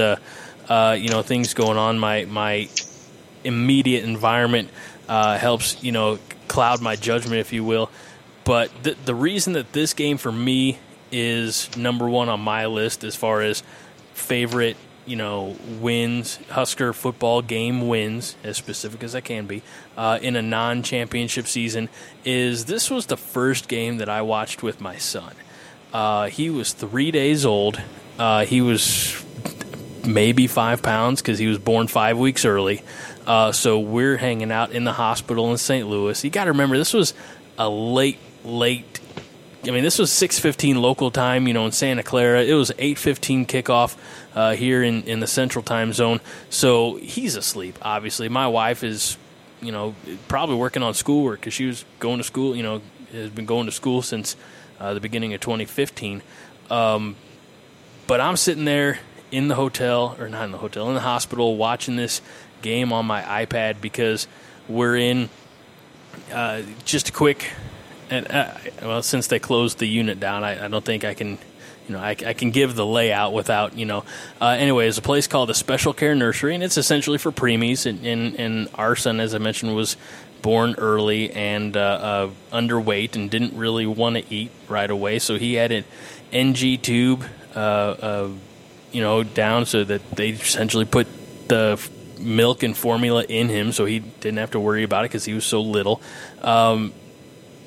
uh, 0.72 0.94
you 0.94 1.10
know, 1.10 1.22
things 1.22 1.54
going 1.54 1.78
on, 1.78 2.00
my 2.00 2.24
my 2.24 2.70
immediate 3.44 4.06
environment 4.06 4.70
uh, 5.10 5.38
helps, 5.38 5.84
you 5.84 5.92
know, 5.92 6.18
cloud 6.48 6.82
my 6.82 6.96
judgment, 6.96 7.40
if 7.42 7.52
you 7.52 7.66
will. 7.66 7.90
But 8.46 8.72
the 8.82 8.96
the 9.04 9.14
reason 9.14 9.52
that 9.54 9.74
this 9.74 9.94
game 9.94 10.18
for 10.18 10.32
me 10.32 10.80
is 11.12 11.76
number 11.76 12.08
one 12.08 12.30
on 12.30 12.40
my 12.40 12.68
list 12.68 13.04
as 13.04 13.18
far 13.18 13.42
as 13.42 13.64
favorite 14.14 14.78
you 15.06 15.16
know, 15.18 15.58
wins, 15.80 16.38
Husker 16.52 16.94
football 16.94 17.42
game 17.42 17.88
wins, 17.88 18.38
as 18.44 18.56
specific 18.56 19.04
as 19.04 19.16
I 19.16 19.20
can 19.20 19.48
be, 19.48 19.64
uh, 19.98 20.20
in 20.22 20.38
a 20.38 20.42
non 20.42 20.84
championship 20.84 21.48
season, 21.48 21.90
is 22.24 22.66
this 22.66 22.90
was 22.90 23.08
the 23.08 23.18
first 23.18 23.68
game 23.68 23.98
that 23.98 24.08
I 24.08 24.22
watched 24.22 24.64
with 24.64 24.80
my 24.80 24.96
son. 24.98 25.34
Uh, 25.92 26.28
he 26.28 26.50
was 26.50 26.72
three 26.72 27.12
days 27.12 27.46
old. 27.46 27.82
Uh, 28.18 28.46
he 28.46 28.62
was 28.62 29.22
maybe 30.06 30.48
five 30.48 30.82
pounds 30.82 31.22
because 31.22 31.40
he 31.40 31.48
was 31.48 31.58
born 31.58 31.88
five 31.88 32.18
weeks 32.18 32.46
early. 32.46 32.84
Uh, 33.26 33.52
so 33.52 33.80
we're 33.80 34.18
hanging 34.18 34.52
out 34.52 34.72
in 34.72 34.84
the 34.84 34.94
hospital 34.94 35.52
in 35.52 35.58
St. 35.58 35.88
Louis. 35.88 36.24
You 36.24 36.30
got 36.30 36.46
to 36.46 36.52
remember, 36.52 36.78
this 36.78 36.94
was 36.94 37.14
a 37.58 37.70
late, 37.70 38.18
late 38.44 39.02
I 39.64 39.70
mean, 39.70 39.84
this 39.84 40.00
was 40.00 40.10
6:15 40.10 40.82
local 40.82 41.12
time, 41.12 41.48
you 41.48 41.54
know, 41.54 41.66
in 41.66 41.72
Santa 41.72 42.02
Clara. 42.02 42.42
It 42.42 42.54
was 42.54 42.72
8:15 42.80 43.46
kickoff 43.46 43.96
uh, 44.34 44.56
here 44.56 44.82
in 44.82 45.04
in 45.04 45.20
the 45.20 45.28
Central 45.28 45.64
Time 45.64 45.94
Zone. 45.94 46.20
So 46.50 46.96
he's 46.96 47.36
asleep. 47.36 47.78
Obviously, 47.82 48.28
my 48.28 48.48
wife 48.48 48.84
is, 48.84 49.18
you 49.62 49.72
know, 49.72 49.94
probably 50.28 50.56
working 50.56 50.82
on 50.82 50.96
schoolwork 50.96 51.42
because 51.42 51.54
she 51.54 51.68
was 51.68 51.86
going 52.00 52.18
to 52.18 52.24
school. 52.24 52.56
You 52.56 52.64
know, 52.64 52.82
has 53.12 53.30
been 53.30 53.46
going 53.46 53.68
to 53.68 53.72
school 53.72 54.02
since 54.02 54.36
uh, 54.80 54.96
the 54.96 55.00
beginning 55.00 55.34
of 55.34 55.42
2015. 55.42 56.24
Um, 56.72 57.16
but 58.08 58.20
I'm 58.20 58.38
sitting 58.38 58.66
there 58.66 59.00
in 59.32 59.48
the 59.48 59.56
hotel, 59.56 60.16
or 60.20 60.30
not 60.30 60.46
in 60.46 60.52
the 60.52 60.58
hotel, 60.58 60.88
in 60.90 60.96
the 60.96 61.02
hospital, 61.02 61.56
watching 61.56 61.96
this 61.96 62.22
game 62.62 62.94
on 62.94 63.06
my 63.06 63.22
iPad 63.22 63.82
because 63.82 64.28
we're 64.68 64.98
in. 64.98 65.30
Uh, 66.32 66.62
just 66.84 67.10
a 67.10 67.12
quick 67.12 67.52
and 68.12 68.30
uh, 68.30 68.54
well, 68.82 69.02
since 69.02 69.28
they 69.28 69.40
closed 69.40 69.80
the 69.80 69.88
unit 69.88 70.20
down, 70.20 70.44
I, 70.44 70.66
I 70.66 70.68
don't 70.68 70.84
think 70.84 71.06
I 71.06 71.14
can 71.14 71.40
you 71.88 71.96
know, 71.96 72.00
I, 72.00 72.12
I, 72.12 72.34
can 72.34 72.52
give 72.52 72.76
the 72.76 72.86
layout 72.86 73.34
without, 73.34 73.76
you 73.76 73.86
know. 73.86 74.04
Uh, 74.40 74.50
anyway, 74.50 74.88
it's 74.88 75.00
a 75.00 75.02
place 75.02 75.28
called 75.28 75.50
the 75.50 75.54
Special 75.56 75.94
Care 75.94 76.14
Nursery, 76.14 76.54
and 76.54 76.64
it's 76.64 76.78
essentially 76.78 77.18
for 77.18 77.32
preemies. 77.32 77.86
And, 77.86 78.06
and, 78.06 78.40
and 78.40 78.70
our 78.76 78.96
son, 78.96 79.20
as 79.20 79.34
I 79.34 79.40
mentioned, 79.40 79.76
was 79.76 79.98
born 80.42 80.76
early 80.78 81.32
and 81.32 81.76
uh, 81.76 81.80
uh, 81.80 82.30
underweight 82.54 83.16
and 83.16 83.30
didn't 83.30 83.58
really 83.58 83.88
want 83.88 84.16
to 84.16 84.34
eat 84.34 84.52
right 84.70 84.90
away. 84.90 85.20
So 85.20 85.38
he 85.38 85.56
had 85.56 85.72
an 85.72 85.84
NG 86.32 86.78
tube, 86.82 87.26
uh, 87.56 87.60
uh, 87.60 88.30
you 88.92 89.02
know, 89.02 89.24
down 89.24 89.66
so 89.66 89.84
that 89.84 90.12
they 90.12 90.30
essentially 90.30 90.86
put 90.86 91.08
the 91.48 91.82
milk 92.20 92.64
and 92.64 92.78
formula 92.78 93.24
in 93.24 93.50
him 93.50 93.72
so 93.72 93.86
he 93.86 94.00
didn't 94.00 94.38
have 94.38 94.52
to 94.52 94.60
worry 94.60 94.84
about 94.84 95.06
it 95.06 95.10
because 95.10 95.26
he 95.26 95.34
was 95.34 95.46
so 95.46 95.62
little. 95.62 96.02
Um, 96.42 96.94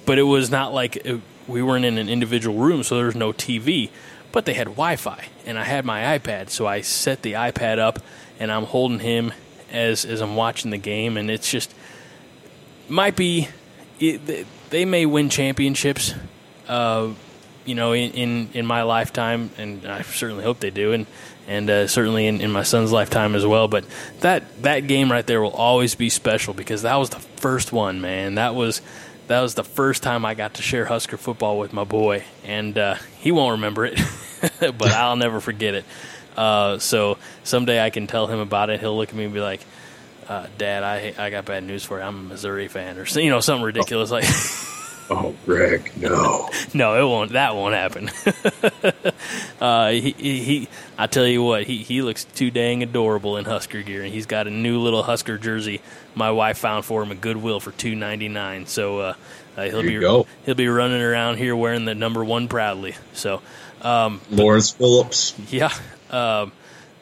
but 0.06 0.18
it 0.18 0.22
was 0.22 0.50
not 0.50 0.72
like 0.72 0.96
it, 0.96 1.20
we 1.46 1.62
weren't 1.62 1.84
in 1.84 1.98
an 1.98 2.08
individual 2.08 2.58
room, 2.58 2.82
so 2.82 2.96
there 2.96 3.06
was 3.06 3.14
no 3.14 3.32
TV. 3.32 3.90
But 4.32 4.46
they 4.46 4.54
had 4.54 4.66
Wi-Fi, 4.66 5.26
and 5.46 5.58
I 5.58 5.64
had 5.64 5.84
my 5.84 6.18
iPad, 6.18 6.50
so 6.50 6.66
I 6.66 6.80
set 6.80 7.22
the 7.22 7.34
iPad 7.34 7.78
up, 7.78 8.00
and 8.40 8.50
I'm 8.50 8.64
holding 8.64 8.98
him 8.98 9.32
as 9.70 10.04
as 10.04 10.20
I'm 10.20 10.34
watching 10.34 10.70
the 10.72 10.78
game, 10.78 11.16
and 11.16 11.30
it's 11.30 11.48
just 11.48 11.72
might 12.88 13.16
be 13.16 13.48
it, 14.00 14.46
they 14.70 14.84
may 14.84 15.06
win 15.06 15.28
championships, 15.28 16.14
uh, 16.66 17.10
you 17.64 17.74
know, 17.74 17.92
in, 17.92 18.10
in, 18.12 18.48
in 18.54 18.66
my 18.66 18.82
lifetime, 18.82 19.50
and 19.58 19.86
I 19.86 20.02
certainly 20.02 20.44
hope 20.44 20.60
they 20.60 20.70
do, 20.70 20.92
and 20.92 21.06
and 21.46 21.68
uh, 21.68 21.86
certainly 21.86 22.26
in, 22.26 22.40
in 22.40 22.50
my 22.50 22.62
son's 22.62 22.92
lifetime 22.92 23.34
as 23.34 23.44
well. 23.44 23.68
But 23.68 23.84
that 24.20 24.62
that 24.62 24.86
game 24.86 25.10
right 25.10 25.26
there 25.26 25.40
will 25.42 25.52
always 25.52 25.94
be 25.94 26.08
special 26.08 26.54
because 26.54 26.82
that 26.82 26.96
was 26.96 27.10
the 27.10 27.20
first 27.20 27.72
one, 27.72 28.00
man. 28.00 28.36
That 28.36 28.54
was 28.54 28.80
that 29.26 29.40
was 29.40 29.54
the 29.54 29.64
first 29.64 30.02
time 30.02 30.24
I 30.24 30.34
got 30.34 30.54
to 30.54 30.62
share 30.62 30.84
Husker 30.84 31.16
football 31.16 31.58
with 31.58 31.72
my 31.72 31.84
boy, 31.84 32.24
and 32.44 32.76
uh, 32.76 32.96
he 33.18 33.32
won't 33.32 33.52
remember 33.52 33.86
it, 33.86 33.98
but 34.60 34.92
I'll 34.92 35.16
never 35.16 35.40
forget 35.40 35.74
it. 35.74 35.84
Uh, 36.36 36.78
so 36.78 37.18
someday 37.44 37.82
I 37.82 37.90
can 37.90 38.06
tell 38.06 38.26
him 38.26 38.40
about 38.40 38.70
it. 38.70 38.80
He'll 38.80 38.96
look 38.96 39.08
at 39.08 39.14
me 39.14 39.24
and 39.24 39.34
be 39.34 39.40
like, 39.40 39.64
uh, 40.28 40.46
"Dad, 40.58 40.82
I 40.82 41.14
I 41.16 41.30
got 41.30 41.44
bad 41.44 41.64
news 41.64 41.84
for 41.84 41.98
you. 41.98 42.04
I'm 42.04 42.16
a 42.16 42.22
Missouri 42.22 42.68
fan, 42.68 42.98
or 42.98 43.04
you 43.04 43.30
know 43.30 43.40
something 43.40 43.64
ridiculous 43.64 44.10
like." 44.10 44.24
Oh, 45.10 45.34
Greg, 45.44 45.92
no, 45.96 46.48
no, 46.74 47.00
it 47.00 47.08
won't. 47.08 47.32
That 47.32 47.54
won't 47.54 47.74
happen. 47.74 48.10
uh, 49.60 49.90
he, 49.90 50.12
he, 50.12 50.68
I 50.96 51.06
tell 51.06 51.26
you 51.26 51.42
what, 51.42 51.64
he, 51.64 51.78
he 51.78 52.02
looks 52.02 52.24
too 52.24 52.50
dang 52.50 52.82
adorable 52.82 53.36
in 53.36 53.44
Husker 53.44 53.82
gear, 53.82 54.02
and 54.02 54.12
he's 54.12 54.26
got 54.26 54.46
a 54.46 54.50
new 54.50 54.80
little 54.80 55.02
Husker 55.02 55.38
jersey 55.38 55.82
my 56.14 56.30
wife 56.30 56.58
found 56.58 56.84
for 56.84 57.02
him 57.02 57.10
at 57.12 57.20
Goodwill 57.20 57.60
for 57.60 57.72
two 57.72 57.94
ninety 57.94 58.28
nine. 58.28 58.66
So 58.66 58.98
uh, 59.00 59.14
uh, 59.56 59.62
he'll 59.64 59.82
be 59.82 59.98
go. 59.98 60.26
he'll 60.44 60.54
be 60.54 60.68
running 60.68 61.02
around 61.02 61.38
here 61.38 61.54
wearing 61.54 61.84
the 61.84 61.94
number 61.94 62.24
one 62.24 62.48
proudly. 62.48 62.94
So 63.12 63.42
um, 63.82 64.20
Lawrence 64.30 64.70
Phillips, 64.72 65.34
yeah. 65.50 65.72
Um, 66.10 66.52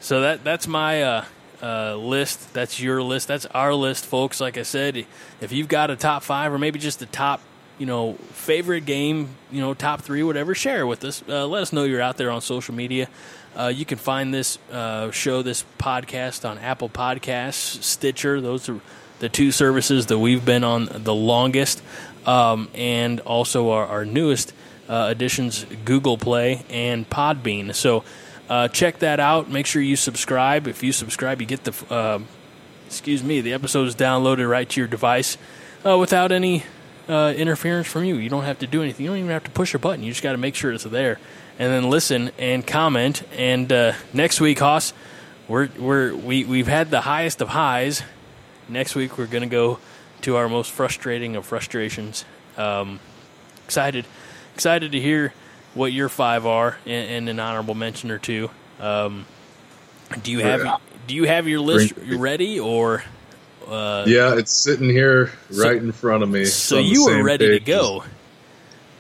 so 0.01 0.23
that 0.23 0.45
that's 0.45 0.67
my 0.67 1.03
uh, 1.03 1.25
uh, 1.63 1.97
list. 1.97 2.53
That's 2.53 2.81
your 2.81 3.03
list. 3.03 3.29
That's 3.29 3.47
our 3.47 3.75
list, 3.75 4.07
folks. 4.07 4.41
Like 4.41 4.59
I 4.59 4.63
said, 4.63 5.07
if 5.41 5.53
you've 5.53 5.69
got 5.69 5.91
a 5.91 5.97
top 5.97 6.23
five 6.23 6.53
or 6.53 6.59
maybe 6.59 6.79
just 6.79 6.99
the 6.99 7.07
top 7.07 7.41
you 7.83 7.87
know, 7.87 8.13
favorite 8.31 8.87
game, 8.87 9.29
you 9.51 9.61
know, 9.61 9.75
top 9.75 10.03
three, 10.03 10.23
whatever, 10.23 10.55
share 10.55 10.87
with 10.87 11.03
us. 11.03 11.21
Uh, 11.29 11.45
let 11.49 11.63
us 11.63 11.73
know 11.73 11.83
you're 11.83 12.01
out 12.01 12.17
there 12.17 12.31
on 12.31 12.41
social 12.41 12.73
media. 12.73 13.09
Uh, 13.59 13.73
you 13.75 13.85
can 13.85 13.99
find 13.99 14.33
this 14.33 14.57
uh, 14.71 15.11
show, 15.11 15.43
this 15.43 15.65
podcast 15.81 16.49
on 16.49 16.59
Apple 16.59 16.89
Podcasts, 16.89 17.83
Stitcher. 17.83 18.41
Those 18.41 18.69
are 18.69 18.81
the 19.19 19.29
two 19.29 19.51
services 19.51 20.07
that 20.07 20.19
we've 20.21 20.45
been 20.45 20.63
on 20.63 20.91
the 20.93 21.13
longest, 21.13 21.83
um, 22.25 22.69
and 22.73 23.19
also 23.19 23.71
our, 23.71 23.85
our 23.85 24.05
newest 24.05 24.53
uh, 24.89 25.07
additions, 25.09 25.67
Google 25.85 26.17
Play 26.17 26.65
and 26.71 27.11
Podbean. 27.11 27.75
So 27.75 28.05
uh, 28.49 28.69
check 28.69 29.01
that 29.01 29.19
out. 29.19 29.51
Make 29.51 29.67
sure 29.67 29.83
you 29.83 29.97
subscribe. 29.97 30.69
If 30.69 30.85
you 30.85 30.93
subscribe, 30.93 31.41
you 31.41 31.49
get 31.49 31.65
the, 31.65 31.93
uh, 31.93 32.21
excuse 32.87 33.25
me, 33.25 33.41
the 33.41 33.55
episode 33.55 33.89
is 33.89 33.97
downloaded 33.97 34.49
right 34.49 34.69
to 34.69 34.81
your 34.81 34.87
device 34.87 35.37
without 35.85 36.31
any 36.31 36.63
uh, 37.09 37.35
interference 37.37 37.87
from 37.87 38.05
you. 38.05 38.17
You 38.17 38.29
don't 38.29 38.45
have 38.45 38.59
to 38.61 38.67
do 38.67 38.83
anything. 38.83 39.05
You 39.05 39.11
don't 39.11 39.19
even 39.19 39.31
have 39.31 39.45
to 39.45 39.51
push 39.51 39.75
a 39.75 39.79
button. 39.79 40.03
You 40.05 40.11
just 40.11 40.23
got 40.23 40.33
to 40.33 40.39
make 40.39 40.55
sure 40.55 40.73
it's 40.73 40.85
there, 40.85 41.19
and 41.59 41.73
then 41.73 41.91
listen 41.91 42.31
and 42.39 42.67
comment. 42.67 43.23
And 43.37 43.73
uh, 43.73 43.95
next 44.13 44.41
week, 44.41 44.59
Hoss, 44.59 44.93
we're 45.49 45.69
we're 45.79 46.15
we 46.15 46.45
we've 46.45 46.69
had 46.69 46.91
the 46.91 47.03
highest 47.03 47.41
of 47.41 47.49
highs. 47.49 48.03
Next 48.69 48.95
week, 48.95 49.19
we're 49.19 49.27
going 49.27 49.43
to 49.43 49.49
go 49.49 49.79
to 50.23 50.37
our 50.37 50.49
most 50.49 50.71
frustrating 50.71 51.37
of 51.37 51.45
frustrations. 51.45 52.25
Um, 52.57 53.01
excited, 53.65 54.07
excited 54.55 54.93
to 54.93 55.01
hear 55.01 55.35
what 55.75 55.93
your 55.93 56.09
five 56.09 56.47
are, 56.47 56.79
and, 56.87 57.11
and 57.11 57.29
an 57.29 57.41
honorable 57.41 57.75
mention 57.75 58.11
or 58.11 58.19
two. 58.19 58.51
Um, 58.79 59.27
do 60.23 60.31
you 60.31 60.41
have 60.41 60.81
do 61.07 61.15
you 61.15 61.25
have 61.25 61.49
your 61.49 61.61
list 61.61 61.95
ready 61.97 62.61
or? 62.61 63.03
Uh, 63.69 64.05
yeah, 64.07 64.35
it's 64.37 64.53
sitting 64.53 64.89
here 64.89 65.33
right 65.51 65.79
so, 65.79 65.85
in 65.85 65.93
front 65.93 66.23
of 66.23 66.29
me. 66.29 66.45
So 66.45 66.79
you 66.79 67.07
were 67.07 67.23
ready 67.23 67.59
to 67.59 67.65
go. 67.65 68.05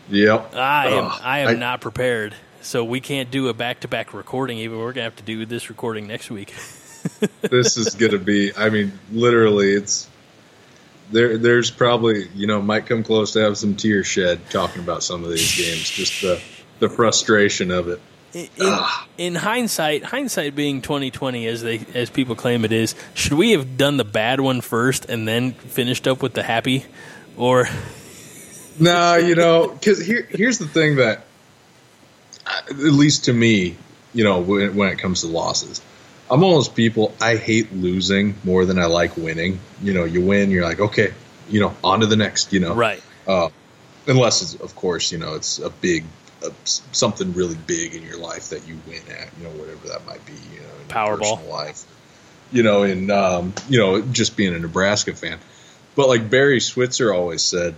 Yep. 0.08 0.54
I 0.54 0.88
am. 0.88 1.04
Uh, 1.06 1.18
I 1.22 1.38
am 1.40 1.48
I, 1.48 1.54
not 1.54 1.80
prepared. 1.80 2.34
So 2.60 2.84
we 2.84 3.00
can't 3.00 3.30
do 3.30 3.48
a 3.48 3.54
back-to-back 3.54 4.14
recording. 4.14 4.58
Even 4.58 4.78
we're 4.78 4.92
gonna 4.92 5.04
have 5.04 5.16
to 5.16 5.22
do 5.22 5.44
this 5.46 5.68
recording 5.68 6.06
next 6.06 6.30
week. 6.30 6.54
this 7.40 7.76
is 7.76 7.94
gonna 7.94 8.18
be. 8.18 8.54
I 8.56 8.70
mean, 8.70 8.98
literally, 9.10 9.72
it's 9.72 10.08
there. 11.10 11.38
There's 11.38 11.70
probably 11.70 12.28
you 12.34 12.46
know 12.46 12.62
might 12.62 12.86
come 12.86 13.02
close 13.02 13.32
to 13.32 13.40
have 13.40 13.58
some 13.58 13.74
tears 13.74 14.06
shed 14.06 14.48
talking 14.50 14.82
about 14.82 15.02
some 15.02 15.24
of 15.24 15.30
these 15.30 15.56
games. 15.56 15.90
Just 15.90 16.22
the 16.22 16.40
the 16.78 16.88
frustration 16.88 17.70
of 17.70 17.88
it 17.88 18.00
in, 18.34 18.48
in, 19.18 19.34
hindsight, 19.34 20.04
hindsight 20.04 20.54
being 20.54 20.82
twenty 20.82 21.10
twenty 21.10 21.46
as 21.46 21.62
they 21.62 21.84
as 21.94 22.10
people 22.10 22.34
claim 22.34 22.64
it 22.64 22.72
is, 22.72 22.94
should 23.14 23.34
we 23.34 23.52
have 23.52 23.76
done 23.76 23.96
the 23.96 24.04
bad 24.04 24.40
one 24.40 24.60
first 24.60 25.06
and 25.06 25.26
then 25.28 25.52
finished 25.52 26.08
up 26.08 26.22
with 26.22 26.34
the 26.34 26.42
happy, 26.42 26.84
or? 27.36 27.68
nah, 28.80 29.16
you 29.16 29.34
know, 29.34 29.68
because 29.68 30.04
here 30.04 30.26
here's 30.30 30.58
the 30.58 30.66
thing 30.66 30.96
that, 30.96 31.24
at 32.46 32.76
least 32.76 33.26
to 33.26 33.32
me, 33.32 33.76
you 34.14 34.24
know, 34.24 34.40
when, 34.40 34.74
when 34.76 34.88
it 34.90 34.98
comes 34.98 35.20
to 35.20 35.26
losses, 35.26 35.82
I'm 36.30 36.40
one 36.40 36.50
of 36.50 36.56
those 36.56 36.68
people. 36.68 37.14
I 37.20 37.36
hate 37.36 37.72
losing 37.72 38.34
more 38.44 38.64
than 38.64 38.78
I 38.78 38.86
like 38.86 39.16
winning. 39.16 39.60
You 39.82 39.92
know, 39.92 40.04
you 40.04 40.24
win, 40.24 40.50
you're 40.50 40.64
like, 40.64 40.80
okay, 40.80 41.12
you 41.50 41.60
know, 41.60 41.74
on 41.84 42.00
to 42.00 42.06
the 42.06 42.16
next. 42.16 42.52
You 42.52 42.60
know, 42.60 42.74
right. 42.74 43.02
Uh, 43.26 43.50
unless 44.06 44.42
it's, 44.42 44.54
of 44.54 44.74
course, 44.74 45.12
you 45.12 45.18
know, 45.18 45.34
it's 45.34 45.58
a 45.58 45.70
big 45.70 46.04
a, 46.44 46.52
something 46.64 47.32
really 47.34 47.56
big 47.66 47.94
in 47.94 48.02
your 48.02 48.18
life 48.18 48.50
that 48.50 48.66
you 48.66 48.78
win 48.86 49.02
at, 49.10 49.28
you 49.38 49.44
know, 49.44 49.50
whatever 49.50 49.88
that 49.88 50.06
might 50.06 50.24
be, 50.26 50.32
you 50.32 50.60
know, 50.60 50.74
in 50.80 50.88
Powerball 50.88 51.36
personal 51.36 51.50
life, 51.50 51.84
you 52.52 52.62
know, 52.62 52.82
and 52.82 53.10
um, 53.10 53.54
you 53.68 53.78
know, 53.78 54.02
just 54.02 54.36
being 54.36 54.54
a 54.54 54.58
Nebraska 54.58 55.14
fan. 55.14 55.38
But 55.94 56.08
like 56.08 56.30
Barry 56.30 56.60
Switzer 56.60 57.12
always 57.12 57.42
said, 57.42 57.74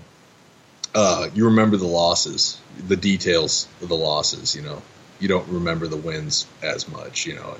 uh, 0.94 1.28
you 1.34 1.46
remember 1.46 1.76
the 1.76 1.86
losses, 1.86 2.60
the 2.86 2.96
details 2.96 3.66
of 3.82 3.88
the 3.88 3.96
losses. 3.96 4.54
You 4.54 4.62
know, 4.62 4.82
you 5.18 5.28
don't 5.28 5.48
remember 5.48 5.86
the 5.86 5.96
wins 5.96 6.46
as 6.62 6.88
much. 6.88 7.26
You 7.26 7.34
know, 7.34 7.56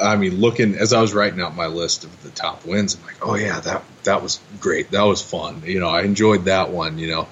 I 0.00 0.16
mean, 0.16 0.40
looking 0.40 0.74
as 0.74 0.92
I 0.92 1.00
was 1.00 1.14
writing 1.14 1.40
out 1.40 1.56
my 1.56 1.66
list 1.66 2.04
of 2.04 2.22
the 2.22 2.30
top 2.30 2.66
wins, 2.66 2.94
I'm 2.96 3.04
like, 3.06 3.16
oh 3.22 3.34
yeah, 3.34 3.60
that 3.60 3.82
that 4.04 4.22
was 4.22 4.40
great, 4.60 4.90
that 4.90 5.02
was 5.02 5.22
fun. 5.22 5.62
You 5.64 5.80
know, 5.80 5.88
I 5.88 6.02
enjoyed 6.02 6.44
that 6.44 6.70
one. 6.70 6.98
You 6.98 7.08
know, 7.08 7.28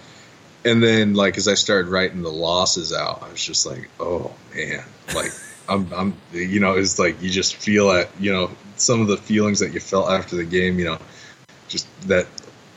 and 0.67 0.83
then 0.83 1.15
like 1.15 1.39
as 1.39 1.47
I 1.47 1.55
started 1.55 1.89
writing 1.89 2.23
the 2.23 2.31
losses 2.31 2.93
out, 2.93 3.23
I 3.23 3.31
was 3.31 3.43
just 3.43 3.65
like, 3.65 3.89
oh 4.01 4.35
man, 4.55 4.85
like 5.15 5.31
I'm, 5.69 5.93
I'm, 5.93 6.17
you 6.33 6.61
know, 6.61 6.75
it's 6.75 6.99
like 6.99 7.23
you 7.23 7.31
just 7.31 7.57
feel 7.57 7.91
it, 7.93 8.11
you 8.19 8.33
know, 8.33 8.51
some 8.77 9.01
of 9.01 9.07
the 9.07 9.17
feelings 9.17 9.61
that 9.61 9.73
you 9.73 9.81
felt 9.81 10.11
after 10.11 10.37
the 10.37 10.45
game, 10.45 10.79
you 10.79 10.85
know, 10.85 10.99
just 11.69 11.89
that 12.09 12.27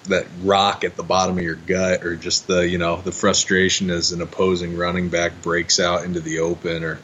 that 0.05 0.27
rock 0.43 0.83
at 0.83 0.95
the 0.95 1.03
bottom 1.03 1.37
of 1.37 1.43
your 1.43 1.55
gut, 1.55 2.03
or 2.03 2.15
just 2.15 2.47
the, 2.47 2.67
you 2.67 2.77
know, 2.77 3.01
the 3.01 3.11
frustration 3.11 3.89
as 3.89 4.11
an 4.11 4.21
opposing 4.21 4.77
running 4.77 5.09
back 5.09 5.41
breaks 5.41 5.79
out 5.79 6.03
into 6.03 6.19
the 6.19 6.39
open, 6.39 6.83
or 6.83 6.99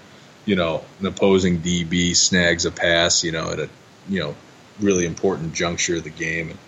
you 0.45 0.55
know, 0.55 0.83
an 0.99 1.07
opposing 1.07 1.59
DB 1.59 2.15
snags 2.15 2.65
a 2.65 2.71
pass, 2.71 3.23
you 3.23 3.31
know, 3.31 3.51
at 3.51 3.59
a, 3.59 3.69
you 4.07 4.19
know, 4.19 4.35
really 4.79 5.05
important 5.05 5.53
juncture 5.53 5.95
of 5.95 6.03
the 6.03 6.09
game. 6.11 6.51
And, 6.51 6.59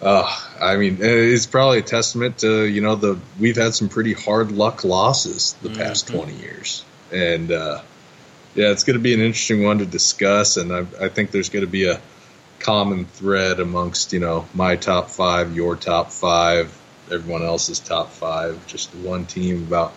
uh, 0.00 0.38
I 0.60 0.76
mean, 0.76 0.98
it's 1.00 1.46
probably 1.46 1.78
a 1.78 1.82
testament 1.82 2.38
to 2.38 2.64
you 2.64 2.80
know 2.80 2.96
the 2.96 3.18
we've 3.40 3.56
had 3.56 3.74
some 3.74 3.88
pretty 3.88 4.12
hard 4.12 4.52
luck 4.52 4.84
losses 4.84 5.54
the 5.62 5.70
mm-hmm. 5.70 5.78
past 5.78 6.08
twenty 6.08 6.34
years, 6.34 6.84
and 7.12 7.50
uh, 7.50 7.80
yeah, 8.54 8.70
it's 8.70 8.84
going 8.84 8.98
to 8.98 9.02
be 9.02 9.14
an 9.14 9.20
interesting 9.20 9.64
one 9.64 9.78
to 9.78 9.86
discuss, 9.86 10.58
and 10.58 10.72
I, 10.72 10.86
I 11.00 11.08
think 11.08 11.30
there's 11.30 11.48
going 11.48 11.64
to 11.64 11.70
be 11.70 11.88
a 11.88 12.00
common 12.58 13.06
thread 13.06 13.58
amongst 13.58 14.12
you 14.12 14.20
know 14.20 14.46
my 14.54 14.76
top 14.76 15.08
five, 15.08 15.56
your 15.56 15.76
top 15.76 16.10
five, 16.10 16.78
everyone 17.10 17.42
else's 17.42 17.80
top 17.80 18.10
five, 18.10 18.66
just 18.66 18.94
one 18.96 19.24
team 19.24 19.62
about 19.66 19.94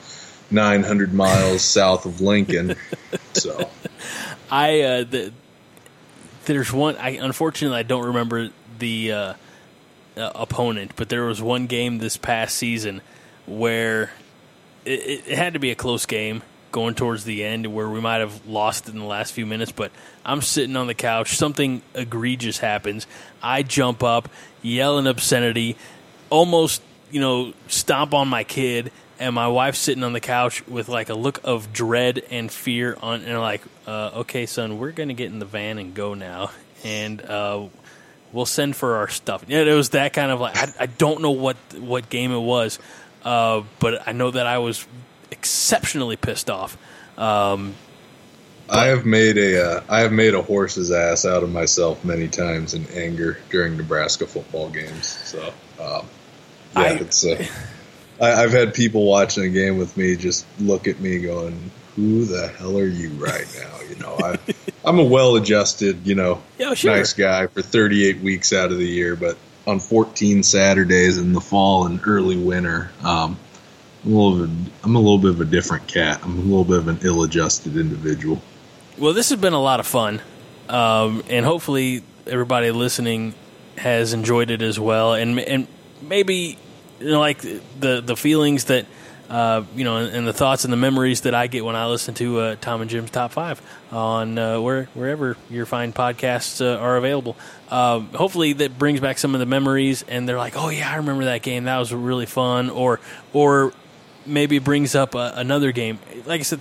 900 0.50 1.14
miles 1.14 1.62
south 1.64 2.06
of 2.06 2.22
Lincoln. 2.22 2.76
So, 3.34 3.70
I 4.50 4.82
uh, 4.82 5.04
the, 5.04 5.34
there's 6.46 6.72
one. 6.72 6.96
I 6.96 7.12
unfortunately 7.12 7.78
I 7.78 7.84
don't 7.84 8.06
remember 8.06 8.50
the. 8.78 9.12
Uh, 9.12 9.34
uh, 10.18 10.32
opponent, 10.36 10.94
but 10.96 11.10
there 11.10 11.24
was 11.24 11.42
one 11.42 11.68
game 11.68 12.00
this 12.00 12.18
past 12.18 12.56
season 12.56 13.02
where 13.46 14.12
it, 14.86 15.28
it, 15.28 15.38
had 15.38 15.54
to 15.54 15.60
be 15.60 15.72
a 15.72 15.76
close 15.76 16.06
game 16.06 16.44
going 16.72 16.94
towards 16.94 17.24
the 17.24 17.44
end 17.44 17.68
where 17.68 17.90
we 17.90 18.00
might 18.00 18.18
have 18.18 18.46
lost 18.46 18.88
in 18.90 18.98
the 18.98 19.06
last 19.06 19.34
few 19.34 19.46
minutes, 19.46 19.72
but 19.72 19.92
I'm 20.24 20.42
sitting 20.42 20.76
on 20.76 20.88
the 20.88 20.94
couch, 20.94 21.36
something 21.36 21.82
egregious 21.96 22.60
happens. 22.60 23.08
I 23.42 23.64
jump 23.64 24.04
up, 24.04 24.30
yell 24.62 25.06
obscenity, 25.08 25.78
almost, 26.30 26.82
you 27.12 27.20
know, 27.20 27.54
stomp 27.68 28.14
on 28.14 28.28
my 28.28 28.44
kid, 28.44 28.92
and 29.20 29.36
my 29.36 29.48
wife's 29.48 29.80
sitting 29.80 30.04
on 30.04 30.14
the 30.14 30.20
couch 30.20 30.66
with 30.68 30.88
like 30.88 31.10
a 31.10 31.14
look 31.14 31.42
of 31.44 31.74
dread 31.74 32.22
and 32.30 32.52
fear 32.52 32.98
on 33.02 33.24
and 33.24 33.40
like, 33.40 33.62
uh, 33.88 34.12
okay, 34.18 34.46
son, 34.46 34.80
we're 34.80 34.92
gonna 34.92 35.14
get 35.14 35.32
in 35.32 35.40
the 35.40 35.46
van 35.46 35.78
and 35.78 35.94
go 35.94 36.14
now. 36.14 36.52
And 36.84 37.22
uh, 37.22 37.68
we'll 38.34 38.46
send 38.46 38.76
for 38.76 38.96
our 38.98 39.08
stuff. 39.08 39.44
Yeah, 39.48 39.60
it 39.62 39.74
was 39.74 39.90
that 39.90 40.14
kind 40.14 40.32
of 40.32 40.40
like 40.40 40.56
I, 40.58 40.74
I 40.82 40.86
don't 40.86 41.22
know 41.22 41.32
what 41.32 41.58
what 41.80 42.10
game 42.10 42.32
it 42.32 42.40
was, 42.40 42.80
uh, 43.24 43.64
but 43.80 44.08
I 44.08 44.12
know 44.12 44.32
that 44.32 44.46
I 44.48 44.58
was 44.60 44.86
exceptionally 45.32 46.16
pissed 46.16 46.50
off. 46.50 46.78
Um, 47.18 47.76
I 48.70 48.86
have 48.88 49.06
made 49.06 49.38
a 49.38 49.66
uh, 49.78 49.84
I 49.90 50.02
have 50.02 50.12
made 50.12 50.34
a 50.36 50.42
horse's 50.42 50.92
ass 50.92 51.26
out 51.26 51.44
of 51.44 51.52
myself 51.52 52.04
many 52.06 52.28
times 52.28 52.74
in 52.74 52.86
anger 52.94 53.40
during 53.50 53.78
Nebraska 53.78 54.28
football 54.28 54.70
games. 54.70 55.08
So 55.08 55.42
um, 55.82 56.06
yeah, 56.76 56.82
I- 56.82 56.98
it's. 57.02 57.26
Uh, 57.26 57.44
I, 58.22 58.34
I've 58.44 58.52
had 58.52 58.74
people 58.74 59.06
watching 59.06 59.46
a 59.46 59.50
game 59.50 59.78
with 59.78 59.96
me 59.96 60.18
just 60.18 60.46
look 60.60 60.88
at 60.90 61.00
me 61.00 61.20
going, 61.20 61.72
"Who 62.00 62.26
the 62.26 62.48
hell 62.48 62.78
are 62.78 62.88
you 62.88 63.10
right 63.12 63.46
now?" 63.60 63.80
You 63.90 63.96
know, 63.98 64.18
I, 64.24 64.38
I'm 64.86 65.00
a 65.00 65.04
well-adjusted, 65.04 66.06
you 66.06 66.16
know, 66.16 66.42
Yeah, 66.58 66.74
sure. 66.74 66.96
nice 66.96 67.14
guy 67.14 67.48
for 67.48 67.62
38 67.62 68.22
weeks 68.22 68.54
out 68.54 68.72
of 68.72 68.78
the 68.78 68.88
year, 68.88 69.16
but 69.16 69.38
on 69.68 69.80
14 69.80 70.42
Saturdays 70.44 71.18
in 71.18 71.34
the 71.34 71.42
fall 71.42 71.86
and 71.86 72.00
early 72.06 72.38
winter, 72.38 72.92
um, 73.04 73.38
I'm 74.06 74.14
a 74.14 74.16
little 74.18 74.48
bit, 74.48 74.72
I'm 74.84 74.96
a 74.96 75.00
little 75.00 75.18
bit 75.18 75.32
of 75.32 75.42
a 75.42 75.46
different 75.46 75.88
cat. 75.88 76.22
I'm 76.24 76.38
a 76.38 76.42
little 76.42 76.64
bit 76.64 76.78
of 76.78 76.88
an 76.88 77.00
ill-adjusted 77.04 77.76
individual. 77.76 78.42
Well, 78.98 79.14
this 79.14 79.30
has 79.30 79.40
been 79.40 79.54
a 79.54 79.62
lot 79.62 79.80
of 79.80 79.88
fun, 79.88 80.22
um, 80.70 81.24
and 81.30 81.46
hopefully 81.46 82.04
everybody 82.26 82.72
listening 82.72 83.34
has 83.78 84.14
enjoyed 84.14 84.52
it 84.52 84.62
as 84.62 84.80
well, 84.80 85.14
and 85.14 85.40
and 85.40 85.68
maybe 86.02 86.58
you 87.00 87.12
know, 87.12 87.20
like 87.20 87.40
the 87.42 88.02
the 88.06 88.16
feelings 88.16 88.66
that 88.66 88.86
uh, 89.30 89.64
you 89.76 89.84
know, 89.84 89.98
and, 89.98 90.16
and 90.16 90.28
the 90.28 90.34
thoughts 90.34 90.64
and 90.64 90.74
the 90.74 90.78
memories 90.78 91.22
that 91.22 91.36
I 91.36 91.48
get 91.48 91.64
when 91.64 91.76
I 91.76 91.86
listen 91.86 92.14
to 92.16 92.40
uh, 92.40 92.56
Tom 92.60 92.82
and 92.82 92.90
Jim's 92.90 93.12
Top 93.12 93.32
Five 93.32 93.62
on 93.92 94.38
uh, 94.38 94.60
where 94.60 94.86
wherever 94.94 95.38
your 95.50 95.66
fine 95.66 95.94
podcasts 95.94 96.66
uh, 96.66 96.80
are 96.80 96.98
available. 96.98 97.38
Um, 97.70 98.08
hopefully, 98.10 98.54
that 98.54 98.78
brings 98.80 99.00
back 99.00 99.18
some 99.20 99.36
of 99.36 99.40
the 99.40 99.46
memories, 99.46 100.04
and 100.08 100.28
they're 100.28 100.38
like, 100.38 100.58
"Oh 100.58 100.70
yeah, 100.70 100.92
I 100.92 100.96
remember 100.96 101.26
that 101.26 101.44
game. 101.44 101.66
That 101.66 101.78
was 101.78 101.94
really 101.94 102.26
fun," 102.26 102.70
or 102.70 103.00
or 103.32 103.72
maybe 104.26 104.60
brings 104.60 104.96
up 104.96 105.16
uh, 105.16 105.32
another 105.36 105.72
game. 105.72 106.00
Like 106.26 106.40
I 106.40 106.44
said, 106.44 106.60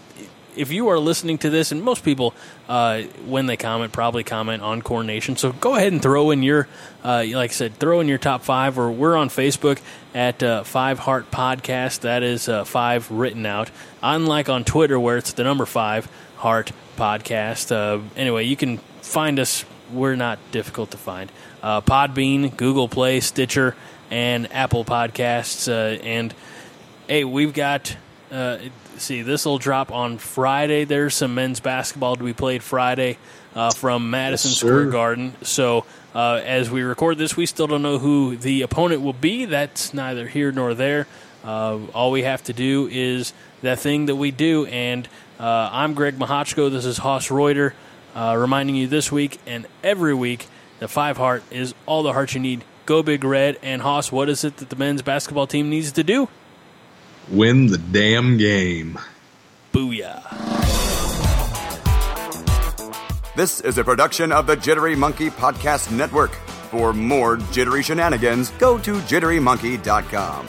if 0.59 0.72
you 0.72 0.89
are 0.89 0.98
listening 0.98 1.39
to 1.39 1.51
this, 1.51 1.70
and 1.70 1.82
most 1.82 2.05
people, 2.05 2.35
uh, 2.68 3.02
when 3.24 3.47
they 3.47 3.56
comment, 3.56 3.93
probably 3.93 4.24
comment 4.24 4.62
on 4.62 4.82
Corn 4.82 5.06
Nation. 5.06 5.36
So 5.36 5.52
go 5.52 5.76
ahead 5.76 5.93
and 5.93 6.02
throw 6.02 6.30
in 6.30 6.43
your, 6.43 6.66
uh, 7.05 7.24
like 7.30 7.51
I 7.51 7.55
said, 7.55 7.76
throw 7.76 8.01
in 8.01 8.09
your 8.09 8.18
top 8.18 8.43
five. 8.43 8.78
Or 8.78 8.90
we're 8.90 9.16
on 9.16 9.28
Facebook 9.28 9.80
at 10.14 10.43
uh, 10.43 10.64
Five 10.64 10.98
Heart 10.98 11.30
Podcast. 11.30 12.01
That 12.01 12.22
is 12.22 12.48
uh, 12.48 12.64
five 12.64 13.10
written 13.10 13.47
out. 13.47 13.70
Unlike 14.02 14.48
on 14.48 14.64
Twitter, 14.64 14.98
where 14.98 15.16
it's 15.16 15.32
the 15.32 15.44
number 15.44 15.64
five 15.64 16.10
Heart 16.36 16.72
Podcast. 16.97 17.70
Uh, 17.70 18.02
anyway, 18.16 18.44
you 18.44 18.56
can 18.56 18.78
find 19.01 19.39
us. 19.39 19.64
We're 19.93 20.16
not 20.16 20.39
difficult 20.51 20.90
to 20.90 20.98
find. 20.98 21.30
Uh, 21.62 21.80
Podbean, 21.80 22.56
Google 22.56 22.89
Play, 22.89 23.20
Stitcher, 23.20 23.74
and 24.10 24.52
Apple 24.52 24.85
Podcasts, 24.85 25.68
and 26.05 26.35
hey, 27.06 27.24
we've 27.24 27.55
got. 27.55 27.97
Uh, 28.30 28.59
see, 28.98 29.22
this 29.22 29.44
will 29.44 29.58
drop 29.58 29.90
on 29.92 30.18
Friday. 30.18 30.84
There's 30.84 31.14
some 31.14 31.34
men's 31.34 31.60
basketball 31.60 32.16
to 32.16 32.24
be 32.24 32.32
played 32.32 32.62
Friday 32.62 33.18
uh, 33.54 33.70
from 33.70 34.10
Madison 34.10 34.50
Yes, 34.50 34.58
Square. 34.58 34.86
Garden. 34.90 35.34
So, 35.42 35.84
uh, 36.14 36.40
as 36.44 36.70
we 36.70 36.82
record 36.82 37.18
this, 37.18 37.36
we 37.36 37.46
still 37.46 37.66
don't 37.66 37.82
know 37.82 37.98
who 37.98 38.36
the 38.36 38.62
opponent 38.62 39.02
will 39.02 39.12
be. 39.12 39.44
That's 39.44 39.92
neither 39.94 40.26
here 40.28 40.52
nor 40.52 40.74
there. 40.74 41.06
Uh, 41.44 41.78
all 41.94 42.10
we 42.10 42.22
have 42.22 42.42
to 42.44 42.52
do 42.52 42.88
is 42.90 43.32
that 43.62 43.78
thing 43.78 44.06
that 44.06 44.16
we 44.16 44.30
do. 44.30 44.66
And 44.66 45.08
uh, 45.38 45.70
I'm 45.72 45.94
Greg 45.94 46.18
Mahochko. 46.18 46.70
This 46.70 46.84
is 46.84 46.98
Haas 46.98 47.30
Reuter, 47.30 47.74
uh, 48.14 48.36
reminding 48.38 48.76
you 48.76 48.86
this 48.86 49.12
week 49.12 49.38
and 49.46 49.66
every 49.82 50.14
week 50.14 50.46
that 50.80 50.88
Five 50.88 51.16
Heart 51.16 51.44
is 51.50 51.74
all 51.86 52.02
the 52.02 52.12
heart 52.12 52.34
you 52.34 52.40
need. 52.40 52.64
Go 52.86 53.02
Big 53.02 53.22
Red. 53.22 53.58
And 53.62 53.82
Haas, 53.82 54.10
what 54.10 54.28
is 54.28 54.44
it 54.44 54.56
that 54.58 54.70
the 54.70 54.76
men's 54.76 55.02
basketball 55.02 55.46
team 55.46 55.70
needs 55.70 55.92
to 55.92 56.02
do? 56.02 56.28
Win 57.30 57.66
the 57.66 57.76
damn 57.76 58.38
game. 58.38 58.98
Booyah. 59.74 60.22
This 63.36 63.60
is 63.60 63.76
a 63.76 63.84
production 63.84 64.32
of 64.32 64.46
the 64.46 64.56
Jittery 64.56 64.96
Monkey 64.96 65.28
Podcast 65.28 65.94
Network. 65.94 66.32
For 66.70 66.94
more 66.94 67.36
jittery 67.52 67.82
shenanigans, 67.82 68.50
go 68.52 68.78
to 68.78 68.94
jitterymonkey.com. 69.00 70.46